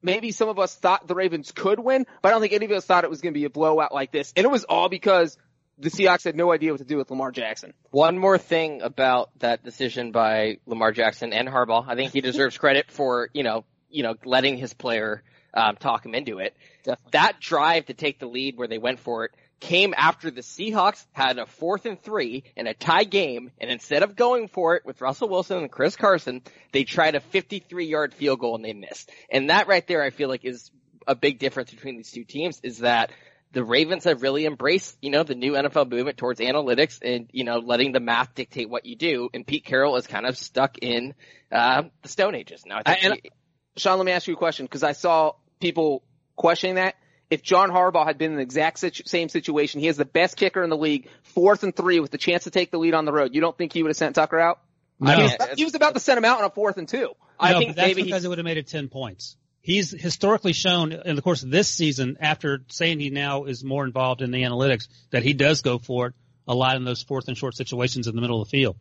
maybe 0.03 0.33
some 0.33 0.49
of 0.49 0.59
us 0.59 0.74
thought 0.74 1.07
the 1.07 1.14
Ravens 1.14 1.53
could 1.53 1.78
win, 1.78 2.07
but 2.22 2.28
I 2.28 2.33
don't 2.33 2.41
think 2.41 2.53
any 2.53 2.64
of 2.66 2.72
us 2.72 2.85
thought 2.85 3.05
it 3.05 3.11
was 3.11 3.20
going 3.20 3.33
to 3.33 3.39
be 3.39 3.45
a 3.45 3.51
blowout 3.51 3.95
like 3.95 4.11
this. 4.11 4.33
And 4.37 4.45
it 4.45 4.51
was 4.51 4.64
all 4.64 4.89
because 4.89 5.39
the 5.78 5.91
Seahawks 5.91 6.24
had 6.24 6.37
no 6.37 6.53
idea 6.53 6.72
what 6.72 6.78
to 6.78 6.85
do 6.85 6.97
with 6.97 7.11
Lamar 7.11 7.31
Jackson. 7.31 7.72
One 7.91 8.18
more 8.18 8.37
thing 8.39 8.83
about 8.83 9.31
that 9.39 9.62
decision 9.62 10.11
by 10.11 10.59
Lamar 10.66 10.93
Jackson 10.93 11.33
and 11.33 11.49
Harbaugh. 11.49 11.85
I 11.87 11.95
think 11.95 12.12
he 12.12 12.20
deserves 12.20 12.59
credit 12.59 12.91
for, 12.91 13.31
you 13.33 13.43
know, 13.43 13.64
you 13.91 14.03
know, 14.03 14.14
letting 14.24 14.57
his 14.57 14.72
player 14.74 15.22
um, 15.55 15.76
talk 15.76 16.07
him 16.07 16.14
into 16.14 16.38
it. 16.38 16.55
Definitely. 16.84 17.11
That 17.12 17.41
drive 17.41 17.86
to 17.86 17.95
take 17.95 18.18
the 18.18 18.26
lead 18.26 18.57
where 18.57 18.68
they 18.68 18.78
went 18.78 19.01
for 19.01 19.24
it 19.24 19.32
came 19.61 19.93
after 19.97 20.30
the 20.30 20.41
Seahawks 20.41 21.05
had 21.12 21.38
a 21.38 21.47
fourth 21.47 21.84
and 21.84 22.01
three 22.01 22.45
in 22.57 22.66
a 22.66 22.74
tie 22.74 23.05
game, 23.05 23.51
and 23.61 23.70
instead 23.70 24.03
of 24.03 24.16
going 24.16 24.49
for 24.49 24.74
it 24.76 24.84
with 24.86 25.01
Russell 25.01 25.28
Wilson 25.28 25.59
and 25.59 25.70
Chris 25.70 25.97
Carson, 25.97 26.43
they 26.72 26.84
tried 26.84 27.14
a 27.14 27.20
53 27.20 27.86
yard 27.86 28.14
field 28.14 28.41
goal 28.41 28.57
and 28.57 28.64
they 28.64 28.72
missed. 28.72 29.11
And 29.30 29.51
that 29.51 29.68
right 29.68 29.86
there, 29.86 30.03
I 30.03 30.11
feel 30.11 30.28
like 30.28 30.45
is 30.45 30.70
a 31.07 31.14
big 31.14 31.38
difference 31.38 31.70
between 31.70 31.97
these 31.97 32.11
two 32.11 32.24
teams 32.24 32.61
is 32.62 32.78
that 32.78 33.11
the 33.53 33.64
Ravens 33.64 34.05
have 34.05 34.22
really 34.22 34.47
embraced, 34.47 34.97
you 35.03 35.11
know, 35.11 35.24
the 35.24 35.34
new 35.34 35.53
NFL 35.53 35.91
movement 35.91 36.16
towards 36.16 36.41
analytics 36.41 37.01
and, 37.03 37.28
you 37.32 37.45
know, 37.45 37.59
letting 37.59 37.93
the 37.93 38.01
math 38.01 38.34
dictate 38.34 38.70
what 38.70 38.86
you 38.86 38.97
do. 38.97 39.28
And 39.34 39.47
Pete 39.47 39.64
Carroll 39.64 39.97
is 39.97 40.07
kind 40.07 40.24
of 40.24 40.38
stuck 40.38 40.78
in, 40.78 41.14
uh, 41.51 41.82
the 42.03 42.09
Stone 42.09 42.36
Ages. 42.36 42.62
Now, 42.64 42.80
I 42.86 42.95
think 42.95 43.05
And- 43.05 43.20
he- 43.22 43.30
Sean, 43.77 43.99
let 43.99 44.05
me 44.05 44.12
ask 44.12 44.27
you 44.27 44.35
a 44.35 44.37
question 44.37 44.66
because 44.66 44.83
I 44.83 44.93
saw 44.93 45.33
people 45.61 46.03
questioning 46.37 46.77
that. 46.77 46.97
If 47.31 47.43
John 47.43 47.71
Harbaugh 47.71 48.05
had 48.05 48.18
been 48.18 48.33
in 48.33 48.37
the 48.39 48.43
exact 48.43 48.81
situ- 48.81 49.05
same 49.07 49.29
situation, 49.29 49.81
he 49.81 49.87
has 49.87 49.97
the 49.97 50.05
best 50.05 50.37
kicker 50.37 50.64
in 50.64 50.71
the 50.71 50.77
league, 50.77 51.09
fourth 51.23 51.62
and 51.62 51.75
three 51.75 52.01
with 52.01 52.11
the 52.11 52.18
chance 52.18 52.45
to 52.45 52.51
take 52.51 52.73
the 52.73 52.79
lead 52.79 52.93
on 52.93 53.05
the 53.05 53.12
road. 53.12 53.35
You 53.35 53.41
don't 53.41 53.57
think 53.57 53.73
he 53.73 53.85
would 53.85 53.91
have 53.91 53.97
sent 53.97 54.16
Tucker 54.16 54.41
out? 54.41 54.61
No. 54.99 55.14
He, 55.14 55.23
was, 55.23 55.35
he 55.57 55.64
was 55.64 55.75
about 55.77 55.95
to 55.95 56.01
send 56.01 56.18
him 56.18 56.25
out 56.25 56.39
on 56.39 56.45
a 56.45 56.51
fourth 56.51 56.77
and 56.77 56.89
two. 56.89 57.12
I 57.39 57.53
no, 57.53 57.59
think 57.59 57.71
but 57.71 57.77
that's 57.77 57.89
maybe 57.89 58.03
because 58.03 58.23
he- 58.23 58.27
it 58.27 58.29
would 58.31 58.39
have 58.39 58.45
made 58.45 58.59
it 58.59 58.66
10 58.66 58.89
points. 58.89 59.37
He's 59.62 59.91
historically 59.93 60.55
shown 60.55 60.93
in 60.93 61.16
the 61.16 61.23
course 61.23 61.43
of 61.43 61.51
this 61.51 61.68
season, 61.68 62.16
after 62.21 62.62
saying 62.68 62.99
he 62.99 63.11
now 63.11 63.45
is 63.45 63.62
more 63.62 63.85
involved 63.85 64.23
in 64.23 64.31
the 64.31 64.43
analytics, 64.43 64.89
that 65.11 65.23
he 65.23 65.35
does 65.35 65.61
go 65.62 65.79
for 65.79 66.09
it 66.09 66.14
a 66.49 66.55
lot 66.55 66.77
in 66.77 66.85
those 66.85 67.03
fourth 67.03 67.29
and 67.29 67.37
short 67.37 67.55
situations 67.55 68.09
in 68.09 68.14
the 68.16 68.21
middle 68.23 68.41
of 68.43 68.49
the 68.49 68.51
field. 68.51 68.77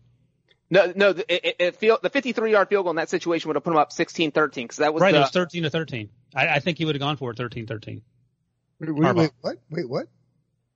No, 0.72 0.94
no, 0.96 1.14
the, 1.14 1.48
it, 1.48 1.56
it 1.60 1.76
feel, 1.78 1.98
the 2.02 2.10
53 2.10 2.52
yard 2.52 2.70
field 2.70 2.86
goal 2.86 2.92
in 2.92 2.98
that 2.98 3.10
situation 3.10 3.48
would 3.50 3.56
have 3.56 3.64
put 3.64 3.72
him 3.72 3.78
up 3.78 3.90
16-13 3.92 4.54
because 4.56 4.78
that 4.78 4.94
was 4.94 5.02
right, 5.02 5.12
the, 5.12 5.18
it 5.18 5.22
was 5.22 5.32
13 5.32 5.64
to 5.64 5.70
13. 5.70 6.10
I, 6.36 6.48
I 6.48 6.60
think 6.60 6.78
he 6.78 6.86
would 6.86 6.96
have 6.96 7.00
gone 7.00 7.18
for 7.18 7.32
it 7.32 7.38
13-13. 7.38 8.02
Wait, 8.80 8.92
wait, 8.96 9.16
wait, 9.16 9.32
what? 9.42 9.58
Wait, 9.70 9.90
what? 9.90 10.08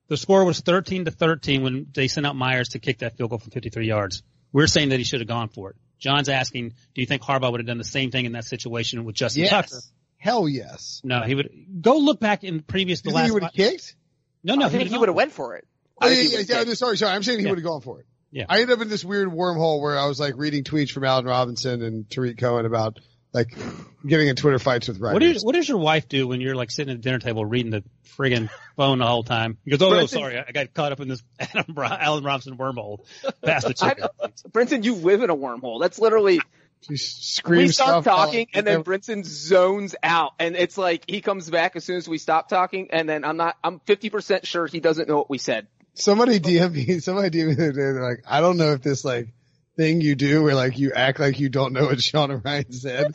The 0.07 0.17
score 0.17 0.43
was 0.45 0.59
13 0.59 1.05
to 1.05 1.11
13 1.11 1.61
when 1.63 1.87
they 1.93 2.07
sent 2.07 2.25
out 2.25 2.35
Myers 2.35 2.69
to 2.69 2.79
kick 2.79 2.99
that 2.99 3.17
field 3.17 3.29
goal 3.29 3.39
from 3.39 3.51
53 3.51 3.87
yards. 3.87 4.23
We're 4.51 4.67
saying 4.67 4.89
that 4.89 4.97
he 4.97 5.03
should 5.03 5.21
have 5.21 5.27
gone 5.27 5.49
for 5.49 5.71
it. 5.71 5.75
John's 5.99 6.27
asking, 6.27 6.69
do 6.93 7.01
you 7.01 7.05
think 7.05 7.21
Harbaugh 7.21 7.51
would 7.51 7.61
have 7.61 7.67
done 7.67 7.77
the 7.77 7.83
same 7.83 8.11
thing 8.11 8.25
in 8.25 8.33
that 8.33 8.45
situation 8.45 9.05
with 9.05 9.15
Justin 9.15 9.47
Tucker? 9.47 9.69
Yes. 9.71 9.91
Hell 10.17 10.49
yes. 10.49 11.01
No, 11.03 11.21
he 11.21 11.35
would 11.35 11.49
go 11.81 11.97
look 11.97 12.19
back 12.19 12.43
in 12.43 12.61
previous 12.61 13.01
the 13.01 13.09
You 13.09 13.15
last. 13.15 13.25
he 13.25 13.31
would 13.31 13.43
have 13.43 13.53
kicked? 13.53 13.95
no, 14.43 14.55
no, 14.55 14.65
I 14.65 14.69
think 14.69 14.83
he 14.83 14.89
would've 14.89 14.99
would 14.99 15.09
have 15.09 15.15
went 15.15 15.31
for 15.31 15.55
it. 15.55 15.67
Oh, 16.01 16.07
I 16.07 16.11
yeah, 16.11 16.39
yeah, 16.47 16.61
yeah, 16.67 16.73
sorry, 16.73 16.97
sorry. 16.97 17.13
I'm 17.15 17.23
saying 17.23 17.39
he 17.39 17.45
Yeah. 17.45 17.51
would 17.51 17.59
have 17.59 17.65
gone 17.65 17.81
for 17.81 17.99
it. 17.99 18.05
Yeah. 18.34 18.45
I 18.49 18.61
ended 18.61 18.75
up 18.77 18.81
in 18.81 18.89
this 18.89 19.05
weird 19.05 19.29
wormhole 19.29 19.79
where 19.79 19.97
I 19.97 20.07
was 20.07 20.19
like 20.19 20.34
reading 20.38 20.63
tweets 20.63 20.91
from 20.91 21.03
Alan 21.03 21.25
Robinson 21.25 21.84
and 21.84 22.09
Tarik 22.09 22.38
Cohen 22.39 22.65
about 22.65 22.99
like 23.31 23.55
getting 24.05 24.27
in 24.27 24.36
Twitter 24.36 24.57
fights 24.59 24.88
with 24.88 24.99
writers. 24.99 25.13
What, 25.13 25.23
is, 25.23 25.45
what 25.45 25.55
does 25.55 25.69
your 25.69 25.77
wife 25.77 26.09
do 26.09 26.27
when 26.27 26.41
you're 26.41 26.55
like 26.55 26.71
sitting 26.71 26.91
at 26.91 26.97
the 26.97 27.03
dinner 27.03 27.19
table 27.19 27.45
reading 27.45 27.71
the 27.71 27.84
friggin' 28.17 28.49
phone 28.75 28.99
the 28.99 29.05
whole 29.07 29.23
time? 29.23 29.57
He 29.63 29.71
goes, 29.71 29.81
"Oh, 29.84 29.91
oh 29.91 29.99
no, 29.99 30.05
sorry, 30.07 30.39
I 30.39 30.51
got 30.51 30.73
caught 30.73 30.91
up 30.91 30.99
in 30.99 31.07
this 31.07 31.23
Adam 31.39 31.73
Bro- 31.73 31.88
Allen 31.88 32.23
Robinson 32.23 32.57
wormhole 32.57 32.99
past 33.43 33.67
the 33.67 33.73
chicken." 33.75 34.07
Brinson, 34.49 34.84
you 34.84 34.95
live 34.95 35.21
in 35.21 35.29
a 35.29 35.36
wormhole. 35.36 35.79
That's 35.79 35.99
literally, 35.99 36.39
She 36.81 36.89
we 36.89 36.97
screams 36.97 37.75
start 37.75 38.03
stuff 38.03 38.05
talking 38.05 38.47
out. 38.53 38.57
and 38.57 38.67
then 38.67 38.84
Brinson 38.84 39.25
zones 39.25 39.95
out 40.03 40.34
and 40.39 40.55
it's 40.55 40.77
like 40.77 41.03
he 41.07 41.21
comes 41.21 41.49
back 41.49 41.75
as 41.75 41.84
soon 41.84 41.97
as 41.97 42.07
we 42.07 42.17
stop 42.17 42.49
talking 42.49 42.89
and 42.91 43.07
then 43.07 43.23
I'm 43.25 43.38
not, 43.38 43.55
I'm 43.63 43.79
50% 43.81 44.45
sure 44.45 44.67
he 44.67 44.79
doesn't 44.79 45.07
know 45.07 45.17
what 45.17 45.29
we 45.29 45.38
said. 45.38 45.67
Somebody 45.93 46.39
DM 46.39 46.73
me, 46.73 46.99
somebody 46.99 47.29
DM 47.29 47.47
me 47.49 47.53
the 47.55 47.63
other 47.63 47.71
day, 47.71 47.77
they're 47.81 48.03
like, 48.09 48.23
I 48.27 48.41
don't 48.41 48.57
know 48.57 48.71
if 48.73 48.81
this 48.81 49.03
like 49.05 49.29
thing 49.77 50.01
you 50.01 50.15
do 50.15 50.43
where 50.43 50.55
like 50.55 50.77
you 50.77 50.91
act 50.93 51.19
like 51.19 51.39
you 51.39 51.49
don't 51.49 51.73
know 51.73 51.85
what 51.85 52.01
Sean 52.01 52.31
Ryan 52.43 52.71
said, 52.71 53.11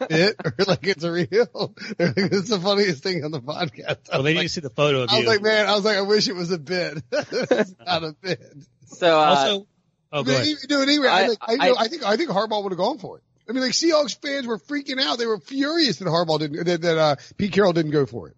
a 0.00 0.06
bit 0.08 0.36
or 0.44 0.52
like 0.66 0.86
it's 0.86 1.04
real. 1.04 1.74
They're 1.96 2.08
like, 2.08 2.16
it's 2.32 2.48
the 2.50 2.58
funniest 2.60 3.02
thing 3.02 3.24
on 3.24 3.30
the 3.30 3.40
podcast. 3.40 4.10
I 4.12 4.16
Well, 4.16 4.18
was 4.18 4.24
they 4.24 4.32
need 4.32 4.38
like, 4.38 4.46
to 4.46 4.52
see 4.52 4.60
the 4.60 4.70
photo 4.70 5.02
of 5.02 5.10
I 5.10 5.18
was 5.18 5.26
like, 5.26 5.40
man, 5.42 5.66
I 5.66 5.74
was 5.76 5.84
like, 5.84 5.96
I 5.96 6.02
wish 6.02 6.28
it 6.28 6.34
was 6.34 6.50
a 6.50 6.58
bit. 6.58 7.02
it's 7.12 7.74
not 7.86 8.02
a 8.04 8.14
bit. 8.20 8.42
So, 8.86 9.06
uh, 9.18 9.24
also, 9.24 9.66
oh, 10.12 10.22
go 10.24 10.32
I 10.32 10.34
ahead. 10.34 10.46
mean, 10.46 10.56
no, 10.70 10.80
anyway, 10.82 11.08
I, 11.08 11.22
I- 11.22 11.26
like, 11.28 11.38
I, 11.42 11.54
know, 11.68 11.74
I 11.78 11.88
think 11.88 12.02
I 12.04 12.16
think 12.16 12.30
Harbaugh 12.30 12.62
would 12.62 12.72
have 12.72 12.78
gone 12.78 12.98
for 12.98 13.18
it. 13.18 13.22
I 13.48 13.52
mean, 13.52 13.62
like 13.62 13.72
Seahawks 13.72 14.20
fans 14.20 14.46
were 14.46 14.58
freaking 14.58 15.00
out. 15.00 15.18
They 15.18 15.26
were 15.26 15.38
furious 15.40 15.98
that 16.00 16.06
Harbaugh 16.08 16.38
didn't, 16.38 16.66
that, 16.66 16.82
that 16.82 16.98
uh, 16.98 17.16
Pete 17.38 17.52
Carroll 17.52 17.72
didn't 17.72 17.92
go 17.92 18.04
for 18.04 18.28
it. 18.28 18.36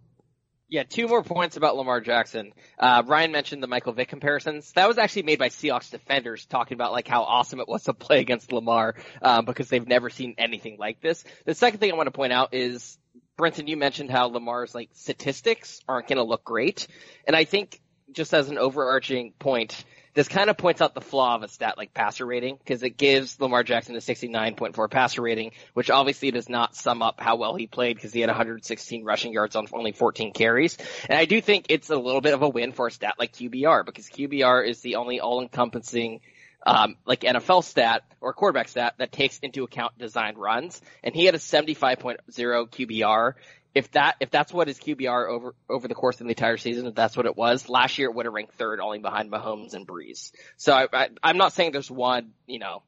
Yeah, 0.70 0.84
two 0.84 1.08
more 1.08 1.24
points 1.24 1.56
about 1.56 1.76
Lamar 1.76 2.00
Jackson. 2.00 2.52
Uh, 2.78 3.02
Ryan 3.04 3.32
mentioned 3.32 3.60
the 3.60 3.66
Michael 3.66 3.92
Vick 3.92 4.06
comparisons. 4.06 4.70
That 4.74 4.86
was 4.86 4.98
actually 4.98 5.24
made 5.24 5.40
by 5.40 5.48
Seahawks 5.48 5.90
defenders 5.90 6.46
talking 6.46 6.76
about 6.76 6.92
like 6.92 7.08
how 7.08 7.24
awesome 7.24 7.58
it 7.58 7.66
was 7.66 7.82
to 7.84 7.92
play 7.92 8.20
against 8.20 8.52
Lamar, 8.52 8.94
um, 9.20 9.44
because 9.44 9.68
they've 9.68 9.86
never 9.86 10.10
seen 10.10 10.36
anything 10.38 10.76
like 10.78 11.00
this. 11.00 11.24
The 11.44 11.56
second 11.56 11.80
thing 11.80 11.90
I 11.90 11.96
want 11.96 12.06
to 12.06 12.12
point 12.12 12.32
out 12.32 12.54
is, 12.54 12.98
Brinson, 13.36 13.66
you 13.66 13.76
mentioned 13.76 14.12
how 14.12 14.26
Lamar's 14.26 14.72
like 14.72 14.90
statistics 14.92 15.80
aren't 15.88 16.06
going 16.06 16.18
to 16.18 16.22
look 16.22 16.44
great. 16.44 16.86
And 17.26 17.34
I 17.34 17.42
think 17.42 17.80
just 18.12 18.32
as 18.32 18.48
an 18.48 18.56
overarching 18.56 19.32
point, 19.40 19.84
this 20.14 20.28
kind 20.28 20.50
of 20.50 20.56
points 20.56 20.80
out 20.80 20.94
the 20.94 21.00
flaw 21.00 21.36
of 21.36 21.42
a 21.42 21.48
stat 21.48 21.78
like 21.78 21.94
passer 21.94 22.26
rating 22.26 22.56
because 22.56 22.82
it 22.82 22.96
gives 22.96 23.40
Lamar 23.40 23.62
Jackson 23.62 23.94
a 23.94 23.98
69.4 23.98 24.90
passer 24.90 25.22
rating, 25.22 25.52
which 25.74 25.90
obviously 25.90 26.30
does 26.30 26.48
not 26.48 26.74
sum 26.74 27.02
up 27.02 27.20
how 27.20 27.36
well 27.36 27.54
he 27.54 27.66
played 27.66 27.96
because 27.96 28.12
he 28.12 28.20
had 28.20 28.28
116 28.28 29.04
rushing 29.04 29.32
yards 29.32 29.56
on 29.56 29.66
only 29.72 29.92
14 29.92 30.32
carries. 30.32 30.76
And 31.08 31.18
I 31.18 31.24
do 31.24 31.40
think 31.40 31.66
it's 31.68 31.90
a 31.90 31.96
little 31.96 32.20
bit 32.20 32.34
of 32.34 32.42
a 32.42 32.48
win 32.48 32.72
for 32.72 32.88
a 32.88 32.90
stat 32.90 33.14
like 33.18 33.32
QBR 33.32 33.84
because 33.84 34.08
QBR 34.08 34.68
is 34.68 34.80
the 34.80 34.96
only 34.96 35.20
all-encompassing 35.20 36.20
um, 36.66 36.96
like 37.06 37.20
NFL 37.20 37.64
stat 37.64 38.02
or 38.20 38.32
quarterback 38.32 38.68
stat 38.68 38.94
that 38.98 39.12
takes 39.12 39.38
into 39.38 39.64
account 39.64 39.96
designed 39.98 40.38
runs, 40.38 40.80
and 41.02 41.14
he 41.14 41.24
had 41.24 41.34
a 41.34 41.38
75.0 41.38 42.18
QBR. 42.28 43.34
If 43.74 43.90
that 43.92 44.16
if 44.20 44.30
that's 44.30 44.52
what 44.52 44.66
his 44.66 44.78
QBR 44.78 45.28
over 45.28 45.54
over 45.68 45.86
the 45.86 45.94
course 45.94 46.20
of 46.20 46.26
the 46.26 46.30
entire 46.30 46.56
season, 46.56 46.86
if 46.86 46.94
that's 46.94 47.16
what 47.16 47.26
it 47.26 47.36
was, 47.36 47.68
last 47.68 47.98
year 47.98 48.08
it 48.08 48.14
would 48.14 48.26
have 48.26 48.34
ranked 48.34 48.54
third, 48.54 48.80
only 48.80 48.98
behind 48.98 49.30
Mahomes 49.30 49.74
and 49.74 49.86
Brees. 49.86 50.32
So 50.56 50.72
I, 50.72 50.88
I, 50.92 51.08
I'm 51.22 51.36
not 51.36 51.52
saying 51.52 51.72
there's 51.72 51.90
one 51.90 52.32
you 52.46 52.58
know 52.58 52.82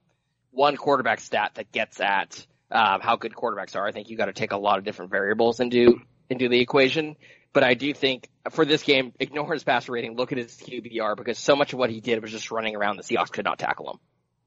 one 0.50 0.76
quarterback 0.76 1.20
stat 1.20 1.52
that 1.54 1.70
gets 1.70 2.00
at 2.00 2.46
um, 2.70 3.00
how 3.00 3.16
good 3.16 3.32
quarterbacks 3.32 3.76
are. 3.76 3.86
I 3.86 3.92
think 3.92 4.10
you 4.10 4.16
got 4.16 4.26
to 4.26 4.32
take 4.32 4.52
a 4.52 4.56
lot 4.56 4.78
of 4.78 4.84
different 4.84 5.10
variables 5.10 5.60
into 5.60 6.00
into 6.28 6.48
the 6.48 6.60
equation. 6.60 7.16
But 7.52 7.64
I 7.64 7.74
do 7.74 7.92
think 7.92 8.28
for 8.50 8.64
this 8.64 8.82
game, 8.82 9.12
ignore 9.20 9.52
his 9.52 9.62
passer 9.62 9.92
rating, 9.92 10.16
look 10.16 10.32
at 10.32 10.38
his 10.38 10.56
QBR 10.56 11.16
because 11.16 11.38
so 11.38 11.54
much 11.54 11.74
of 11.74 11.78
what 11.78 11.90
he 11.90 12.00
did 12.00 12.22
was 12.22 12.30
just 12.30 12.50
running 12.50 12.74
around. 12.74 12.96
The 12.96 13.02
Seahawks 13.02 13.30
could 13.30 13.44
not 13.44 13.58
tackle 13.58 13.90
him. 13.90 13.98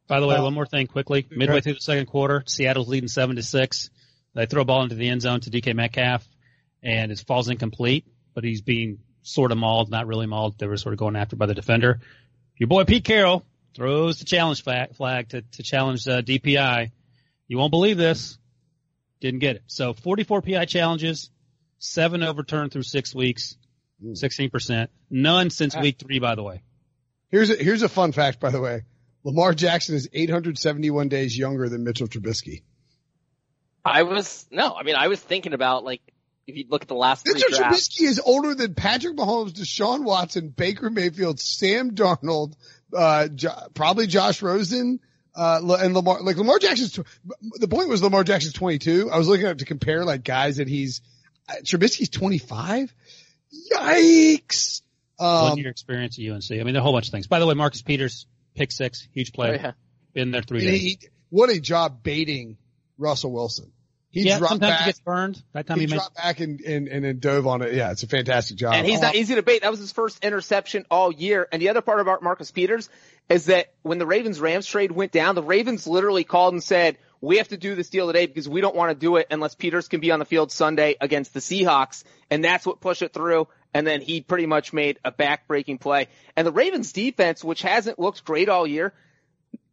By 0.07 0.19
the 0.19 0.27
way, 0.27 0.39
one 0.39 0.53
more 0.53 0.65
thing 0.65 0.87
quickly. 0.87 1.27
Midway 1.29 1.61
through 1.61 1.75
the 1.75 1.79
second 1.81 2.07
quarter, 2.07 2.43
Seattle's 2.45 2.87
leading 2.87 3.07
seven 3.07 3.35
to 3.37 3.43
six. 3.43 3.89
They 4.35 4.45
throw 4.45 4.61
a 4.61 4.65
ball 4.65 4.83
into 4.83 4.95
the 4.95 5.09
end 5.09 5.21
zone 5.21 5.39
to 5.41 5.49
DK 5.49 5.75
Metcalf, 5.75 6.27
and 6.83 7.11
it 7.11 7.23
falls 7.25 7.49
incomplete. 7.49 8.05
But 8.33 8.43
he's 8.43 8.61
being 8.61 8.99
sort 9.23 9.51
of 9.51 9.57
mauled, 9.57 9.89
not 9.89 10.07
really 10.07 10.27
mauled. 10.27 10.59
They 10.59 10.67
were 10.67 10.77
sort 10.77 10.93
of 10.93 10.99
going 10.99 11.15
after 11.15 11.35
by 11.35 11.45
the 11.45 11.53
defender. 11.53 12.01
Your 12.57 12.67
boy 12.67 12.83
Pete 12.83 13.05
Carroll 13.05 13.45
throws 13.73 14.19
the 14.19 14.25
challenge 14.25 14.63
flag, 14.63 14.95
flag 14.95 15.29
to 15.29 15.41
to 15.41 15.63
challenge 15.63 16.07
uh, 16.07 16.21
DPI. 16.21 16.91
You 17.47 17.57
won't 17.57 17.71
believe 17.71 17.97
this. 17.97 18.37
Didn't 19.21 19.39
get 19.39 19.55
it. 19.55 19.63
So 19.67 19.93
44 19.93 20.41
PI 20.41 20.65
challenges, 20.65 21.31
seven 21.79 22.21
overturned 22.21 22.73
through 22.73 22.83
six 22.83 23.15
weeks, 23.15 23.55
16%. 24.03 24.87
None 25.09 25.49
since 25.49 25.75
week 25.75 25.97
three, 25.99 26.19
by 26.19 26.35
the 26.35 26.43
way. 26.43 26.61
Here's 27.29 27.49
a, 27.49 27.55
here's 27.55 27.81
a 27.81 27.89
fun 27.89 28.11
fact, 28.11 28.39
by 28.39 28.49
the 28.49 28.61
way. 28.61 28.83
Lamar 29.23 29.53
Jackson 29.53 29.95
is 29.95 30.09
871 30.13 31.09
days 31.09 31.37
younger 31.37 31.69
than 31.69 31.83
Mitchell 31.83 32.07
Trubisky. 32.07 32.63
I 33.85 34.03
was 34.03 34.45
no, 34.51 34.73
I 34.73 34.83
mean 34.83 34.95
I 34.95 35.07
was 35.07 35.19
thinking 35.19 35.53
about 35.53 35.83
like 35.83 36.01
if 36.47 36.55
you 36.57 36.65
look 36.69 36.81
at 36.81 36.87
the 36.87 36.95
last 36.95 37.23
three 37.25 37.33
Mitchell 37.35 37.57
drafts. 37.57 37.87
Trubisky 37.89 38.01
is 38.07 38.19
older 38.19 38.53
than 38.55 38.73
Patrick 38.75 39.15
Mahomes, 39.15 39.51
Deshaun 39.53 40.03
Watson, 40.03 40.49
Baker 40.49 40.89
Mayfield, 40.89 41.39
Sam 41.39 41.91
Darnold, 41.91 42.53
uh, 42.95 43.27
jo- 43.29 43.49
probably 43.73 44.05
Josh 44.07 44.41
Rosen, 44.43 44.99
uh, 45.35 45.59
and 45.79 45.93
Lamar, 45.95 46.21
like 46.21 46.37
Lamar 46.37 46.59
Jackson's, 46.59 46.91
tw- 46.93 47.05
the 47.59 47.67
point 47.67 47.89
was 47.89 48.03
Lamar 48.03 48.23
Jackson's 48.23 48.53
22. 48.53 49.09
I 49.11 49.17
was 49.17 49.27
looking 49.27 49.47
up 49.47 49.57
to 49.57 49.65
compare 49.65 50.05
like 50.05 50.23
guys 50.23 50.57
that 50.57 50.67
he's, 50.67 51.01
uh, 51.49 51.53
Trubisky's 51.63 52.09
25. 52.09 52.93
Yikes. 53.73 54.81
One 55.17 55.51
Um, 55.53 55.57
year 55.57 55.69
experience 55.69 56.19
at 56.19 56.25
UNC. 56.25 56.51
I 56.51 56.63
mean, 56.63 56.73
there 56.73 56.75
are 56.75 56.79
a 56.79 56.83
whole 56.83 56.93
bunch 56.93 57.07
of 57.07 57.11
things. 57.11 57.27
By 57.27 57.39
the 57.39 57.47
way, 57.47 57.53
Marcus 57.53 57.81
Peters, 57.81 58.27
pick 58.55 58.71
six, 58.71 59.07
huge 59.13 59.31
Oh, 59.33 59.35
play. 59.35 59.55
yeah. 59.61 59.71
Been 60.13 60.31
there 60.31 60.41
three 60.41 60.59
and 60.59 60.67
days. 60.67 60.81
he, 60.81 60.99
what 61.29 61.49
a 61.49 61.59
job 61.59 62.03
baiting 62.03 62.57
Russell 62.97 63.31
Wilson. 63.31 63.71
He 64.15 64.21
yeah, 64.21 64.37
dropped 64.39 64.51
sometimes 64.51 64.71
back. 64.71 64.79
he 64.79 64.85
gets 64.85 64.99
burned. 65.01 65.43
That 65.51 65.67
time 65.67 65.77
he 65.77 65.87
he, 65.87 65.91
makes. 65.91 66.03
dropped 66.03 66.15
back 66.15 66.39
and, 66.39 66.61
and, 66.61 66.87
and 66.87 67.03
then 67.03 67.19
dove 67.19 67.47
on 67.47 67.61
it. 67.61 67.73
Yeah, 67.73 67.91
it's 67.91 68.03
a 68.03 68.07
fantastic 68.07 68.55
job. 68.55 68.73
And 68.73 68.87
he's 68.87 69.01
not 69.01 69.13
easy 69.13 69.35
to 69.35 69.43
bait. 69.43 69.63
That 69.63 69.71
was 69.71 69.81
his 69.81 69.91
first 69.91 70.23
interception 70.23 70.85
all 70.89 71.11
year. 71.11 71.45
And 71.51 71.61
the 71.61 71.67
other 71.67 71.81
part 71.81 71.99
about 71.99 72.23
Marcus 72.23 72.49
Peters 72.49 72.89
is 73.27 73.47
that 73.47 73.73
when 73.81 73.97
the 73.97 74.05
Ravens 74.05 74.39
Rams 74.39 74.67
trade 74.67 74.93
went 74.93 75.11
down, 75.11 75.35
the 75.35 75.43
Ravens 75.43 75.85
literally 75.85 76.23
called 76.23 76.53
and 76.53 76.63
said, 76.63 76.97
we 77.19 77.39
have 77.39 77.49
to 77.49 77.57
do 77.57 77.75
this 77.75 77.89
deal 77.89 78.07
today 78.07 78.25
because 78.25 78.47
we 78.47 78.61
don't 78.61 78.75
want 78.75 78.91
to 78.91 78.95
do 78.95 79.17
it 79.17 79.27
unless 79.31 79.53
Peters 79.53 79.89
can 79.89 79.99
be 79.99 80.11
on 80.11 80.19
the 80.19 80.25
field 80.25 80.49
Sunday 80.49 80.95
against 81.01 81.33
the 81.33 81.41
Seahawks. 81.41 82.05
And 82.31 82.41
that's 82.41 82.65
what 82.65 82.79
pushed 82.79 83.01
it 83.01 83.11
through. 83.11 83.49
and 83.75 83.85
then 83.85 83.99
he 83.99 84.21
pretty 84.21 84.45
much 84.45 84.71
made 84.71 84.99
a 85.03 85.11
back-breaking 85.11 85.79
play. 85.79 86.07
And 86.37 86.47
the 86.47 86.51
Ravens 86.53 86.93
defense, 86.93 87.43
which 87.43 87.61
hasn't 87.61 87.99
looked 87.99 88.23
great 88.23 88.47
all 88.47 88.65
year, 88.65 88.93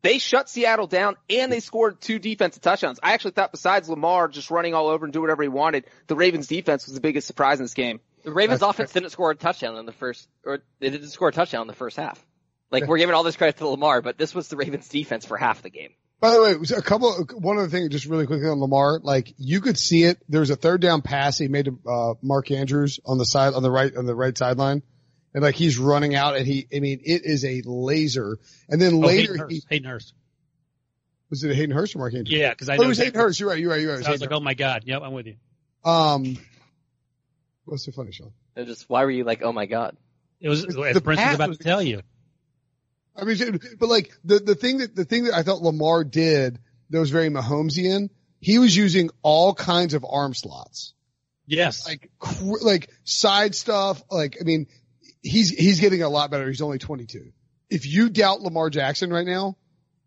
they 0.03 0.19
shut 0.19 0.49
Seattle 0.49 0.87
down 0.87 1.16
and 1.31 1.51
they 1.51 1.61
scored 1.61 2.01
two 2.01 2.19
defensive 2.19 2.62
touchdowns. 2.62 2.99
I 3.03 3.15
actually 3.15 3.33
thought 3.33 3.53
besides 3.53 3.89
Lamar 3.89 4.29
just 4.29 4.51
running 4.51 4.74
all 4.74 4.89
over 4.89 5.05
and 5.05 5.12
do 5.12 5.20
whatever 5.20 5.43
he 5.43 5.49
wanted, 5.49 5.85
the 6.09 6.16
Ravens 6.16 6.49
defense 6.49 6.87
was 6.87 6.95
the 6.95 7.01
biggest 7.01 7.27
surprise 7.27 7.61
in 7.61 7.65
this 7.65 7.74
game. 7.74 8.01
The 8.24 8.33
Ravens 8.33 8.62
offense 8.62 8.93
didn't 8.93 9.11
score 9.11 9.31
a 9.31 9.35
touchdown 9.35 9.77
in 9.77 9.87
the 9.87 9.93
first, 9.93 10.29
or 10.45 10.61
they 10.79 10.91
didn't 10.91 11.09
score 11.09 11.29
a 11.29 11.33
touchdown 11.33 11.62
in 11.62 11.66
the 11.66 11.74
first 11.74 11.97
half. 11.97 12.24
Like 12.70 12.87
we're 12.87 12.99
giving 12.99 13.15
all 13.15 13.23
this 13.23 13.37
credit 13.37 13.59
to 13.59 13.69
Lamar, 13.69 14.01
but 14.01 14.16
this 14.16 14.35
was 14.35 14.49
the 14.49 14.57
Ravens 14.57 14.89
defense 14.89 15.27
for 15.27 15.37
half 15.37 15.62
the 15.62 15.70
game. 15.70 15.91
By 16.20 16.31
the 16.31 16.43
way, 16.43 16.51
it 16.53 16.70
a 16.70 16.83
couple. 16.83 17.12
One 17.35 17.59
other 17.59 17.69
thing, 17.69 17.91
just 17.91 18.07
really 18.07 18.27
quickly 18.27 18.49
on 18.49 18.61
Lamar, 18.61 19.01
like 19.03 19.35
you 19.39 19.61
could 19.61 19.77
see 19.77 20.05
it. 20.05 20.19
There 20.29 20.41
was 20.41 20.51
a 20.51 20.57
third 20.57 20.81
down 20.81 21.03
pass 21.03 21.37
he 21.37 21.49
made 21.49 21.65
to 21.65 21.79
uh, 21.87 22.15
Mark 22.23 22.51
Andrews 22.53 23.01
on 23.05 23.19
the 23.19 23.27
side, 23.27 23.55
on 23.55 23.62
the 23.65 23.70
right, 23.73 23.95
on 23.95 24.07
the 24.07 24.15
right 24.15 24.37
sideline, 24.39 24.83
and 25.34 25.42
like 25.42 25.54
he's 25.54 25.78
running 25.78 26.14
out, 26.14 26.36
and 26.36 26.46
he, 26.46 26.66
I 26.74 26.80
mean, 26.80 27.00
it 27.04 27.22
is 27.24 27.44
a 27.44 27.62
laser. 27.64 28.38
And 28.68 28.80
then 28.80 28.94
Oh, 28.94 28.98
later, 28.98 29.32
Hayden 29.32 29.38
Hurst. 29.38 29.52
he, 29.52 29.62
Hayden 29.68 29.90
Hurst. 29.90 30.14
was 31.30 31.44
it 31.44 31.54
Hayden 31.54 31.74
Hurst 31.74 31.94
or 31.94 31.98
Mark 32.00 32.14
Andrews? 32.14 32.38
Yeah, 32.38 32.50
because 32.50 32.68
I 32.68 32.74
Oh, 32.74 32.78
know 32.78 32.84
it 32.84 32.88
was 32.88 32.98
Hayden 32.98 33.20
Hurst. 33.20 33.40
You're 33.40 33.48
right. 33.50 33.59
You're 33.59 33.70
right. 33.70 33.80
You're 33.80 33.90
right. 33.90 33.96
It 33.96 33.98
was 34.00 34.06
I 34.09 34.10
was 34.10 34.20
Hayden 34.20 34.32
like, 34.32 34.40
oh 34.40 34.44
my 34.44 34.54
god. 34.54 34.82
Yep, 34.86 35.02
I'm 35.02 35.12
with 35.12 35.26
you. 35.26 35.36
Hurst. 35.84 35.96
um, 35.96 36.36
what's 37.64 37.84
so 37.84 37.92
funny, 37.92 38.12
Sean? 38.12 38.32
It 38.56 38.66
just 38.66 38.88
why 38.88 39.04
were 39.04 39.10
you 39.10 39.24
like, 39.24 39.42
oh 39.42 39.52
my 39.52 39.66
god? 39.66 39.96
It 40.40 40.48
was 40.48 40.62
The 40.64 41.00
Prince 41.02 41.20
was 41.20 41.34
about 41.34 41.48
was- 41.50 41.59
to 41.59 41.64
tell 41.64 41.82
you. 41.82 42.02
I 43.14 43.24
mean, 43.24 43.60
but 43.78 43.88
like 43.90 44.10
the 44.24 44.38
the 44.38 44.54
thing 44.54 44.78
that 44.78 44.96
the 44.96 45.04
thing 45.04 45.24
that 45.24 45.34
I 45.34 45.42
thought 45.42 45.60
Lamar 45.60 46.02
did 46.02 46.59
that 46.90 46.98
was 46.98 47.10
very 47.10 47.28
Mahomesian, 47.28 48.09
he 48.40 48.59
was 48.59 48.74
using 48.74 49.10
all 49.22 49.54
kinds 49.54 49.92
of 49.94 50.04
arm 50.09 50.32
slots. 50.34 50.94
Yes. 51.46 51.86
like 51.86 52.10
like 52.62 52.88
side 53.04 53.54
stuff. 53.54 54.02
Like 54.10 54.38
I 54.40 54.44
mean, 54.44 54.66
he's 55.23 55.51
he's 55.51 55.81
getting 55.81 56.03
a 56.03 56.09
lot 56.09 56.31
better. 56.31 56.49
He's 56.49 56.62
only 56.62 56.78
22. 56.78 57.32
If 57.70 57.86
you 57.86 58.11
doubt 58.11 58.43
Lamar 58.43 58.70
Jackson 58.70 59.11
right 59.11 59.27
now, 59.27 59.57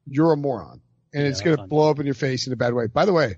you're 0.05 0.33
a 0.33 0.37
moron, 0.37 0.81
and 1.13 1.23
Yeah, 1.23 1.29
it's 1.29 1.41
going 1.41 1.57
to 1.57 1.63
blow 1.63 1.89
up 1.89 1.99
in 1.99 2.05
your 2.05 2.15
face 2.15 2.47
in 2.47 2.53
a 2.53 2.55
bad 2.55 2.73
way. 2.73 2.87
By 2.87 3.05
the 3.05 3.13
way, 3.13 3.35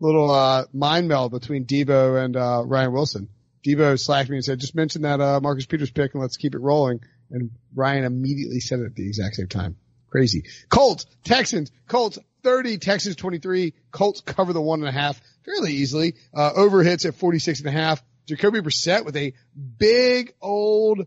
little 0.00 0.30
uh 0.30 0.64
mind 0.72 1.08
meld 1.08 1.32
between 1.32 1.64
Debo 1.64 2.22
and 2.22 2.36
uh 2.36 2.62
Ryan 2.64 2.92
Wilson. 2.92 3.28
Debo 3.66 3.98
slacked 3.98 4.28
me 4.28 4.36
and 4.36 4.44
said, 4.44 4.60
"Just 4.60 4.74
mention 4.74 5.02
that 5.02 5.20
uh 5.20 5.40
Marcus 5.40 5.66
Peters 5.66 5.90
pick 5.90 6.12
and 6.14 6.20
let's 6.20 6.36
keep 6.36 6.54
it 6.54 6.60
rolling." 6.60 7.00
And 7.30 7.50
Ryan 7.74 8.04
immediately 8.04 8.60
said 8.60 8.80
it 8.80 8.86
at 8.86 8.94
the 8.94 9.06
exact 9.06 9.36
same 9.36 9.48
time. 9.48 9.76
Crazy. 10.10 10.44
Colts, 10.68 11.06
Texans, 11.24 11.72
Colts 11.88 12.18
30, 12.44 12.78
Texans 12.78 13.16
23. 13.16 13.72
Colts 13.90 14.20
cover 14.20 14.52
the 14.52 14.60
one 14.60 14.80
and 14.80 14.88
a 14.88 14.92
half 14.92 15.20
fairly 15.44 15.72
easily. 15.72 16.14
Uh, 16.32 16.52
over 16.54 16.84
hits 16.84 17.04
at 17.04 17.14
46 17.14 17.60
and 17.60 17.68
a 17.68 17.72
half. 17.72 18.02
Jacoby 18.26 18.60
Brissett 18.60 19.04
with 19.04 19.16
a 19.16 19.34
big 19.78 20.34
old 20.40 21.06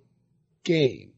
game. 0.63 1.13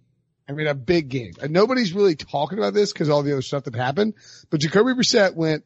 I 0.47 0.53
mean, 0.53 0.67
a 0.67 0.73
big 0.73 1.09
game. 1.09 1.33
And 1.41 1.51
nobody's 1.51 1.93
really 1.93 2.15
talking 2.15 2.57
about 2.57 2.73
this 2.73 2.91
because 2.91 3.09
all 3.09 3.21
the 3.21 3.33
other 3.33 3.41
stuff 3.41 3.65
that 3.65 3.75
happened, 3.75 4.15
but 4.49 4.61
Jacoby 4.61 4.93
Brissett 4.93 5.35
went 5.35 5.63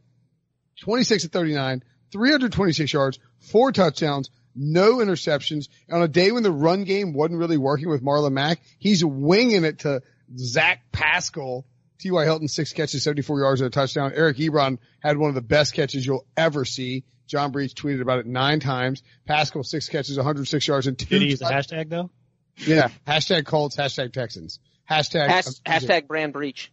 26 0.81 1.23
to 1.23 1.29
39, 1.29 1.83
326 2.11 2.91
yards, 2.91 3.19
four 3.39 3.71
touchdowns, 3.71 4.29
no 4.55 4.97
interceptions. 4.97 5.69
And 5.87 5.97
on 5.97 6.03
a 6.03 6.07
day 6.07 6.31
when 6.31 6.43
the 6.43 6.51
run 6.51 6.83
game 6.83 7.13
wasn't 7.13 7.39
really 7.39 7.57
working 7.57 7.89
with 7.89 8.03
Marlon 8.03 8.33
Mack, 8.33 8.59
he's 8.77 9.03
winging 9.05 9.63
it 9.63 9.79
to 9.79 10.01
Zach 10.37 10.81
Pascal. 10.91 11.65
T.Y. 11.99 12.25
Hilton, 12.25 12.49
six 12.49 12.73
catches, 12.73 13.03
74 13.03 13.39
yards 13.39 13.61
and 13.61 13.67
a 13.67 13.71
touchdown. 13.71 14.11
Eric 14.13 14.35
Ebron 14.35 14.77
had 14.99 15.17
one 15.17 15.29
of 15.29 15.35
the 15.35 15.41
best 15.41 15.73
catches 15.73 16.05
you'll 16.05 16.25
ever 16.35 16.65
see. 16.65 17.05
John 17.33 17.51
Breech 17.51 17.73
tweeted 17.73 17.99
about 17.99 18.19
it 18.19 18.27
nine 18.27 18.59
times. 18.59 19.01
Pascal, 19.25 19.63
six 19.63 19.89
catches, 19.89 20.17
106 20.17 20.67
yards 20.67 20.85
and 20.85 20.99
two. 20.99 21.07
Did 21.07 21.23
he 21.23 21.29
use 21.29 21.39
the 21.39 21.45
hashtag 21.45 21.89
though? 21.89 22.11
yeah. 22.57 22.89
Hashtag 23.07 23.47
Colts, 23.47 23.75
hashtag 23.75 24.13
Texans. 24.13 24.59
Hashtag, 24.87 25.27
Hash, 25.29 25.45
hashtag 25.65 26.07
brand 26.07 26.31
Breech. 26.31 26.71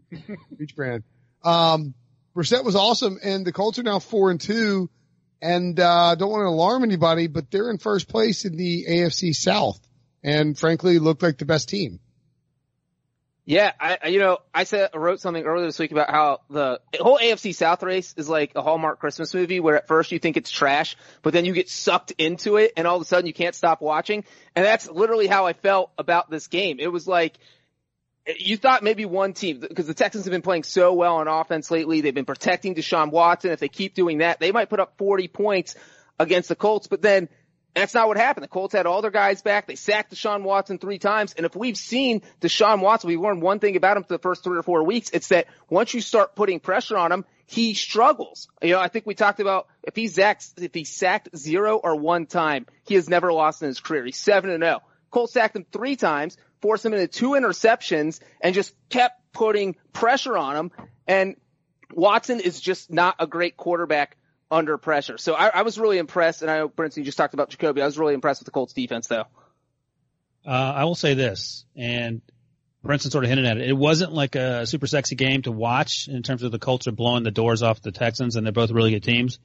Breach 0.50 0.76
brand. 0.76 1.04
Um, 1.42 1.94
Brissett 2.36 2.64
was 2.64 2.76
awesome, 2.76 3.18
and 3.24 3.46
the 3.46 3.52
Colts 3.52 3.78
are 3.78 3.82
now 3.82 3.98
four 3.98 4.30
and 4.30 4.38
two, 4.38 4.90
and 5.40 5.80
uh, 5.80 6.16
don't 6.16 6.30
want 6.30 6.42
to 6.42 6.48
alarm 6.48 6.84
anybody, 6.84 7.26
but 7.26 7.50
they're 7.50 7.70
in 7.70 7.78
first 7.78 8.06
place 8.06 8.44
in 8.44 8.58
the 8.58 8.84
AFC 8.86 9.34
South, 9.34 9.80
and 10.22 10.58
frankly, 10.58 10.98
look 10.98 11.22
like 11.22 11.38
the 11.38 11.46
best 11.46 11.70
team. 11.70 11.98
Yeah, 13.46 13.72
I, 13.78 14.08
you 14.08 14.20
know, 14.20 14.38
I 14.54 14.64
said, 14.64 14.88
I 14.94 14.96
wrote 14.96 15.20
something 15.20 15.44
earlier 15.44 15.66
this 15.66 15.78
week 15.78 15.92
about 15.92 16.10
how 16.10 16.40
the 16.48 16.80
whole 16.98 17.18
AFC 17.18 17.54
South 17.54 17.82
race 17.82 18.14
is 18.16 18.26
like 18.26 18.52
a 18.56 18.62
Hallmark 18.62 19.00
Christmas 19.00 19.34
movie 19.34 19.60
where 19.60 19.76
at 19.76 19.86
first 19.86 20.12
you 20.12 20.18
think 20.18 20.38
it's 20.38 20.50
trash, 20.50 20.96
but 21.20 21.34
then 21.34 21.44
you 21.44 21.52
get 21.52 21.68
sucked 21.68 22.12
into 22.12 22.56
it 22.56 22.72
and 22.74 22.86
all 22.86 22.96
of 22.96 23.02
a 23.02 23.04
sudden 23.04 23.26
you 23.26 23.34
can't 23.34 23.54
stop 23.54 23.82
watching. 23.82 24.24
And 24.56 24.64
that's 24.64 24.88
literally 24.88 25.26
how 25.26 25.44
I 25.44 25.52
felt 25.52 25.90
about 25.98 26.30
this 26.30 26.46
game. 26.46 26.78
It 26.80 26.88
was 26.88 27.06
like, 27.06 27.34
you 28.38 28.56
thought 28.56 28.82
maybe 28.82 29.04
one 29.04 29.34
team, 29.34 29.60
because 29.60 29.86
the 29.86 29.92
Texans 29.92 30.24
have 30.24 30.32
been 30.32 30.40
playing 30.40 30.62
so 30.62 30.94
well 30.94 31.16
on 31.16 31.28
offense 31.28 31.70
lately. 31.70 32.00
They've 32.00 32.14
been 32.14 32.24
protecting 32.24 32.74
Deshaun 32.74 33.10
Watson. 33.10 33.50
If 33.50 33.60
they 33.60 33.68
keep 33.68 33.94
doing 33.94 34.18
that, 34.18 34.40
they 34.40 34.52
might 34.52 34.70
put 34.70 34.80
up 34.80 34.94
40 34.96 35.28
points 35.28 35.76
against 36.18 36.48
the 36.48 36.56
Colts, 36.56 36.86
but 36.86 37.02
then 37.02 37.28
that's 37.74 37.94
not 37.94 38.06
what 38.06 38.16
happened. 38.16 38.44
The 38.44 38.48
Colts 38.48 38.72
had 38.72 38.86
all 38.86 39.02
their 39.02 39.10
guys 39.10 39.42
back. 39.42 39.66
They 39.66 39.74
sacked 39.74 40.14
Deshaun 40.14 40.42
Watson 40.42 40.78
three 40.78 40.98
times. 40.98 41.34
And 41.34 41.44
if 41.44 41.56
we've 41.56 41.76
seen 41.76 42.22
Deshaun 42.40 42.80
Watson, 42.80 43.08
we've 43.08 43.20
learned 43.20 43.42
one 43.42 43.58
thing 43.58 43.76
about 43.76 43.96
him 43.96 44.04
for 44.04 44.14
the 44.14 44.20
first 44.20 44.44
three 44.44 44.58
or 44.58 44.62
four 44.62 44.84
weeks. 44.84 45.10
It's 45.12 45.28
that 45.28 45.46
once 45.68 45.92
you 45.92 46.00
start 46.00 46.36
putting 46.36 46.60
pressure 46.60 46.96
on 46.96 47.10
him, 47.10 47.24
he 47.46 47.74
struggles. 47.74 48.48
You 48.62 48.70
know, 48.70 48.80
I 48.80 48.88
think 48.88 49.06
we 49.06 49.14
talked 49.14 49.40
about 49.40 49.66
if 49.82 49.96
he's 49.96 50.14
sacked, 50.14 50.52
if 50.56 50.72
he 50.72 50.84
sacked 50.84 51.36
zero 51.36 51.76
or 51.76 51.96
one 51.96 52.26
time, 52.26 52.66
he 52.86 52.94
has 52.94 53.08
never 53.08 53.32
lost 53.32 53.60
in 53.60 53.68
his 53.68 53.80
career. 53.80 54.04
He's 54.04 54.18
seven 54.18 54.50
and 54.50 54.62
zero. 54.62 54.80
Colts 55.10 55.32
sacked 55.32 55.56
him 55.56 55.66
three 55.70 55.96
times, 55.96 56.36
forced 56.62 56.86
him 56.86 56.94
into 56.94 57.08
two 57.08 57.30
interceptions, 57.30 58.20
and 58.40 58.54
just 58.54 58.72
kept 58.88 59.20
putting 59.32 59.76
pressure 59.92 60.38
on 60.38 60.56
him. 60.56 60.70
And 61.06 61.36
Watson 61.92 62.40
is 62.40 62.60
just 62.60 62.90
not 62.90 63.16
a 63.18 63.26
great 63.26 63.56
quarterback 63.56 64.16
under 64.50 64.78
pressure. 64.78 65.18
So 65.18 65.34
I, 65.34 65.48
I 65.48 65.62
was 65.62 65.78
really 65.78 65.98
impressed, 65.98 66.42
and 66.42 66.50
I 66.50 66.58
know 66.58 66.68
Brinson 66.68 67.04
just 67.04 67.18
talked 67.18 67.34
about 67.34 67.50
Jacoby. 67.50 67.82
I 67.82 67.86
was 67.86 67.98
really 67.98 68.14
impressed 68.14 68.40
with 68.40 68.46
the 68.46 68.52
Colts 68.52 68.72
defense, 68.72 69.06
though. 69.06 69.24
Uh, 70.46 70.50
I 70.50 70.84
will 70.84 70.94
say 70.94 71.14
this, 71.14 71.64
and 71.74 72.20
Brinson 72.84 73.10
sort 73.10 73.24
of 73.24 73.30
hinted 73.30 73.46
at 73.46 73.56
it. 73.56 73.68
It 73.68 73.76
wasn't 73.76 74.12
like 74.12 74.34
a 74.34 74.66
super 74.66 74.86
sexy 74.86 75.14
game 75.16 75.42
to 75.42 75.52
watch 75.52 76.06
in 76.08 76.22
terms 76.22 76.42
of 76.42 76.52
the 76.52 76.58
Colts 76.58 76.86
are 76.86 76.92
blowing 76.92 77.22
the 77.22 77.30
doors 77.30 77.62
off 77.62 77.80
the 77.80 77.92
Texans, 77.92 78.36
and 78.36 78.46
they're 78.46 78.52
both 78.52 78.70
really 78.70 78.90
good 78.90 79.02
teams. 79.02 79.38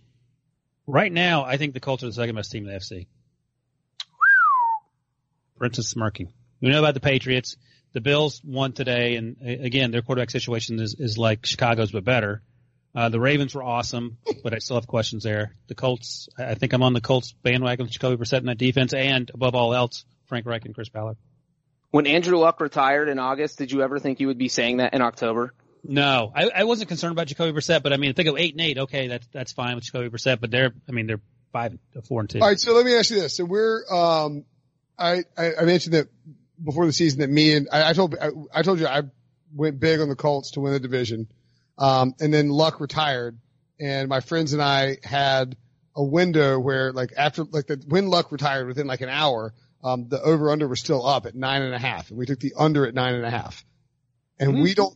Right 0.86 1.12
now, 1.12 1.46
I 1.46 1.58
think 1.58 1.74
the 1.74 1.80
Colts 1.80 2.04
are 2.04 2.08
the 2.08 2.14
second 2.14 2.36
best 2.36 2.52
team 2.52 2.68
in 2.68 2.74
the 2.74 2.80
FC. 2.80 3.08
Brinson's 5.60 5.90
smirking. 5.90 6.34
We 6.62 6.70
know 6.70 6.80
about 6.80 6.94
the 6.94 7.00
Patriots. 7.00 7.58
The 7.94 8.02
Bills 8.02 8.42
won 8.44 8.74
today, 8.74 9.16
and 9.16 9.38
again, 9.42 9.92
their 9.92 10.02
quarterback 10.02 10.30
situation 10.30 10.80
is, 10.80 10.96
is 11.00 11.18
like 11.18 11.46
Chicago's, 11.46 11.92
but 11.92 12.04
better. 12.04 12.42
Uh, 12.96 13.10
the 13.10 13.20
Ravens 13.20 13.54
were 13.54 13.64
awesome, 13.64 14.18
but 14.44 14.54
I 14.54 14.58
still 14.60 14.78
have 14.78 14.88
questions 14.88 15.24
there. 15.24 15.56
The 15.68 15.76
Colts, 15.76 16.28
I 16.38 16.52
I 16.52 16.56
think 16.56 16.74
I'm 16.74 16.82
on 16.82 16.94
the 16.94 17.02
Colts 17.02 17.34
bandwagon 17.44 17.86
with 17.86 17.92
Jacoby 17.92 18.18
Brissett 18.24 18.40
in 18.40 18.46
that 18.48 18.58
defense, 18.58 18.94
and 18.94 19.30
above 19.34 19.54
all 19.54 19.76
else, 19.76 20.06
Frank 20.26 20.46
Reich 20.46 20.66
and 20.66 20.74
Chris 20.74 20.90
Ballard. 20.90 21.18
When 21.92 22.08
Andrew 22.08 22.38
Luck 22.38 22.62
retired 22.62 23.10
in 23.10 23.20
August, 23.20 23.58
did 23.58 23.72
you 23.72 23.82
ever 23.82 24.00
think 24.00 24.20
you 24.20 24.28
would 24.28 24.38
be 24.38 24.48
saying 24.48 24.78
that 24.78 24.94
in 24.94 25.02
October? 25.02 25.54
No, 25.84 26.32
I, 26.36 26.50
I 26.50 26.64
wasn't 26.66 26.90
concerned 26.90 27.14
about 27.14 27.28
Jacoby 27.28 27.58
Brissett, 27.58 27.84
but 27.84 27.94
I 27.94 27.98
mean, 27.98 28.14
think 28.14 28.18
they 28.28 28.32
go 28.32 28.38
eight 28.38 28.54
and 28.54 28.62
eight, 28.62 28.78
okay, 28.80 29.08
that's 29.08 29.28
that's 29.32 29.52
fine 29.52 29.76
with 29.76 29.86
Jacoby 29.86 30.10
Brissett. 30.10 30.42
But 30.42 30.52
they're, 30.52 30.74
I 30.88 30.92
mean, 30.92 31.08
they're 31.08 31.22
five, 31.52 31.78
four 32.04 32.22
and 32.22 32.30
two. 32.30 32.40
All 32.40 32.48
right, 32.48 32.60
so 32.60 32.74
let 32.74 32.86
me 32.86 32.96
ask 32.96 33.10
you 33.12 33.20
this. 33.20 33.36
So 33.36 33.46
we're, 33.46 33.84
um, 33.90 34.46
I, 34.98 35.24
I, 35.38 35.56
I 35.62 35.66
mentioned 35.66 35.94
that 35.96 36.08
before 36.64 36.86
the 36.86 36.94
season 36.94 37.22
that 37.22 37.30
me 37.30 37.56
and 37.56 37.70
I, 37.72 37.92
I 37.92 37.94
told, 37.94 38.16
I, 38.20 38.30
I 38.54 38.62
told 38.62 38.80
you 38.80 38.88
I 38.88 39.04
went 39.54 39.80
big 39.80 40.00
on 40.00 40.10
the 40.10 40.16
Colts 40.16 40.52
to 40.52 40.60
win 40.60 40.74
the 40.74 40.80
division. 40.80 41.28
Um, 41.80 42.14
and 42.20 42.34
then 42.34 42.50
Luck 42.50 42.82
retired 42.82 43.40
and 43.80 44.10
my 44.10 44.20
friends 44.20 44.52
and 44.54 44.62
I 44.62 44.98
had 45.04 45.56
a 45.96 46.04
window 46.04 46.60
where 46.60 46.92
like 46.92 47.14
after, 47.18 47.46
like 47.46 47.68
the, 47.68 47.82
when 47.88 48.10
Luck 48.10 48.32
retired 48.32 48.68
within 48.68 48.86
like 48.86 49.02
an 49.02 49.10
hour, 49.10 49.54
um, 49.82 50.10
the 50.10 50.22
over 50.22 50.52
under 50.52 50.68
was 50.68 50.82
still 50.82 51.06
up 51.08 51.26
at 51.26 51.36
nine 51.36 51.62
and 51.62 51.74
a 51.74 51.80
half 51.80 52.10
and 52.10 52.20
we 52.20 52.26
took 52.26 52.40
the 52.40 52.54
under 52.58 52.86
at 52.86 52.94
nine 52.94 53.16
and 53.16 53.26
a 53.26 53.30
half 53.30 53.66
and 54.38 54.62
we 54.62 54.74
don't, 54.74 54.96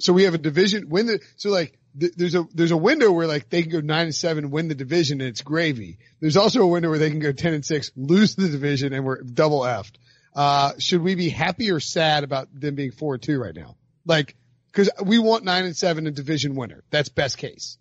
so 0.00 0.12
we 0.12 0.24
have 0.24 0.34
a 0.34 0.38
division 0.38 0.88
win 0.88 1.06
the, 1.06 1.20
so 1.36 1.50
like 1.50 1.78
th- 1.98 2.14
there's 2.16 2.34
a, 2.34 2.46
there's 2.52 2.72
a 2.72 2.76
window 2.76 3.12
where 3.12 3.28
like 3.28 3.48
they 3.48 3.62
can 3.62 3.70
go 3.70 3.80
nine 3.80 4.06
and 4.06 4.14
seven, 4.14 4.50
win 4.50 4.66
the 4.66 4.74
division 4.74 5.20
and 5.20 5.30
it's 5.30 5.42
gravy. 5.42 5.98
There's 6.20 6.36
also 6.36 6.62
a 6.62 6.66
window 6.66 6.90
where 6.90 6.98
they 6.98 7.10
can 7.10 7.20
go 7.20 7.30
10 7.30 7.54
and 7.54 7.64
six, 7.64 7.92
lose 7.94 8.34
the 8.34 8.48
division 8.48 8.92
and 8.92 9.04
we're 9.04 9.22
double 9.22 9.60
effed. 9.60 9.94
Uh, 10.34 10.72
should 10.78 11.02
we 11.02 11.14
be 11.14 11.28
happy 11.28 11.70
or 11.70 11.78
sad 11.78 12.24
about 12.24 12.48
them 12.52 12.74
being 12.74 12.90
four 12.90 13.14
and 13.14 13.22
two 13.22 13.40
right 13.40 13.54
now? 13.54 13.76
Like, 14.04 14.36
cause 14.78 14.90
we 15.04 15.18
want 15.18 15.44
nine 15.44 15.64
and 15.64 15.76
seven 15.76 16.06
and 16.06 16.14
division 16.14 16.54
winner. 16.54 16.84
That's 16.90 17.08
best 17.08 17.36
case. 17.38 17.78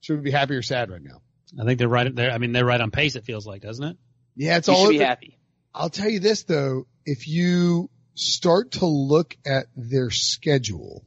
Should 0.00 0.16
we 0.16 0.22
be 0.24 0.30
happy 0.30 0.54
or 0.54 0.62
sad 0.62 0.90
right 0.90 1.02
now? 1.02 1.22
I 1.60 1.64
think 1.64 1.78
they're 1.78 1.88
right 1.88 2.14
there. 2.14 2.30
I 2.30 2.38
mean, 2.38 2.52
they're 2.52 2.64
right 2.64 2.80
on 2.80 2.90
pace. 2.90 3.16
It 3.16 3.24
feels 3.24 3.46
like, 3.46 3.62
doesn't 3.62 3.84
it? 3.84 3.96
Yeah, 4.36 4.56
it's 4.56 4.68
You 4.68 4.74
all 4.74 4.84
should 4.86 4.90
be 4.90 4.98
happy. 4.98 5.38
I'll 5.74 5.90
tell 5.90 6.08
you 6.08 6.20
this 6.20 6.42
though, 6.44 6.86
if 7.04 7.28
you 7.28 7.90
start 8.14 8.72
to 8.72 8.86
look 8.86 9.36
at 9.46 9.66
their 9.76 10.10
schedule, 10.10 11.04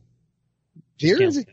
there 0.99 1.21
is 1.21 1.37
a 1.37 1.45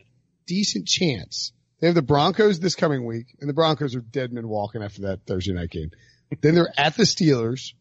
decent 0.45 0.87
chance. 0.87 1.51
They 1.79 1.87
have 1.87 1.95
the 1.95 2.01
Broncos 2.01 2.59
this 2.59 2.75
coming 2.75 3.05
week, 3.05 3.35
and 3.39 3.49
the 3.49 3.53
Broncos 3.53 3.95
are 3.95 4.01
dead 4.01 4.31
men 4.31 4.47
walking 4.47 4.83
after 4.83 5.03
that 5.03 5.25
Thursday 5.25 5.53
night 5.53 5.71
game. 5.71 5.91
then 6.41 6.55
they're 6.55 6.73
at 6.77 6.95
the 6.95 7.03
Steelers. 7.03 7.73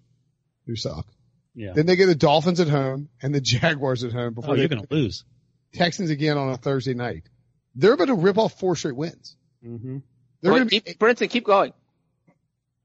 who 0.67 0.75
suck. 0.75 1.07
Yeah. 1.55 1.73
Then 1.75 1.87
they 1.87 1.97
get 1.97 2.07
the 2.07 2.15
Dolphins 2.15 2.61
at 2.61 2.69
home 2.69 3.09
and 3.23 3.35
the 3.35 3.41
Jaguars 3.43 4.05
at 4.05 4.13
home 4.13 4.35
before 4.35 4.53
Oh, 4.53 4.57
they 4.57 4.63
you're 4.63 4.69
going 4.69 4.87
to 4.87 4.95
lose. 4.95 5.25
Texans 5.73 6.11
again 6.11 6.37
on 6.39 6.51
a 6.51 6.57
Thursday 6.57 6.95
night. 6.95 7.29
They're 7.75 7.93
about 7.93 8.07
to 8.07 8.15
rip 8.15 8.39
off 8.39 8.59
four 8.59 8.77
straight 8.77 8.97
wins. 8.97 9.37
Mm-hmm. 9.65 9.99
They're 10.43 10.53
But 10.53 10.59
gonna 10.59 10.65
be, 10.67 10.81
keep, 10.81 10.99
Brinson, 10.99 11.31
keep 11.31 11.45
going. 11.45 11.73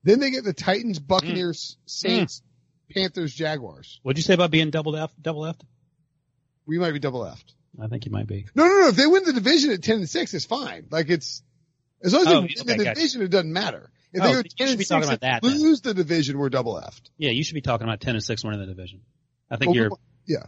then 0.03 0.20
they 0.20 0.30
get 0.32 0.44
the 0.44 0.53
Titans, 0.53 0.99
Buccaneers, 0.99 1.78
Saints, 1.86 2.41
Panthers, 2.94 3.34
Jaguars. 3.34 3.99
What'd 4.03 4.18
you 4.18 4.24
say 4.24 4.34
about 4.34 4.52
being 4.52 4.70
double 4.70 4.95
F? 4.95 5.12
Double 5.22 5.45
F? 5.45 5.56
We 6.68 6.78
might 6.80 6.91
be 6.91 6.99
double 6.99 7.22
left. 7.22 7.53
I 7.82 7.88
think 7.88 8.06
you 8.06 8.12
might 8.12 8.28
be. 8.28 8.45
No, 8.56 8.68
no, 8.68 8.80
no. 8.82 8.88
If 8.88 8.95
they 8.95 9.06
win 9.07 9.24
the 9.24 9.34
division 9.34 9.72
at 9.72 9.84
ten 9.84 9.98
and 9.98 10.10
six, 10.10 10.34
it's 10.34 10.45
fine. 10.45 10.88
Like 10.91 11.10
it's 11.10 11.44
as 12.03 12.14
long 12.14 12.22
as 12.22 12.28
Oh, 12.28 12.32
they 12.32 12.38
okay, 12.48 12.53
win 12.66 12.78
the 12.78 12.84
gotcha. 12.86 12.95
division, 12.95 13.22
it 13.24 13.28
doesn't 13.30 13.52
matter. 13.52 13.90
If 14.14 14.22
Oh, 14.22 14.28
they 14.28 14.34
go 14.34 14.41
ten 14.44 14.49
should 14.57 14.70
and 14.70 14.78
be 14.78 14.84
six 14.84 14.90
talking 14.90 15.03
and 15.10 15.18
about 15.18 15.22
that 15.22 15.41
then. 15.41 15.60
lose 15.62 15.82
the 15.82 15.94
division, 15.94 16.38
we're 16.38 16.49
double 16.49 16.74
left. 16.74 17.10
Yeah, 17.18 17.32
you 17.32 17.44
should 17.44 17.56
be 17.56 17.62
talking 17.62 17.86
about 17.86 17.99
10 17.99 18.16
and 18.16 18.24
6 18.24 18.44
winning 18.45 18.60
the 18.62 18.66
division. 18.68 19.02
I 19.52 19.57
think 19.57 19.70
Well, 19.70 19.76
you're 19.76 19.91
yeah. 20.26 20.45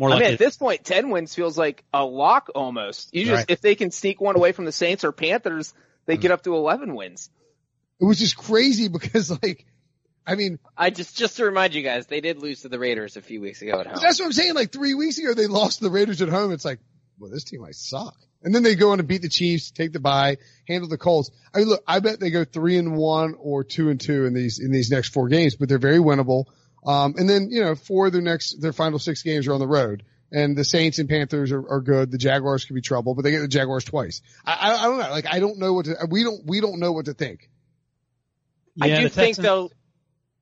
More 0.00 0.08
I 0.08 0.12
likely. 0.12 0.24
mean, 0.24 0.32
at 0.32 0.38
this 0.38 0.56
point, 0.56 0.82
10 0.82 1.10
wins 1.10 1.34
feels 1.34 1.58
like 1.58 1.84
a 1.92 2.04
lock 2.04 2.50
almost. 2.54 3.14
You 3.14 3.26
just, 3.26 3.36
Right. 3.36 3.50
if 3.50 3.60
they 3.60 3.74
can 3.74 3.90
sneak 3.90 4.18
one 4.18 4.34
away 4.34 4.52
from 4.52 4.64
the 4.64 4.72
Saints 4.72 5.04
or 5.04 5.12
Panthers, 5.12 5.74
they 6.06 6.14
mm-hmm. 6.14 6.22
get 6.22 6.30
up 6.30 6.42
to 6.44 6.54
11 6.54 6.94
wins. 6.94 7.28
It 8.00 8.06
was 8.06 8.18
just 8.18 8.36
crazy 8.36 8.88
because 8.88 9.30
like, 9.42 9.66
I 10.26 10.36
mean, 10.36 10.58
I 10.76 10.88
just 10.88 11.18
just 11.18 11.36
to 11.36 11.44
remind 11.44 11.74
you 11.74 11.82
guys, 11.82 12.06
they 12.06 12.22
did 12.22 12.38
lose 12.38 12.62
to 12.62 12.70
the 12.70 12.78
Raiders 12.78 13.18
a 13.18 13.20
few 13.20 13.42
weeks 13.42 13.60
ago 13.60 13.78
at 13.78 13.86
home. 13.86 13.98
that's 14.00 14.18
what 14.18 14.26
I'm 14.26 14.32
saying. 14.32 14.54
Like 14.54 14.72
three 14.72 14.94
weeks 14.94 15.18
ago, 15.18 15.34
they 15.34 15.46
lost 15.46 15.78
to 15.78 15.84
the 15.84 15.90
Raiders 15.90 16.22
at 16.22 16.30
home. 16.30 16.52
It's 16.52 16.64
like, 16.64 16.78
well, 17.18 17.30
this 17.30 17.44
team 17.44 17.60
might 17.60 17.74
suck. 17.74 18.16
And 18.42 18.54
then 18.54 18.62
they 18.62 18.74
go 18.74 18.92
on 18.92 18.98
to 18.98 19.04
beat 19.04 19.20
the 19.20 19.28
Chiefs, 19.28 19.70
take 19.70 19.92
the 19.92 20.00
bye, 20.00 20.38
handle 20.66 20.88
the 20.88 20.96
Colts. 20.96 21.30
I 21.52 21.58
mean, 21.58 21.68
look, 21.68 21.82
I 21.86 22.00
bet 22.00 22.20
they 22.20 22.30
go 22.30 22.44
three 22.44 22.78
and 22.78 22.96
one 22.96 23.34
or 23.38 23.64
two 23.64 23.90
and 23.90 24.00
two 24.00 24.24
in 24.24 24.32
these 24.32 24.60
in 24.60 24.72
these 24.72 24.90
next 24.90 25.12
four 25.12 25.28
games, 25.28 25.56
but 25.56 25.68
they're 25.68 25.78
very 25.78 25.98
winnable. 25.98 26.46
Um, 26.84 27.14
and 27.18 27.28
then 27.28 27.50
you 27.50 27.62
know, 27.62 27.74
four 27.74 28.06
of 28.06 28.12
their 28.12 28.22
next 28.22 28.60
their 28.60 28.72
final 28.72 28.98
six 28.98 29.22
games 29.22 29.46
are 29.46 29.52
on 29.52 29.60
the 29.60 29.68
road. 29.68 30.04
And 30.32 30.56
the 30.56 30.64
Saints 30.64 31.00
and 31.00 31.08
Panthers 31.08 31.50
are, 31.50 31.68
are 31.68 31.80
good. 31.80 32.12
The 32.12 32.18
Jaguars 32.18 32.64
could 32.64 32.74
be 32.74 32.80
trouble, 32.80 33.16
but 33.16 33.22
they 33.22 33.32
get 33.32 33.40
the 33.40 33.48
Jaguars 33.48 33.82
twice. 33.82 34.22
I, 34.46 34.52
I, 34.52 34.74
I 34.74 34.82
don't 34.84 34.98
know. 35.00 35.10
Like, 35.10 35.26
I 35.26 35.40
don't 35.40 35.58
know 35.58 35.72
what 35.72 35.86
to. 35.86 35.96
We 36.08 36.22
don't. 36.22 36.46
We 36.46 36.60
don't 36.60 36.78
know 36.78 36.92
what 36.92 37.06
to 37.06 37.14
think. 37.14 37.50
yeah, 38.76 38.84
I 38.84 38.88
do 39.00 39.08
think 39.08 39.36
Texans- 39.36 39.44
though 39.44 39.70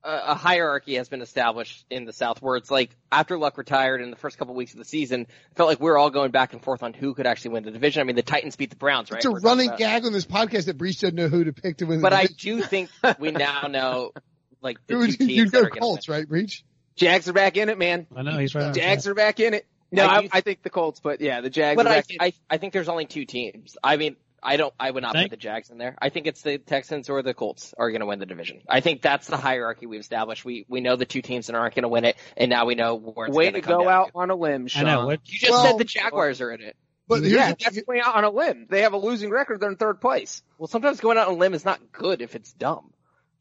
a, 0.03 0.31
a 0.31 0.35
hierarchy 0.35 0.95
has 0.95 1.09
been 1.09 1.21
established 1.21 1.85
in 1.89 2.05
the 2.05 2.13
South 2.13 2.41
where 2.41 2.55
it's 2.55 2.71
like 2.71 2.95
after 3.11 3.37
Luck 3.37 3.57
retired 3.57 4.01
in 4.01 4.11
the 4.11 4.15
first 4.15 4.37
couple 4.37 4.53
weeks 4.53 4.73
of 4.73 4.77
the 4.77 4.85
season, 4.85 5.21
it 5.21 5.27
felt 5.55 5.67
like 5.67 5.79
we 5.79 5.89
were 5.89 5.97
all 5.97 6.09
going 6.09 6.31
back 6.31 6.53
and 6.53 6.63
forth 6.63 6.83
on 6.83 6.93
who 6.93 7.13
could 7.13 7.27
actually 7.27 7.51
win 7.51 7.63
the 7.63 7.71
division. 7.71 8.01
I 8.01 8.03
mean, 8.03 8.15
the 8.15 8.21
Titans 8.21 8.55
beat 8.55 8.69
the 8.69 8.75
Browns, 8.75 9.11
right? 9.11 9.17
It's 9.17 9.25
a 9.25 9.31
We're 9.31 9.39
running 9.39 9.67
about- 9.67 9.79
gag 9.79 10.05
on 10.05 10.13
this 10.13 10.25
podcast 10.25 10.65
that 10.65 10.77
Breech 10.77 10.99
doesn't 10.99 11.15
know 11.15 11.27
who 11.27 11.45
to 11.45 11.53
pick 11.53 11.77
to 11.77 11.85
win. 11.85 12.01
But 12.01 12.11
the 12.11 12.17
I 12.17 12.25
do 12.27 12.61
think 12.61 12.89
we 13.19 13.31
now 13.31 13.63
know 13.63 14.11
like 14.61 14.77
the 14.87 14.93
You 14.95 14.99
two 14.99 15.07
would- 15.07 15.17
teams 15.17 15.31
you'd 15.31 15.51
that 15.51 15.57
go 15.61 15.65
are 15.65 15.69
going 15.69 15.81
Colts, 15.81 16.09
right, 16.09 16.27
Breech? 16.27 16.63
Jags 16.95 17.29
are 17.29 17.33
back 17.33 17.55
in 17.57 17.69
it, 17.69 17.77
man. 17.77 18.07
I 18.15 18.21
know 18.23 18.37
he's 18.37 18.53
right. 18.55 18.65
on 18.65 18.73
Jags 18.73 19.03
track. 19.03 19.11
are 19.11 19.15
back 19.15 19.39
in 19.39 19.53
it. 19.53 19.65
No, 19.91 20.05
I 20.05 20.17
I, 20.17 20.29
I 20.33 20.41
think 20.41 20.61
the 20.63 20.69
Colts, 20.69 20.99
but 20.99 21.21
yeah, 21.21 21.41
the 21.41 21.49
Jags 21.49 21.77
But 21.77 21.87
are 21.87 21.89
I, 21.89 21.95
back 21.95 22.09
in 22.11 22.17
I 22.19 22.33
I 22.49 22.57
think 22.57 22.73
there's 22.73 22.89
only 22.89 23.05
two 23.05 23.25
teams. 23.25 23.75
I 23.83 23.95
mean, 23.97 24.17
I 24.43 24.57
don't. 24.57 24.73
I 24.79 24.91
would 24.91 25.01
not 25.03 25.13
Think? 25.13 25.31
put 25.31 25.39
the 25.39 25.41
Jags 25.41 25.69
in 25.69 25.77
there. 25.77 25.95
I 26.01 26.09
think 26.09 26.27
it's 26.27 26.41
the 26.43 26.57
Texans 26.57 27.09
or 27.09 27.21
the 27.23 27.33
Colts 27.33 27.73
are 27.77 27.89
going 27.89 28.01
to 28.01 28.05
win 28.05 28.19
the 28.19 28.25
division. 28.25 28.61
I 28.69 28.81
think 28.81 29.01
that's 29.01 29.27
the 29.27 29.37
hierarchy 29.37 29.85
we've 29.85 29.99
established. 30.01 30.45
We 30.45 30.65
we 30.69 30.79
know 30.81 30.95
the 30.95 31.05
two 31.05 31.21
teams 31.21 31.47
that 31.47 31.55
aren't 31.55 31.73
going 31.73 31.83
to 31.83 31.89
win 31.89 32.05
it, 32.05 32.17
and 32.37 32.49
now 32.49 32.65
we 32.65 32.75
know 32.75 32.95
where 32.95 33.27
it's 33.27 33.35
Way 33.35 33.45
going 33.51 33.53
to 33.55 33.61
come 33.61 33.79
go 33.79 33.83
down 33.85 33.93
out 33.93 34.07
to. 34.11 34.17
on 34.19 34.29
a 34.29 34.35
limb, 34.35 34.65
I 34.65 34.67
Sean. 34.67 34.85
know. 34.85 35.05
What, 35.07 35.21
You 35.25 35.39
just 35.39 35.51
Well- 35.51 35.63
said 35.65 35.77
the 35.77 35.83
Jaguars 35.85 36.41
are 36.41 36.51
in 36.51 36.61
it. 36.61 36.75
But 37.07 37.21
here's 37.21 37.31
yeah, 37.33 37.49
the 37.53 37.57
that's 37.63 37.75
thing- 37.75 37.83
going 37.87 38.01
out 38.01 38.15
on 38.15 38.23
a 38.25 38.29
limb. 38.29 38.67
They 38.69 38.83
have 38.83 38.93
a 38.93 38.97
losing 38.97 39.31
record. 39.31 39.59
They're 39.61 39.69
in 39.71 39.77
third 39.77 39.99
place. 39.99 40.43
Well, 40.59 40.67
sometimes 40.67 40.99
going 40.99 41.17
out 41.17 41.27
on 41.27 41.33
a 41.33 41.37
limb 41.37 41.55
is 41.55 41.65
not 41.65 41.79
good 41.91 42.21
if 42.21 42.35
it's 42.35 42.53
dumb. 42.53 42.91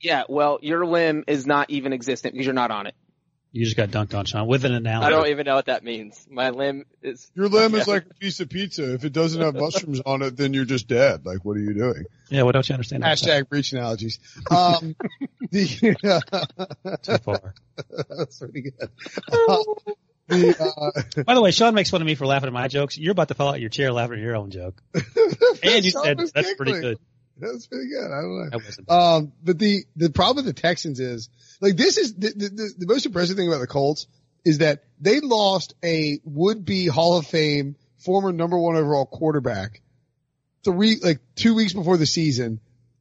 Yeah, 0.01 0.25
well, 0.29 0.59
your 0.63 0.87
limb 0.87 1.25
is 1.27 1.47
not 1.47 1.71
even 1.71 1.93
existent 1.93 2.35
because 2.35 2.47
you're 2.47 2.55
not 2.55 2.71
on 2.71 2.87
it. 2.87 2.95
you 3.53 3.65
just 3.65 3.77
got 3.77 3.89
dunked 3.89 4.17
on, 4.17 4.25
Sean, 4.27 4.47
with 4.47 4.65
an 4.65 4.73
analogy. 4.73 5.07
I 5.07 5.11
don't 5.11 5.29
even 5.29 5.45
know 5.47 5.57
what 5.57 5.67
that 5.67 5.83
means. 5.83 6.25
My 6.31 6.51
limb 6.51 6.85
is. 7.03 7.31
Your 7.35 7.49
limb 7.49 7.75
is 7.75 7.89
like 7.95 8.05
a 8.11 8.15
piece 8.15 8.39
of 8.41 8.49
pizza. 8.49 8.95
If 8.95 9.05
it 9.05 9.13
doesn't 9.13 9.41
have 9.41 9.55
mushrooms 9.55 10.01
on 10.05 10.23
it, 10.23 10.37
then 10.37 10.55
you're 10.55 10.65
just 10.67 10.87
dead. 10.87 11.27
Like, 11.27 11.45
what 11.45 11.57
are 11.57 11.61
you 11.61 11.75
doing? 11.75 12.05
Yeah, 12.29 12.43
what 12.43 12.53
don't 12.53 12.69
you 12.69 12.75
understand? 12.75 13.03
Hashtag 13.03 13.49
Breech 13.49 13.73
analogies. 13.73 14.19
Um, 14.51 14.95
the, 15.51 15.97
that 16.85 16.99
so 17.03 17.19
far? 17.19 17.55
that's 18.09 18.39
pretty 18.39 18.63
good. 18.63 18.91
Uh, 19.33 19.65
the, 20.29 21.13
uh, 21.17 21.23
By 21.25 21.35
the 21.35 21.41
way, 21.41 21.51
Sean 21.53 21.75
makes 21.75 21.89
fun 21.91 22.03
of 22.03 22.07
me 22.07 22.15
for 22.15 22.27
laughing 22.27 22.49
at 22.49 22.53
my 22.53 22.69
jokes. 22.69 22.99
You're 22.99 23.13
about 23.13 23.29
to 23.29 23.35
fall 23.35 23.49
out 23.49 23.55
of 23.57 23.61
your 23.61 23.71
chair 23.71 23.93
laughing 23.93 24.19
at 24.19 24.23
your 24.23 24.37
own 24.37 24.51
joke. 24.51 24.81
And 25.63 25.85
you 25.85 25.91
Sean 25.91 26.05
said 26.05 26.19
was 26.21 26.33
that's 26.33 26.55
pretty 26.55 26.73
giggling. 26.73 26.97
Good. 27.41 27.49
That's 27.53 27.67
pretty 27.67 27.89
good. 27.89 28.07
I 28.07 28.21
don't 28.21 28.51
know. 28.51 28.59
That. 28.59 28.93
Um, 28.93 29.33
but 29.43 29.59
the, 29.59 29.85
the 29.97 30.11
problem 30.11 30.45
with 30.45 30.55
the 30.55 30.61
Texans 30.61 31.01
is, 31.01 31.29
like, 31.61 31.77
this 31.77 31.99
is, 31.99 32.15
the, 32.15 32.29
the, 32.29 32.75
the, 32.79 32.87
most 32.87 33.07
impressive 33.07 33.37
thing 33.37 33.49
about 33.49 33.61
the 33.61 33.67
Colts 33.67 34.07
is 34.45 34.59
that 34.59 34.85
they 35.01 35.21
lost 35.21 35.75
a 35.85 36.21
would-be 36.25 36.87
Hall 36.87 37.19
of 37.19 37.27
Fame 37.27 37.77
former 37.99 38.33
number 38.33 38.59
one 38.59 38.77
overall 38.77 39.07
quarterback 39.07 39.81
three, 40.65 40.99
like 41.03 41.21
two 41.35 41.55
weeks 41.55 41.73
before 41.73 41.97
the 41.97 42.07
season 42.07 42.61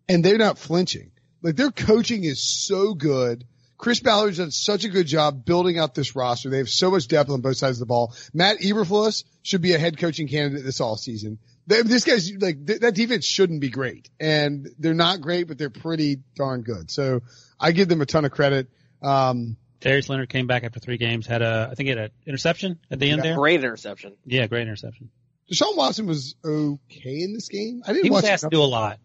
and 0.10 0.24
they're 0.24 0.38
not 0.38 0.58
flinching. 0.58 1.12
Like 1.42 1.56
their 1.56 1.72
coaching 1.72 2.24
is 2.24 2.42
so 2.42 2.94
good. 2.94 3.46
Chris 3.78 4.00
Ballard's 4.00 4.38
done 4.38 4.50
such 4.50 4.86
a 4.86 4.90
good 4.90 5.06
job 5.06 5.46
building 5.46 5.78
out 5.78 5.94
this 5.94 6.16
roster. 6.16 6.50
They 6.50 6.58
have 6.58 6.70
so 6.70 6.90
much 6.90 7.08
depth 7.08 7.30
on 7.30 7.42
both 7.42 7.58
sides 7.58 7.78
of 7.78 7.82
the 7.82 7.86
ball. 7.86 8.16
Matt 8.34 8.60
Eberflus 8.60 9.24
should 9.44 9.62
be 9.62 9.74
a 9.74 9.80
head 9.80 9.98
coaching 9.98 10.28
candidate 10.28 10.66
this 10.66 10.82
all 10.82 10.98
season. 10.98 11.38
This 11.68 12.06
guy's 12.06 12.32
like 12.34 12.66
th- 12.66 12.80
that 12.80 12.96
defense 12.96 13.26
shouldn't 13.26 13.60
be 13.60 13.70
great, 13.70 14.10
and 14.22 14.70
they're 14.80 14.94
not 14.94 15.20
great, 15.20 15.48
but 15.50 15.58
they're 15.58 15.70
pretty 15.70 16.20
darn 16.36 16.62
good. 16.62 16.90
So 16.90 17.22
I 17.60 17.74
give 17.74 17.90
them 17.90 18.02
a 18.02 18.06
ton 18.06 18.24
of 18.24 18.32
credit. 18.32 18.70
Um, 19.02 19.58
Darius 19.82 20.10
Leonard 20.10 20.30
came 20.30 20.48
back 20.48 20.64
after 20.64 20.80
three 20.80 20.98
games, 20.98 21.28
had 21.28 21.42
a, 21.42 21.68
I 21.70 21.76
think 21.76 21.88
he 21.88 21.90
had 21.90 21.98
an 21.98 22.12
interception 22.26 22.80
at 22.90 23.00
the 23.00 23.10
end 23.12 23.22
there. 23.22 23.36
Great 23.36 23.60
interception. 23.60 24.16
Yeah, 24.26 24.48
great 24.48 24.62
interception. 24.62 25.10
Deshaun 25.52 25.76
Watson 25.78 26.08
was 26.08 26.36
okay 26.44 27.22
in 27.22 27.34
this 27.34 27.48
game. 27.50 27.84
I 27.86 27.94
didn't 27.94 28.06
He 28.06 28.10
was 28.12 28.24
asked 28.24 28.44
to 28.44 28.50
do 28.50 28.62
a 28.62 28.64
lot. 28.64 29.00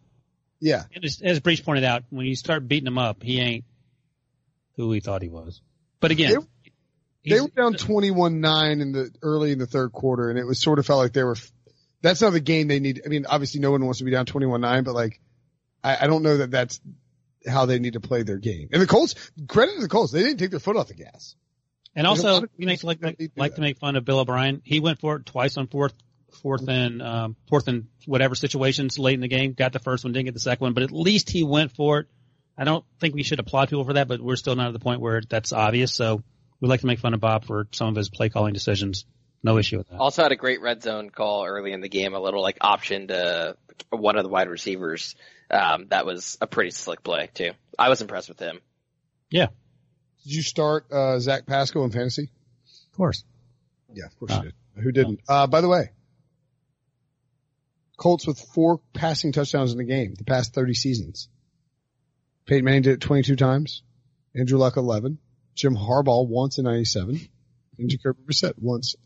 Yeah, 0.61 0.85
as, 1.03 1.21
as 1.23 1.41
Breech 1.41 1.65
pointed 1.65 1.83
out, 1.85 2.05
when 2.11 2.27
you 2.27 2.37
start 2.37 2.67
beating 2.69 2.87
him 2.87 2.97
up, 2.99 3.23
he 3.25 3.41
ain't 3.41 3.65
who 4.77 4.93
he 4.93 5.01
thought 5.01 5.21
he 5.21 5.29
was. 5.29 5.61
But 5.99 6.13
again, 6.13 6.31
they 7.25 7.31
he's- 7.31 7.43
were 7.43 7.49
down 7.49 7.75
twenty-one-nine 7.75 8.81
in 8.81 8.93
the 8.93 9.11
early 9.21 9.51
in 9.51 9.59
the 9.59 9.67
third 9.67 9.91
quarter, 9.93 10.31
and 10.31 10.39
it 10.39 10.47
was 10.47 10.61
sort 10.61 10.79
of 10.79 10.87
felt 10.87 11.01
like 11.01 11.13
they 11.13 11.25
were. 11.25 11.37
That's 12.03 12.21
not 12.21 12.33
the 12.33 12.41
game 12.41 12.69
they 12.69 12.81
need. 12.81 13.03
I 13.07 13.09
mean, 13.09 13.27
obviously, 13.27 13.61
no 13.61 13.71
one 13.71 13.85
wants 13.85 14.01
to 14.01 14.05
be 14.05 14.11
down 14.11 14.27
twenty-one-nine, 14.27 14.85
but 14.85 14.95
like, 14.95 15.21
I, 15.83 15.99
I 16.03 16.07
don't 16.07 16.23
know 16.23 16.39
that 16.39 16.51
that's 16.51 16.81
how 17.49 17.67
they 17.67 17.79
need 17.79 17.95
to 17.95 18.01
play 18.01 18.23
their 18.23 18.39
game. 18.39 18.69
And 18.73 18.83
the 18.83 18.87
Colts, 18.87 19.15
credit 19.49 19.77
to 19.77 19.81
the 19.81 19.89
Colts, 19.89 20.13
they 20.13 20.23
didn't 20.23 20.39
take 20.39 20.51
their 20.51 20.61
foot 20.61 20.77
off 20.77 20.89
the 20.89 20.95
gas. 20.95 21.37
And 21.95 22.07
also, 22.07 22.43
you 22.57 22.67
know, 22.67 22.75
like 22.83 23.01
to 23.01 23.31
like 23.37 23.55
to 23.55 23.61
make 23.61 23.79
fun 23.79 23.97
of 23.97 24.05
Bill 24.05 24.21
O'Brien. 24.21 24.63
He 24.65 24.81
went 24.81 25.01
for 25.01 25.17
it 25.17 25.27
twice 25.27 25.57
on 25.57 25.67
fourth, 25.67 25.93
fourth 26.43 26.67
and 26.69 27.03
um, 27.03 27.37
fourth 27.49 27.69
and 27.69 27.89
whatever 28.07 28.35
situations 28.35 28.99
late 28.99 29.15
in 29.15 29.21
the 29.21 29.29
game. 29.29 29.53
Got 29.53 29.73
the 29.73 29.79
first 29.79 30.03
one, 30.03 30.13
didn't 30.13 30.27
get 30.27 30.35
the 30.35 30.41
second 30.41 30.65
one, 30.65 30.73
but 30.73 30.85
at 30.85 30.91
least 30.91 31.29
he 31.29 31.43
went 31.43 31.73
for 31.73 32.01
it. 32.01 32.07
I 32.57 32.65
don't 32.65 32.85
think 33.01 33.15
we 33.15 33.23
should 33.23 33.41
applaud 33.41 33.69
people 33.69 33.85
for 33.85 33.93
that, 33.93 34.09
but 34.09 34.21
we're 34.21 34.37
still 34.37 34.57
not 34.57 34.69
at 34.69 34.73
the 34.73 34.79
point 34.79 35.01
where 35.01 35.21
that's 35.21 35.53
obvious. 35.53 35.93
So 35.93 36.23
we 36.61 36.69
like 36.69 36.81
to 36.81 36.87
make 36.87 36.99
fun 36.99 37.15
of 37.15 37.21
Bob 37.21 37.45
for 37.45 37.69
some 37.73 37.89
of 37.89 37.97
his 37.97 38.09
play 38.09 38.29
calling 38.29 38.55
decisions. 38.55 39.05
No 39.43 39.59
issue 39.59 39.79
with 39.79 39.89
that. 39.89 39.99
Also 39.99 40.23
had 40.23 40.33
a 40.33 40.37
great 40.37 40.61
red 40.61 40.83
zone 40.83 41.11
call 41.11 41.45
early 41.47 41.73
in 41.73 41.81
the 41.81 41.89
game, 41.89 42.15
a 42.15 42.21
little 42.21 42.41
like 42.43 42.59
option 42.61 43.09
to 43.09 43.57
one 43.91 44.17
of 44.17 44.23
the 44.23 44.29
wide 44.29 44.49
receivers. 44.49 45.15
Um, 45.51 45.87
that 45.89 46.07
was 46.07 46.39
a 46.41 46.47
pretty 46.47 46.71
slick 46.71 47.03
play 47.03 47.29
too. 47.35 47.51
I 47.79 47.89
was 47.89 48.01
impressed 48.01 48.29
with 48.29 48.39
him. 48.39 48.61
Yeah, 49.31 49.47
Did 50.25 50.35
you 50.35 50.43
start 50.43 50.87
uh, 50.93 51.19
Zach 51.19 51.47
Pascal 51.47 51.85
in 51.85 51.91
fantasy? 51.91 52.31
of 52.91 52.97
course. 52.97 53.25
Yeah, 53.93 54.07
of 54.07 54.19
course 54.19 54.33
Uh, 54.33 54.37
you 54.37 54.43
did. 54.43 54.55
Who 54.85 54.93
didn't? 54.93 55.21
Uh, 55.29 55.47
by 55.47 55.61
the 55.61 55.69
way, 55.69 55.91
Colts 57.97 58.27
with 58.27 58.39
four 58.55 58.81
passing 58.95 59.33
touchdowns 59.33 59.73
in 59.73 59.79
the 59.79 59.85
game 59.85 60.15
the 60.15 60.25
past 60.25 60.55
30 60.55 60.75
seasons. 60.75 61.29
Peyton 62.47 62.65
Manning 62.65 62.83
did 62.83 62.95
it 62.95 63.01
22 63.01 63.37
times. 63.37 63.83
Andrew 64.35 64.59
Luck 64.59 64.77
11. 64.77 65.19
Jim 65.55 65.77
Harbaugh 65.77 66.27
once 66.27 66.59
in 66.59 66.65
97. 66.65 67.21
And 67.79 67.89
Jacoby 67.91 68.23
Brissett 68.25 68.55
once 68.59 68.97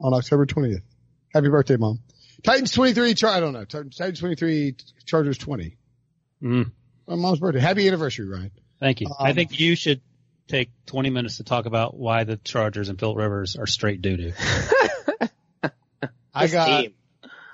on 0.00 0.14
October 0.14 0.46
20th. 0.46 0.82
Happy 1.34 1.48
birthday, 1.48 1.76
mom. 1.76 2.00
Titans 2.42 2.72
23, 2.72 3.14
Char- 3.14 3.30
I 3.34 3.40
don't 3.40 3.52
know. 3.52 3.64
Titans 3.64 3.96
23, 4.20 4.76
Chargers 5.04 5.38
20. 5.38 5.76
Mm, 6.42 6.70
My 7.08 7.14
mom's 7.16 7.40
birthday. 7.40 7.60
Happy 7.60 7.86
anniversary, 7.88 8.28
Ryan. 8.28 8.50
thank 8.78 9.00
you. 9.00 9.06
Um, 9.08 9.14
I 9.18 9.32
think 9.32 9.58
you 9.58 9.74
should 9.74 10.00
take 10.48 10.70
20 10.86 11.10
minutes 11.10 11.38
to 11.38 11.44
talk 11.44 11.66
about 11.66 11.96
why 11.96 12.24
the 12.24 12.36
Chargers 12.36 12.88
and 12.88 12.98
Phil 13.00 13.14
Rivers 13.14 13.56
are 13.56 13.66
straight 13.66 14.00
doo 14.02 14.16
doo. 14.16 14.32
I 16.34 16.48
got, 16.48 16.80
team. 16.82 16.94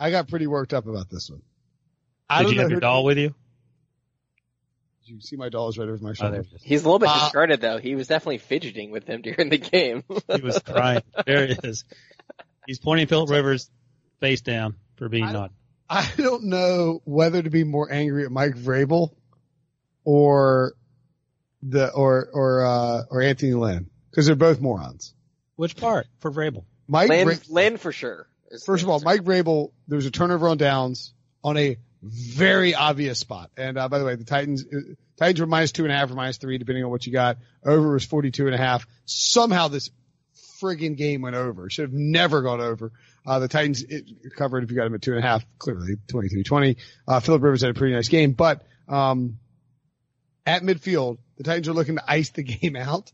I 0.00 0.10
got 0.10 0.28
pretty 0.28 0.46
worked 0.48 0.74
up 0.74 0.86
about 0.88 1.08
this 1.08 1.30
one. 1.30 1.42
I 2.28 2.38
Did 2.38 2.44
don't 2.46 2.54
you 2.54 2.60
have 2.62 2.70
your 2.70 2.76
who- 2.78 2.80
doll 2.80 3.04
with 3.04 3.18
you? 3.18 3.34
Did 5.06 5.14
you 5.16 5.20
see 5.20 5.36
my 5.36 5.48
doll 5.48 5.68
is 5.68 5.78
right 5.78 5.88
over 5.88 5.98
my 6.02 6.10
Oh, 6.10 6.12
shoulder. 6.14 6.32
there 6.32 6.40
it 6.42 6.52
is. 6.54 6.62
He's 6.62 6.82
a 6.82 6.84
little 6.84 6.98
bit 6.98 7.08
Uh, 7.08 7.24
discarded 7.24 7.60
though. 7.60 7.78
He 7.78 7.94
was 7.94 8.06
definitely 8.08 8.38
fidgeting 8.38 8.90
with 8.90 9.04
him 9.06 9.20
during 9.22 9.48
the 9.48 9.58
game. 9.58 10.04
He 10.32 10.40
was 10.40 10.58
crying. 10.60 11.02
There 11.26 11.44
it 11.44 11.60
is. 11.64 11.84
He's 12.66 12.78
pointing 12.78 13.06
Philip 13.06 13.30
Rivers 13.30 13.70
face 14.20 14.40
down 14.40 14.76
for 14.96 15.08
being 15.08 15.24
I- 15.24 15.32
naughty. 15.32 15.54
I 15.90 16.10
don't 16.16 16.44
know 16.44 17.02
whether 17.04 17.42
to 17.42 17.50
be 17.50 17.64
more 17.64 17.92
angry 17.92 18.24
at 18.24 18.30
Mike 18.30 18.54
Vrabel 18.54 19.10
or 20.04 20.72
the 21.62 21.90
or 21.92 22.28
or 22.32 22.64
uh, 22.64 23.02
or 23.10 23.20
Anthony 23.20 23.52
Lynn 23.52 23.90
because 24.10 24.24
they're 24.26 24.34
both 24.34 24.58
morons. 24.60 25.12
Which 25.56 25.76
part 25.76 26.06
for 26.20 26.30
Vrabel? 26.30 26.64
Mike, 26.88 27.10
Lynn, 27.10 27.28
Ra- 27.28 27.34
Lynn 27.48 27.76
for 27.76 27.92
sure. 27.92 28.26
first 28.64 28.82
of 28.82 28.88
all. 28.88 29.00
Mike 29.00 29.20
Vrabel. 29.22 29.72
There 29.86 29.96
was 29.96 30.06
a 30.06 30.10
turnover 30.10 30.48
on 30.48 30.56
downs 30.56 31.12
on 31.44 31.58
a 31.58 31.76
very 32.02 32.74
obvious 32.74 33.18
spot. 33.18 33.50
And 33.56 33.78
uh, 33.78 33.88
by 33.88 33.98
the 33.98 34.04
way, 34.04 34.16
the 34.16 34.24
Titans 34.24 34.64
uh, 34.64 34.78
Titans 35.18 35.40
were 35.40 35.46
minus 35.46 35.72
two 35.72 35.84
and 35.84 35.92
a 35.92 35.96
half 35.96 36.10
or 36.10 36.14
minus 36.14 36.38
three, 36.38 36.56
depending 36.56 36.84
on 36.84 36.90
what 36.90 37.06
you 37.06 37.12
got. 37.12 37.36
Over 37.64 37.92
was 37.92 38.04
forty 38.04 38.30
two 38.30 38.46
and 38.46 38.54
a 38.54 38.58
half. 38.58 38.86
Somehow 39.04 39.68
this 39.68 39.90
friggin' 40.62 40.96
game 40.96 41.22
went 41.22 41.36
over. 41.36 41.68
Should 41.68 41.90
have 41.90 41.92
never 41.92 42.42
gone 42.42 42.60
over. 42.60 42.92
Uh, 43.26 43.38
the 43.38 43.48
Titans 43.48 43.82
it, 43.82 44.04
covered 44.36 44.64
if 44.64 44.70
you 44.70 44.76
got 44.76 44.84
them 44.84 44.94
at 44.94 45.02
two 45.02 45.12
and 45.12 45.20
a 45.24 45.26
half, 45.26 45.44
clearly 45.58 45.96
23-20. 46.12 46.76
Uh, 47.06 47.20
Philip 47.20 47.42
Rivers 47.42 47.62
had 47.62 47.70
a 47.70 47.74
pretty 47.74 47.94
nice 47.94 48.08
game, 48.08 48.32
but, 48.32 48.62
um, 48.88 49.38
at 50.46 50.62
midfield, 50.62 51.18
the 51.36 51.44
Titans 51.44 51.68
are 51.68 51.72
looking 51.72 51.96
to 51.96 52.04
ice 52.06 52.30
the 52.30 52.42
game 52.42 52.76
out 52.76 53.12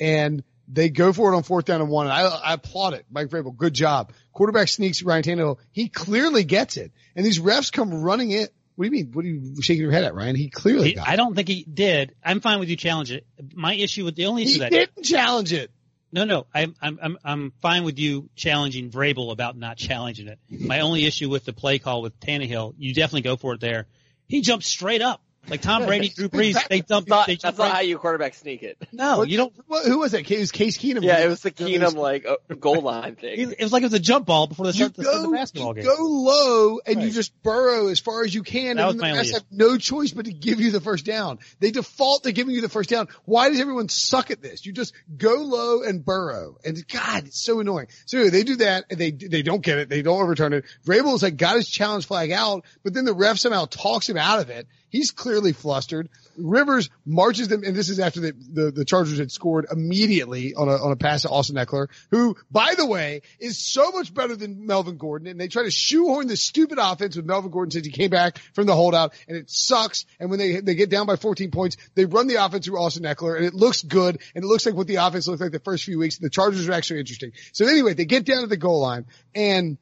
and 0.00 0.42
they 0.70 0.90
go 0.90 1.12
for 1.12 1.32
it 1.32 1.36
on 1.36 1.42
fourth 1.42 1.64
down 1.64 1.80
and 1.80 1.90
one. 1.90 2.06
And 2.06 2.12
I, 2.12 2.26
I 2.26 2.52
applaud 2.54 2.94
it. 2.94 3.06
Mike 3.10 3.28
Vrabel, 3.28 3.56
good 3.56 3.72
job. 3.72 4.12
Quarterback 4.32 4.68
sneaks 4.68 5.02
Ryan 5.02 5.22
Tannehill. 5.22 5.58
He 5.72 5.88
clearly 5.88 6.44
gets 6.44 6.76
it. 6.76 6.92
And 7.16 7.24
these 7.24 7.38
refs 7.38 7.72
come 7.72 8.02
running 8.02 8.30
it. 8.32 8.52
What 8.76 8.84
do 8.84 8.86
you 8.94 9.04
mean? 9.04 9.12
What 9.12 9.24
are 9.24 9.28
you 9.28 9.60
shaking 9.62 9.82
your 9.82 9.90
head 9.90 10.04
at, 10.04 10.14
Ryan? 10.14 10.36
He 10.36 10.50
clearly 10.50 10.90
He- 10.90 10.94
got 10.94 11.08
I 11.08 11.16
don't 11.16 11.34
think 11.34 11.48
he 11.48 11.64
did. 11.64 12.14
I'm 12.22 12.40
fine 12.40 12.60
with 12.60 12.68
you 12.68 12.76
challenge 12.76 13.10
it. 13.10 13.26
My 13.54 13.74
issue 13.74 14.04
with 14.04 14.14
the 14.14 14.26
only 14.26 14.42
issue 14.42 14.52
He 14.52 14.58
that 14.60 14.70
didn't 14.70 15.04
challenge 15.04 15.52
it. 15.52 15.70
No, 16.10 16.24
no, 16.24 16.46
I'm 16.54 16.74
I'm 16.80 16.98
I'm 17.02 17.18
I'm 17.22 17.52
fine 17.60 17.84
with 17.84 17.98
you 17.98 18.30
challenging 18.34 18.90
Vrabel 18.90 19.30
about 19.30 19.56
not 19.56 19.76
challenging 19.76 20.28
it. 20.28 20.38
My 20.48 20.80
only 20.80 21.04
issue 21.04 21.28
with 21.28 21.44
the 21.44 21.52
play 21.52 21.78
call 21.78 22.00
with 22.00 22.18
Tannehill, 22.20 22.74
you 22.78 22.94
definitely 22.94 23.22
go 23.22 23.36
for 23.36 23.54
it 23.54 23.60
there. 23.60 23.86
He 24.26 24.40
jumped 24.40 24.64
straight 24.64 25.02
up 25.02 25.22
like 25.50 25.60
Tom 25.60 25.86
Brady, 25.86 26.08
Drew 26.10 26.28
Brees. 26.28 26.56
They 26.68 26.80
dumped. 26.80 27.08
Not- 27.08 27.26
they 27.26 27.34
that's 27.34 27.42
jumped 27.42 27.58
not 27.58 27.72
how 27.72 27.80
you 27.80 27.98
quarterback 27.98 28.34
sneak 28.34 28.62
it. 28.62 28.78
No, 28.92 29.22
you 29.22 29.36
don't. 29.36 29.52
What, 29.66 29.86
who 29.86 29.98
was 29.98 30.12
that? 30.12 30.30
It 30.30 30.38
was 30.38 30.52
Case 30.52 30.78
Keenum. 30.78 31.02
Yeah, 31.02 31.24
it 31.24 31.28
was 31.28 31.40
the 31.42 31.50
Keenum 31.50 31.94
like 31.94 32.26
uh, 32.26 32.36
goal 32.54 32.80
line 32.80 33.16
thing. 33.16 33.38
It 33.38 33.62
was 33.62 33.72
like 33.72 33.82
it 33.82 33.86
was 33.86 33.94
a 33.94 33.98
jump 33.98 34.26
ball 34.26 34.46
before 34.46 34.66
the 34.66 34.72
You 34.72 34.86
start, 34.86 34.94
the, 34.94 35.02
of 35.02 35.06
go, 35.06 35.30
the 35.30 35.36
basketball 35.36 35.76
you 35.76 35.82
game. 35.82 35.96
go 35.96 36.04
low 36.04 36.80
and 36.86 37.02
you 37.02 37.10
just 37.10 37.40
burrow 37.42 37.88
as 37.88 38.00
far 38.00 38.24
as 38.24 38.34
you 38.34 38.42
can, 38.42 38.76
That 38.76 38.88
and 38.88 38.98
my 38.98 39.08
the 39.08 39.16
only 39.16 39.28
refs 39.28 39.34
have 39.34 39.44
no 39.50 39.78
choice 39.78 40.12
but 40.12 40.26
to 40.26 40.32
give 40.32 40.60
you 40.60 40.70
the 40.70 40.80
first 40.80 41.04
down. 41.04 41.38
They 41.60 41.70
default 41.70 42.24
to 42.24 42.32
giving 42.32 42.54
you 42.54 42.60
the 42.60 42.68
first 42.68 42.90
down. 42.90 43.08
Why 43.24 43.48
does 43.48 43.60
everyone 43.60 43.88
suck 43.88 44.30
at 44.30 44.42
this? 44.42 44.66
You 44.66 44.72
just 44.72 44.94
go 45.16 45.34
low 45.34 45.82
and 45.82 46.04
burrow, 46.04 46.56
and 46.64 46.86
God, 46.88 47.26
it's 47.26 47.42
so 47.42 47.60
annoying. 47.60 47.88
So 48.06 48.18
anyway, 48.18 48.30
they 48.30 48.44
do 48.44 48.56
that, 48.56 48.84
and 48.90 48.98
they 48.98 49.10
they 49.10 49.42
don't 49.42 49.62
get 49.62 49.78
it. 49.78 49.88
They 49.88 50.02
don't 50.02 50.20
overturn 50.20 50.52
it. 50.52 50.64
Vrabel's 50.84 51.22
like 51.22 51.36
got 51.36 51.56
his 51.56 51.68
challenge 51.68 52.06
flag 52.06 52.32
out, 52.32 52.64
but 52.82 52.94
then 52.94 53.04
the 53.04 53.14
ref 53.14 53.38
somehow 53.38 53.66
talks 53.66 54.08
him 54.08 54.16
out 54.16 54.40
of 54.40 54.50
it. 54.50 54.66
He's 54.90 55.10
clearly 55.10 55.52
flustered. 55.52 56.08
Rivers 56.36 56.88
marches 57.04 57.48
them, 57.48 57.62
and 57.64 57.74
this 57.74 57.88
is 57.88 57.98
after 57.98 58.20
the, 58.20 58.32
the, 58.32 58.70
the 58.70 58.84
Chargers 58.84 59.18
had 59.18 59.30
scored 59.30 59.66
immediately 59.70 60.54
on 60.54 60.68
a, 60.68 60.72
on 60.72 60.92
a 60.92 60.96
pass 60.96 61.22
to 61.22 61.28
Austin 61.28 61.56
Ekeler, 61.56 61.88
who, 62.10 62.36
by 62.50 62.74
the 62.76 62.86
way, 62.86 63.22
is 63.38 63.58
so 63.58 63.90
much 63.90 64.14
better 64.14 64.36
than 64.36 64.66
Melvin 64.66 64.96
Gordon. 64.96 65.28
And 65.28 65.40
they 65.40 65.48
try 65.48 65.64
to 65.64 65.70
shoehorn 65.70 66.26
this 66.26 66.44
stupid 66.44 66.78
offense 66.78 67.16
with 67.16 67.26
Melvin 67.26 67.50
Gordon 67.50 67.70
since 67.72 67.86
he 67.86 67.92
came 67.92 68.10
back 68.10 68.38
from 68.54 68.66
the 68.66 68.74
holdout, 68.74 69.14
and 69.26 69.36
it 69.36 69.50
sucks. 69.50 70.06
And 70.20 70.30
when 70.30 70.38
they, 70.38 70.60
they 70.60 70.74
get 70.74 70.90
down 70.90 71.06
by 71.06 71.16
14 71.16 71.50
points, 71.50 71.76
they 71.94 72.04
run 72.04 72.26
the 72.26 72.44
offense 72.44 72.66
through 72.66 72.80
Austin 72.80 73.04
Ekeler, 73.04 73.36
and 73.36 73.44
it 73.44 73.54
looks 73.54 73.82
good, 73.82 74.20
and 74.34 74.44
it 74.44 74.46
looks 74.46 74.64
like 74.64 74.74
what 74.74 74.86
the 74.86 74.96
offense 74.96 75.28
looked 75.28 75.40
like 75.40 75.52
the 75.52 75.60
first 75.60 75.84
few 75.84 75.98
weeks. 75.98 76.18
The 76.18 76.30
Chargers 76.30 76.68
are 76.68 76.72
actually 76.72 77.00
interesting. 77.00 77.32
So 77.52 77.66
anyway, 77.66 77.94
they 77.94 78.04
get 78.04 78.24
down 78.24 78.42
to 78.42 78.46
the 78.46 78.56
goal 78.56 78.80
line, 78.80 79.06
and 79.34 79.76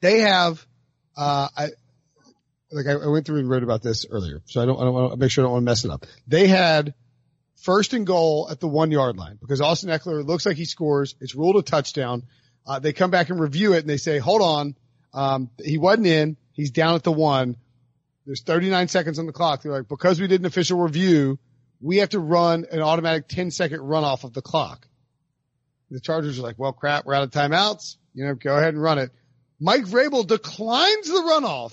they 0.00 0.20
have, 0.20 0.64
uh, 1.16 1.48
I, 1.56 1.68
like 2.70 2.86
I, 2.86 2.92
I 2.92 3.06
went 3.06 3.26
through 3.26 3.38
and 3.38 3.48
wrote 3.48 3.62
about 3.62 3.82
this 3.82 4.06
earlier, 4.10 4.42
so 4.46 4.60
I 4.60 4.66
don't, 4.66 4.78
I 4.78 4.84
don't 4.84 4.94
want 4.94 5.12
to 5.12 5.16
make 5.18 5.30
sure 5.30 5.42
I 5.42 5.46
don't 5.46 5.52
want 5.52 5.62
to 5.62 5.70
mess 5.70 5.84
it 5.84 5.90
up. 5.90 6.06
They 6.26 6.46
had 6.46 6.94
first 7.56 7.92
and 7.92 8.06
goal 8.06 8.48
at 8.50 8.60
the 8.60 8.68
one 8.68 8.90
yard 8.90 9.16
line 9.16 9.38
because 9.40 9.60
Austin 9.60 9.90
Ekeler 9.90 10.24
looks 10.24 10.46
like 10.46 10.56
he 10.56 10.64
scores. 10.64 11.14
It's 11.20 11.34
ruled 11.34 11.56
a 11.56 11.62
touchdown. 11.62 12.24
Uh, 12.66 12.78
they 12.78 12.92
come 12.92 13.10
back 13.10 13.30
and 13.30 13.40
review 13.40 13.72
it 13.72 13.78
and 13.78 13.88
they 13.88 13.96
say, 13.96 14.18
hold 14.18 14.42
on. 14.42 14.76
Um, 15.14 15.50
he 15.62 15.78
wasn't 15.78 16.06
in. 16.06 16.36
He's 16.52 16.70
down 16.70 16.94
at 16.94 17.02
the 17.02 17.12
one. 17.12 17.56
There's 18.26 18.42
39 18.42 18.88
seconds 18.88 19.18
on 19.18 19.26
the 19.26 19.32
clock. 19.32 19.62
They're 19.62 19.72
like, 19.72 19.88
because 19.88 20.20
we 20.20 20.26
did 20.26 20.40
an 20.40 20.46
official 20.46 20.78
review, 20.78 21.38
we 21.80 21.98
have 21.98 22.10
to 22.10 22.20
run 22.20 22.66
an 22.70 22.80
automatic 22.82 23.26
10 23.28 23.50
second 23.50 23.80
runoff 23.80 24.24
of 24.24 24.34
the 24.34 24.42
clock. 24.42 24.86
The 25.90 26.00
Chargers 26.00 26.38
are 26.38 26.42
like, 26.42 26.58
well, 26.58 26.74
crap, 26.74 27.06
we're 27.06 27.14
out 27.14 27.22
of 27.22 27.30
timeouts. 27.30 27.96
You 28.12 28.26
know, 28.26 28.34
go 28.34 28.54
ahead 28.54 28.74
and 28.74 28.82
run 28.82 28.98
it. 28.98 29.10
Mike 29.58 29.84
Vrabel 29.84 30.26
declines 30.26 31.06
the 31.06 31.14
runoff 31.20 31.72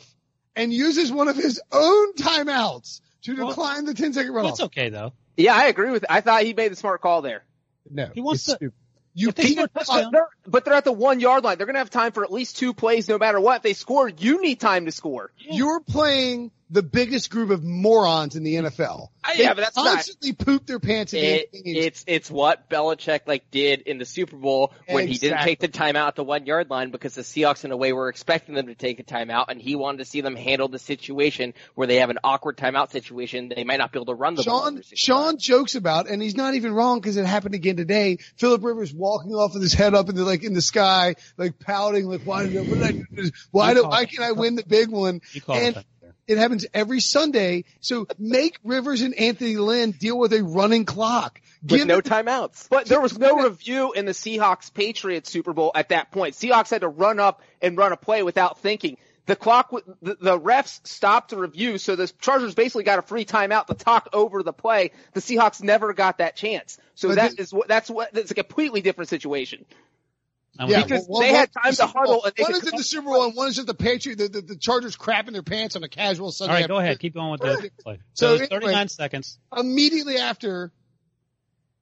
and 0.56 0.74
uses 0.74 1.12
one 1.12 1.28
of 1.28 1.36
his 1.36 1.62
own 1.72 2.14
timeouts 2.14 3.02
to 3.24 3.36
Well- 3.36 3.50
decline 3.50 3.86
the 3.86 3.94
10 3.94 4.14
second 4.14 4.34
Well, 4.34 4.46
runoff. 4.46 4.50
it's 4.52 4.62
okay 4.62 4.90
though. 4.90 5.14
Yeah, 5.38 5.56
I 5.56 5.66
agree 5.66 5.92
with. 5.92 6.06
I 6.10 6.22
thought 6.22 6.44
he 6.44 6.54
made 6.54 6.72
the 6.72 6.76
smart 6.76 7.02
call 7.02 7.22
there. 7.22 7.44
No, 7.90 8.10
He 8.14 8.22
wants 8.22 8.42
it's 8.44 8.46
to- 8.52 8.56
stupid. 8.58 8.74
You 9.18 9.30
If 9.30 9.36
they 9.36 9.54
can't. 9.56 9.60
a 9.60 9.80
uh, 9.80 9.84
touchdown- 9.84 10.12
They're- 10.12 10.28
but 10.46 10.66
they're 10.66 10.74
at 10.74 10.84
the 10.84 10.92
one 10.92 11.22
yard 11.22 11.44
line. 11.46 11.58
They're 11.58 11.66
going 11.68 11.76
to 11.76 11.80
have 11.80 11.90
time 11.90 12.12
for 12.12 12.26
at 12.26 12.34
least 12.34 12.58
two 12.58 12.74
plays, 12.74 13.08
no 13.08 13.18
matter 13.18 13.40
what. 13.40 13.58
If 13.58 13.62
they 13.64 13.74
score, 13.74 14.10
you 14.10 14.42
need 14.42 14.60
time 14.60 14.86
to 14.88 14.92
score. 14.92 15.32
You're 15.38 15.80
playing 15.80 16.52
the 16.70 16.82
biggest 16.82 17.30
group 17.30 17.52
of 17.52 17.64
morons 17.64 18.36
in 18.36 18.44
the 18.44 18.56
NFL. 18.56 19.10
Uh, 19.24 19.30
they 19.38 19.44
yeah, 19.44 19.54
but 19.54 19.62
that's 19.62 19.76
not- 19.76 19.86
constantly 19.94 20.34
poop 20.34 20.66
their 20.66 20.80
pants 20.80 21.14
in 21.14 21.24
It, 21.24 21.52
games. 21.52 21.64
it's 21.66 22.04
it's 22.08 22.32
what 22.32 22.70
Belichick 22.70 23.22
like 23.28 23.52
did 23.52 23.82
in 23.82 23.98
the 23.98 24.06
Super 24.06 24.36
Bowl 24.36 24.74
when 24.90 25.08
he 25.08 25.18
didn't 25.18 25.44
take 25.44 25.60
the 25.60 25.68
timeout 25.68 26.08
at 26.08 26.16
the 26.16 26.24
one 26.24 26.46
yard 26.46 26.70
line 26.70 26.92
because 26.92 27.14
the 27.16 27.22
Seahawks 27.22 27.66
in 27.66 27.72
a 27.72 27.78
way 27.78 27.94
were 27.94 28.10
expecting 28.10 28.56
them 28.56 28.68
to 28.68 28.76
take 28.76 29.00
a 29.00 29.04
timeout 29.04 29.46
and 29.50 29.62
he 29.62 29.76
wanted 29.76 30.00
to 30.00 30.06
see 30.06 30.22
them 30.22 30.36
handle 30.36 30.68
the 30.68 30.80
situation 30.80 31.54
where 31.76 31.88
they 31.88 31.98
have 31.98 32.10
an 32.10 32.20
awkward 32.24 32.58
timeout 32.58 32.92
situation. 32.92 33.52
They 33.56 33.64
might 33.64 33.78
not 33.78 33.92
be 33.92 34.00
able 34.00 34.08
to 34.08 34.16
run 34.16 34.36
the 34.36 34.44
ball. 34.44 34.62
Sean 34.62 34.78
every 34.78 34.84
Sean 34.96 35.38
jokes 35.38 35.76
about, 35.76 36.10
and 36.10 36.22
he's 36.22 36.36
not 36.36 36.56
even 36.56 36.74
wrong 36.74 37.00
because 37.00 37.18
it 37.18 37.26
happened 37.26 37.56
again 37.56 37.78
today. 37.78 38.18
Philip 38.38 38.64
Rivers 38.64 38.94
walking 38.94 39.34
off 39.34 39.54
with 39.54 39.62
his 39.62 39.74
head 39.74 39.94
up 39.94 40.10
in 40.10 40.16
the 40.16 40.24
like 40.24 40.44
in 40.44 40.54
the 40.54 40.62
sky, 40.62 41.16
like 41.38 41.60
pouting, 41.60 42.06
like 42.08 42.22
why 42.24 42.46
did 42.48 42.58
I, 42.58 42.88
I 42.88 42.92
do? 42.92 43.30
Why 43.52 43.74
do 43.74 43.84
why 43.84 44.06
can't 44.06 44.24
I 44.24 44.32
win 44.32 44.56
the 44.56 44.64
big 44.66 44.90
one? 44.90 45.22
You 45.34 45.42
call 45.42 45.56
And 45.56 45.84
it 46.28 46.38
happens 46.38 46.66
every 46.74 47.00
Sunday. 47.00 47.66
So 47.82 48.08
make 48.18 48.58
Rivers 48.64 49.02
and 49.02 49.14
Anthony 49.16 49.58
Lynn 49.58 49.92
deal 49.92 50.18
with 50.18 50.34
a 50.34 50.44
running 50.44 50.86
clock. 50.86 51.40
with 51.68 51.86
no 51.86 52.02
timeouts. 52.02 52.68
But 52.70 52.88
there 52.88 53.02
was 53.02 53.18
no 53.18 53.44
review 53.44 53.94
in 53.94 54.06
the 54.06 54.12
Seahawks 54.12 54.74
Patriots 54.74 55.30
Super 55.32 55.54
Bowl 55.54 55.72
at 55.76 55.90
that 55.90 56.12
point. 56.12 56.36
Seahawks 56.36 56.70
had 56.70 56.82
to 56.82 56.88
run 56.88 57.20
up 57.20 57.42
and 57.62 57.78
run 57.78 57.92
a 57.92 57.98
play 57.98 58.24
without 58.24 58.60
thinking. 58.60 58.98
The 59.28 59.36
clock, 59.36 59.72
the, 60.04 60.16
the 60.22 60.40
refs 60.40 60.86
stopped 60.86 61.32
the 61.32 61.38
review, 61.38 61.80
so 61.80 61.96
the 61.96 62.08
Chargers 62.22 62.54
basically 62.54 62.84
got 62.84 63.00
a 63.00 63.02
free 63.02 63.26
timeout 63.26 63.66
to 63.68 63.74
talk 63.74 64.10
over 64.14 64.44
the 64.44 64.54
play. 64.54 64.92
The 65.14 65.20
Seahawks 65.20 65.64
never 65.64 65.94
got 65.94 66.20
that 66.20 66.36
chance. 66.36 66.78
So 66.94 67.08
But 67.08 67.16
that 67.16 67.36
the- 67.36 67.42
is 67.42 67.52
what, 67.52 67.68
that's 67.68 67.90
what, 67.90 68.14
that's 68.14 68.30
a 68.30 68.36
completely 68.36 68.82
different 68.82 69.10
situation. 69.10 69.66
Yeah, 70.58 70.84
because 70.84 71.06
well, 71.10 71.22
they 71.22 71.32
one- 71.32 71.40
had 71.40 71.50
time 71.52 71.74
to 71.74 71.86
huddle 71.88 72.24
and 72.24 72.34
they 72.36 72.44
One 72.44 72.54
is 72.54 72.68
in 72.68 72.78
the 72.78 72.84
Super 72.84 73.08
Bowl 73.08 73.26
and 73.26 73.36
one 73.36 73.48
is 73.50 73.56
just 73.56 73.68
the 73.68 73.74
Patriot, 73.74 74.18
the, 74.18 74.28
the, 74.30 74.42
the 74.42 74.56
Chargers 74.56 74.96
crapping 74.96 75.34
their 75.34 75.44
pants 75.44 75.76
on 75.76 75.84
a 75.84 75.90
casual 75.90 76.32
Sunday. 76.32 76.54
All 76.54 76.60
right, 76.62 76.68
go 76.68 76.78
ahead. 76.78 77.00
Keep 77.00 77.14
going 77.16 77.32
with 77.32 77.42
the 77.42 77.72
play. 77.82 78.00
So 78.14 78.38
So, 78.38 78.44
it's 78.44 78.52
anyway- 78.52 78.68
39 78.72 78.88
seconds. 78.90 79.40
immediately 79.56 80.18
after, 80.18 80.72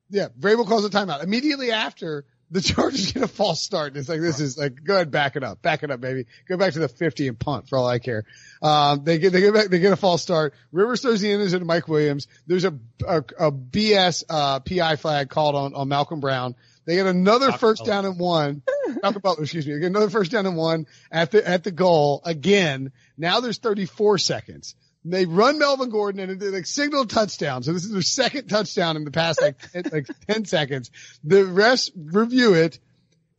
yeah, 0.10 0.30
Vrabel 0.40 0.68
calls 0.68 0.86
a 0.86 0.90
timeout. 0.90 1.24
Immediately 1.24 1.72
after, 1.72 2.26
the 2.52 2.62
Chargers 2.74 3.12
get 3.12 3.24
a 3.24 3.28
false 3.28 3.62
start. 3.62 3.90
And 3.90 3.98
it's 3.98 4.10
like, 4.10 4.22
this 4.22 4.40
is 4.40 4.58
like, 4.58 4.84
go 4.84 4.96
ahead, 4.96 5.10
back 5.12 5.36
it 5.36 5.44
up, 5.44 5.62
back 5.62 5.82
it 5.84 5.90
up, 5.90 6.02
baby. 6.02 6.26
Go 6.48 6.56
back 6.58 6.74
to 6.74 6.80
the 6.80 6.88
50 6.88 7.28
and 7.28 7.40
punt 7.40 7.68
for 7.68 7.78
all 7.78 7.88
I 7.88 7.98
care. 8.00 8.26
Um, 8.62 9.04
they 9.04 9.18
get, 9.18 9.34
they 9.34 9.42
get 9.42 9.54
back, 9.54 9.68
they 9.70 9.80
get 9.80 9.92
a 9.92 9.96
false 9.98 10.22
start. 10.22 10.54
Rivers 10.72 11.02
throws 11.02 11.22
the 11.22 11.32
innings 11.32 11.54
into 11.54 11.66
Mike 11.66 11.88
Williams. 11.88 12.28
There's 12.46 12.64
a, 12.66 12.74
a, 13.08 13.18
a 13.40 13.52
BS, 13.52 14.24
uh, 14.30 14.60
PI 14.60 14.98
flag 14.98 15.30
called 15.30 15.56
on, 15.56 15.74
on 15.74 15.88
Malcolm 15.88 16.20
Brown. 16.20 16.56
They 16.86 16.96
get 16.96 17.08
another 17.08 17.52
first 17.52 17.82
Butler. 17.82 17.94
down 17.94 18.06
and 18.06 18.20
one. 18.20 18.62
Malcolm 19.02 19.22
Butler, 19.22 19.44
excuse 19.44 19.66
me. 19.66 19.74
They 19.74 19.80
get 19.80 19.88
another 19.88 20.10
first 20.10 20.32
down 20.32 20.46
and 20.46 20.58
one 20.58 20.88
at 21.12 21.32
the, 21.32 21.48
at 21.48 21.64
the 21.64 21.72
goal 21.72 22.22
again. 22.26 22.92
Now 23.18 23.40
there's 23.40 23.58
34 23.58 24.18
seconds. 24.18 24.76
They 25.06 25.26
run 25.26 25.60
Melvin 25.60 25.90
Gordon 25.90 26.30
and 26.30 26.40
they 26.40 26.48
like 26.48 26.66
signal 26.66 27.06
touchdown. 27.06 27.64
So 27.64 27.74
this 27.74 27.84
is 27.84 27.92
their 27.92 28.02
second 28.02 28.48
touchdown 28.48 28.96
in 28.96 29.04
the 29.04 29.12
past 29.12 29.42
like, 29.42 29.60
10, 29.74 29.84
like 29.92 30.08
10 30.28 30.46
seconds. 30.46 30.92
The 31.24 31.38
refs 31.38 31.92
review 31.96 32.54
it. 32.54 32.80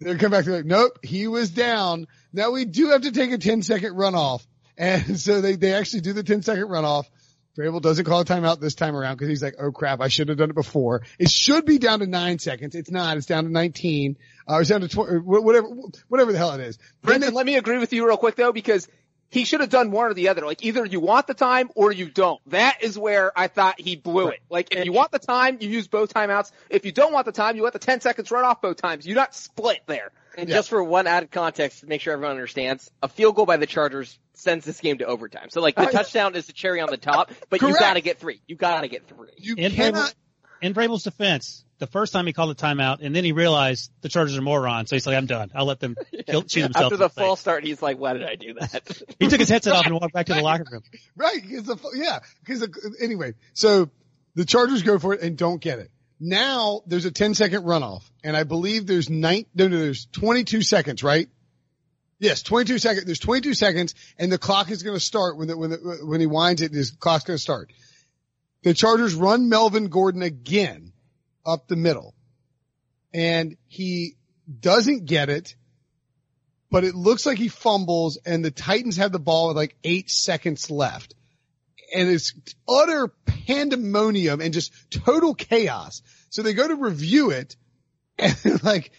They 0.01 0.15
come 0.17 0.31
back. 0.31 0.45
They're 0.45 0.57
like, 0.57 0.67
nope, 0.67 0.99
he 1.03 1.27
was 1.29 1.51
down. 1.51 2.07
Now 2.33 2.51
we 2.51 2.65
do 2.65 2.89
have 2.91 3.03
to 3.03 3.13
take 3.13 3.33
a 3.33 3.39
10 3.39 3.63
second 3.63 3.95
runoff. 3.95 4.47
And 4.77 5.19
so 5.21 5.41
they, 5.41 5.57
they 5.57 5.73
actually 5.73 6.01
do 6.01 6.13
the 6.13 6.23
10 6.23 6.43
second 6.43 6.69
runoff. 6.69 7.07
Vrabel 7.57 7.81
doesn't 7.81 8.05
call 8.05 8.21
a 8.21 8.25
timeout 8.25 8.61
this 8.61 8.75
time 8.75 8.97
around 8.97 9.15
because 9.15 9.29
he's 9.29 9.43
like, 9.43 9.55
oh 9.61 9.71
crap, 9.71 10.01
I 10.01 10.09
should 10.09 10.29
have 10.29 10.39
done 10.39 10.51
it 10.51 10.57
before. 10.57 11.03
It 11.19 11.31
should 11.31 11.65
be 11.65 11.79
down 11.79 12.01
to 12.01 12.07
nine 12.07 12.39
seconds. 12.39 12.75
It's 12.75 12.91
not. 12.91 13.17
It's 13.17 13.27
down 13.27 13.45
to 13.45 13.51
19. 13.51 14.17
Uh, 14.51 14.59
it's 14.59 14.71
down 14.71 14.81
to 14.81 14.89
20, 14.89 15.19
whatever, 15.19 15.69
whatever 16.09 16.33
the 16.33 16.39
hell 16.39 16.53
it 16.53 16.61
is. 16.61 16.79
Brendan, 17.03 17.33
let 17.33 17.47
me 17.47 17.57
agree 17.57 17.79
with 17.79 17.93
you 17.93 18.07
real 18.07 18.17
quick 18.17 18.35
though, 18.35 18.53
because 18.53 18.89
he 19.31 19.45
should 19.45 19.61
have 19.61 19.71
done 19.71 19.91
one 19.91 20.07
or 20.07 20.15
the 20.15 20.29
other. 20.29 20.45
Like 20.45 20.65
either 20.65 20.85
you 20.85 21.01
want 21.01 21.27
the 21.27 21.35
time 21.35 21.71
or 21.75 21.93
you 21.93 22.09
don't. 22.09 22.41
That 22.51 22.83
is 22.83 22.99
where 22.99 23.37
I 23.39 23.49
thought 23.49 23.81
he 23.81 23.97
blew 23.97 24.29
it. 24.29 24.41
Like 24.51 24.73
if 24.75 24.85
you 24.85 24.93
want 24.93 25.13
the 25.13 25.19
time, 25.19 25.59
you 25.61 25.69
use 25.69 25.87
both 25.87 26.13
timeouts. 26.13 26.51
If 26.71 26.85
you 26.85 26.93
don't 26.93 27.13
want 27.13 27.27
the 27.27 27.33
time, 27.33 27.57
you 27.57 27.63
let 27.63 27.73
the 27.73 27.79
10 27.79 28.01
seconds 28.01 28.31
run 28.31 28.45
off 28.45 28.61
both 28.63 28.77
times. 28.77 29.07
You're 29.07 29.17
not 29.17 29.35
split 29.35 29.81
there. 29.87 30.11
And 30.37 30.49
Yeah. 30.49 30.57
just 30.57 30.69
for 30.71 30.83
one 30.83 31.07
added 31.07 31.31
context 31.31 31.81
to 31.81 31.87
make 31.87 32.01
sure 32.01 32.13
everyone 32.13 32.33
understands, 32.37 32.91
a 33.03 33.09
field 33.09 33.37
goal 33.37 33.47
by 33.47 33.57
the 33.57 33.67
Chargers 33.67 34.19
sends 34.35 34.65
this 34.65 34.81
game 34.81 34.99
to 34.99 35.05
overtime. 35.07 35.49
So 35.51 35.61
like 35.61 35.77
the 35.77 35.83
Oh, 35.83 35.85
yeah. 35.85 35.91
touchdown 35.91 36.35
is 36.35 36.47
the 36.47 36.53
cherry 36.53 36.81
on 36.81 36.91
the 36.91 36.97
top, 36.97 37.31
but 37.51 37.61
you 37.61 37.69
Correct. 37.69 37.81
gotta 37.81 38.01
get 38.01 38.19
three. 38.19 38.41
You 38.47 38.57
gotta 38.57 38.89
get 38.89 39.07
three. 39.07 39.29
You 39.37 39.55
And 39.59 39.73
cannot, 39.75 40.13
in 40.61 40.75
Vrabel's 40.75 41.05
defense, 41.05 41.65
the 41.79 41.87
first 41.87 42.13
time 42.13 42.27
he 42.27 42.33
called 42.33 42.51
a 42.51 42.55
timeout, 42.55 42.99
and 43.03 43.15
then 43.15 43.25
he 43.25 43.33
realized 43.33 43.91
the 44.01 44.09
Chargers 44.09 44.37
are 44.37 44.43
morons, 44.43 44.89
so 44.91 44.97
he's 44.97 45.07
like, 45.07 45.17
"I'm 45.17 45.27
done. 45.27 45.51
I'll 45.55 45.67
let 45.67 45.81
them 45.81 45.97
kill, 46.27 46.43
shoot 46.47 46.63
themselves." 46.63 46.77
After 46.93 46.95
in 46.95 47.01
the 47.01 47.09
face." 47.09 47.25
false 47.25 47.41
start, 47.41 47.65
he's 47.65 47.83
like, 47.83 47.99
"Why 47.99 48.13
did 48.15 48.25
I 48.25 48.37
do 48.37 48.55
that?" 48.55 49.03
he 49.19 49.27
took 49.29 49.41
his 49.41 49.49
headset 49.49 49.73
off 49.75 49.85
and 49.87 49.95
walked 49.95 50.15
back 50.15 50.27
to 50.27 50.35
the 50.35 50.41
locker 50.43 50.65
room. 50.71 50.83
Right. 51.17 51.41
Cause 51.43 51.65
the, 51.65 51.77
yeah. 51.97 52.21
Cause 52.47 52.61
the, 52.61 52.97
anyway, 53.01 53.35
so 53.53 53.91
the 54.37 54.45
Chargers 54.45 54.83
go 54.83 54.99
for 54.99 55.15
it 55.15 55.21
and 55.23 55.37
don't 55.37 55.61
get 55.61 55.79
it. 55.81 55.91
Now 56.27 56.81
there's 56.87 57.05
a 57.05 57.11
10 57.11 57.35
second 57.35 57.65
runoff 57.65 58.03
and 58.23 58.35
I 58.35 58.45
believe 58.45 58.87
there's 58.87 59.11
nine, 59.11 59.45
no, 59.55 59.69
no, 59.69 59.79
there's 59.79 60.07
22 60.07 60.63
seconds, 60.63 61.03
right? 61.03 61.29
Yes, 62.19 62.43
22 62.43 62.79
seconds. 62.79 63.05
There's 63.05 63.19
22 63.19 63.53
seconds 63.53 63.95
and 64.19 64.33
the 64.33 64.39
clock 64.39 64.71
is 64.71 64.83
going 64.83 64.97
to 64.97 65.05
start 65.05 65.37
when 65.37 65.49
the, 65.49 65.57
when 65.59 65.69
the, 65.69 65.99
when 66.03 66.21
he 66.21 66.27
winds 66.27 66.63
it, 66.63 66.73
his 66.73 66.93
clock's 66.93 67.25
going 67.25 67.37
to 67.37 67.43
start. 67.43 67.75
The 68.63 68.73
Chargers 68.73 69.15
run 69.15 69.51
Melvin 69.51 69.89
Gordon 69.89 70.23
again 70.23 70.95
up 71.45 71.69
the 71.69 71.77
middle 71.77 72.15
and 73.13 73.59
he 73.67 74.17
doesn't 74.61 75.05
get 75.05 75.29
it, 75.29 75.55
but 76.71 76.85
it 76.85 76.95
looks 76.95 77.27
like 77.27 77.37
he 77.37 77.49
fumbles 77.49 78.19
and 78.25 78.43
the 78.43 78.51
Titans 78.51 78.97
have 78.97 79.13
the 79.13 79.19
ball 79.19 79.49
with 79.49 79.59
like 79.59 79.77
eight 79.85 80.09
seconds 80.09 80.71
left. 80.71 81.15
And 81.95 82.09
it's 82.09 82.33
utter 82.67 83.13
pandemonium 83.47 84.41
and 84.41 84.55
just 84.55 84.73
total 84.91 85.35
chaos. 85.35 86.01
So 86.35 86.43
they 86.43 86.53
go 86.53 86.67
to 86.67 86.75
review 86.75 87.31
it 87.31 87.55
and 88.19 88.35
like, 88.65 88.91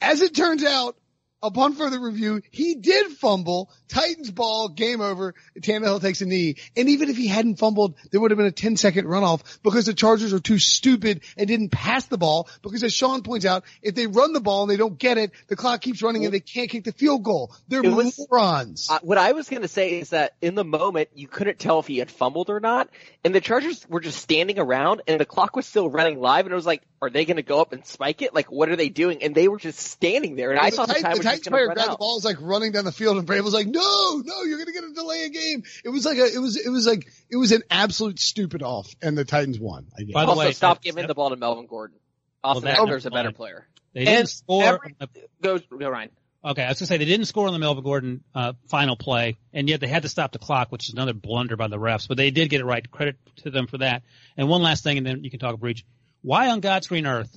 as 0.00 0.22
it 0.22 0.34
turns 0.34 0.64
out, 0.64 0.96
upon 1.42 1.74
further 1.74 2.00
review, 2.00 2.42
he 2.50 2.74
did 2.74 3.12
fumble. 3.12 3.70
Titans 3.88 4.30
ball, 4.30 4.68
game 4.68 5.00
over. 5.00 5.34
Tannehill 5.58 6.00
takes 6.00 6.20
a 6.20 6.26
knee. 6.26 6.56
And 6.76 6.88
even 6.88 7.08
if 7.08 7.16
he 7.16 7.26
hadn't 7.26 7.56
fumbled, 7.56 7.96
there 8.10 8.20
would 8.20 8.30
have 8.30 8.38
been 8.38 8.46
a 8.46 8.52
10 8.52 8.76
second 8.76 9.06
runoff 9.06 9.58
because 9.62 9.86
the 9.86 9.94
Chargers 9.94 10.32
are 10.32 10.40
too 10.40 10.58
stupid 10.58 11.22
and 11.36 11.48
didn't 11.48 11.70
pass 11.70 12.06
the 12.06 12.18
ball. 12.18 12.48
Because 12.62 12.82
as 12.84 12.92
Sean 12.92 13.22
points 13.22 13.46
out, 13.46 13.64
if 13.82 13.94
they 13.94 14.06
run 14.06 14.32
the 14.32 14.40
ball 14.40 14.62
and 14.62 14.70
they 14.70 14.76
don't 14.76 14.98
get 14.98 15.18
it, 15.18 15.32
the 15.48 15.56
clock 15.56 15.80
keeps 15.80 16.02
running 16.02 16.24
and 16.24 16.34
they 16.34 16.40
can't 16.40 16.70
kick 16.70 16.84
the 16.84 16.92
field 16.92 17.22
goal. 17.22 17.52
They're 17.68 17.82
was- 17.82 18.18
morons. 18.30 18.88
Uh, 18.90 18.98
what 19.02 19.18
I 19.18 19.32
was 19.32 19.48
going 19.48 19.62
to 19.62 19.68
say 19.68 19.98
is 20.00 20.10
that 20.10 20.34
in 20.40 20.54
the 20.54 20.64
moment, 20.64 21.08
you 21.14 21.28
couldn't 21.28 21.58
tell 21.58 21.80
if 21.80 21.86
he 21.86 21.98
had 21.98 22.10
fumbled 22.10 22.50
or 22.50 22.60
not, 22.60 22.88
and 23.24 23.34
the 23.34 23.40
Chargers 23.40 23.86
were 23.88 24.00
just 24.00 24.18
standing 24.18 24.58
around, 24.58 25.02
and 25.06 25.20
the 25.20 25.24
clock 25.24 25.56
was 25.56 25.66
still 25.66 25.88
running 25.88 26.20
live, 26.20 26.46
and 26.46 26.52
it 26.52 26.54
was 26.56 26.66
like, 26.66 26.82
are 27.02 27.10
they 27.10 27.24
going 27.24 27.36
to 27.36 27.42
go 27.42 27.60
up 27.60 27.72
and 27.72 27.84
spike 27.86 28.22
it? 28.22 28.34
Like, 28.34 28.52
what 28.52 28.68
are 28.68 28.76
they 28.76 28.88
doing? 28.88 29.22
And 29.22 29.34
they 29.34 29.48
were 29.48 29.58
just 29.58 29.78
standing 29.78 30.36
there, 30.36 30.50
and 30.50 30.60
I 30.60 30.70
the 30.70 30.76
thought 30.76 30.88
the 30.88 30.94
time 30.94 31.18
the 31.30 31.36
was 31.36 31.40
Titans 31.40 31.44
just 31.44 31.50
player 31.50 31.64
going 31.66 31.74
grabbed 31.74 31.88
run 31.88 31.94
the 31.94 31.98
ball, 31.98 32.14
was 32.16 32.24
like 32.24 32.36
running 32.40 32.72
down 32.72 32.84
the 32.84 32.92
field, 32.92 33.16
and 33.18 33.26
Brave 33.26 33.44
was 33.44 33.54
like, 33.54 33.66
"No, 33.66 34.22
no, 34.24 34.42
you're 34.42 34.58
gonna 34.58 34.72
get 34.72 34.84
a 34.84 34.92
delay 34.92 35.24
a 35.24 35.28
game." 35.28 35.62
It 35.84 35.88
was 35.88 36.04
like 36.04 36.18
a, 36.18 36.26
it 36.32 36.38
was, 36.38 36.56
it 36.56 36.68
was 36.68 36.86
like, 36.86 37.06
it 37.30 37.36
was 37.36 37.52
an 37.52 37.62
absolute 37.70 38.18
stupid 38.20 38.62
off, 38.62 38.94
and 39.02 39.16
the 39.16 39.24
Titans 39.24 39.58
won. 39.58 39.86
I 39.98 40.02
guess. 40.02 40.14
By 40.14 40.24
the 40.24 40.30
also, 40.30 40.40
way, 40.40 40.52
stop 40.52 40.82
giving 40.82 41.02
that- 41.02 41.08
the 41.08 41.14
ball 41.14 41.30
to 41.30 41.36
Melvin 41.36 41.66
Gordon. 41.66 41.98
Austin 42.42 42.64
that- 42.64 42.78
Ekeler's 42.78 43.06
a 43.06 43.10
better 43.10 43.32
player. 43.32 43.66
They 43.92 44.04
didn't 44.04 44.18
And 44.20 44.28
score. 44.28 44.64
every- 44.64 44.94
the- 44.98 45.08
Go, 45.42 45.58
go 45.78 45.88
Ryan. 45.90 46.10
okay, 46.44 46.62
I 46.62 46.68
was 46.68 46.78
gonna 46.78 46.86
say 46.86 46.96
they 46.96 47.04
didn't 47.04 47.26
score 47.26 47.46
on 47.48 47.52
the 47.52 47.58
Melvin 47.58 47.84
Gordon 47.84 48.24
uh, 48.34 48.52
final 48.68 48.96
play, 48.96 49.36
and 49.52 49.68
yet 49.68 49.80
they 49.80 49.88
had 49.88 50.02
to 50.02 50.08
stop 50.08 50.32
the 50.32 50.38
clock, 50.38 50.70
which 50.72 50.88
is 50.88 50.94
another 50.94 51.12
blunder 51.12 51.56
by 51.56 51.68
the 51.68 51.76
refs. 51.78 52.06
But 52.08 52.16
they 52.16 52.30
did 52.30 52.48
get 52.50 52.60
it 52.60 52.64
right. 52.64 52.88
Credit 52.90 53.16
to 53.42 53.50
them 53.50 53.66
for 53.66 53.78
that. 53.78 54.02
And 54.36 54.48
one 54.48 54.62
last 54.62 54.84
thing, 54.84 54.96
and 54.96 55.06
then 55.06 55.24
you 55.24 55.30
can 55.30 55.38
talk 55.40 55.58
Breech. 55.58 55.84
Why 56.22 56.50
on 56.50 56.60
God's 56.60 56.86
green 56.86 57.06
earth? 57.06 57.36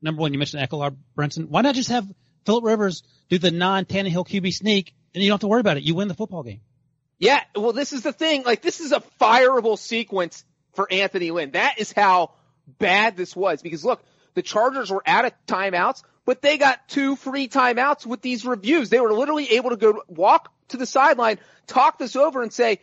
Number 0.00 0.20
one, 0.20 0.32
you 0.32 0.38
mentioned 0.38 0.62
Ekeler, 0.62 0.96
Brinson. 1.16 1.48
Why 1.48 1.62
not 1.62 1.74
just 1.74 1.88
have 1.90 2.06
Philip 2.48 2.64
Rivers 2.64 3.02
do 3.28 3.36
the 3.36 3.50
non-Tannehill 3.50 4.26
QB 4.26 4.54
sneak, 4.54 4.94
and 5.14 5.22
you 5.22 5.28
don't 5.28 5.34
have 5.34 5.40
to 5.40 5.48
worry 5.48 5.60
about 5.60 5.76
it. 5.76 5.82
You 5.82 5.94
win 5.94 6.08
the 6.08 6.14
football 6.14 6.42
game. 6.42 6.62
Yeah, 7.18 7.42
well, 7.54 7.74
this 7.74 7.92
is 7.92 8.02
the 8.02 8.12
thing. 8.12 8.42
Like, 8.42 8.62
this 8.62 8.80
is 8.80 8.92
a 8.92 9.02
fireable 9.20 9.76
sequence 9.76 10.46
for 10.72 10.90
Anthony 10.90 11.30
Lynn. 11.30 11.50
That 11.50 11.74
is 11.78 11.92
how 11.92 12.32
bad 12.78 13.18
this 13.18 13.36
was. 13.36 13.60
Because 13.60 13.84
look, 13.84 14.02
the 14.32 14.40
Chargers 14.40 14.90
were 14.90 15.02
out 15.04 15.26
of 15.26 15.32
timeouts, 15.46 16.02
but 16.24 16.40
they 16.40 16.56
got 16.56 16.88
two 16.88 17.16
free 17.16 17.48
timeouts 17.48 18.06
with 18.06 18.22
these 18.22 18.46
reviews. 18.46 18.88
They 18.88 19.00
were 19.00 19.12
literally 19.12 19.52
able 19.52 19.68
to 19.68 19.76
go 19.76 20.02
walk 20.08 20.50
to 20.68 20.78
the 20.78 20.86
sideline, 20.86 21.38
talk 21.66 21.98
this 21.98 22.16
over, 22.16 22.40
and 22.40 22.50
say, 22.50 22.80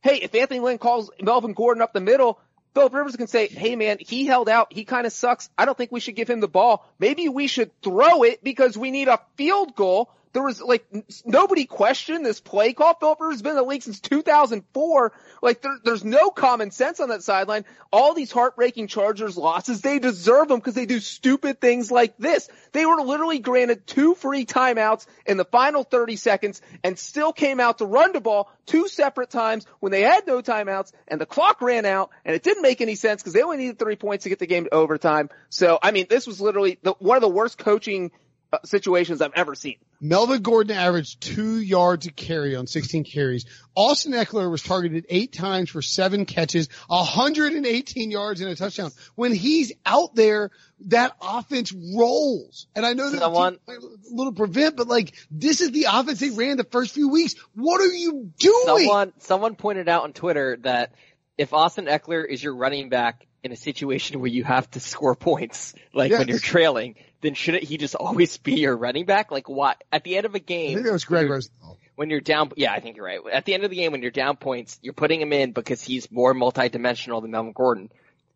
"Hey, 0.00 0.18
if 0.18 0.32
Anthony 0.32 0.60
Lynn 0.60 0.78
calls 0.78 1.10
Melvin 1.20 1.54
Gordon 1.54 1.82
up 1.82 1.92
the 1.92 2.00
middle." 2.00 2.38
Philip 2.74 2.92
Rivers 2.92 3.16
can 3.16 3.26
say, 3.26 3.48
hey 3.48 3.76
man, 3.76 3.98
he 4.00 4.26
held 4.26 4.48
out. 4.48 4.72
He 4.72 4.84
kind 4.84 5.06
of 5.06 5.12
sucks. 5.12 5.50
I 5.56 5.64
don't 5.64 5.76
think 5.76 5.92
we 5.92 6.00
should 6.00 6.16
give 6.16 6.28
him 6.28 6.40
the 6.40 6.48
ball. 6.48 6.86
Maybe 6.98 7.28
we 7.28 7.46
should 7.46 7.70
throw 7.82 8.22
it 8.22 8.42
because 8.44 8.76
we 8.76 8.90
need 8.90 9.08
a 9.08 9.20
field 9.36 9.74
goal. 9.74 10.10
There 10.38 10.44
was 10.44 10.62
like 10.62 10.86
nobody 11.24 11.66
questioned 11.66 12.24
this 12.24 12.38
play 12.38 12.72
call. 12.72 12.94
Philip 12.94 13.20
Rivers 13.20 13.34
has 13.34 13.42
been 13.42 13.50
in 13.50 13.56
the 13.56 13.64
league 13.64 13.82
since 13.82 13.98
2004. 13.98 15.12
Like 15.42 15.62
there, 15.62 15.78
there's 15.82 16.04
no 16.04 16.30
common 16.30 16.70
sense 16.70 17.00
on 17.00 17.08
that 17.08 17.24
sideline. 17.24 17.64
All 17.90 18.14
these 18.14 18.30
heartbreaking 18.30 18.86
Chargers 18.86 19.36
losses, 19.36 19.80
they 19.80 19.98
deserve 19.98 20.46
them 20.46 20.60
because 20.60 20.74
they 20.74 20.86
do 20.86 21.00
stupid 21.00 21.60
things 21.60 21.90
like 21.90 22.16
this. 22.18 22.48
They 22.70 22.86
were 22.86 23.02
literally 23.02 23.40
granted 23.40 23.84
two 23.84 24.14
free 24.14 24.46
timeouts 24.46 25.08
in 25.26 25.38
the 25.38 25.44
final 25.44 25.82
30 25.82 26.14
seconds 26.14 26.62
and 26.84 26.96
still 26.96 27.32
came 27.32 27.58
out 27.58 27.78
to 27.78 27.86
run 27.86 28.12
the 28.12 28.20
ball 28.20 28.48
two 28.64 28.86
separate 28.86 29.30
times 29.30 29.66
when 29.80 29.90
they 29.90 30.02
had 30.02 30.24
no 30.24 30.40
timeouts 30.40 30.92
and 31.08 31.20
the 31.20 31.26
clock 31.26 31.60
ran 31.60 31.84
out 31.84 32.10
and 32.24 32.36
it 32.36 32.44
didn't 32.44 32.62
make 32.62 32.80
any 32.80 32.94
sense 32.94 33.20
because 33.20 33.32
they 33.32 33.42
only 33.42 33.56
needed 33.56 33.80
three 33.80 33.96
points 33.96 34.22
to 34.22 34.28
get 34.28 34.38
the 34.38 34.46
game 34.46 34.66
to 34.66 34.72
overtime. 34.72 35.30
So, 35.50 35.80
I 35.82 35.90
mean, 35.90 36.06
this 36.08 36.28
was 36.28 36.40
literally 36.40 36.78
the, 36.84 36.92
one 37.00 37.16
of 37.16 37.22
the 37.22 37.28
worst 37.28 37.58
coaching 37.58 38.12
uh, 38.52 38.58
situations 38.64 39.20
I've 39.20 39.34
ever 39.34 39.54
seen. 39.54 39.76
Melvin 40.00 40.42
Gordon 40.42 40.76
averaged 40.76 41.20
two 41.20 41.60
yards 41.60 42.06
a 42.06 42.12
carry 42.12 42.54
on 42.54 42.66
16 42.66 43.04
carries. 43.04 43.46
Austin 43.74 44.12
Ekeler 44.12 44.50
was 44.50 44.62
targeted 44.62 45.06
eight 45.08 45.32
times 45.32 45.70
for 45.70 45.82
seven 45.82 46.24
catches, 46.24 46.68
118 46.88 48.10
yards 48.10 48.40
and 48.40 48.50
a 48.50 48.56
touchdown. 48.56 48.90
When 49.14 49.32
he's 49.32 49.72
out 49.84 50.14
there, 50.14 50.50
that 50.86 51.16
offense 51.20 51.72
rolls. 51.72 52.66
And 52.74 52.86
I 52.86 52.92
know 52.92 53.10
that 53.10 53.20
Someone- 53.20 53.58
a 53.68 53.72
little 54.10 54.32
prevent, 54.32 54.76
but 54.76 54.88
like 54.88 55.14
this 55.30 55.60
is 55.60 55.70
the 55.72 55.86
offense 55.90 56.20
they 56.20 56.30
ran 56.30 56.56
the 56.56 56.64
first 56.64 56.94
few 56.94 57.08
weeks. 57.08 57.34
What 57.54 57.80
are 57.80 57.86
you 57.92 58.32
doing? 58.38 58.62
Someone 58.64 59.12
someone 59.18 59.54
pointed 59.56 59.88
out 59.88 60.04
on 60.04 60.12
Twitter 60.12 60.58
that 60.62 60.92
if 61.36 61.52
Austin 61.52 61.86
Ekeler 61.86 62.28
is 62.28 62.42
your 62.42 62.54
running 62.54 62.88
back 62.88 63.27
in 63.42 63.52
a 63.52 63.56
situation 63.56 64.20
where 64.20 64.30
you 64.30 64.44
have 64.44 64.70
to 64.72 64.80
score 64.80 65.14
points, 65.14 65.74
like 65.94 66.10
when 66.12 66.28
you're 66.28 66.38
trailing, 66.38 66.96
then 67.20 67.34
shouldn't 67.34 67.64
he 67.64 67.76
just 67.76 67.94
always 67.94 68.36
be 68.38 68.54
your 68.54 68.76
running 68.76 69.04
back? 69.04 69.30
Like 69.30 69.48
what? 69.48 69.82
At 69.92 70.04
the 70.04 70.16
end 70.16 70.26
of 70.26 70.34
a 70.34 70.40
game, 70.40 70.74
think 70.74 70.86
that 70.86 70.92
was 70.92 71.04
Greg 71.04 71.28
Rosenthal. 71.28 71.78
when 71.96 72.10
you're 72.10 72.20
down, 72.20 72.50
yeah, 72.56 72.72
I 72.72 72.80
think 72.80 72.96
you're 72.96 73.06
right. 73.06 73.20
At 73.32 73.44
the 73.44 73.54
end 73.54 73.64
of 73.64 73.70
the 73.70 73.76
game, 73.76 73.92
when 73.92 74.02
you're 74.02 74.10
down 74.10 74.36
points, 74.36 74.78
you're 74.82 74.92
putting 74.92 75.20
him 75.20 75.32
in 75.32 75.52
because 75.52 75.82
he's 75.82 76.10
more 76.10 76.34
multidimensional 76.34 77.22
than 77.22 77.30
Melvin 77.30 77.52
Gordon. 77.52 77.90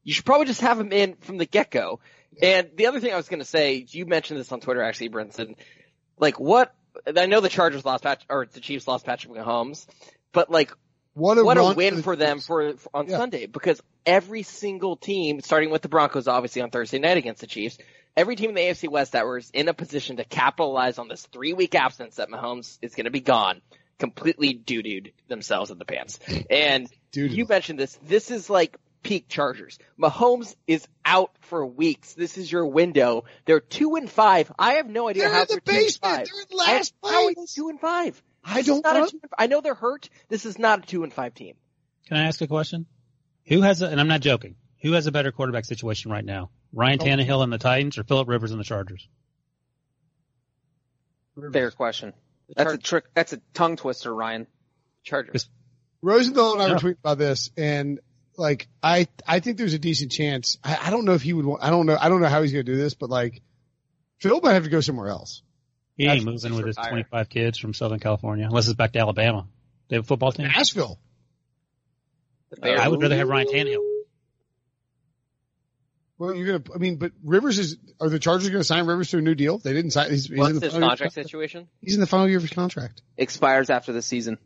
You 0.04 0.12
should 0.12 0.24
probably 0.24 0.46
just 0.46 0.60
have 0.62 0.80
him 0.80 0.92
in 0.92 1.14
from 1.16 1.38
the 1.38 1.46
get 1.46 1.70
go. 1.70 2.00
And 2.40 2.70
the 2.76 2.86
other 2.86 2.98
thing 2.98 3.12
I 3.12 3.16
was 3.16 3.28
going 3.28 3.40
to 3.40 3.44
say, 3.44 3.86
you 3.88 4.06
mentioned 4.06 4.40
this 4.40 4.50
on 4.50 4.60
Twitter 4.60 4.82
actually, 4.82 5.10
Brinson. 5.10 5.56
Like 6.18 6.40
what? 6.40 6.74
I 7.16 7.26
know 7.26 7.40
the 7.40 7.48
Chargers 7.48 7.84
lost 7.84 8.04
Pat, 8.04 8.24
or 8.28 8.46
the 8.46 8.60
Chiefs 8.60 8.86
lost 8.86 9.06
Patrick 9.06 9.32
Mahomes, 9.32 9.86
but 10.32 10.50
like 10.50 10.72
What 11.14 11.38
a, 11.38 11.44
what 11.44 11.58
a 11.58 11.74
win 11.74 11.96
the 11.96 12.02
for 12.02 12.16
them 12.16 12.40
for, 12.40 12.74
for 12.76 12.90
on 12.94 13.08
Yeah. 13.08 13.18
Sunday 13.18 13.46
because 13.46 13.80
every 14.06 14.42
single 14.42 14.96
team, 14.96 15.40
starting 15.40 15.70
with 15.70 15.82
the 15.82 15.88
Broncos, 15.88 16.26
obviously 16.28 16.62
on 16.62 16.70
Thursday 16.70 16.98
night 16.98 17.16
against 17.18 17.40
the 17.42 17.46
Chiefs, 17.46 17.78
every 18.16 18.34
team 18.36 18.50
in 18.50 18.54
the 18.56 18.62
AFC 18.62 18.88
West 18.88 19.12
that 19.12 19.26
was 19.26 19.50
in 19.50 19.68
a 19.68 19.74
position 19.74 20.16
to 20.16 20.24
capitalize 20.24 20.98
on 20.98 21.08
this 21.08 21.26
three 21.26 21.52
week 21.52 21.74
absence 21.74 22.16
that 22.16 22.30
Mahomes 22.30 22.78
is 22.82 22.94
going 22.94 23.04
to 23.04 23.10
be 23.10 23.20
gone, 23.20 23.60
completely 23.98 24.54
doo 24.54 24.82
dooed 24.82 25.12
themselves 25.28 25.70
in 25.70 25.78
the 25.78 25.84
pants. 25.84 26.18
And 26.50 26.88
Doo-doo. 27.12 27.34
you 27.34 27.46
mentioned 27.46 27.78
this. 27.78 27.98
This 28.02 28.30
is 28.30 28.48
like 28.48 28.76
peak 29.02 29.28
Chargers. 29.28 29.78
Mahomes 30.00 30.54
is 30.66 30.86
out 31.04 31.32
for 31.40 31.66
weeks. 31.66 32.14
This 32.14 32.38
is 32.38 32.50
your 32.50 32.66
window. 32.66 33.24
They're 33.44 33.60
two 33.60 33.96
and 33.96 34.08
five. 34.10 34.50
I 34.58 34.74
have 34.74 34.88
no 34.88 35.08
idea 35.08 35.24
They're 35.24 35.32
how 35.32 35.40
in 35.42 35.46
the 35.48 35.60
they're 35.64 35.74
two 35.74 35.78
and 35.78 35.86
basement. 35.86 36.16
five. 36.16 36.26
They're 36.26 36.42
in 36.50 36.56
last 36.76 36.94
How 37.02 37.26
are 37.28 37.34
place. 37.34 37.52
two 37.54 37.68
and 37.68 37.80
five? 37.80 38.22
I 38.44 38.56
This 38.58 38.66
don't 38.66 38.84
know. 38.84 39.06
two 39.06 39.20
I 39.38 39.46
know 39.46 39.60
they're 39.60 39.74
hurt. 39.74 40.08
This 40.28 40.46
is 40.46 40.58
not 40.58 40.80
a 40.80 40.82
two 40.82 41.04
and 41.04 41.12
five 41.12 41.34
team. 41.34 41.54
Can 42.08 42.16
I 42.16 42.24
ask 42.24 42.40
a 42.40 42.46
question? 42.46 42.86
Who 43.46 43.62
has 43.62 43.82
a, 43.82 43.88
and 43.88 44.00
I'm 44.00 44.08
not 44.08 44.20
joking, 44.20 44.56
who 44.82 44.92
has 44.92 45.06
a 45.06 45.12
better 45.12 45.30
quarterback 45.32 45.64
situation 45.64 46.10
right 46.10 46.24
now? 46.24 46.50
Ryan 46.72 46.98
Oh. 47.00 47.04
Tannehill 47.04 47.42
and 47.44 47.52
the 47.52 47.58
Titans 47.58 47.98
or 47.98 48.04
Philip 48.04 48.28
Rivers 48.28 48.50
and 48.50 48.58
the 48.60 48.64
Chargers? 48.64 49.08
Fair 51.52 51.70
question. 51.70 52.12
That's 52.56 52.66
Char- 52.68 52.74
a 52.74 52.78
trick. 52.78 53.04
That's 53.14 53.32
a 53.32 53.40
tongue 53.54 53.76
twister, 53.76 54.14
Ryan. 54.14 54.46
Chargers. 55.04 55.48
Rosenthal 56.02 56.54
and 56.54 56.62
I 56.62 56.66
Yeah. 56.66 56.72
were 56.74 56.78
tweeting 56.78 56.98
about 57.00 57.18
this, 57.18 57.50
and 57.56 58.00
like 58.36 58.68
I, 58.82 59.08
I 59.26 59.40
think 59.40 59.56
there's 59.58 59.74
a 59.74 59.78
decent 59.78 60.12
chance. 60.12 60.58
I, 60.62 60.78
I 60.86 60.90
don't 60.90 61.04
know 61.04 61.14
if 61.14 61.22
he 61.22 61.32
would. 61.32 61.44
Want, 61.46 61.62
I 61.62 61.70
don't 61.70 61.86
know. 61.86 61.96
I 62.00 62.08
don't 62.08 62.20
know 62.20 62.28
how 62.28 62.42
he's 62.42 62.52
going 62.52 62.64
to 62.66 62.72
do 62.72 62.76
this, 62.78 62.94
but 62.94 63.08
like 63.10 63.40
Phil 64.20 64.40
might 64.40 64.52
have 64.54 64.64
to 64.64 64.70
go 64.70 64.80
somewhere 64.80 65.08
else. 65.08 65.42
He 65.96 66.06
ain't 66.06 66.24
moving 66.24 66.40
just 66.40 66.54
with 66.54 66.66
his 66.66 66.76
retire. 66.76 66.90
25 66.90 67.28
kids 67.28 67.58
from 67.58 67.74
Southern 67.74 68.00
California, 68.00 68.46
unless 68.46 68.66
it's 68.66 68.76
back 68.76 68.92
to 68.92 68.98
Alabama. 68.98 69.46
They 69.88 69.96
have 69.96 70.04
a 70.04 70.06
football 70.06 70.32
team. 70.32 70.46
Nashville. 70.46 70.98
The 72.50 72.56
Bears. 72.60 72.80
I 72.80 72.88
would 72.88 73.00
rather 73.02 73.16
have 73.16 73.28
Ryan 73.28 73.46
Tannehill. 73.48 73.82
Well, 76.18 76.34
you're 76.34 76.58
gonna. 76.58 76.74
I 76.74 76.78
mean, 76.78 76.96
but 76.96 77.12
Rivers 77.24 77.58
is. 77.58 77.76
Are 78.00 78.08
the 78.08 78.18
Chargers 78.18 78.48
going 78.48 78.60
to 78.60 78.64
sign 78.64 78.86
Rivers 78.86 79.10
to 79.10 79.18
a 79.18 79.20
new 79.20 79.34
deal? 79.34 79.58
They 79.58 79.72
didn't 79.72 79.90
sign. 79.90 80.10
He's, 80.10 80.26
he's 80.26 80.30
in 80.32 80.38
What's 80.38 80.54
the 80.60 80.66
his 80.66 80.72
final 80.72 80.80
year- 80.80 80.88
contract 80.90 81.14
situation? 81.14 81.68
He's 81.80 81.94
in 81.94 82.00
the 82.00 82.06
final 82.06 82.28
year 82.28 82.36
of 82.36 82.42
his 82.42 82.52
contract. 82.52 83.02
Expires 83.16 83.70
after 83.70 83.92
the 83.92 84.02
season. 84.02 84.38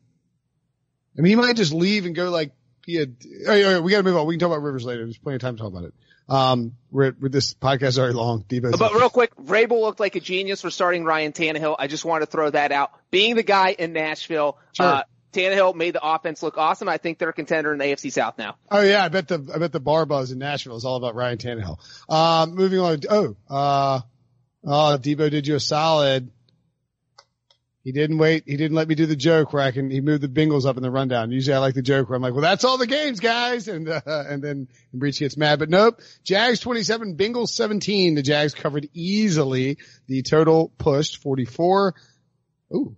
I 1.18 1.20
mean, 1.23 1.31
he 1.31 1.36
might 1.36 1.56
just 1.56 1.73
leave 1.74 2.06
and 2.06 2.14
go 2.14 2.31
like 2.31 2.52
he 2.86 2.94
had. 2.97 3.16
Oh, 3.47 3.52
yeah, 3.55 3.70
yeah, 3.70 3.78
we 3.81 3.90
got 3.90 3.98
to 3.98 4.02
move 4.05 4.16
on. 4.16 4.27
We 4.27 4.35
can 4.35 4.40
talk 4.40 4.47
about 4.56 4.62
Rivers 4.62 4.85
later. 4.85 5.05
There's 5.05 5.18
plenty 5.18 5.36
of 5.36 5.43
time 5.43 5.56
to 5.56 5.62
talk 5.62 5.73
about 5.73 5.85
it. 5.85 5.94
Um, 6.28 6.73
we're 6.90 7.15
with 7.20 7.31
this 7.32 7.55
podcast 7.55 7.89
is 7.89 7.98
already 7.98 8.15
long. 8.15 8.43
Debo's 8.48 8.78
But 8.78 8.94
real 8.94 9.11
quick, 9.11 9.35
Vrabel 9.36 9.81
looked 9.81 10.01
like 10.01 10.16
a 10.16 10.20
genius 10.20 10.62
for 10.62 10.70
starting 10.70 11.05
Ryan 11.05 11.32
Tannehill. 11.32 11.77
I 11.78 11.86
just 11.86 12.05
wanted 12.05 12.27
to 12.27 12.32
throw 12.32 12.51
that 12.51 12.73
out. 12.73 12.90
Being 13.11 13.36
the 13.36 13.43
guy 13.44 13.70
in 13.78 13.93
Nashville, 13.93 14.59
Sure. 14.73 14.86
uh, 14.86 15.03
Tannehill 15.32 15.74
made 15.74 15.94
the 15.94 16.05
offense 16.05 16.43
look 16.43 16.57
awesome. 16.59 16.89
I 16.89 16.97
think 16.97 17.19
they're 17.19 17.28
a 17.28 17.32
contender 17.35 17.73
in 17.73 17.78
the 17.78 17.85
AFC 17.85 18.11
South 18.11 18.39
now. 18.39 18.57
Oh 18.70 18.81
yeah, 18.81 19.05
I 19.05 19.09
bet 19.09 19.28
the 19.28 19.51
I 19.55 19.59
bet 19.59 19.70
the 19.73 19.81
bar 19.81 20.07
buzz 20.07 20.32
in 20.32 20.39
Nashville 20.39 20.77
is 20.77 20.85
all 20.85 20.97
about 20.97 21.15
Ryan 21.15 21.39
Tannehill. 21.39 21.78
Um, 22.12 22.55
moving 22.55 22.78
on. 22.81 23.01
Oh, 23.09 23.36
uh, 23.51 24.01
oh, 24.65 24.98
Debo 25.01 25.31
did 25.31 25.47
you 25.47 25.57
a 25.57 25.61
solid. 25.61 26.31
He 27.86 27.92
didn't 27.92 28.18
wait. 28.18 28.42
He 28.46 28.56
didn't 28.56 28.74
let 28.74 28.88
me 28.88 28.96
do 28.96 29.06
the 29.06 29.14
joke 29.14 29.52
where 29.52 29.62
I 29.62 29.70
can. 29.70 29.92
He 29.92 30.00
moved 30.00 30.20
the 30.20 30.26
Bengals 30.26 30.66
up 30.66 30.76
in 30.76 30.82
the 30.82 30.90
rundown. 30.90 31.30
Usually 31.30 31.54
I 31.54 31.58
like 31.60 31.76
the 31.76 31.82
joke 31.82 32.08
where 32.08 32.16
I'm 32.16 32.22
like, 32.22 32.32
"Well, 32.32 32.42
that's 32.42 32.64
all 32.64 32.78
the 32.78 32.86
games, 32.88 33.20
guys," 33.20 33.68
and 33.68 33.88
uh, 33.88 34.00
and 34.04 34.42
then 34.42 34.66
Breech 34.92 35.20
gets 35.20 35.36
mad. 35.36 35.60
But 35.60 35.70
nope. 35.70 36.00
Jags 36.24 36.58
27, 36.58 37.16
Bengals 37.16 37.50
17. 37.50 38.16
The 38.16 38.22
Jags 38.22 38.54
covered 38.54 38.88
easily. 38.92 39.78
The 40.08 40.22
total 40.22 40.72
pushed 40.78 41.22
44. 41.22 41.94
Ooh. 42.74 42.96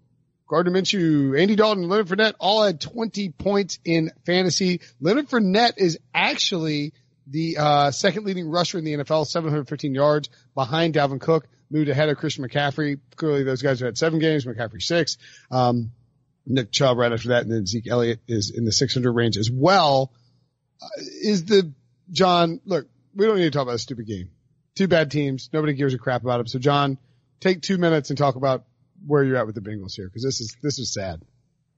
Gardner 0.48 0.73
Minshew, 0.73 1.39
Andy 1.39 1.55
Dalton, 1.55 1.86
Leonard 1.86 2.06
Fournette 2.06 2.32
all 2.40 2.65
had 2.65 2.81
20 2.81 3.28
points 3.28 3.78
in 3.85 4.10
fantasy. 4.24 4.81
Leonard 5.02 5.28
Fournette 5.28 5.74
is 5.77 5.98
actually 6.15 6.94
the 7.27 7.59
uh, 7.59 7.90
second 7.90 8.24
leading 8.24 8.48
rusher 8.48 8.78
in 8.78 8.85
the 8.85 8.94
NFL, 8.94 9.27
715 9.27 9.94
yards 9.94 10.31
behind 10.55 10.94
Dalvin 10.94 11.20
Cook, 11.20 11.47
moved 11.70 11.89
ahead 11.89 12.09
of 12.09 12.16
Christian 12.19 12.47
McCaffrey. 12.47 12.99
Clearly 13.16 13.45
those 13.45 13.62
guys 13.62 13.81
have 13.81 13.86
had 13.86 13.99
seven 13.99 14.19
games, 14.19 14.45
McCaffrey 14.45 14.82
six. 14.82 15.19
Um, 15.51 15.93
Nick 16.47 16.73
Chubb 16.73 16.97
right 16.97 17.12
after 17.12 17.28
that, 17.28 17.43
and 17.43 17.53
then 17.53 17.66
Zeke 17.66 17.89
Elliott 17.89 18.20
is 18.27 18.51
in 18.51 18.65
the 18.65 18.73
600 18.73 19.12
range 19.12 19.36
as 19.36 19.51
well. 19.51 20.12
Uh, 20.82 20.86
is 21.23 21.45
the 21.45 21.73
John? 22.11 22.61
Look, 22.65 22.89
we 23.15 23.27
don't 23.27 23.36
need 23.36 23.45
to 23.45 23.51
talk 23.51 23.62
about 23.62 23.74
a 23.74 23.78
stupid 23.78 24.07
game. 24.07 24.31
Two 24.74 24.89
bad 24.89 25.11
teams. 25.11 25.51
Nobody 25.53 25.74
gives 25.74 25.93
a 25.93 25.99
crap 25.99 26.23
about 26.23 26.39
them. 26.39 26.47
So 26.47 26.59
John, 26.59 26.99
take 27.40 27.61
two 27.61 27.78
minutes 27.78 28.11
and 28.11 28.19
talk 28.19 28.36
about 28.36 28.65
where 29.07 29.23
you're 29.23 29.36
at 29.36 29.47
with 29.47 29.55
the 29.55 29.61
Bengals 29.61 29.95
here, 29.95 30.07
because 30.07 30.23
this 30.23 30.40
is 30.40 30.57
this 30.62 30.78
is 30.78 30.93
sad. 30.93 31.20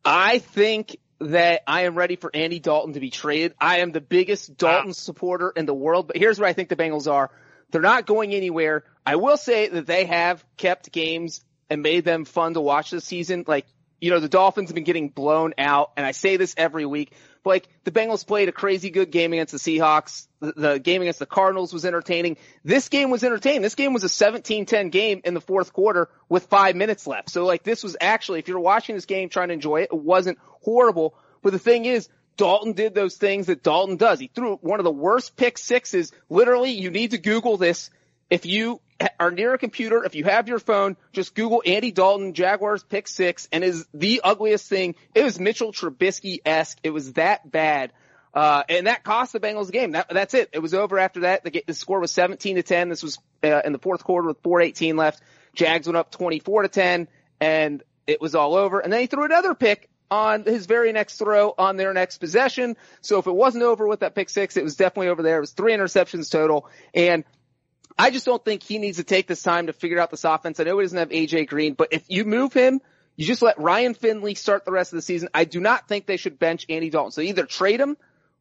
I 0.04 0.38
think 0.38 0.96
that 1.20 1.62
I 1.66 1.82
am 1.82 1.96
ready 1.96 2.16
for 2.16 2.30
Andy 2.32 2.60
Dalton 2.60 2.94
to 2.94 3.00
be 3.00 3.10
traded. 3.10 3.54
I 3.60 3.80
am 3.80 3.92
the 3.92 4.00
biggest 4.00 4.56
Dalton 4.56 4.94
supporter 4.94 5.52
in 5.54 5.66
the 5.66 5.74
world, 5.74 6.06
but 6.06 6.16
here's 6.16 6.38
where 6.38 6.48
I 6.48 6.52
think 6.52 6.68
the 6.68 6.76
Bengals 6.76 7.10
are. 7.10 7.30
They're 7.70 7.82
not 7.82 8.06
going 8.06 8.34
anywhere. 8.34 8.84
I 9.06 9.16
will 9.16 9.36
say 9.36 9.68
that 9.68 9.86
they 9.86 10.04
have 10.04 10.44
kept 10.56 10.92
games 10.92 11.42
and 11.68 11.82
made 11.82 12.04
them 12.04 12.24
fun 12.24 12.54
to 12.54 12.60
watch 12.60 12.90
this 12.90 13.04
season. 13.04 13.44
Like, 13.46 13.66
you 14.00 14.10
know, 14.10 14.20
the 14.20 14.28
Dolphins 14.28 14.70
have 14.70 14.74
been 14.74 14.84
getting 14.84 15.08
blown 15.08 15.54
out, 15.58 15.92
and 15.96 16.04
I 16.04 16.12
say 16.12 16.36
this 16.36 16.54
every 16.56 16.86
week, 16.86 17.12
but 17.42 17.50
like 17.50 17.68
the 17.84 17.90
Bengals 17.90 18.26
played 18.26 18.48
a 18.48 18.52
crazy 18.52 18.90
good 18.90 19.10
game 19.10 19.32
against 19.32 19.52
the 19.52 19.58
Seahawks. 19.58 20.26
The, 20.40 20.52
the 20.52 20.78
game 20.78 21.02
against 21.02 21.18
the 21.18 21.26
Cardinals 21.26 21.72
was 21.72 21.84
entertaining. 21.84 22.36
This 22.64 22.88
game 22.88 23.10
was 23.10 23.24
entertaining. 23.24 23.62
This 23.62 23.74
game 23.74 23.92
was 23.92 24.04
a 24.04 24.08
17-10 24.08 24.90
game 24.90 25.22
in 25.24 25.34
the 25.34 25.40
fourth 25.40 25.72
quarter 25.72 26.08
with 26.28 26.46
five 26.46 26.76
minutes 26.76 27.06
left. 27.06 27.30
So 27.30 27.46
like 27.46 27.62
this 27.62 27.82
was 27.82 27.96
actually, 28.00 28.40
if 28.40 28.48
you're 28.48 28.60
watching 28.60 28.94
this 28.94 29.06
game 29.06 29.28
trying 29.28 29.48
to 29.48 29.54
enjoy 29.54 29.82
it, 29.82 29.90
it 29.92 29.98
wasn't 29.98 30.38
horrible. 30.42 31.14
But 31.42 31.52
the 31.52 31.58
thing 31.58 31.86
is, 31.86 32.08
Dalton 32.36 32.72
did 32.72 32.94
those 32.94 33.16
things 33.16 33.46
that 33.46 33.62
Dalton 33.62 33.96
does. 33.96 34.18
He 34.18 34.30
threw 34.34 34.56
one 34.56 34.80
of 34.80 34.84
the 34.84 34.90
worst 34.90 35.36
pick 35.36 35.58
sixes. 35.58 36.12
Literally, 36.28 36.70
you 36.70 36.90
need 36.90 37.10
to 37.10 37.18
Google 37.18 37.56
this. 37.56 37.90
If 38.30 38.46
you 38.46 38.80
are 39.18 39.30
near 39.30 39.54
a 39.54 39.58
computer, 39.58 40.04
if 40.04 40.14
you 40.14 40.24
have 40.24 40.48
your 40.48 40.58
phone, 40.58 40.96
just 41.12 41.34
Google 41.34 41.62
Andy 41.64 41.90
Dalton 41.90 42.34
Jaguars 42.34 42.82
pick 42.82 43.08
six 43.08 43.48
and 43.52 43.64
is 43.64 43.86
the 43.94 44.20
ugliest 44.22 44.68
thing. 44.68 44.94
It 45.14 45.24
was 45.24 45.38
Mitchell 45.38 45.72
Trubisky-esque. 45.72 46.78
It 46.82 46.90
was 46.90 47.14
that 47.14 47.50
bad. 47.50 47.92
Uh, 48.32 48.62
and 48.68 48.86
that 48.86 49.02
cost 49.02 49.32
the 49.32 49.40
Bengals 49.40 49.66
the 49.66 49.72
game. 49.72 49.92
That, 49.92 50.08
that's 50.10 50.34
it. 50.34 50.50
It 50.52 50.60
was 50.60 50.74
over 50.74 50.98
after 50.98 51.20
that. 51.20 51.44
The, 51.44 51.64
the 51.66 51.74
score 51.74 52.00
was 52.00 52.12
17 52.12 52.56
to 52.56 52.62
10. 52.62 52.88
This 52.88 53.02
was, 53.02 53.18
uh, 53.42 53.62
in 53.64 53.72
the 53.72 53.78
fourth 53.78 54.04
quarter 54.04 54.28
with 54.28 54.38
418 54.42 54.96
left. 54.96 55.20
Jags 55.54 55.86
went 55.86 55.96
up 55.96 56.10
24 56.12 56.62
to 56.62 56.68
10 56.68 57.08
and 57.40 57.82
it 58.06 58.20
was 58.20 58.34
all 58.34 58.54
over. 58.54 58.80
And 58.80 58.92
then 58.92 59.00
he 59.00 59.06
threw 59.06 59.24
another 59.24 59.54
pick 59.54 59.88
on 60.10 60.44
his 60.44 60.66
very 60.66 60.92
next 60.92 61.18
throw 61.18 61.54
on 61.56 61.76
their 61.76 61.92
next 61.92 62.18
possession. 62.18 62.76
So 63.00 63.18
if 63.18 63.26
it 63.26 63.34
wasn't 63.34 63.64
over 63.64 63.86
with 63.86 64.00
that 64.00 64.14
pick 64.14 64.28
six, 64.28 64.56
it 64.56 64.64
was 64.64 64.76
definitely 64.76 65.08
over 65.08 65.22
there. 65.22 65.38
It 65.38 65.40
was 65.40 65.52
three 65.52 65.72
interceptions 65.72 66.30
total. 66.30 66.68
And 66.94 67.24
I 68.00 68.08
just 68.08 68.24
don't 68.24 68.42
think 68.42 68.62
he 68.62 68.78
needs 68.78 68.96
to 68.96 69.04
take 69.04 69.26
this 69.26 69.42
time 69.42 69.66
to 69.66 69.74
figure 69.74 70.00
out 70.00 70.10
this 70.10 70.24
offense. 70.24 70.58
I 70.58 70.64
know 70.64 70.78
he 70.78 70.84
doesn't 70.84 70.98
have 70.98 71.10
AJ 71.10 71.48
Green, 71.48 71.74
but 71.74 71.88
if 71.92 72.04
you 72.08 72.24
move 72.24 72.54
him, 72.54 72.80
you 73.14 73.26
just 73.26 73.42
let 73.42 73.58
Ryan 73.58 73.92
Finley 73.92 74.34
start 74.34 74.64
the 74.64 74.72
rest 74.72 74.94
of 74.94 74.96
the 74.96 75.02
season. 75.02 75.28
I 75.34 75.44
do 75.44 75.60
not 75.60 75.86
think 75.86 76.06
they 76.06 76.16
should 76.16 76.38
bench 76.38 76.64
Andy 76.70 76.88
Dalton. 76.88 77.12
So 77.12 77.20
either 77.20 77.44
trade 77.44 77.78
him 77.78 77.98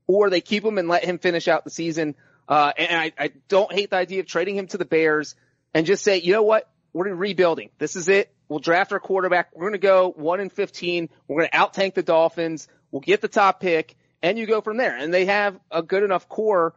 or 0.08 0.30
they 0.30 0.40
keep 0.40 0.64
him 0.64 0.78
and 0.78 0.88
let 0.88 1.04
him 1.04 1.20
finish 1.20 1.50
out 1.50 1.66
the 1.66 1.72
season. 1.72 2.16
Uh, 2.48 2.72
and 2.78 3.02
I, 3.02 3.12
I 3.22 3.32
don't 3.50 3.70
hate 3.74 3.90
the 3.90 3.98
idea 3.98 4.22
of 4.22 4.28
trading 4.28 4.56
him 4.56 4.68
to 4.68 4.78
the 4.78 4.86
Bears 4.86 5.36
and 5.74 5.86
just 5.86 6.06
say, 6.06 6.22
you 6.22 6.32
know 6.32 6.44
what? 6.44 6.70
We're 6.94 7.10
in 7.10 7.18
rebuilding. 7.18 7.70
This 7.80 7.98
is 7.98 8.08
it. 8.08 8.34
We'll 8.48 8.60
draft 8.60 8.94
our 8.94 9.02
quarterback. 9.02 9.50
We're 9.54 9.64
going 9.64 9.74
to 9.74 9.80
go 9.80 10.14
one 10.16 10.40
in 10.40 10.50
15. 10.50 11.10
We're 11.28 11.36
going 11.36 11.50
to 11.50 11.58
out 11.58 11.74
tank 11.74 11.96
the 11.96 12.02
Dolphins. 12.02 12.70
We'll 12.92 13.02
get 13.02 13.20
the 13.20 13.28
top 13.28 13.60
pick 13.60 13.98
and 14.24 14.40
you 14.40 14.46
go 14.48 14.62
from 14.62 14.78
there. 14.78 14.96
And 14.96 15.14
they 15.14 15.26
have 15.26 15.60
a 15.70 15.84
good 15.84 16.04
enough 16.04 16.30
core 16.30 16.76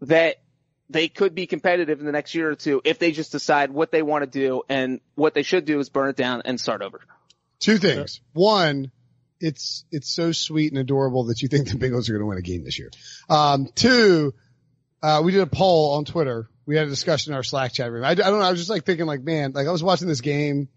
that 0.00 0.38
they 0.90 1.08
could 1.08 1.34
be 1.34 1.46
competitive 1.46 2.00
in 2.00 2.06
the 2.06 2.12
next 2.12 2.34
year 2.34 2.50
or 2.50 2.54
two 2.54 2.80
if 2.84 2.98
they 2.98 3.12
just 3.12 3.32
decide 3.32 3.70
what 3.70 3.90
they 3.90 4.02
want 4.02 4.22
to 4.22 4.30
do 4.30 4.62
and 4.68 5.00
what 5.14 5.34
they 5.34 5.42
should 5.42 5.64
do 5.64 5.80
is 5.80 5.88
burn 5.88 6.10
it 6.10 6.16
down 6.16 6.42
and 6.44 6.60
start 6.60 6.82
over. 6.82 7.00
Two 7.60 7.78
things. 7.78 8.20
One, 8.32 8.90
it's 9.40 9.84
it's 9.90 10.14
so 10.14 10.32
sweet 10.32 10.72
and 10.72 10.78
adorable 10.78 11.24
that 11.24 11.42
you 11.42 11.48
think 11.48 11.68
the 11.68 11.76
Bengals 11.76 12.08
are 12.08 12.12
going 12.12 12.20
to 12.20 12.26
win 12.26 12.38
a 12.38 12.42
game 12.42 12.64
this 12.64 12.78
year. 12.78 12.90
Um, 13.28 13.68
two, 13.74 14.34
uh, 15.02 15.22
we 15.24 15.32
did 15.32 15.40
a 15.40 15.46
poll 15.46 15.96
on 15.96 16.04
Twitter. 16.04 16.48
We 16.66 16.76
had 16.76 16.86
a 16.86 16.90
discussion 16.90 17.32
in 17.32 17.36
our 17.36 17.42
Slack 17.42 17.72
chat 17.72 17.90
room. 17.90 18.04
I, 18.04 18.10
I 18.10 18.14
don't 18.14 18.38
know. 18.38 18.46
I 18.46 18.50
was 18.50 18.60
just 18.60 18.70
like 18.70 18.84
thinking, 18.84 19.06
like, 19.06 19.22
man, 19.22 19.52
like 19.52 19.66
I 19.66 19.70
was 19.70 19.82
watching 19.82 20.08
this 20.08 20.20
game. 20.20 20.68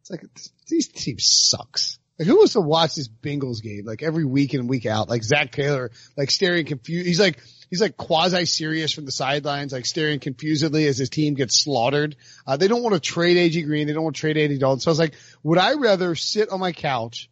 It's 0.00 0.10
like 0.10 0.24
these 0.68 0.88
teams 0.88 1.24
sucks. 1.24 1.98
Like 2.22 2.28
who 2.28 2.36
wants 2.36 2.52
to 2.52 2.60
watch 2.60 2.94
this 2.94 3.08
Bengals 3.08 3.60
game 3.60 3.84
like 3.84 4.00
every 4.00 4.24
week 4.24 4.54
in 4.54 4.60
and 4.60 4.68
week 4.68 4.86
out? 4.86 5.08
Like 5.08 5.24
Zac 5.24 5.50
Taylor, 5.50 5.90
like 6.16 6.30
staring 6.30 6.64
confused. 6.66 7.04
He's 7.04 7.18
like 7.18 7.40
he's 7.68 7.80
like 7.80 7.96
quasi 7.96 8.44
serious 8.44 8.92
from 8.92 9.06
the 9.06 9.10
sidelines, 9.10 9.72
like 9.72 9.86
staring 9.86 10.20
confusedly 10.20 10.86
as 10.86 10.96
his 10.96 11.08
team 11.08 11.34
gets 11.34 11.60
slaughtered. 11.60 12.14
Uh, 12.46 12.56
they 12.56 12.68
don't 12.68 12.84
want 12.84 12.94
to 12.94 13.00
trade 13.00 13.36
AJ 13.38 13.66
Green. 13.66 13.88
They 13.88 13.92
don't 13.92 14.04
want 14.04 14.14
to 14.14 14.20
trade 14.20 14.36
Andy 14.36 14.56
Dalton. 14.56 14.78
So 14.78 14.90
I 14.90 14.92
was 14.92 15.00
like, 15.00 15.14
would 15.42 15.58
I 15.58 15.74
rather 15.74 16.14
sit 16.14 16.50
on 16.50 16.60
my 16.60 16.70
couch 16.70 17.28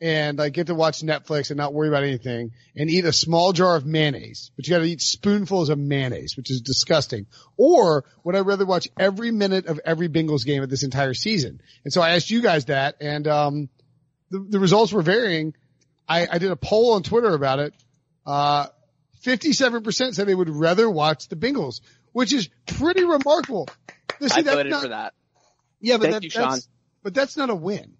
and 0.00 0.38
like 0.38 0.54
get 0.54 0.68
to 0.68 0.74
watch 0.74 1.02
Netflix 1.02 1.50
and 1.50 1.58
not 1.58 1.74
worry 1.74 1.88
about 1.88 2.04
anything 2.04 2.52
and 2.74 2.88
eat 2.88 3.04
a 3.04 3.12
small 3.12 3.52
jar 3.52 3.76
of 3.76 3.84
mayonnaise, 3.84 4.52
but 4.56 4.66
you 4.66 4.74
got 4.74 4.78
to 4.78 4.88
eat 4.88 5.02
spoonfuls 5.02 5.68
of 5.68 5.78
mayonnaise, 5.78 6.34
which 6.34 6.50
is 6.50 6.62
disgusting. 6.62 7.26
Or 7.58 8.06
would 8.24 8.36
I 8.36 8.40
rather 8.40 8.64
watch 8.64 8.88
every 8.98 9.32
minute 9.32 9.66
of 9.66 9.78
every 9.84 10.08
Bengals 10.08 10.46
game 10.46 10.62
of 10.62 10.70
this 10.70 10.82
entire 10.82 11.12
season? 11.12 11.60
And 11.84 11.92
so 11.92 12.00
I 12.00 12.14
asked 12.14 12.30
you 12.30 12.40
guys 12.40 12.64
that 12.66 12.96
and, 13.02 13.28
um, 13.28 13.68
the, 14.30 14.38
the 14.48 14.58
results 14.58 14.92
were 14.92 15.02
varying. 15.02 15.54
I, 16.08 16.26
I 16.30 16.38
did 16.38 16.50
a 16.50 16.56
poll 16.56 16.94
on 16.94 17.02
Twitter 17.02 17.34
about 17.34 17.58
it. 17.58 17.74
Uh, 18.26 18.66
57% 19.24 20.14
said 20.14 20.26
they 20.26 20.34
would 20.34 20.50
rather 20.50 20.88
watch 20.88 21.28
the 21.28 21.36
Bengals, 21.36 21.80
which 22.12 22.32
is 22.32 22.48
pretty 22.66 23.04
remarkable. 23.04 23.68
Now, 24.20 24.28
see, 24.28 24.40
I 24.40 24.42
voted 24.42 24.70
not- 24.70 24.82
for 24.82 24.88
that. 24.88 25.14
Yeah, 25.80 25.96
but 25.98 26.10
Thank 26.10 26.14
that, 26.14 26.24
you, 26.24 26.30
Sean. 26.30 26.50
that's, 26.50 26.68
but 27.04 27.14
that's 27.14 27.36
not 27.36 27.50
a 27.50 27.54
win. 27.54 27.94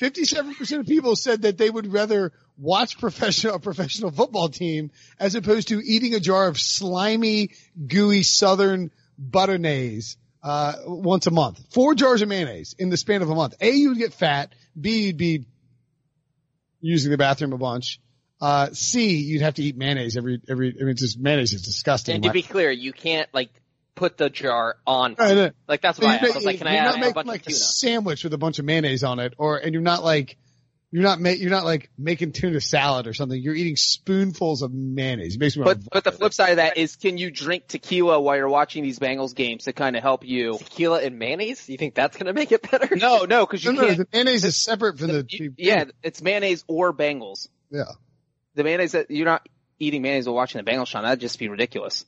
57% 0.00 0.80
of 0.80 0.86
people 0.86 1.14
said 1.14 1.42
that 1.42 1.58
they 1.58 1.68
would 1.68 1.92
rather 1.92 2.32
watch 2.56 2.98
professional, 2.98 3.54
a 3.54 3.60
professional 3.60 4.10
football 4.10 4.48
team 4.48 4.90
as 5.18 5.34
opposed 5.34 5.68
to 5.68 5.80
eating 5.84 6.14
a 6.14 6.20
jar 6.20 6.48
of 6.48 6.58
slimy, 6.58 7.50
gooey 7.86 8.22
southern 8.22 8.90
butternayes, 9.20 10.16
uh, 10.42 10.74
once 10.86 11.26
a 11.26 11.30
month. 11.30 11.60
Four 11.72 11.94
jars 11.94 12.22
of 12.22 12.28
mayonnaise 12.28 12.74
in 12.78 12.88
the 12.88 12.96
span 12.96 13.22
of 13.22 13.30
a 13.30 13.34
month. 13.34 13.54
A, 13.60 13.70
you 13.70 13.90
would 13.90 13.98
get 13.98 14.14
fat. 14.14 14.54
B, 14.80 15.06
you'd 15.06 15.18
be 15.18 15.44
using 16.80 17.10
the 17.10 17.18
bathroom 17.18 17.52
a 17.52 17.58
bunch. 17.58 18.00
Uh, 18.40 18.70
C, 18.72 19.16
you'd 19.16 19.42
have 19.42 19.54
to 19.54 19.62
eat 19.62 19.76
mayonnaise 19.76 20.16
every, 20.16 20.40
every, 20.48 20.74
I 20.80 20.84
mean, 20.84 20.96
just 20.96 21.18
mayonnaise 21.18 21.52
is 21.52 21.62
disgusting. 21.62 22.14
And 22.14 22.24
to 22.24 22.30
be 22.30 22.42
clear, 22.42 22.70
you 22.70 22.92
can't 22.92 23.28
like 23.34 23.50
put 23.94 24.16
the 24.16 24.30
jar 24.30 24.76
on. 24.86 25.14
Like 25.68 25.82
that's 25.82 25.98
why 26.00 26.18
I, 26.20 26.26
I 26.26 26.30
was 26.30 26.44
like, 26.44 26.58
can 26.58 26.66
I 26.66 26.76
add 26.76 27.02
a 27.02 27.12
bunch 27.12 27.26
like 27.26 27.42
of 27.42 27.48
a 27.48 27.52
sandwich 27.52 28.24
with 28.24 28.32
a 28.32 28.38
bunch 28.38 28.58
of 28.58 28.64
mayonnaise 28.64 29.04
on 29.04 29.18
it, 29.18 29.34
or 29.36 29.58
and 29.58 29.74
you're 29.74 29.82
not 29.82 30.02
like 30.02 30.38
you're 30.90 31.02
not 31.02 31.20
ma- 31.20 31.30
you're 31.30 31.50
not 31.50 31.64
like 31.64 31.88
making 31.96 32.32
tuna 32.32 32.60
salad 32.60 33.06
or 33.06 33.12
something. 33.12 33.40
You're 33.40 33.54
eating 33.54 33.76
spoonfuls 33.76 34.62
of 34.62 34.72
mayonnaise. 34.72 35.36
It 35.36 35.40
makes 35.40 35.56
But 35.56 35.78
but 35.92 36.02
the 36.04 36.12
flip 36.12 36.32
side 36.34 36.50
of 36.50 36.56
that 36.56 36.76
is, 36.76 36.96
can 36.96 37.16
you 37.18 37.30
drink 37.30 37.68
tequila 37.68 38.20
while 38.20 38.36
you're 38.36 38.48
watching 38.48 38.82
these 38.82 38.98
Bengals 38.98 39.34
games 39.34 39.64
to 39.64 39.72
kind 39.72 39.94
of 39.96 40.02
help 40.02 40.24
you? 40.26 40.58
Tequila 40.58 41.00
and 41.02 41.18
mayonnaise? 41.18 41.68
You 41.68 41.76
think 41.78 41.94
that's 41.94 42.16
gonna 42.16 42.32
make 42.32 42.50
it 42.52 42.68
better? 42.70 42.96
No, 42.96 43.24
no, 43.24 43.46
because 43.46 43.64
you 43.64 43.72
no, 43.72 43.82
no, 43.82 43.86
can't. 43.86 43.98
the 43.98 44.06
mayonnaise 44.12 44.44
is 44.44 44.56
separate 44.56 44.98
from 44.98 45.08
the. 45.08 45.26
you- 45.28 45.54
yeah, 45.56 45.84
it's 46.02 46.20
mayonnaise 46.22 46.64
or 46.66 46.92
Bengals. 46.92 47.48
yeah. 47.70 47.84
The 48.56 48.64
mayonnaise 48.64 48.92
that 48.92 49.10
you're 49.12 49.26
not 49.26 49.48
eating 49.78 50.02
mayonnaise 50.02 50.26
while 50.26 50.34
watching 50.34 50.62
the 50.62 50.68
Bengals, 50.70 50.88
Sean. 50.88 51.04
That'd 51.04 51.20
just 51.20 51.38
be 51.38 51.48
ridiculous. 51.48 52.04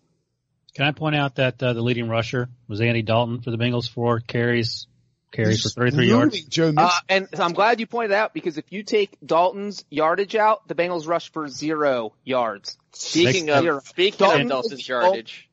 Can 0.74 0.86
I 0.86 0.90
point 0.90 1.14
out 1.14 1.36
that 1.36 1.62
uh, 1.62 1.72
the 1.74 1.82
leading 1.82 2.08
rusher 2.08 2.48
was 2.66 2.80
Andy 2.80 3.02
Dalton 3.02 3.42
for 3.42 3.50
the 3.52 3.58
Bengals, 3.58 3.88
four 3.88 4.20
carries, 4.20 4.86
carries 5.32 5.62
for 5.62 5.68
33 5.70 6.08
yards. 6.08 6.44
Joe 6.44 6.72
Uh, 6.76 6.90
and 7.08 7.28
I'm 7.38 7.52
glad 7.52 7.80
you 7.80 7.86
pointed 7.86 8.12
out 8.12 8.34
because 8.34 8.58
if 8.58 8.70
you 8.70 8.82
take 8.82 9.16
Dalton's 9.24 9.84
yardage 9.90 10.36
out, 10.36 10.68
the 10.68 10.74
Bengals 10.74 11.06
rush 11.08 11.32
for 11.32 11.48
zero 11.48 12.14
yards. 12.24 12.76
Speaking 12.92 13.46
Next- 13.46 13.66
of 13.66 13.86
speaking 13.88 14.18
Dalton 14.18 14.42
of 14.42 14.48
Dalton's 14.48 14.72
is- 14.80 14.88
yardage, 14.88 15.48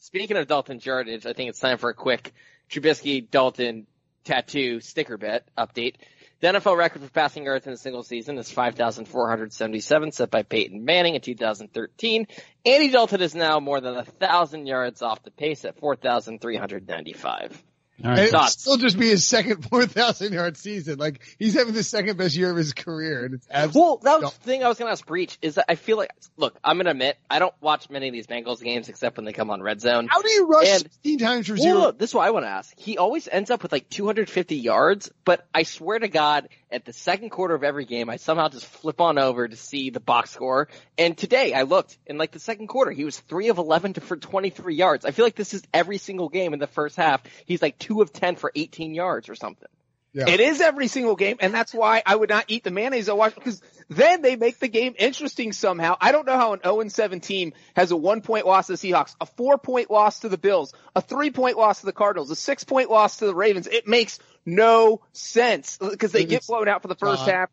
speaking 0.00 0.36
of 0.36 0.46
Dalton's 0.48 0.84
yardage, 0.84 1.26
I 1.26 1.32
think 1.34 1.50
it's 1.50 1.60
time 1.60 1.78
for 1.78 1.90
a 1.90 1.94
quick 1.94 2.32
Trubisky 2.70 3.30
Dalton 3.30 3.86
tattoo 4.24 4.80
sticker 4.80 5.16
bet 5.16 5.46
update. 5.56 5.94
The 6.40 6.46
NFL 6.48 6.76
record 6.76 7.02
for 7.02 7.08
passing 7.10 7.44
yards 7.44 7.66
in 7.66 7.72
a 7.72 7.76
single 7.76 8.04
season 8.04 8.38
is 8.38 8.48
5,477, 8.48 10.12
set 10.12 10.30
by 10.30 10.44
Peyton 10.44 10.84
Manning 10.84 11.16
in 11.16 11.20
2013. 11.20 12.28
Andy 12.64 12.90
Dalton 12.90 13.20
is 13.22 13.34
now 13.34 13.58
more 13.58 13.80
than 13.80 13.96
a 13.96 14.04
thousand 14.04 14.66
yards 14.66 15.02
off 15.02 15.22
the 15.24 15.32
pace 15.32 15.64
at 15.64 15.78
4,395. 15.80 17.62
All 18.04 18.10
And 18.10 18.18
right. 18.18 18.28
it'll 18.28 18.46
still 18.46 18.76
just 18.76 18.98
be 18.98 19.08
his 19.08 19.26
second 19.26 19.62
4,000 19.70 20.32
yard 20.32 20.56
season. 20.56 20.98
Like, 20.98 21.20
he's 21.38 21.54
having 21.54 21.74
the 21.74 21.82
second 21.82 22.16
best 22.16 22.36
year 22.36 22.50
of 22.50 22.56
his 22.56 22.72
career. 22.72 23.24
And 23.24 23.34
it's 23.34 23.46
absolutely. 23.50 23.80
Well, 23.80 23.96
that 24.04 24.20
was 24.22 24.34
the 24.34 24.40
thing 24.44 24.62
I 24.64 24.68
was 24.68 24.78
going 24.78 24.88
to 24.88 24.92
ask 24.92 25.04
Breech 25.06 25.36
is 25.42 25.56
that 25.56 25.64
I 25.68 25.74
feel 25.74 25.96
like, 25.96 26.10
look, 26.36 26.56
I'm 26.62 26.76
going 26.76 26.84
to 26.86 26.92
admit, 26.92 27.16
I 27.28 27.38
don't 27.38 27.54
watch 27.60 27.90
many 27.90 28.08
of 28.08 28.12
these 28.12 28.26
Bengals 28.26 28.62
games 28.62 28.88
except 28.88 29.16
when 29.16 29.24
they 29.24 29.32
come 29.32 29.50
on 29.50 29.62
Red 29.62 29.80
Zone. 29.80 30.06
How 30.08 30.22
do 30.22 30.28
you 30.30 30.46
rush 30.46 30.68
And- 30.68 30.82
16 30.82 31.18
times 31.18 31.46
for 31.48 31.54
Well, 31.54 31.62
zero? 31.62 31.78
look, 31.78 31.98
this 31.98 32.10
is 32.10 32.14
what 32.14 32.26
I 32.26 32.30
want 32.30 32.44
to 32.44 32.50
ask. 32.50 32.72
He 32.78 32.98
always 32.98 33.26
ends 33.26 33.50
up 33.50 33.62
with 33.62 33.72
like 33.72 33.88
250 33.88 34.56
yards, 34.56 35.10
but 35.24 35.46
I 35.54 35.64
swear 35.64 35.98
to 35.98 36.08
God, 36.08 36.48
at 36.70 36.84
the 36.84 36.92
second 36.92 37.30
quarter 37.30 37.54
of 37.54 37.64
every 37.64 37.84
game, 37.86 38.10
I 38.10 38.16
somehow 38.16 38.48
just 38.48 38.66
flip 38.66 39.00
on 39.00 39.18
over 39.18 39.48
to 39.48 39.56
see 39.56 39.90
the 39.90 40.00
box 40.00 40.30
score. 40.30 40.68
And 40.98 41.16
today 41.16 41.54
I 41.54 41.62
looked 41.62 41.96
in 42.06 42.18
like 42.18 42.30
the 42.32 42.38
second 42.38 42.66
quarter, 42.68 42.90
he 42.90 43.04
was 43.04 43.18
3 43.18 43.48
of 43.48 43.58
11 43.58 43.94
to, 43.94 44.00
for 44.02 44.16
23 44.16 44.74
yards. 44.74 45.04
I 45.06 45.10
feel 45.12 45.24
like 45.24 45.34
this 45.34 45.54
is 45.54 45.62
every 45.72 45.98
single 45.98 46.28
game 46.28 46.52
in 46.52 46.58
the 46.58 46.66
first 46.66 46.96
half. 46.96 47.22
He's 47.46 47.62
like 47.62 47.78
2 47.88 48.00
of 48.02 48.12
10 48.12 48.36
for 48.36 48.52
18 48.54 48.94
yards 48.94 49.28
or 49.28 49.34
something. 49.34 49.68
Yeah. 50.14 50.28
It 50.28 50.40
is 50.40 50.60
every 50.62 50.88
single 50.88 51.16
game, 51.16 51.36
and 51.40 51.52
that's 51.52 51.74
why 51.74 52.02
I 52.04 52.16
would 52.16 52.30
not 52.30 52.46
eat 52.48 52.64
the 52.64 52.70
mayonnaise 52.70 53.10
I 53.10 53.12
watch 53.12 53.34
because 53.34 53.60
then 53.90 54.22
they 54.22 54.36
make 54.36 54.58
the 54.58 54.66
game 54.68 54.94
interesting 54.98 55.52
somehow. 55.52 55.96
I 56.00 56.12
don't 56.12 56.26
know 56.26 56.36
how 56.36 56.54
an 56.54 56.60
0 56.64 56.88
7 56.88 57.20
team 57.20 57.52
has 57.76 57.90
a 57.90 57.96
one 57.96 58.22
point 58.22 58.46
loss 58.46 58.68
to 58.68 58.72
the 58.72 58.78
Seahawks, 58.78 59.14
a 59.20 59.26
four 59.26 59.58
point 59.58 59.90
loss 59.90 60.20
to 60.20 60.30
the 60.30 60.38
Bills, 60.38 60.72
a 60.96 61.02
three 61.02 61.30
point 61.30 61.58
loss 61.58 61.80
to 61.80 61.86
the 61.86 61.92
Cardinals, 61.92 62.30
a 62.30 62.36
six 62.36 62.64
point 62.64 62.90
loss 62.90 63.18
to 63.18 63.26
the 63.26 63.34
Ravens. 63.34 63.66
It 63.66 63.86
makes 63.86 64.18
no 64.46 65.02
sense 65.12 65.76
because 65.78 66.10
they 66.12 66.24
get 66.24 66.46
blown 66.46 66.68
out 66.68 66.80
for 66.80 66.88
the 66.88 66.96
first 66.96 67.26
John, 67.26 67.34
half. 67.34 67.50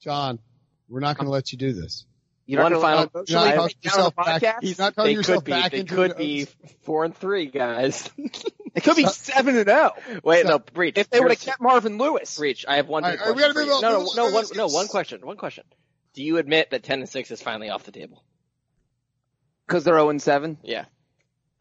John, 0.00 0.38
we're 0.88 1.00
not 1.00 1.16
going 1.18 1.26
to 1.26 1.32
let 1.32 1.50
you 1.50 1.58
do 1.58 1.72
this. 1.72 2.06
You're 2.46 2.62
One 2.62 2.70
not 2.72 2.80
gonna 2.80 2.96
final- 2.96 3.10
let 3.14 3.28
You're 3.28 3.38
emotionally 3.40 3.56
not 3.56 3.64
break 3.64 3.76
talking 3.82 3.82
yourself 3.82 4.14
back. 4.16 4.42
podcast? 4.42 4.58
He's 4.62 4.78
not 4.78 4.94
talking 4.94 5.08
They 5.08 5.14
yourself 5.14 5.38
could 5.38 5.44
be, 5.46 5.50
back 5.50 5.72
they 5.72 5.78
into 5.80 5.94
could 5.96 6.16
be 6.16 6.46
4 6.84 7.04
and 7.06 7.16
3, 7.16 7.46
guys. 7.46 8.08
It 8.76 8.84
could 8.84 8.96
be 8.96 9.06
seven 9.06 9.56
and 9.56 9.66
zero 9.66 9.92
Wait, 10.22 10.42
So- 10.42 10.48
no, 10.50 10.58
Breech. 10.58 10.98
if 10.98 11.08
they 11.10 11.18
would 11.18 11.30
have 11.30 11.40
kept 11.40 11.60
Marvin 11.60 11.96
Lewis. 11.98 12.36
Breech, 12.36 12.64
I 12.68 12.76
have 12.76 12.88
one 12.88 13.04
All 13.04 13.10
right, 13.10 13.18
we 13.18 13.32
question. 13.32 13.54
gotta 13.54 13.66
move 13.66 13.74
on, 13.74 13.80
No, 13.82 13.90
no, 13.90 14.28
no, 14.28 14.34
one, 14.34 14.44
no, 14.54 14.66
one 14.68 14.86
question, 14.88 15.26
one 15.26 15.36
question. 15.36 15.64
Do 16.14 16.22
you 16.22 16.36
admit 16.38 16.70
that 16.70 16.82
10 16.82 17.00
and 17.00 17.08
6 17.08 17.30
is 17.30 17.42
finally 17.42 17.70
off 17.70 17.84
the 17.84 17.92
table? 17.92 18.22
Because 19.66 19.84
they're 19.84 19.94
0 19.94 20.10
and 20.10 20.20
7. 20.22 20.58
Yeah. 20.62 20.84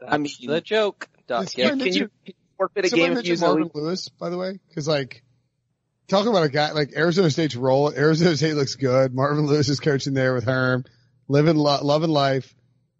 I 0.05 0.17
mean- 0.17 0.31
the 0.45 0.61
joke. 0.61 1.07
Doc. 1.27 1.47
Yeah. 1.57 1.69
Can 1.69 1.79
you 1.79 2.09
forfeit 2.57 2.85
a 2.85 2.89
game 2.89 3.13
if 3.17 3.25
you 3.25 3.31
mentioned 3.31 3.39
Marvin 3.41 3.63
lead? 3.63 3.71
Lewis, 3.75 4.09
by 4.09 4.29
the 4.29 4.37
way, 4.37 4.59
because 4.67 4.87
like 4.87 5.23
talking 6.07 6.29
about 6.29 6.43
a 6.43 6.49
guy 6.49 6.71
like 6.73 6.93
Arizona 6.95 7.31
State's 7.31 7.55
role. 7.55 7.91
Arizona 7.91 8.35
State 8.37 8.53
looks 8.55 8.75
good. 8.75 9.13
Marvin 9.15 9.47
Lewis 9.47 9.69
is 9.69 9.79
coaching 9.79 10.13
there 10.13 10.33
with 10.35 10.43
Herm, 10.43 10.83
living 11.27 11.55
lo- 11.55 11.79
loving 11.81 12.11
life. 12.11 12.53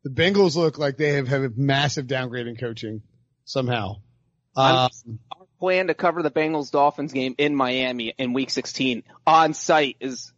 The 0.04 0.10
Bengals 0.10 0.56
look 0.56 0.80
like 0.80 0.98
they 0.98 1.14
have 1.14 1.28
have 1.28 1.44
a 1.44 1.52
massive 1.56 2.08
downgrade 2.08 2.48
in 2.48 2.56
coaching 2.56 3.02
somehow. 3.45 3.97
Um, 4.57 4.89
our 5.31 5.45
plan 5.59 5.88
to 5.88 5.93
cover 5.93 6.23
the 6.23 6.31
Bengals 6.31 6.72
Dolphins 6.72 7.13
game 7.13 7.35
in 7.38 7.55
Miami 7.55 8.13
in 8.17 8.34
week 8.34 8.49
16 8.49 9.03
on 9.26 9.53
site 9.53 9.97
is 9.99 10.31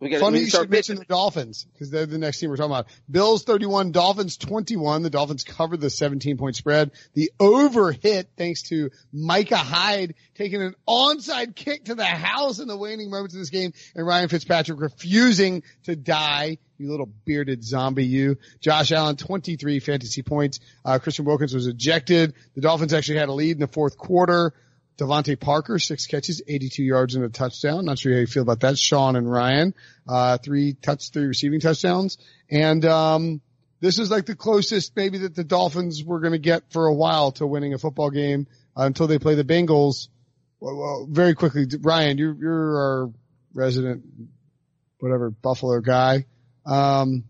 we 0.00 0.08
got 0.08 0.20
funny 0.20 0.38
to 0.38 0.44
you 0.44 0.50
should 0.50 0.70
mention 0.70 0.96
the 0.96 1.04
Dolphins 1.04 1.66
because 1.72 1.90
they're 1.90 2.06
the 2.06 2.16
next 2.16 2.38
team 2.38 2.48
we're 2.48 2.56
talking 2.56 2.72
about. 2.72 2.86
Bills 3.10 3.44
31, 3.44 3.92
Dolphins 3.92 4.38
21. 4.38 5.02
The 5.02 5.10
Dolphins 5.10 5.44
covered 5.44 5.80
the 5.80 5.90
17 5.90 6.38
point 6.38 6.56
spread. 6.56 6.92
The 7.12 7.30
over 7.38 7.92
hit 7.92 8.30
thanks 8.36 8.62
to 8.64 8.90
Micah 9.12 9.58
Hyde 9.58 10.14
taking 10.34 10.62
an 10.62 10.74
onside 10.88 11.54
kick 11.54 11.84
to 11.84 11.94
the 11.94 12.06
house 12.06 12.60
in 12.60 12.68
the 12.68 12.78
waning 12.78 13.10
moments 13.10 13.34
of 13.34 13.40
this 13.40 13.50
game 13.50 13.74
and 13.94 14.06
Ryan 14.06 14.28
Fitzpatrick 14.28 14.80
refusing 14.80 15.62
to 15.84 15.94
die. 15.96 16.56
You 16.78 16.90
little 16.90 17.12
bearded 17.26 17.62
zombie, 17.62 18.06
you. 18.06 18.38
Josh 18.60 18.90
Allen, 18.92 19.16
23 19.16 19.80
fantasy 19.80 20.22
points. 20.22 20.60
Uh, 20.82 20.98
Christian 20.98 21.26
Wilkins 21.26 21.54
was 21.54 21.66
ejected. 21.66 22.32
The 22.54 22.62
Dolphins 22.62 22.94
actually 22.94 23.18
had 23.18 23.28
a 23.28 23.34
lead 23.34 23.52
in 23.52 23.60
the 23.60 23.68
fourth 23.68 23.98
quarter. 23.98 24.54
DeVante 25.00 25.38
Parker, 25.40 25.78
six 25.78 26.06
catches, 26.06 26.42
82 26.46 26.82
yards 26.82 27.14
and 27.14 27.24
a 27.24 27.28
touchdown. 27.28 27.86
Not 27.86 27.98
sure 27.98 28.12
how 28.12 28.20
you 28.20 28.26
feel 28.26 28.42
about 28.42 28.60
that. 28.60 28.78
Sean 28.78 29.16
and 29.16 29.30
Ryan, 29.30 29.74
uh, 30.06 30.38
three 30.38 30.74
touch, 30.74 31.10
three 31.10 31.24
receiving 31.24 31.60
touchdowns. 31.60 32.18
And, 32.50 32.84
um, 32.84 33.40
this 33.80 33.98
is 33.98 34.10
like 34.10 34.26
the 34.26 34.36
closest 34.36 34.94
maybe 34.94 35.18
that 35.18 35.34
the 35.34 35.44
Dolphins 35.44 36.04
were 36.04 36.20
going 36.20 36.32
to 36.32 36.38
get 36.38 36.70
for 36.70 36.86
a 36.86 36.94
while 36.94 37.32
to 37.32 37.46
winning 37.46 37.72
a 37.72 37.78
football 37.78 38.10
game 38.10 38.46
uh, 38.76 38.82
until 38.82 39.06
they 39.06 39.18
play 39.18 39.34
the 39.36 39.44
Bengals. 39.44 40.08
Well, 40.60 40.76
well, 40.76 41.06
very 41.10 41.34
quickly, 41.34 41.66
Ryan, 41.80 42.18
you're, 42.18 42.34
you're 42.34 42.76
our 42.76 43.10
resident, 43.54 44.04
whatever, 44.98 45.30
Buffalo 45.30 45.80
guy. 45.80 46.26
Um, 46.66 47.24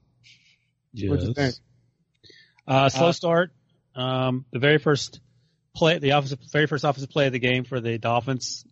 what'd 0.93 1.29
you 1.29 1.35
think? 1.35 1.55
Uh, 2.67 2.89
slow 2.89 3.09
Uh, 3.09 3.13
start. 3.13 3.53
Um, 3.95 4.45
the 4.53 4.59
very 4.59 4.79
first 4.79 5.21
play, 5.75 5.99
the 5.99 6.11
offensive, 6.11 6.39
very 6.53 6.67
first 6.67 6.85
offensive 6.85 7.11
play 7.11 7.27
of 7.27 7.33
the 7.33 7.39
game 7.39 7.65
for 7.65 7.81
the 7.81 7.99
Dolphins, 7.99 8.65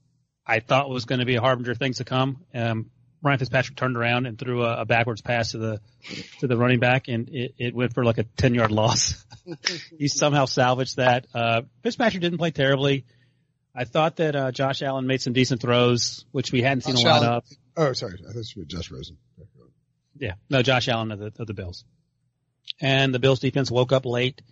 I 0.47 0.61
thought 0.61 0.89
was 0.89 1.05
going 1.05 1.21
to 1.21 1.27
be 1.27 1.37
a 1.37 1.41
harbinger 1.41 1.73
of 1.73 1.79
things 1.79 1.99
to 1.99 2.05
come. 2.05 2.45
Um, 2.55 2.91
Ryan 3.23 3.39
Fitzpatrick 3.39 3.77
turned 3.77 3.97
around 3.97 4.27
and 4.27 4.39
threw 4.39 4.63
a, 4.65 4.83
a 4.83 4.85
backwards 4.85 5.21
pass 5.21 5.51
to 5.53 5.59
the 5.59 5.81
to 6.39 6.47
the 6.47 6.57
running 6.57 6.79
back, 6.79 7.09
and 7.09 7.29
it, 7.29 7.55
it 7.59 7.75
went 7.75 7.93
for 7.93 8.05
like 8.05 8.19
a 8.19 8.23
ten 8.23 8.55
yard 8.55 8.71
loss. 8.71 9.25
he 9.99 10.09
somehow 10.09 10.45
salvaged 10.45 10.97
that. 10.97 11.27
Uh, 11.35 11.63
Fitzpatrick 11.83 12.23
didn't 12.23 12.39
play 12.39 12.53
terribly. 12.53 13.05
I 13.75 13.85
thought 13.85 14.17
that 14.17 14.37
uh, 14.37 14.51
Josh 14.53 14.83
Allen 14.83 15.07
made 15.07 15.21
some 15.21 15.33
decent 15.33 15.61
throws, 15.61 16.25
which 16.33 16.53
we 16.53 16.63
hadn't 16.63 16.83
seen 16.83 16.97
Josh 16.97 17.05
a 17.05 17.09
lot 17.09 17.23
Allen. 17.23 17.37
of. 17.37 17.45
Oh, 17.77 17.93
sorry. 17.93 18.19
I 18.29 18.33
thought 18.33 18.57
you 18.57 18.63
were 18.63 18.67
Josh 18.67 18.91
Rosen. 18.91 19.19
Yeah, 20.19 20.35
no, 20.51 20.63
Josh 20.63 20.89
Allen 20.89 21.13
of 21.13 21.19
the 21.19 21.33
of 21.39 21.47
the 21.47 21.55
Bills, 21.55 21.85
and 22.81 23.15
the 23.15 23.19
Bills 23.19 23.41
defense 23.41 23.71
woke 23.71 23.93
up 23.93 24.05
late, 24.05 24.43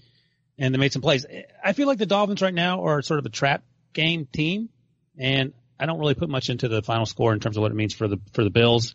and 0.59 0.75
they 0.75 0.79
made 0.79 0.93
some 0.93 1.03
plays. 1.03 1.27
I 1.63 1.73
feel 1.73 1.87
like 1.87 1.99
the 1.99 2.07
Dolphins 2.07 2.43
right 2.43 2.55
now 2.55 2.85
are 2.85 3.03
sort 3.03 3.19
of 3.19 3.27
a 3.27 3.31
trap 3.31 3.63
game 3.93 4.27
team, 4.27 4.69
and 5.19 5.53
I 5.79 5.87
don't 5.87 5.99
really 5.99 6.15
put 6.15 6.29
much 6.29 6.51
into 6.51 6.69
the 6.69 6.83
final 6.83 7.07
score 7.07 7.33
in 7.33 7.41
terms 7.41 7.57
of 7.57 7.63
what 7.63 7.71
it 7.71 7.75
means 7.75 7.95
for 7.95 8.09
the 8.09 8.19
for 8.33 8.45
the 8.45 8.51
Bills, 8.51 8.95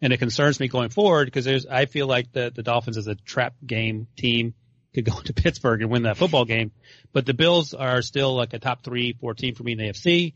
and 0.00 0.12
it 0.12 0.18
concerns 0.18 0.60
me 0.60 0.68
going 0.68 0.90
forward 0.90 1.26
because 1.26 1.44
there's 1.44 1.66
I 1.66 1.86
feel 1.86 2.06
like 2.06 2.32
the 2.32 2.52
the 2.54 2.62
Dolphins 2.62 2.96
as 2.96 3.06
a 3.06 3.14
trap 3.14 3.54
game 3.64 4.06
team 4.16 4.54
could 4.94 5.04
go 5.04 5.18
into 5.18 5.32
Pittsburgh 5.32 5.82
and 5.82 5.90
win 5.90 6.02
that 6.02 6.16
football 6.16 6.44
game, 6.44 6.72
but 7.12 7.26
the 7.26 7.34
Bills 7.34 7.74
are 7.74 8.02
still 8.02 8.34
like 8.34 8.52
a 8.52 8.58
top 8.58 8.82
three 8.82 9.14
four 9.20 9.34
team 9.34 9.54
for 9.54 9.62
me 9.62 9.72
in 9.72 9.78
the 9.78 9.88
AFC. 9.88 10.34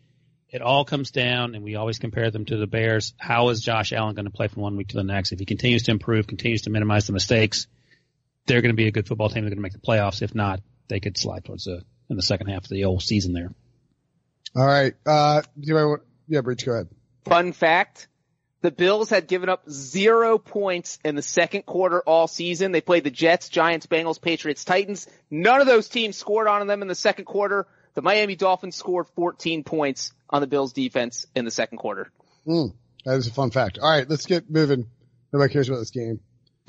It 0.49 0.61
all 0.61 0.85
comes 0.85 1.11
down, 1.11 1.55
and 1.55 1.65
we 1.65 1.77
always 1.77 1.99
compare 1.99 2.31
them 2.31 2.45
to 2.45 2.59
the 2.59 2.67
Bears. 2.67 3.15
How 3.17 3.49
is 3.49 3.63
Josh 3.63 3.91
Allen 3.95 4.15
going 4.15 4.27
to 4.27 4.31
play 4.31 4.49
from 4.49 4.61
one 4.61 4.77
week 4.77 4.89
to 4.89 4.99
the 4.99 5.03
next? 5.03 5.33
If 5.33 5.39
he 5.39 5.47
continues 5.47 5.85
to 5.85 5.93
improve, 5.93 6.27
continues 6.27 6.63
to 6.63 6.71
minimize 6.71 7.07
the 7.07 7.15
mistakes, 7.15 7.69
they're 8.47 8.61
going 8.61 8.73
to 8.73 8.77
be 8.77 8.89
a 8.89 8.93
good 8.93 9.07
football 9.07 9.29
team. 9.29 9.43
They're 9.43 9.51
going 9.51 9.57
to 9.57 9.63
make 9.63 9.73
the 9.73 9.79
playoffs. 9.79 10.23
If 10.23 10.35
not, 10.35 10.61
they 10.89 11.01
could 11.01 11.17
slide 11.17 11.45
towards 11.45 11.65
the 11.65 11.83
in 12.11 12.17
the 12.17 12.23
second 12.23 12.49
half 12.49 12.65
of 12.65 12.71
the 12.71 12.85
old 12.85 13.03
season 13.03 13.33
there. 13.33 13.55
All 14.55 14.67
right. 14.67 14.95
Uh, 15.07 15.43
you 15.59 15.75
want, 15.75 16.03
yeah, 16.29 16.41
Breech, 16.43 16.67
go 16.67 16.73
ahead. 16.73 16.89
Fun 17.25 17.53
fact. 17.53 18.09
The 18.61 18.71
Bills 18.71 19.11
had 19.11 19.27
given 19.27 19.49
up 19.49 19.69
zero 19.69 20.39
points 20.39 20.99
in 21.05 21.17
the 21.17 21.23
second 21.23 21.67
quarter 21.67 22.01
all 22.01 22.29
season. 22.29 22.71
They 22.71 22.81
played 22.81 23.03
the 23.03 23.11
Jets, 23.11 23.49
Giants, 23.49 23.87
Bengals, 23.87 24.21
Patriots, 24.21 24.65
Titans. 24.65 25.09
None 25.31 25.61
of 25.61 25.67
those 25.67 25.89
teams 25.89 26.17
scored 26.17 26.47
on 26.47 26.65
them 26.69 26.83
in 26.83 26.89
the 26.89 26.95
second 26.95 27.25
quarter. 27.25 27.67
The 27.95 28.03
Miami 28.03 28.37
Dolphins 28.37 28.77
scored 28.77 29.09
14 29.17 29.65
points 29.65 30.13
on 30.31 30.41
the 30.41 30.47
Bills 30.47 30.73
defense 30.73 31.27
in 31.35 31.45
the 31.45 31.51
second 31.51 31.79
quarter. 31.79 32.13
Mm, 32.47 32.75
that 33.05 33.17
is 33.17 33.27
a 33.27 33.33
fun 33.33 33.51
fact. 33.51 33.79
All 33.83 33.91
right, 33.91 34.09
let's 34.09 34.27
get 34.27 34.49
moving. 34.49 34.87
Nobody 35.33 35.53
cares 35.53 35.69
about 35.69 35.81
this 35.81 35.91
game. 35.91 36.21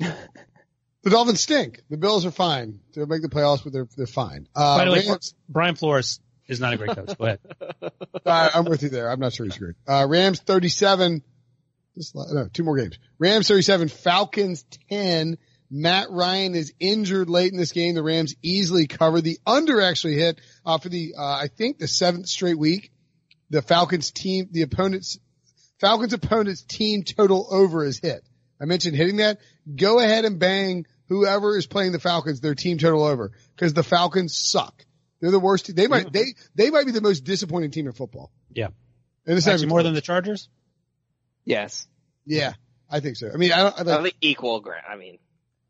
the 1.04 1.10
Dolphins 1.10 1.40
stink. 1.40 1.82
The 1.90 1.96
Bills 1.96 2.24
are 2.26 2.30
fine. 2.30 2.80
They'll 2.94 3.06
make 3.06 3.22
the 3.22 3.28
playoffs, 3.28 3.62
but 3.62 3.72
they're 3.72 3.88
they're 3.96 4.06
fine. 4.06 4.48
Uh, 4.56 4.78
By 4.78 4.84
the 4.86 4.92
way, 4.92 5.06
Rams, 5.06 5.34
Brian 5.48 5.74
Flores 5.76 6.20
is 6.48 6.60
not 6.60 6.72
a 6.72 6.76
great 6.76 6.90
coach. 6.96 7.16
Go 7.18 7.24
ahead. 7.24 7.40
uh, 8.26 8.50
I'm 8.54 8.64
with 8.64 8.82
you 8.82 8.88
there. 8.88 9.10
I'm 9.10 9.20
not 9.20 9.32
sure 9.32 9.46
he's 9.46 9.58
great. 9.58 9.76
Uh, 9.86 10.06
Rams 10.08 10.40
37. 10.40 11.22
Just, 11.96 12.16
no, 12.16 12.48
two 12.52 12.64
more 12.64 12.76
games. 12.76 12.98
Rams 13.18 13.46
37, 13.46 13.88
Falcons 13.88 14.64
10. 14.90 15.38
Matt 15.70 16.10
Ryan 16.10 16.54
is 16.54 16.72
injured 16.80 17.28
late 17.28 17.52
in 17.52 17.58
this 17.58 17.72
game. 17.72 17.94
The 17.94 18.02
Rams 18.02 18.34
easily 18.42 18.86
covered. 18.86 19.22
The 19.22 19.38
under 19.46 19.80
actually 19.80 20.14
hit 20.14 20.40
uh, 20.64 20.78
for 20.78 20.88
the 20.88 21.14
uh, 21.18 21.22
I 21.22 21.48
think 21.48 21.78
the 21.78 21.88
seventh 21.88 22.28
straight 22.28 22.58
week. 22.58 22.90
The 23.50 23.62
Falcons 23.62 24.10
team, 24.10 24.48
the 24.50 24.62
opponents, 24.62 25.18
Falcons 25.78 26.12
opponents 26.12 26.62
team 26.62 27.02
total 27.02 27.46
over 27.50 27.84
is 27.84 27.98
hit. 27.98 28.24
I 28.60 28.64
mentioned 28.64 28.96
hitting 28.96 29.18
that. 29.18 29.38
Go 29.74 29.98
ahead 29.98 30.24
and 30.24 30.38
bang 30.38 30.86
whoever 31.08 31.56
is 31.56 31.66
playing 31.66 31.92
the 31.92 32.00
Falcons 32.00 32.40
their 32.40 32.54
team 32.54 32.78
total 32.78 33.04
over 33.04 33.32
because 33.56 33.74
the 33.74 33.82
Falcons 33.82 34.36
suck. 34.36 34.84
They're 35.20 35.30
the 35.30 35.40
worst. 35.40 35.74
They 35.74 35.86
might 35.86 36.12
they 36.12 36.34
they 36.54 36.70
might 36.70 36.86
be 36.86 36.92
the 36.92 37.00
most 37.00 37.24
disappointing 37.24 37.70
team 37.70 37.86
in 37.86 37.92
football. 37.92 38.30
Yeah. 38.52 38.68
And 39.26 39.36
this 39.36 39.46
is 39.46 39.52
Actually, 39.52 39.68
more 39.68 39.82
than 39.82 39.94
the 39.94 40.00
Chargers. 40.02 40.48
Yes. 41.44 41.86
Yeah, 42.26 42.52
I 42.90 43.00
think 43.00 43.16
so. 43.16 43.30
I 43.32 43.36
mean, 43.36 43.52
I 43.52 43.58
don't. 43.58 43.74
I 43.78 43.80
I 43.80 43.84
like, 43.96 44.02
think 44.02 44.16
equal 44.22 44.60
ground. 44.60 44.84
I 44.88 44.96
mean, 44.96 45.18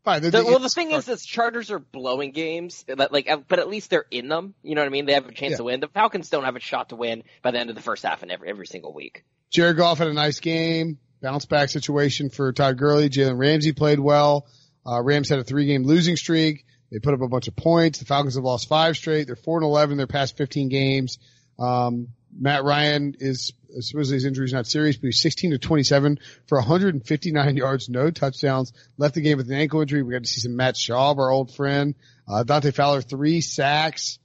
fine. 0.05 0.21
they're 0.21 0.31
the, 0.31 0.37
well, 0.43 0.51
the 0.59 0.65
it's- 0.65 0.73
thing 0.73 0.91
is, 0.91 1.07
is 1.09 1.25
Chargers 1.25 1.69
are 1.71 1.79
blowing 1.79 2.31
games, 2.31 2.85
that, 2.87 3.11
like, 3.11 3.29
uh, 3.29 3.37
but 3.47 3.59
at 3.59 3.67
least 3.67 3.89
they're 3.89 4.05
in 4.11 4.29
them. 4.29 4.55
You 4.63 4.75
know 4.75 4.81
what 4.81 4.87
I 4.87 4.89
mean? 4.89 5.05
They 5.05 5.13
have 5.13 5.25
a 5.27 5.33
chance 5.33 5.51
Yeah. 5.51 5.57
to 5.57 5.63
win. 5.65 5.79
The 5.81 5.87
Falcons 5.89 6.29
don't 6.29 6.45
have 6.45 6.55
a 6.55 6.61
shot 6.61 6.89
to 6.89 6.95
win 6.95 7.23
by 7.41 7.51
the 7.51 7.59
end 7.59 7.69
of 7.69 7.75
the 7.75 7.81
first 7.81 8.03
half 8.03 8.23
in 8.23 8.31
every 8.31 8.49
every 8.49 8.67
single 8.67 8.93
week. 8.93 9.25
Jared 9.51 9.77
Goff 9.77 9.97
had 9.99 10.07
a 10.07 10.13
nice 10.13 10.39
game, 10.39 10.97
bounce 11.21 11.45
back 11.45 11.69
situation 11.69 12.29
for 12.29 12.51
Todd 12.53 12.77
Gurley. 12.77 13.09
Jalen 13.09 13.37
Ramsey 13.37 13.73
played 13.73 13.99
well. 13.99 14.47
Uh, 14.85 15.01
Rams 15.01 15.29
had 15.29 15.39
a 15.39 15.43
three 15.43 15.65
game 15.65 15.83
losing 15.83 16.15
streak. 16.15 16.65
They 16.91 16.99
put 16.99 17.13
up 17.13 17.21
a 17.21 17.27
bunch 17.27 17.47
of 17.47 17.55
points. 17.55 17.99
The 17.99 18.05
Falcons 18.05 18.35
have 18.35 18.43
lost 18.43 18.69
five 18.69 18.95
straight. 18.95 19.27
They're 19.27 19.35
four 19.35 19.57
and 19.57 19.65
eleven 19.65 19.93
in 19.93 19.97
their 19.97 20.07
past 20.07 20.37
fifteen 20.37 20.69
games. 20.69 21.17
Um, 21.57 22.09
Matt 22.37 22.63
Ryan 22.63 23.15
is 23.19 23.53
supposedly 23.79 24.17
his 24.17 24.25
injury 24.25 24.45
is 24.45 24.53
not 24.53 24.67
serious, 24.67 24.97
but 24.97 25.07
he's 25.07 25.21
16 25.21 25.51
to 25.51 25.57
27 25.57 26.19
for 26.47 26.57
159 26.57 27.57
yards, 27.57 27.89
no 27.89 28.11
touchdowns. 28.11 28.73
Left 28.97 29.15
the 29.15 29.21
game 29.21 29.37
with 29.37 29.49
an 29.49 29.55
ankle 29.55 29.81
injury. 29.81 30.03
We 30.03 30.13
got 30.13 30.23
to 30.23 30.29
see 30.29 30.41
some 30.41 30.55
Matt 30.55 30.75
Schaub, 30.75 31.17
our 31.17 31.29
old 31.29 31.53
friend. 31.53 31.95
Uh, 32.27 32.43
Dante 32.43 32.71
Fowler, 32.71 33.01
three 33.01 33.41
sacks. 33.41 34.19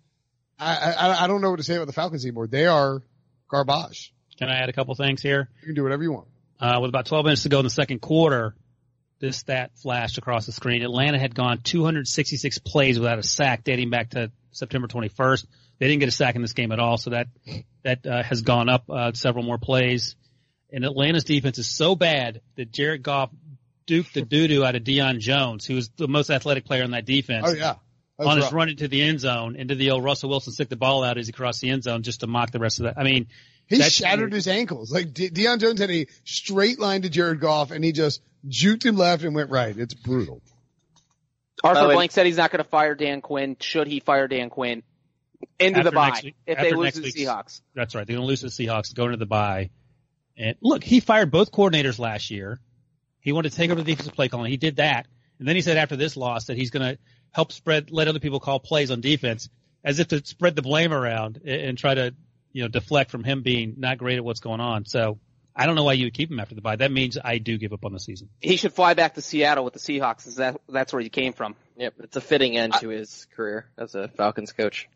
I, 0.59 0.93
I, 0.93 1.25
I 1.25 1.27
don't 1.27 1.41
know 1.41 1.51
what 1.51 1.59
to 1.59 1.63
say 1.63 1.77
about 1.77 1.87
the 1.87 1.93
Falcons 1.93 2.25
anymore. 2.25 2.47
They 2.47 2.67
are 2.67 3.03
garbage. 3.49 4.13
Can 4.39 4.49
I 4.49 4.57
add 4.59 4.69
a 4.69 4.73
couple 4.73 4.95
things 4.95 5.23
here? 5.23 5.49
You 5.61 5.67
can 5.67 5.75
do 5.75 5.83
whatever 5.83 6.03
you 6.03 6.13
want. 6.13 6.29
Uh, 6.59 6.79
with 6.81 6.91
about 6.91 7.07
12 7.07 7.25
minutes 7.25 7.43
to 7.45 7.49
go 7.49 7.59
in 7.59 7.65
the 7.65 7.71
second 7.71 8.01
quarter, 8.01 8.55
this 9.21 9.37
stat 9.39 9.71
flashed 9.77 10.19
across 10.19 10.47
the 10.47 10.53
screen. 10.53 10.83
Atlanta 10.83 11.19
had 11.19 11.35
gone 11.35 11.59
266 11.63 12.59
plays 12.59 12.99
without 12.99 13.19
a 13.19 13.23
sack 13.23 13.65
dating 13.65 13.91
back 13.91 14.11
to 14.11 14.31
September 14.51 14.89
21st. 14.89 15.47
They 15.79 15.89
didn't 15.89 16.01
get 16.01 16.09
a 16.09 16.13
sack 16.13 16.35
in 16.37 16.43
this 16.43 16.53
game 16.53 16.73
at 16.73 16.81
all, 16.81 16.99
so 16.99 17.11
that 17.11 17.29
that 17.85 18.07
uh, 18.07 18.23
has 18.23 18.43
gone 18.43 18.69
up 18.69 18.85
uh, 18.91 19.13
several 19.13 19.45
more 19.45 19.59
plays. 19.59 20.17
And 20.73 20.85
Atlanta's 20.85 21.25
defense 21.25 21.59
is 21.59 21.69
so 21.69 21.97
bad 21.97 22.41
that 22.57 22.71
Jared 22.71 23.03
Goff 23.03 23.31
duped 23.87 24.15
the 24.15 24.23
doo 24.23 24.47
doo 24.47 24.65
out 24.65 24.77
of 24.77 24.85
Deion 24.85 25.19
Jones, 25.19 25.65
who 25.67 25.75
was 25.75 25.89
the 25.97 26.07
most 26.09 26.31
athletic 26.31 26.65
player 26.65 26.85
on 26.85 26.91
that 26.93 27.07
defense. 27.07 27.47
Oh 27.49 27.53
yeah. 27.53 27.77
That's 28.19 28.29
on 28.31 28.37
his 28.37 28.45
rough. 28.45 28.53
run 28.53 28.69
into 28.69 28.87
the 28.89 29.01
end 29.01 29.21
zone, 29.21 29.57
into 29.57 29.75
the 29.75 29.93
old 29.93 30.05
Russell 30.05 30.29
Wilson 30.29 30.53
stick 30.53 30.69
the 30.69 30.77
ball 30.77 31.03
out 31.03 31.17
as 31.17 31.27
he 31.27 31.33
crossed 31.33 31.63
the 31.63 31.71
end 31.71 31.83
zone 31.83 32.03
just 32.03 32.21
to 32.21 32.27
mock 32.27 32.51
the 32.51 32.59
rest 32.59 32.79
of 32.79 32.85
that. 32.85 32.99
I 32.99 33.03
mean, 33.05 33.29
He 33.67 33.81
shattered 33.81 34.33
his 34.35 34.47
ankles. 34.47 34.93
Like 34.93 35.15
De- 35.15 35.31
Deion 35.31 35.59
Jones 35.59 35.81
had 35.81 35.91
a 35.91 36.07
straight 36.25 36.79
line 36.79 37.03
to 37.03 37.09
Jared 37.09 37.41
Goff 37.41 37.71
and 37.71 37.83
he 37.83 37.93
just 37.93 38.21
juked 38.49 38.85
him 38.85 38.97
left 38.97 39.23
and 39.23 39.35
went 39.35 39.51
right. 39.51 39.77
It's 39.77 39.95
brutal. 39.95 40.43
Arthur 41.63 41.81
Oh, 41.83 41.93
Blank 41.93 42.13
said 42.13 42.27
he's 42.27 42.37
not 42.39 42.51
going 42.51 42.63
to 42.63 42.69
fire 42.69 42.95
Dan 42.95 43.21
Quinn. 43.21 43.57
Should 43.61 43.87
he 43.87 44.01
fire 44.01 44.29
Dan 44.29 44.51
Quinn 44.51 44.83
into 45.59 45.83
the 45.83 45.93
bye 45.93 46.19
week- 46.23 46.37
if 46.47 46.59
they 46.59 46.73
lose 46.73 46.95
to 46.95 47.01
the 47.01 47.13
Seahawks? 47.13 47.61
That's 47.75 47.95
right. 47.95 48.07
They're 48.07 48.17
going 48.17 48.25
to 48.25 48.29
lose 48.29 48.41
to 48.41 48.47
the 48.47 48.67
Seahawks, 48.67 48.95
go 48.95 49.07
into 49.07 49.19
the 49.19 49.27
bye. 49.27 49.71
And 50.37 50.57
look, 50.63 50.83
he 50.83 51.01
fired 51.01 51.31
both 51.31 51.53
coordinators 51.53 51.99
last 51.99 52.31
year. 52.31 52.59
He 53.21 53.33
wanted 53.33 53.51
to 53.51 53.57
take 53.57 53.71
over 53.71 53.83
the 53.83 53.91
defensive 53.91 54.15
play 54.15 54.29
calling. 54.29 54.51
He 54.51 54.57
did 54.57 54.77
that. 54.77 55.07
And 55.39 55.47
then 55.47 55.55
he 55.57 55.63
said 55.63 55.77
after 55.77 55.97
this 55.97 56.17
loss 56.17 56.47
that 56.47 56.57
he's 56.57 56.71
going 56.71 56.95
to 56.95 56.99
help 57.33 57.53
spread, 57.53 57.91
let 57.91 58.09
other 58.09 58.21
people 58.21 58.41
call 58.41 58.59
plays 58.59 58.91
on 58.91 59.01
defense 59.03 59.49
as 59.85 59.99
if 59.99 60.09
to 60.09 60.25
spread 60.25 60.57
the 60.57 60.63
blame 60.63 60.93
around 60.93 61.41
and, 61.45 61.61
and 61.63 61.79
try 61.79 61.95
to, 61.95 62.15
you 62.53 62.63
know, 62.63 62.69
deflect 62.69 63.11
from 63.11 63.23
him 63.25 63.43
being 63.43 63.75
not 63.77 63.99
great 63.99 64.17
at 64.17 64.25
what's 64.25 64.41
going 64.41 64.61
on. 64.61 64.87
So 64.87 65.19
I 65.55 65.67
don't 65.67 65.75
know 65.75 65.85
why 65.85 65.95
you 65.95 66.07
would 66.07 66.15
keep 66.15 66.31
him 66.31 66.41
after 66.41 66.55
the 66.55 66.61
bye. 66.61 66.77
That 66.77 66.93
means 66.93 67.19
I 67.23 67.39
do 67.39 67.59
give 67.59 67.73
up 67.73 67.85
on 67.85 67.93
the 67.93 68.01
season. 68.01 68.29
He 68.41 68.57
should 68.57 68.73
fly 68.73 68.95
back 68.95 69.15
to 69.15 69.21
Seattle 69.23 69.65
with 69.65 69.75
the 69.75 69.81
Seahawks. 69.81 70.25
'cause 70.25 70.37
That, 70.37 70.61
that's 70.69 70.93
where 70.93 71.03
he 71.03 71.09
came 71.09 71.33
from. 71.33 71.57
Yep, 71.77 71.95
it's 72.01 72.17
a 72.17 72.21
fitting 72.21 72.57
end 72.57 72.75
to 72.81 72.89
his 72.89 73.27
career 73.37 73.67
as 73.79 73.95
a 73.95 74.09
Falcons 74.09 74.53
coach. 74.53 74.89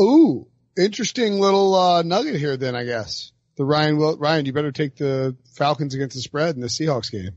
Ooh, 0.00 0.46
interesting 0.76 1.40
little 1.40 1.74
uh, 1.74 2.02
nugget 2.02 2.36
here 2.36 2.56
then, 2.56 2.74
I 2.74 2.84
guess. 2.84 3.32
The 3.56 3.64
Ryan 3.64 3.96
Wil- 3.98 4.18
Ryan, 4.18 4.46
you 4.46 4.52
better 4.52 4.72
take 4.72 4.96
the 4.96 5.36
Falcons 5.54 5.94
against 5.94 6.14
the 6.16 6.22
spread 6.22 6.54
in 6.54 6.60
the 6.60 6.68
Seahawks 6.68 7.10
game. 7.10 7.32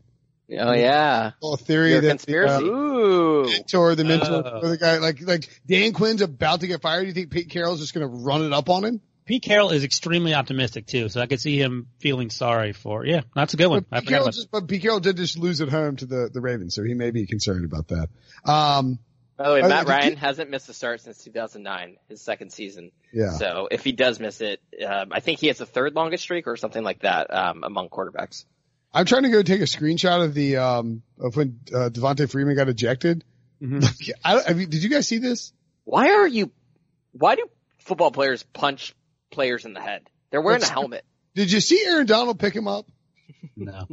Oh 0.59 0.73
yeah, 0.73 1.31
Little 1.41 1.55
theory 1.55 1.91
Your 1.91 2.01
that 2.01 2.09
conspiracy. 2.09 2.65
the 2.65 2.69
Ooh. 2.69 3.43
uh, 3.45 3.47
mentor, 3.47 3.95
the 3.95 4.03
mentor, 4.03 4.43
Oh. 4.45 4.59
or 4.61 4.67
the 4.67 4.77
guy 4.77 4.97
like 4.97 5.21
like 5.21 5.47
Dan 5.65 5.93
Quinn's 5.93 6.21
about 6.21 6.59
to 6.59 6.67
get 6.67 6.81
fired. 6.81 7.03
Do 7.03 7.07
you 7.07 7.13
think 7.13 7.29
Pete 7.31 7.49
Carroll's 7.49 7.79
just 7.79 7.93
going 7.93 8.05
to 8.05 8.13
run 8.13 8.43
it 8.43 8.51
up 8.51 8.69
on 8.69 8.83
him? 8.83 9.01
Pete 9.31 9.43
Carroll 9.43 9.69
is 9.69 9.85
extremely 9.85 10.33
optimistic 10.33 10.85
too, 10.85 11.07
so 11.07 11.21
I 11.21 11.25
could 11.25 11.39
see 11.39 11.57
him 11.57 11.87
feeling 11.99 12.29
sorry 12.29 12.73
for. 12.73 13.05
Yeah, 13.05 13.21
that's 13.33 13.53
a 13.53 13.57
good 13.57 13.67
one. 13.67 13.85
But 13.89 13.95
I 13.95 13.99
Pete, 14.01 14.09
Carroll 14.09 14.25
just, 14.25 14.51
but 14.51 14.67
Pete 14.67 14.81
Carroll 14.81 14.99
did 14.99 15.15
just 15.15 15.37
lose 15.37 15.61
at 15.61 15.69
home 15.69 15.95
to 15.95 16.05
the 16.05 16.29
the 16.33 16.41
Ravens, 16.41 16.75
so 16.75 16.83
he 16.83 16.93
may 16.95 17.11
be 17.11 17.25
concerned 17.25 17.63
about 17.63 17.87
that. 17.87 18.09
Um, 18.43 18.99
By 19.37 19.47
the 19.47 19.53
way, 19.53 19.61
Oh, 19.61 19.69
Matt 19.69 19.85
did 19.85 19.93
you- 19.93 19.97
Ryan 19.99 20.15
hasn't 20.17 20.49
missed 20.49 20.67
a 20.67 20.73
start 20.73 20.99
since 20.99 21.23
2009, 21.23 21.95
his 22.09 22.21
second 22.21 22.51
season. 22.51 22.91
yeah. 23.13 23.29
So 23.31 23.69
if 23.71 23.85
he 23.85 23.93
does 23.93 24.19
miss 24.19 24.41
it, 24.41 24.59
um, 24.85 25.13
I 25.13 25.21
think 25.21 25.39
he 25.39 25.47
has 25.47 25.59
the 25.59 25.65
third 25.65 25.95
longest 25.95 26.23
streak 26.23 26.45
or 26.45 26.57
something 26.57 26.83
like 26.83 27.03
that 27.03 27.33
um, 27.33 27.63
among 27.63 27.87
quarterbacks. 27.87 28.43
I'm 28.93 29.05
trying 29.05 29.23
to 29.23 29.29
go 29.29 29.43
take 29.43 29.61
a 29.61 29.63
screenshot 29.63 30.25
of 30.25 30.33
the 30.33 30.57
um 30.57 31.03
of 31.17 31.37
when 31.37 31.57
uh, 31.73 31.87
Devonta 31.89 32.29
Freeman 32.29 32.57
got 32.57 32.67
ejected. 32.67 33.23
Mhm. 33.61 34.11
I, 34.25 34.41
I 34.49 34.53
mean, 34.55 34.69
did 34.69 34.83
you 34.83 34.89
guys 34.89 35.07
see 35.07 35.19
this? 35.19 35.53
Why 35.85 36.09
are 36.09 36.27
you? 36.27 36.51
Why 37.13 37.35
do 37.35 37.45
football 37.79 38.11
players 38.11 38.43
punch 38.43 38.93
players 39.31 39.65
in 39.65 39.73
the 39.73 39.81
head? 39.81 40.09
They're 40.29 40.41
wearing 40.41 40.63
a 40.63 40.67
helmet. 40.69 41.03
Did 41.35 41.51
you 41.51 41.59
see 41.59 41.81
Aaron 41.85 42.05
Donald 42.05 42.39
pick 42.39 42.55
him 42.55 42.67
up? 42.67 42.85
No, 43.55 43.87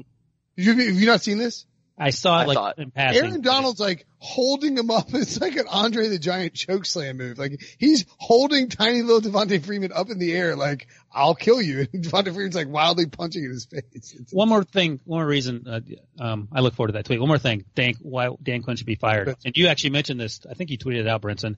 you, 0.56 0.70
have 0.74 0.96
you 1.00 1.06
not 1.06 1.22
seen 1.22 1.38
this? 1.38 1.64
I 2.00 2.10
saw 2.10 2.38
I 2.38 2.42
it 2.44 2.46
like 2.48 2.54
saw 2.54 2.68
it. 2.68 2.78
in 2.78 2.90
passing. 2.92 3.22
Aaron 3.24 3.40
Donald's 3.40 3.80
like 3.80 4.06
holding 4.18 4.76
him 4.78 4.88
up. 4.90 5.08
It's 5.14 5.40
like 5.40 5.56
an 5.56 5.66
Andre 5.68 6.08
the 6.08 6.18
Giant 6.20 6.54
choke 6.54 6.86
slam 6.86 7.16
move. 7.16 7.38
Like 7.38 7.60
he's 7.78 8.06
holding 8.18 8.68
tiny 8.68 9.02
little 9.02 9.20
Devonta 9.20 9.60
Freeman 9.64 9.90
up 9.92 10.08
in 10.08 10.18
the 10.20 10.32
air, 10.32 10.54
like 10.54 10.86
I'll 11.12 11.34
kill 11.34 11.60
you. 11.60 11.88
And 11.92 12.04
Devonta 12.04 12.32
Freeman's 12.32 12.54
like 12.54 12.68
wildly 12.68 13.06
punching 13.06 13.42
in 13.42 13.50
his 13.50 13.64
face. 13.66 13.82
It's- 13.92 14.26
One 14.32 14.48
more 14.48 14.62
thing, 14.62 15.00
one 15.06 15.18
more 15.20 15.26
reason. 15.26 15.64
Uh, 15.66 15.80
um, 16.20 16.48
I 16.52 16.60
look 16.60 16.74
forward 16.74 16.88
to 16.88 16.92
that 16.98 17.04
tweet. 17.04 17.18
One 17.18 17.28
more 17.28 17.38
thing, 17.38 17.64
Dan, 17.74 17.94
why 18.00 18.28
Dan 18.40 18.62
Quinn 18.62 18.76
should 18.76 18.86
be 18.86 18.94
fired. 18.94 19.34
And 19.44 19.56
you 19.56 19.66
actually 19.66 19.90
mentioned 19.90 20.20
this. 20.20 20.40
I 20.48 20.54
think 20.54 20.70
you 20.70 20.78
tweeted 20.78 21.00
it 21.00 21.08
out, 21.08 21.22
Brinson. 21.22 21.56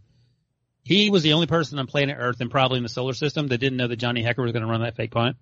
He 0.82 1.11
was 1.11 1.23
the 1.23 1.35
only 1.35 1.47
person 1.47 1.78
on 1.78 1.86
planet 1.86 2.16
Earth 2.19 2.40
and 2.40 2.51
probably 2.51 2.78
in 2.78 2.82
the 2.82 2.89
solar 2.89 3.12
system 3.12 3.48
that 3.48 3.59
didn't 3.59 3.77
know 3.77 3.86
that 3.89 3.97
Johnny 3.97 4.23
Hekker 4.24 4.43
was 4.43 4.52
going 4.52 4.65
to 4.65 4.69
run 4.70 4.81
that 4.82 4.97
fake 4.97 5.11
punt, 5.11 5.36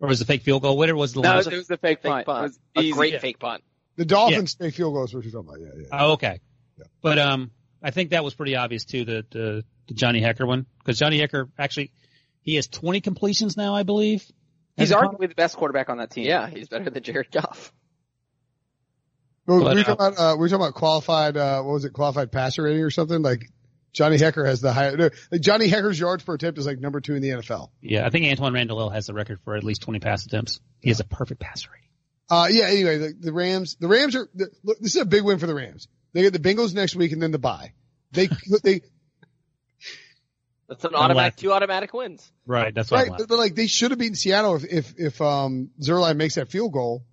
or 0.00 0.08
was 0.08 0.20
it 0.20 0.26
fake 0.26 0.42
field 0.42 0.62
goal? 0.62 0.76
Whatever 0.76 0.98
was 0.98 1.12
the 1.12 1.20
last? 1.20 1.46
No, 1.46 1.50
line. 1.50 1.54
it 1.54 1.56
was 1.58 1.70
a 1.70 1.76
fake, 1.76 2.02
Fake 2.02 2.10
punt. 2.10 2.20
It 2.22 2.26
punt. 2.26 2.42
was 2.42 2.58
A 2.76 2.80
easy. 2.82 2.92
great 2.92 3.12
Yeah. 3.14 3.18
fake 3.20 3.38
punt. 3.38 3.62
the 3.96 4.04
Dolphins 4.04 4.54
take 4.54 4.74
field 4.74 4.94
goals. 4.94 5.14
What 5.14 5.24
you're 5.24 5.32
talking 5.32 5.48
about? 5.48 5.60
Yeah, 5.60 5.82
yeah. 5.82 5.88
Oh, 6.06 6.12
okay. 6.12 6.40
Yeah. 6.78 6.84
But 7.02 7.18
um, 7.18 7.50
I 7.82 7.90
think 7.90 8.10
that 8.10 8.22
was 8.24 8.34
pretty 8.34 8.56
obvious 8.56 8.84
too. 8.84 9.04
The 9.04 9.26
the, 9.30 9.64
the 9.88 9.94
Johnny 9.94 10.20
Hekker 10.20 10.46
one 10.46 10.66
because 10.78 10.98
Johnny 10.98 11.18
Hekker 11.20 11.48
actually 11.58 11.92
he 12.42 12.54
has 12.56 12.66
20 12.68 13.00
completions 13.00 13.56
now, 13.56 13.74
I 13.74 13.82
believe. 13.82 14.24
He's 14.76 14.92
arguably 14.92 15.28
the 15.28 15.34
best 15.34 15.56
quarterback 15.56 15.90
on 15.90 15.98
that 15.98 16.10
team. 16.10 16.24
Yeah, 16.26 16.48
he's 16.48 16.68
better 16.68 16.88
than 16.88 17.02
Jared 17.02 17.30
Goff. 17.30 17.70
Well, 19.46 19.62
But, 19.62 19.74
we 19.74 19.82
were 19.82 19.90
uh, 19.90 19.94
talking 19.96 20.06
about 20.14 20.18
uh, 20.18 20.36
we 20.36 20.40
were 20.42 20.48
talking 20.48 20.64
about 20.66 20.74
qualified. 20.74 21.36
Uh, 21.36 21.62
what 21.62 21.72
was 21.74 21.84
it? 21.84 21.92
Qualified 21.92 22.32
passer 22.32 22.62
rating 22.62 22.82
or 22.82 22.90
something? 22.90 23.20
Like 23.20 23.50
Johnny 23.92 24.16
Hekker 24.16 24.46
has 24.46 24.60
the 24.60 24.72
high. 24.72 24.90
No, 24.90 25.10
like 25.30 25.40
Johnny 25.40 25.68
Hekker's 25.68 25.98
yards 25.98 26.22
per 26.22 26.34
attempt 26.34 26.58
is 26.58 26.66
like 26.66 26.78
number 26.78 27.00
two 27.00 27.14
in 27.14 27.22
the 27.22 27.30
NFL. 27.30 27.70
Yeah, 27.80 28.06
I 28.06 28.10
think 28.10 28.26
Antoine 28.26 28.52
Randall 28.52 28.90
has 28.90 29.06
the 29.06 29.14
record 29.14 29.40
for 29.44 29.56
at 29.56 29.64
least 29.64 29.82
20 29.82 29.98
pass 29.98 30.24
attempts. 30.26 30.60
He 30.80 30.90
has 30.90 31.00
a 31.00 31.04
perfect 31.04 31.40
pass 31.40 31.66
rating. 31.66 31.88
Uh, 32.30 32.46
yeah. 32.50 32.66
Anyway, 32.66 32.98
the, 32.98 33.14
the 33.18 33.32
Rams. 33.32 33.76
The 33.80 33.88
Rams 33.88 34.14
are. 34.14 34.28
The, 34.34 34.48
look, 34.62 34.78
this 34.78 34.94
is 34.94 35.02
a 35.02 35.06
big 35.06 35.24
win 35.24 35.38
for 35.38 35.46
the 35.46 35.54
Rams. 35.54 35.88
They 36.12 36.22
get 36.22 36.32
the 36.32 36.38
Bengals 36.38 36.74
next 36.74 36.94
week 36.94 37.12
and 37.12 37.22
then 37.22 37.32
the 37.32 37.38
bye. 37.38 37.72
They 38.12 38.28
they 38.62 38.82
That's 40.68 40.84
an 40.84 40.94
automatic, 40.94 41.36
two 41.36 41.52
automatic 41.52 41.92
wins. 41.92 42.30
Right, 42.46 42.74
that's 42.74 42.90
what 42.90 42.98
right, 42.98 43.10
I'm 43.10 43.16
but, 43.18 43.28
but 43.28 43.38
like 43.38 43.54
they 43.54 43.66
should 43.66 43.90
have 43.90 43.98
beaten 43.98 44.14
Seattle 44.14 44.56
if 44.56 44.64
if 44.64 44.94
if 44.98 45.20
um 45.20 45.70
Zuerlein 45.80 46.16
makes 46.16 46.36
that 46.36 46.48
field 46.48 46.72
goal, 46.72 47.04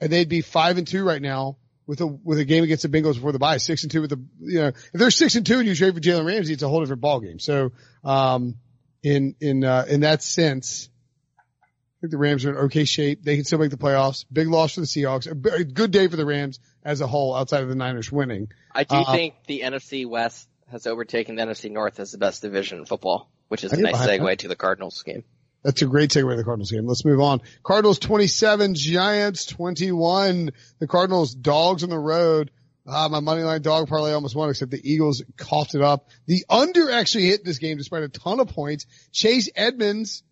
and 0.00 0.12
they'd 0.12 0.28
be 0.28 0.42
five 0.42 0.78
and 0.78 0.86
two 0.86 1.04
right 1.04 1.22
now 1.22 1.56
with 1.90 2.00
a 2.00 2.06
with 2.06 2.38
a 2.38 2.44
game 2.44 2.62
against 2.62 2.84
the 2.84 2.88
Bengals 2.88 3.14
before 3.14 3.32
the 3.32 3.40
bye. 3.40 3.56
Six 3.56 3.82
and 3.82 3.90
two 3.90 4.00
with 4.00 4.10
the 4.10 4.22
you 4.38 4.60
know 4.60 4.68
if 4.68 4.92
they're 4.94 5.10
six 5.10 5.34
and 5.34 5.44
two 5.44 5.58
and 5.58 5.66
you 5.66 5.74
trade 5.74 5.92
for 5.92 6.00
Jalen 6.00 6.24
Ramsey, 6.24 6.52
it's 6.52 6.62
a 6.62 6.68
whole 6.68 6.80
different 6.80 7.02
ball 7.02 7.18
game. 7.20 7.40
So 7.40 7.72
um 8.04 8.54
in 9.02 9.34
in 9.40 9.64
uh, 9.64 9.84
in 9.88 10.00
that 10.02 10.22
sense. 10.22 10.88
I 11.36 12.00
think 12.00 12.12
the 12.12 12.18
Rams 12.18 12.46
are 12.46 12.50
in 12.50 12.56
okay 12.66 12.84
shape. 12.84 13.22
They 13.24 13.34
can 13.36 13.44
still 13.44 13.58
make 13.58 13.70
the 13.70 13.76
playoffs. 13.76 14.24
Big 14.32 14.48
loss 14.48 14.74
for 14.74 14.80
the 14.80 14.86
Seahawks. 14.86 15.26
A 15.26 15.64
good 15.64 15.90
day 15.90 16.06
for 16.08 16.16
the 16.16 16.24
Rams 16.24 16.58
as 16.82 17.02
a 17.02 17.06
whole 17.06 17.34
outside 17.34 17.62
of 17.62 17.68
the 17.68 17.74
Niners 17.74 18.10
winning. 18.10 18.48
I 18.74 18.84
do 18.84 18.94
Uh, 18.96 19.12
think 19.12 19.34
the 19.46 19.60
NFC 19.60 20.06
West 20.08 20.48
has 20.70 20.86
overtaken 20.86 21.34
the 21.34 21.42
NFC 21.42 21.70
North 21.70 22.00
as 22.00 22.12
the 22.12 22.18
best 22.18 22.40
division 22.40 22.78
in 22.78 22.84
football, 22.86 23.28
which 23.48 23.64
is 23.64 23.72
a 23.74 23.76
nice 23.76 23.96
segue 23.96 24.38
to 24.38 24.48
the 24.48 24.56
Cardinals 24.56 25.02
game. 25.02 25.24
That's 25.62 25.82
a 25.82 25.86
great 25.86 26.10
segue 26.10 26.30
to 26.30 26.36
the 26.36 26.44
Cardinals 26.44 26.70
game. 26.70 26.86
Let's 26.86 27.04
move 27.04 27.20
on. 27.20 27.40
Cardinals 27.62 27.98
27, 27.98 28.74
Giants 28.74 29.44
21. 29.46 30.52
The 30.78 30.86
Cardinals 30.86 31.34
dogs 31.34 31.82
on 31.84 31.90
the 31.90 31.98
road. 31.98 32.50
Ah, 32.86 33.08
my 33.08 33.20
money 33.20 33.42
line 33.42 33.60
dog 33.60 33.88
parlay 33.88 34.12
almost 34.12 34.34
won, 34.34 34.48
except 34.48 34.70
the 34.70 34.80
Eagles 34.82 35.22
coughed 35.36 35.74
it 35.74 35.82
up. 35.82 36.08
The 36.26 36.44
under 36.48 36.90
actually 36.90 37.26
hit 37.26 37.44
this 37.44 37.58
game 37.58 37.76
despite 37.76 38.02
a 38.02 38.08
ton 38.08 38.40
of 38.40 38.48
points. 38.48 38.86
Chase 39.12 39.50
Edmonds, 39.54 40.22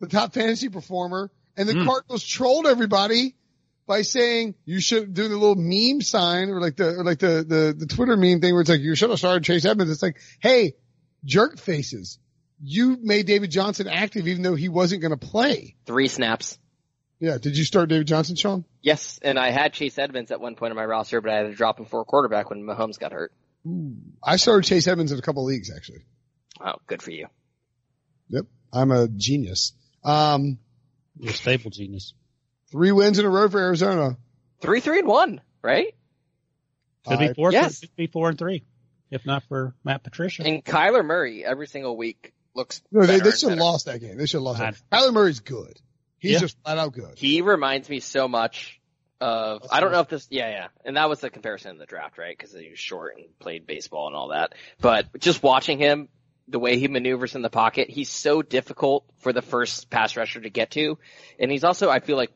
the 0.00 0.06
top 0.08 0.32
fantasy 0.32 0.70
performer, 0.70 1.30
and 1.56 1.68
the 1.68 1.74
Mm. 1.74 1.84
Cardinals 1.86 2.24
trolled 2.24 2.66
everybody 2.66 3.36
by 3.86 4.02
saying 4.02 4.54
you 4.64 4.80
should 4.80 5.12
do 5.14 5.28
the 5.28 5.36
little 5.36 5.54
meme 5.54 6.00
sign 6.00 6.48
or 6.48 6.60
like 6.60 6.76
the 6.76 6.96
or 6.96 7.04
like 7.04 7.18
the, 7.18 7.44
the 7.46 7.74
the 7.78 7.86
Twitter 7.86 8.16
meme 8.16 8.40
thing 8.40 8.52
where 8.54 8.62
it's 8.62 8.70
like 8.70 8.80
you 8.80 8.94
should 8.96 9.10
have 9.10 9.18
started 9.18 9.44
Chase 9.44 9.64
Edmonds. 9.66 9.92
It's 9.92 10.02
like, 10.02 10.16
hey, 10.40 10.72
jerk 11.24 11.58
faces. 11.58 12.18
You 12.62 12.98
made 13.00 13.26
David 13.26 13.50
Johnson 13.50 13.88
active 13.88 14.26
even 14.28 14.42
though 14.42 14.54
he 14.54 14.68
wasn't 14.68 15.02
going 15.02 15.16
to 15.16 15.26
play. 15.26 15.76
Three 15.86 16.08
snaps. 16.08 16.58
Yeah. 17.18 17.38
Did 17.38 17.56
you 17.56 17.64
start 17.64 17.88
David 17.88 18.06
Johnson, 18.06 18.36
Sean? 18.36 18.64
Yes, 18.82 19.18
and 19.22 19.38
I 19.38 19.50
had 19.50 19.72
Chase 19.72 19.98
Edmonds 19.98 20.30
at 20.30 20.40
one 20.40 20.54
point 20.54 20.70
in 20.70 20.76
my 20.76 20.84
roster, 20.84 21.20
but 21.20 21.30
I 21.30 21.36
had 21.36 21.42
to 21.48 21.54
drop 21.54 21.78
him 21.78 21.86
for 21.86 22.00
a 22.00 22.04
quarterback 22.04 22.50
when 22.50 22.62
Mahomes 22.62 22.98
got 22.98 23.12
hurt. 23.12 23.32
I 24.22 24.36
started 24.36 24.66
Chase 24.68 24.86
Edmonds 24.86 25.10
in 25.12 25.18
a 25.18 25.22
couple 25.22 25.44
leagues 25.44 25.72
actually. 25.74 26.04
Oh, 26.60 26.74
good 26.86 27.02
for 27.02 27.10
you. 27.10 27.26
Yep. 28.28 28.46
I'm 28.72 28.90
a 28.92 29.08
genius. 29.08 29.72
Um, 30.04 30.58
You're 31.18 31.32
a 31.32 31.34
staple 31.34 31.70
genius. 31.70 32.14
three 32.70 32.92
wins 32.92 33.18
in 33.18 33.24
a 33.26 33.28
row 33.28 33.48
for 33.48 33.58
Arizona. 33.58 34.16
Three, 34.60 34.80
three, 34.80 35.00
and 35.00 35.08
one, 35.08 35.40
right? 35.62 35.94
Could 37.06 37.18
be 37.18 37.32
four. 37.34 37.52
yes. 37.52 37.80
Could 37.80 37.96
be 37.96 38.06
four 38.06 38.28
and 38.28 38.38
three, 38.38 38.64
if 39.10 39.24
not 39.26 39.42
for 39.48 39.74
Matt 39.84 40.02
Patricia. 40.02 40.44
And 40.44 40.64
Kyler 40.64 41.04
Murray 41.04 41.44
every 41.44 41.66
single 41.66 41.96
week 41.96 42.32
looks. 42.56 42.82
No, 42.90 43.06
they, 43.06 43.20
they 43.20 43.30
should 43.30 43.50
have 43.50 43.58
lost 43.58 43.86
that 43.86 44.00
game. 44.00 44.16
They 44.16 44.26
should 44.26 44.38
have 44.38 44.42
lost 44.44 44.60
I- 44.60 44.70
that. 44.72 44.80
Kyler 44.92 45.12
Murray's 45.12 45.40
good. 45.40 45.78
He's 46.18 46.32
Yeah. 46.32 46.38
just 46.40 46.56
flat 46.64 46.78
out 46.78 46.92
good. 46.92 47.16
He 47.18 47.42
reminds 47.42 47.88
me 47.88 48.00
so 48.00 48.26
much 48.26 48.80
of. 49.20 49.62
I 49.70 49.80
don't 49.80 49.92
know 49.92 50.00
if 50.00 50.08
this. 50.08 50.26
Yeah, 50.30 50.48
yeah, 50.50 50.66
and 50.84 50.96
that 50.96 51.08
was 51.08 51.20
the 51.20 51.30
comparison 51.30 51.70
in 51.72 51.78
the 51.78 51.86
draft, 51.86 52.18
right? 52.18 52.36
Because 52.36 52.52
he 52.54 52.70
was 52.70 52.78
short 52.78 53.16
and 53.16 53.26
played 53.38 53.66
baseball 53.66 54.06
and 54.08 54.16
all 54.16 54.28
that. 54.28 54.54
But 54.80 55.06
just 55.20 55.42
watching 55.42 55.78
him, 55.78 56.08
the 56.48 56.58
way 56.58 56.78
he 56.78 56.88
maneuvers 56.88 57.34
in 57.34 57.42
the 57.42 57.50
pocket, 57.50 57.90
he's 57.90 58.10
so 58.10 58.40
difficult 58.42 59.04
for 59.18 59.32
the 59.32 59.42
first 59.42 59.90
pass 59.90 60.16
rusher 60.16 60.40
to 60.40 60.50
get 60.50 60.70
to, 60.72 60.98
and 61.38 61.50
he's 61.50 61.64
also, 61.64 61.90
I 61.90 62.00
feel 62.00 62.16
like, 62.16 62.30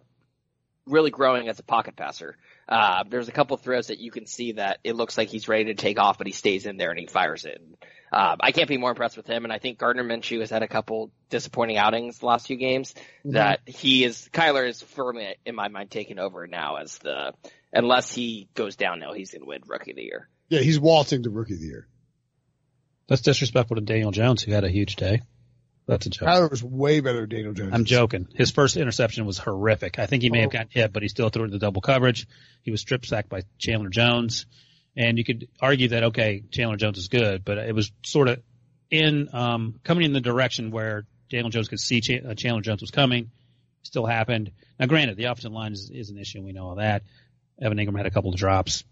really 0.87 1.11
growing 1.11 1.49
as 1.49 1.59
a 1.59 1.63
pocket 1.63 1.97
passer. 1.97 2.37
Uh, 2.69 3.05
there's 3.09 3.29
a 3.29 3.33
couple 3.33 3.57
throws 3.57 3.89
that 3.89 3.99
you 3.99 4.11
can 4.11 4.27
see 4.27 4.53
that 4.53 4.79
it 4.85 4.95
looks 4.95 5.17
like 5.19 5.29
he's 5.29 5.49
ready 5.49 5.65
to 5.67 5.75
take 5.75 5.99
off, 5.99 6.19
but 6.19 6.27
he 6.27 6.33
stays 6.33 6.67
in 6.67 6.77
there 6.77 6.91
and 6.91 6.99
he 6.99 7.07
fires 7.07 7.45
it. 7.45 7.61
Um, 8.13 8.39
I 8.41 8.51
can't 8.51 8.69
be 8.69 8.77
more 8.77 8.91
impressed 8.91 9.17
with 9.17 9.27
him, 9.27 9.45
and 9.45 9.53
I 9.53 9.59
think 9.59 9.79
Gardner 9.79 10.03
Minshew 10.03 10.41
has 10.41 10.51
had 10.51 10.63
a 10.63 10.69
couple 10.69 11.13
disappointing 11.29 11.77
outings 11.77 12.19
the 12.19 12.27
last 12.27 12.49
few 12.49 12.57
games. 12.57 12.95
That 13.25 13.61
he 13.67 14.03
is 14.03 14.29
Kyler 14.33 14.69
is 14.69 14.83
firmly 14.83 15.37
in 15.47 15.55
my 15.55 15.69
mind 15.69 15.91
taking 15.91 16.19
over 16.19 16.47
now 16.49 16.77
as 16.77 16.99
the 16.99 17.33
unless 17.73 18.13
he 18.13 18.49
goes 18.55 18.77
down 18.77 18.99
now, 18.99 19.13
he's 19.13 19.31
going 19.31 19.43
to 19.43 19.47
win 19.47 19.63
Rookie 19.67 19.93
of 19.93 19.97
the 19.97 20.03
Year. 20.03 20.29
Yeah, 20.49 20.61
he's 20.61 20.81
waltzing 20.81 21.23
to 21.23 21.31
rookie 21.31 21.55
of 21.55 21.61
the 21.61 21.67
year. 21.67 21.87
That's 23.07 23.23
disrespectful 23.23 23.77
to 23.77 23.83
Daniel 23.83 24.11
Jones, 24.11 24.43
who 24.43 24.53
had 24.53 24.65
a 24.65 24.69
huge 24.69 24.97
day. 24.97 25.23
That's 25.87 26.07
a 26.07 26.11
joke. 26.11 26.29
Kyler 26.29 26.51
was 26.51 26.63
way 26.63 27.01
better 27.01 27.21
than 27.21 27.29
Daniel 27.29 27.53
Jones. 27.53 27.71
I'm 27.73 27.85
joking. 27.85 28.29
His 28.35 28.51
first 28.51 28.77
interception 28.77 29.27
was 29.27 29.39
horrific. 29.39 29.99
I 29.99 30.07
think 30.07 30.23
he 30.23 30.31
may 30.31 30.43
have 30.43 30.51
gotten 30.51 30.69
hit, 30.71 30.93
but 30.93 31.03
he 31.03 31.09
still 31.09 31.29
threw 31.29 31.43
it 31.43 31.47
into 31.47 31.59
double 31.59 31.81
coverage. 31.81 32.27
He 32.63 32.71
was 32.71 32.81
strip 32.81 33.05
sacked 33.07 33.29
by 33.29 33.43
Chandler 33.59 33.89
Jones. 33.89 34.47
And 34.97 35.19
you 35.19 35.25
could 35.25 35.49
argue 35.61 35.89
that, 35.89 36.03
okay, 36.05 36.43
Chandler 36.51 36.77
Jones 36.77 36.99
is 36.99 37.09
good, 37.09 37.45
but 37.45 37.59
it 37.59 37.75
was 37.75 37.93
sort 38.05 38.29
of 38.29 38.41
in, 38.91 39.29
um, 39.33 39.77
coming 39.85 40.05
in 40.05 40.13
the 40.13 40.21
direction 40.21 40.71
where 40.73 41.07
Daniel 41.31 41.49
Jones 41.51 41.69
could 41.69 41.79
see 41.81 42.01
Ch- 42.01 42.23
uh, 42.27 42.35
Chandler 42.35 42.61
Jones 42.63 42.81
was 42.81 42.91
coming. 42.91 43.31
Still 43.83 44.05
happened. 44.05 44.51
Now 44.79 44.87
granted, 44.87 45.17
the 45.17 45.25
offensive 45.25 45.53
line 45.53 45.73
is, 45.73 45.91
is 45.91 46.11
an 46.11 46.19
issue. 46.19 46.39
and 46.39 46.47
We 46.47 46.53
know 46.53 46.69
all 46.69 46.75
that. 46.77 47.03
Evan 47.63 47.79
Engram 47.79 47.97
had 47.97 48.07
a 48.07 48.11
couple 48.11 48.31
of 48.31 48.37
drops, 48.37 48.85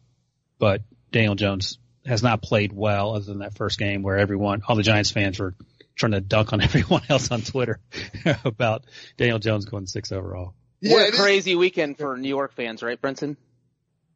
but 0.58 0.82
Daniel 1.10 1.34
Jones 1.34 1.78
has 2.06 2.22
not 2.22 2.42
played 2.42 2.72
well 2.72 3.14
other 3.16 3.24
than 3.24 3.40
that 3.40 3.54
first 3.56 3.78
game 3.78 4.02
where 4.02 4.16
everyone, 4.18 4.62
all 4.66 4.76
the 4.76 4.82
Giants 4.82 5.10
fans 5.10 5.38
were 5.38 5.54
trying 5.96 6.12
to 6.12 6.20
dunk 6.20 6.52
on 6.52 6.60
everyone 6.62 7.02
else 7.08 7.30
on 7.32 7.42
Twitter 7.42 7.80
about 8.44 8.84
Daniel 9.16 9.38
Jones 9.40 9.64
going 9.64 9.86
six 9.86 10.12
overall. 10.12 10.54
Yeah, 10.80 10.92
what 10.94 11.02
it 11.02 11.08
a 11.10 11.12
is- 11.14 11.20
crazy 11.20 11.56
weekend 11.56 11.98
for 11.98 12.16
New 12.16 12.28
York 12.28 12.52
fans, 12.54 12.82
right, 12.84 13.00
Brinson? 13.00 13.36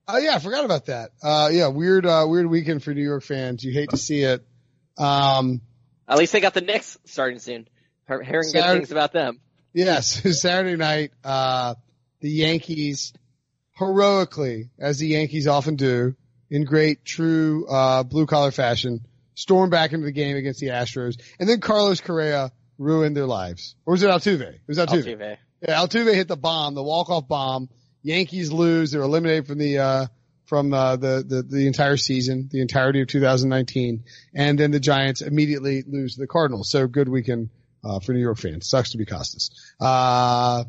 Oh 0.09 0.19
yeah, 0.19 0.35
I 0.35 0.39
forgot 0.41 0.65
about 0.65 0.87
that. 0.87 1.11
Uh, 1.23 1.49
yeah, 1.53 1.69
weird, 1.69 2.05
uh, 2.07 2.25
weird 2.29 2.47
weekend 2.47 2.83
for 2.83 2.93
New 2.93 3.03
York 3.05 3.23
fans. 3.23 3.63
You 3.63 3.73
hate 3.73 3.91
to 3.91 3.97
see 3.97 4.21
it. 4.23 4.45
Um, 4.99 5.61
At 6.09 6.19
least 6.19 6.33
they 6.33 6.41
got 6.41 6.55
the 6.55 6.61
Knicks 6.61 6.99
starting 7.05 7.39
soon. 7.39 7.69
He- 8.09 8.15
Hearing 8.25 8.25
good 8.27 8.45
Saturday- 8.47 8.79
things 8.81 8.91
about 8.93 9.13
them. 9.13 9.41
yes, 9.73 10.21
Saturday 10.41 10.77
night, 10.77 11.13
uh, 11.25 11.75
the 12.21 12.31
Yankees 12.31 13.13
heroically, 13.79 14.71
as 14.79 14.99
the 14.99 15.09
Yankees 15.09 15.47
often 15.47 15.77
do, 15.77 16.15
in 16.51 16.65
great, 16.65 17.05
true, 17.05 17.67
uh, 17.69 18.03
blue 18.03 18.27
collar 18.27 18.51
fashion, 18.51 19.01
storm 19.35 19.71
back 19.71 19.93
into 19.93 20.05
the 20.05 20.13
game 20.13 20.37
against 20.37 20.61
the 20.61 20.69
Astros, 20.69 21.15
and 21.41 21.49
then 21.49 21.61
Carlos 21.61 22.01
Correa 22.01 22.53
ruined 22.79 23.17
their 23.17 23.27
lives. 23.27 23.77
Or 23.87 23.93
was 23.93 24.03
it 24.03 24.11
Altuve? 24.11 24.43
It 24.43 24.61
was 24.69 24.79
Altuve. 24.79 25.05
Altuve. 25.17 25.37
Yeah, 25.67 25.81
Altuve 25.81 26.15
hit 26.15 26.29
the 26.29 26.37
bomb, 26.37 26.75
the 26.75 26.83
walk-off 26.83 27.27
bomb. 27.29 27.71
Yankees 28.03 28.53
lose. 28.53 28.91
They're 28.91 29.03
eliminated 29.03 29.47
from 29.47 29.59
the, 29.59 29.79
uh, 29.79 30.07
from, 30.47 30.75
uh, 30.75 30.97
the, 30.97 31.25
the, 31.27 31.43
the 31.43 31.67
entire 31.67 31.97
season, 31.97 32.49
the 32.51 32.61
entirety 32.61 33.01
of 33.01 33.09
2019. 33.09 34.05
And 34.35 34.59
then 34.59 34.71
the 34.71 34.81
Giants 34.81 35.23
immediately 35.23 35.83
lose 35.87 36.15
to 36.15 36.21
the 36.21 36.27
Cardinals. 36.27 36.69
So 36.71 36.87
good 36.87 37.09
weekend, 37.09 37.51
uh, 37.85 38.01
for 38.01 38.13
New 38.13 38.21
York 38.21 38.39
fans. 38.39 38.69
Sucks 38.69 38.91
to 38.93 38.99
be 38.99 39.05
Costas. 39.05 39.51
Uh, 39.81 40.65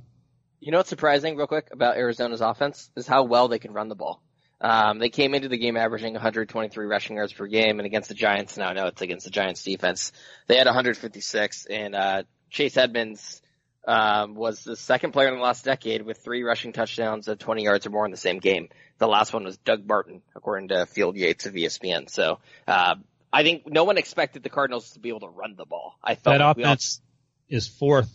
You 0.59 0.71
know 0.71 0.77
what's 0.77 0.89
surprising, 0.89 1.35
real 1.35 1.47
quick, 1.47 1.67
about 1.71 1.97
Arizona's 1.97 2.41
offense 2.41 2.89
is 2.95 3.05
how 3.05 3.23
well 3.23 3.47
they 3.49 3.59
can 3.59 3.73
run 3.73 3.89
the 3.89 3.95
ball. 3.95 4.23
Um, 4.61 4.97
they 4.97 5.09
came 5.09 5.35
into 5.35 5.49
the 5.49 5.57
game 5.57 5.75
averaging 5.75 6.13
123 6.13 6.85
rushing 6.85 7.17
yards 7.17 7.33
per 7.33 7.47
game, 7.47 7.79
and 7.79 7.85
against 7.85 8.07
the 8.07 8.15
Giants, 8.15 8.57
now 8.57 8.71
know 8.71 8.87
it's 8.87 9.01
against 9.01 9.25
the 9.25 9.31
Giants 9.31 9.61
defense, 9.61 10.13
they 10.47 10.55
had 10.55 10.65
156. 10.67 11.65
And 11.65 11.93
uh, 11.93 12.23
Chase 12.49 12.77
Edmonds 12.77 13.41
um, 13.87 14.35
was 14.35 14.63
the 14.63 14.75
second 14.75 15.11
player 15.11 15.27
in 15.29 15.35
the 15.35 15.41
last 15.41 15.65
decade 15.65 16.01
with 16.03 16.19
three 16.23 16.43
rushing 16.43 16.71
touchdowns 16.73 17.27
of 17.27 17.37
20 17.39 17.63
yards 17.63 17.85
or 17.85 17.89
more 17.89 18.05
in 18.05 18.11
the 18.11 18.17
same 18.17 18.39
game. 18.39 18.69
The 18.97 19.07
last 19.07 19.33
one 19.33 19.43
was 19.43 19.57
Doug 19.57 19.85
Barton, 19.85 20.21
according 20.35 20.69
to 20.69 20.85
Field 20.85 21.15
Yates 21.17 21.45
of 21.45 21.53
ESPN. 21.53 22.09
So 22.09 22.39
uh, 22.67 22.95
I 23.31 23.43
think 23.43 23.63
no 23.67 23.83
one 23.83 23.97
expected 23.97 24.43
the 24.43 24.49
Cardinals 24.49 24.91
to 24.91 24.99
be 24.99 25.09
able 25.09 25.21
to 25.21 25.27
run 25.27 25.55
the 25.57 25.65
ball. 25.65 25.95
I 26.03 26.15
thought 26.15 26.37
That 26.37 26.55
we 26.57 26.63
all- 26.63 26.71
offense 26.71 27.01
is 27.49 27.67
fourth 27.67 28.09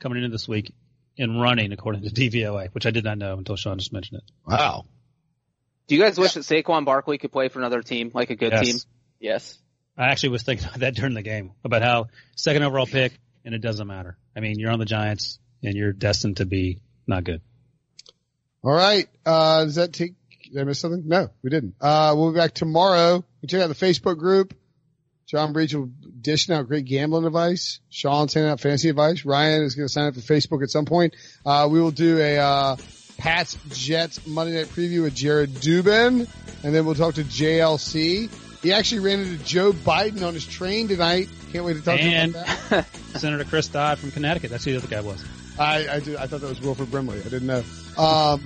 coming 0.00 0.18
into 0.18 0.30
this 0.30 0.48
week 0.48 0.72
in 1.16 1.38
running 1.38 1.72
according 1.72 2.02
to 2.02 2.08
DVOA, 2.10 2.68
which 2.72 2.86
I 2.86 2.90
did 2.90 3.04
not 3.04 3.18
know 3.18 3.36
until 3.38 3.56
Sean 3.56 3.78
just 3.78 3.92
mentioned 3.92 4.18
it. 4.24 4.30
wow. 4.46 4.84
Do 5.86 5.94
you 5.94 6.00
guys 6.02 6.18
wish 6.18 6.32
that 6.32 6.40
Saquon 6.44 6.86
Barkley 6.86 7.18
could 7.18 7.30
play 7.30 7.48
for 7.48 7.58
another 7.58 7.82
team, 7.82 8.10
like 8.14 8.30
a 8.30 8.36
good 8.36 8.52
Yes. 8.52 8.66
team? 8.66 8.76
yes. 9.20 9.58
I 9.98 10.06
actually 10.06 10.30
was 10.30 10.42
thinking 10.42 10.66
about 10.66 10.80
that 10.80 10.94
during 10.96 11.14
the 11.14 11.22
game 11.22 11.52
about 11.62 11.82
how 11.82 12.06
second 12.36 12.62
overall 12.64 12.86
pick 12.86 13.12
and 13.44 13.54
it 13.54 13.60
doesn't 13.60 13.86
matter. 13.86 14.16
I 14.36 14.40
mean, 14.40 14.58
you're 14.58 14.70
on 14.70 14.78
the 14.78 14.84
Giants 14.84 15.38
and 15.62 15.74
you're 15.74 15.92
destined 15.92 16.38
to 16.38 16.46
be 16.46 16.80
not 17.06 17.24
good. 17.24 17.40
All 18.62 18.72
right. 18.72 19.06
Uh, 19.24 19.64
does 19.64 19.74
that 19.76 19.92
take, 19.92 20.14
did 20.52 20.60
I 20.60 20.64
miss 20.64 20.80
something? 20.80 21.02
No, 21.06 21.28
we 21.42 21.50
didn't. 21.50 21.74
Uh, 21.80 22.14
we'll 22.16 22.32
be 22.32 22.38
back 22.38 22.54
tomorrow. 22.54 23.24
Check 23.46 23.60
out 23.60 23.68
the 23.68 23.74
Facebook 23.74 24.18
group. 24.18 24.54
John 25.26 25.52
Breech 25.52 25.74
will 25.74 25.90
dishing 26.20 26.54
out 26.54 26.68
great 26.68 26.84
gambling 26.84 27.24
advice. 27.24 27.80
Sean 27.90 28.28
sending 28.28 28.50
out 28.50 28.60
fantasy 28.60 28.88
advice. 28.88 29.24
Ryan 29.24 29.62
is 29.62 29.74
going 29.74 29.88
to 29.88 29.92
sign 29.92 30.06
up 30.06 30.14
for 30.14 30.20
Facebook 30.20 30.62
at 30.62 30.70
some 30.70 30.84
point. 30.84 31.14
Uh, 31.44 31.68
we 31.70 31.80
will 31.80 31.90
do 31.90 32.18
a, 32.18 32.38
uh, 32.38 32.76
Pats 33.16 33.56
Jets 33.70 34.26
Monday 34.26 34.54
night 34.54 34.66
preview 34.66 35.02
with 35.02 35.14
Jared 35.14 35.54
Dubin. 35.54 36.28
And 36.62 36.74
then 36.74 36.84
we'll 36.84 36.94
talk 36.94 37.14
to 37.14 37.24
JLC. 37.24 38.30
He 38.62 38.72
actually 38.72 39.00
ran 39.00 39.20
into 39.20 39.42
Joe 39.44 39.72
Biden 39.72 40.26
on 40.26 40.34
his 40.34 40.46
train 40.46 40.88
tonight. 40.88 41.28
Can't 41.54 41.64
wait 41.64 41.74
to 41.74 41.82
talk 41.82 41.98
to 41.98 42.02
him 42.02 42.12
And 42.12 42.30
about 42.34 42.68
that. 42.70 42.86
Senator 43.20 43.44
Chris 43.44 43.68
Dodd 43.68 43.98
from 44.00 44.10
Connecticut. 44.10 44.50
That's 44.50 44.64
who 44.64 44.72
the 44.72 44.78
other 44.78 44.88
guy 44.88 45.00
was. 45.02 45.24
I, 45.56 45.86
I, 45.88 46.00
did, 46.00 46.16
I 46.16 46.26
thought 46.26 46.40
that 46.40 46.48
was 46.48 46.60
Wilford 46.60 46.90
Brimley. 46.90 47.20
I 47.20 47.22
didn't 47.22 47.46
know. 47.46 47.62
Um, 47.96 48.44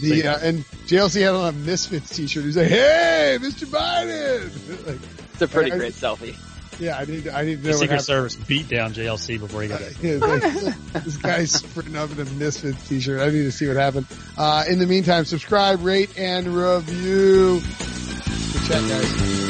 the, 0.00 0.26
uh, 0.26 0.38
and 0.40 0.64
JLC 0.86 1.20
had 1.20 1.34
on 1.34 1.48
a 1.48 1.52
Misfits 1.52 2.08
t-shirt. 2.16 2.44
He's 2.44 2.56
like, 2.56 2.68
hey, 2.68 3.36
Mr. 3.42 3.66
Biden. 3.66 4.86
like, 4.86 4.98
It's 5.34 5.42
a 5.42 5.48
pretty 5.48 5.70
I- 5.72 5.76
great 5.76 5.92
selfie. 5.92 6.34
yeah, 6.80 6.96
I 6.96 7.04
need, 7.04 7.28
I 7.28 7.44
need 7.44 7.56
to 7.56 7.62
know 7.64 7.68
what 7.72 7.80
Secret 7.80 7.90
happened. 7.90 8.04
Service 8.06 8.36
beat 8.36 8.68
down 8.70 8.94
JLC 8.94 9.38
before 9.38 9.60
he 9.60 9.68
got 9.68 9.80
there. 9.80 9.90
Yeah, 10.00 10.24
like, 10.24 10.40
this 11.04 11.18
guy's 11.18 11.52
sprinting 11.52 11.96
up 11.96 12.10
in 12.10 12.20
a 12.20 12.24
Misfits 12.24 12.88
t-shirt. 12.88 13.20
I 13.20 13.26
need 13.26 13.42
to 13.42 13.52
see 13.52 13.68
what 13.68 13.76
happened. 13.76 14.06
Uh, 14.38 14.64
in 14.66 14.78
the 14.78 14.86
meantime, 14.86 15.26
subscribe, 15.26 15.82
rate, 15.84 16.18
and 16.18 16.46
review. 16.46 17.60
Good 17.60 18.62
chat, 18.66 18.88
guys. 18.88 19.49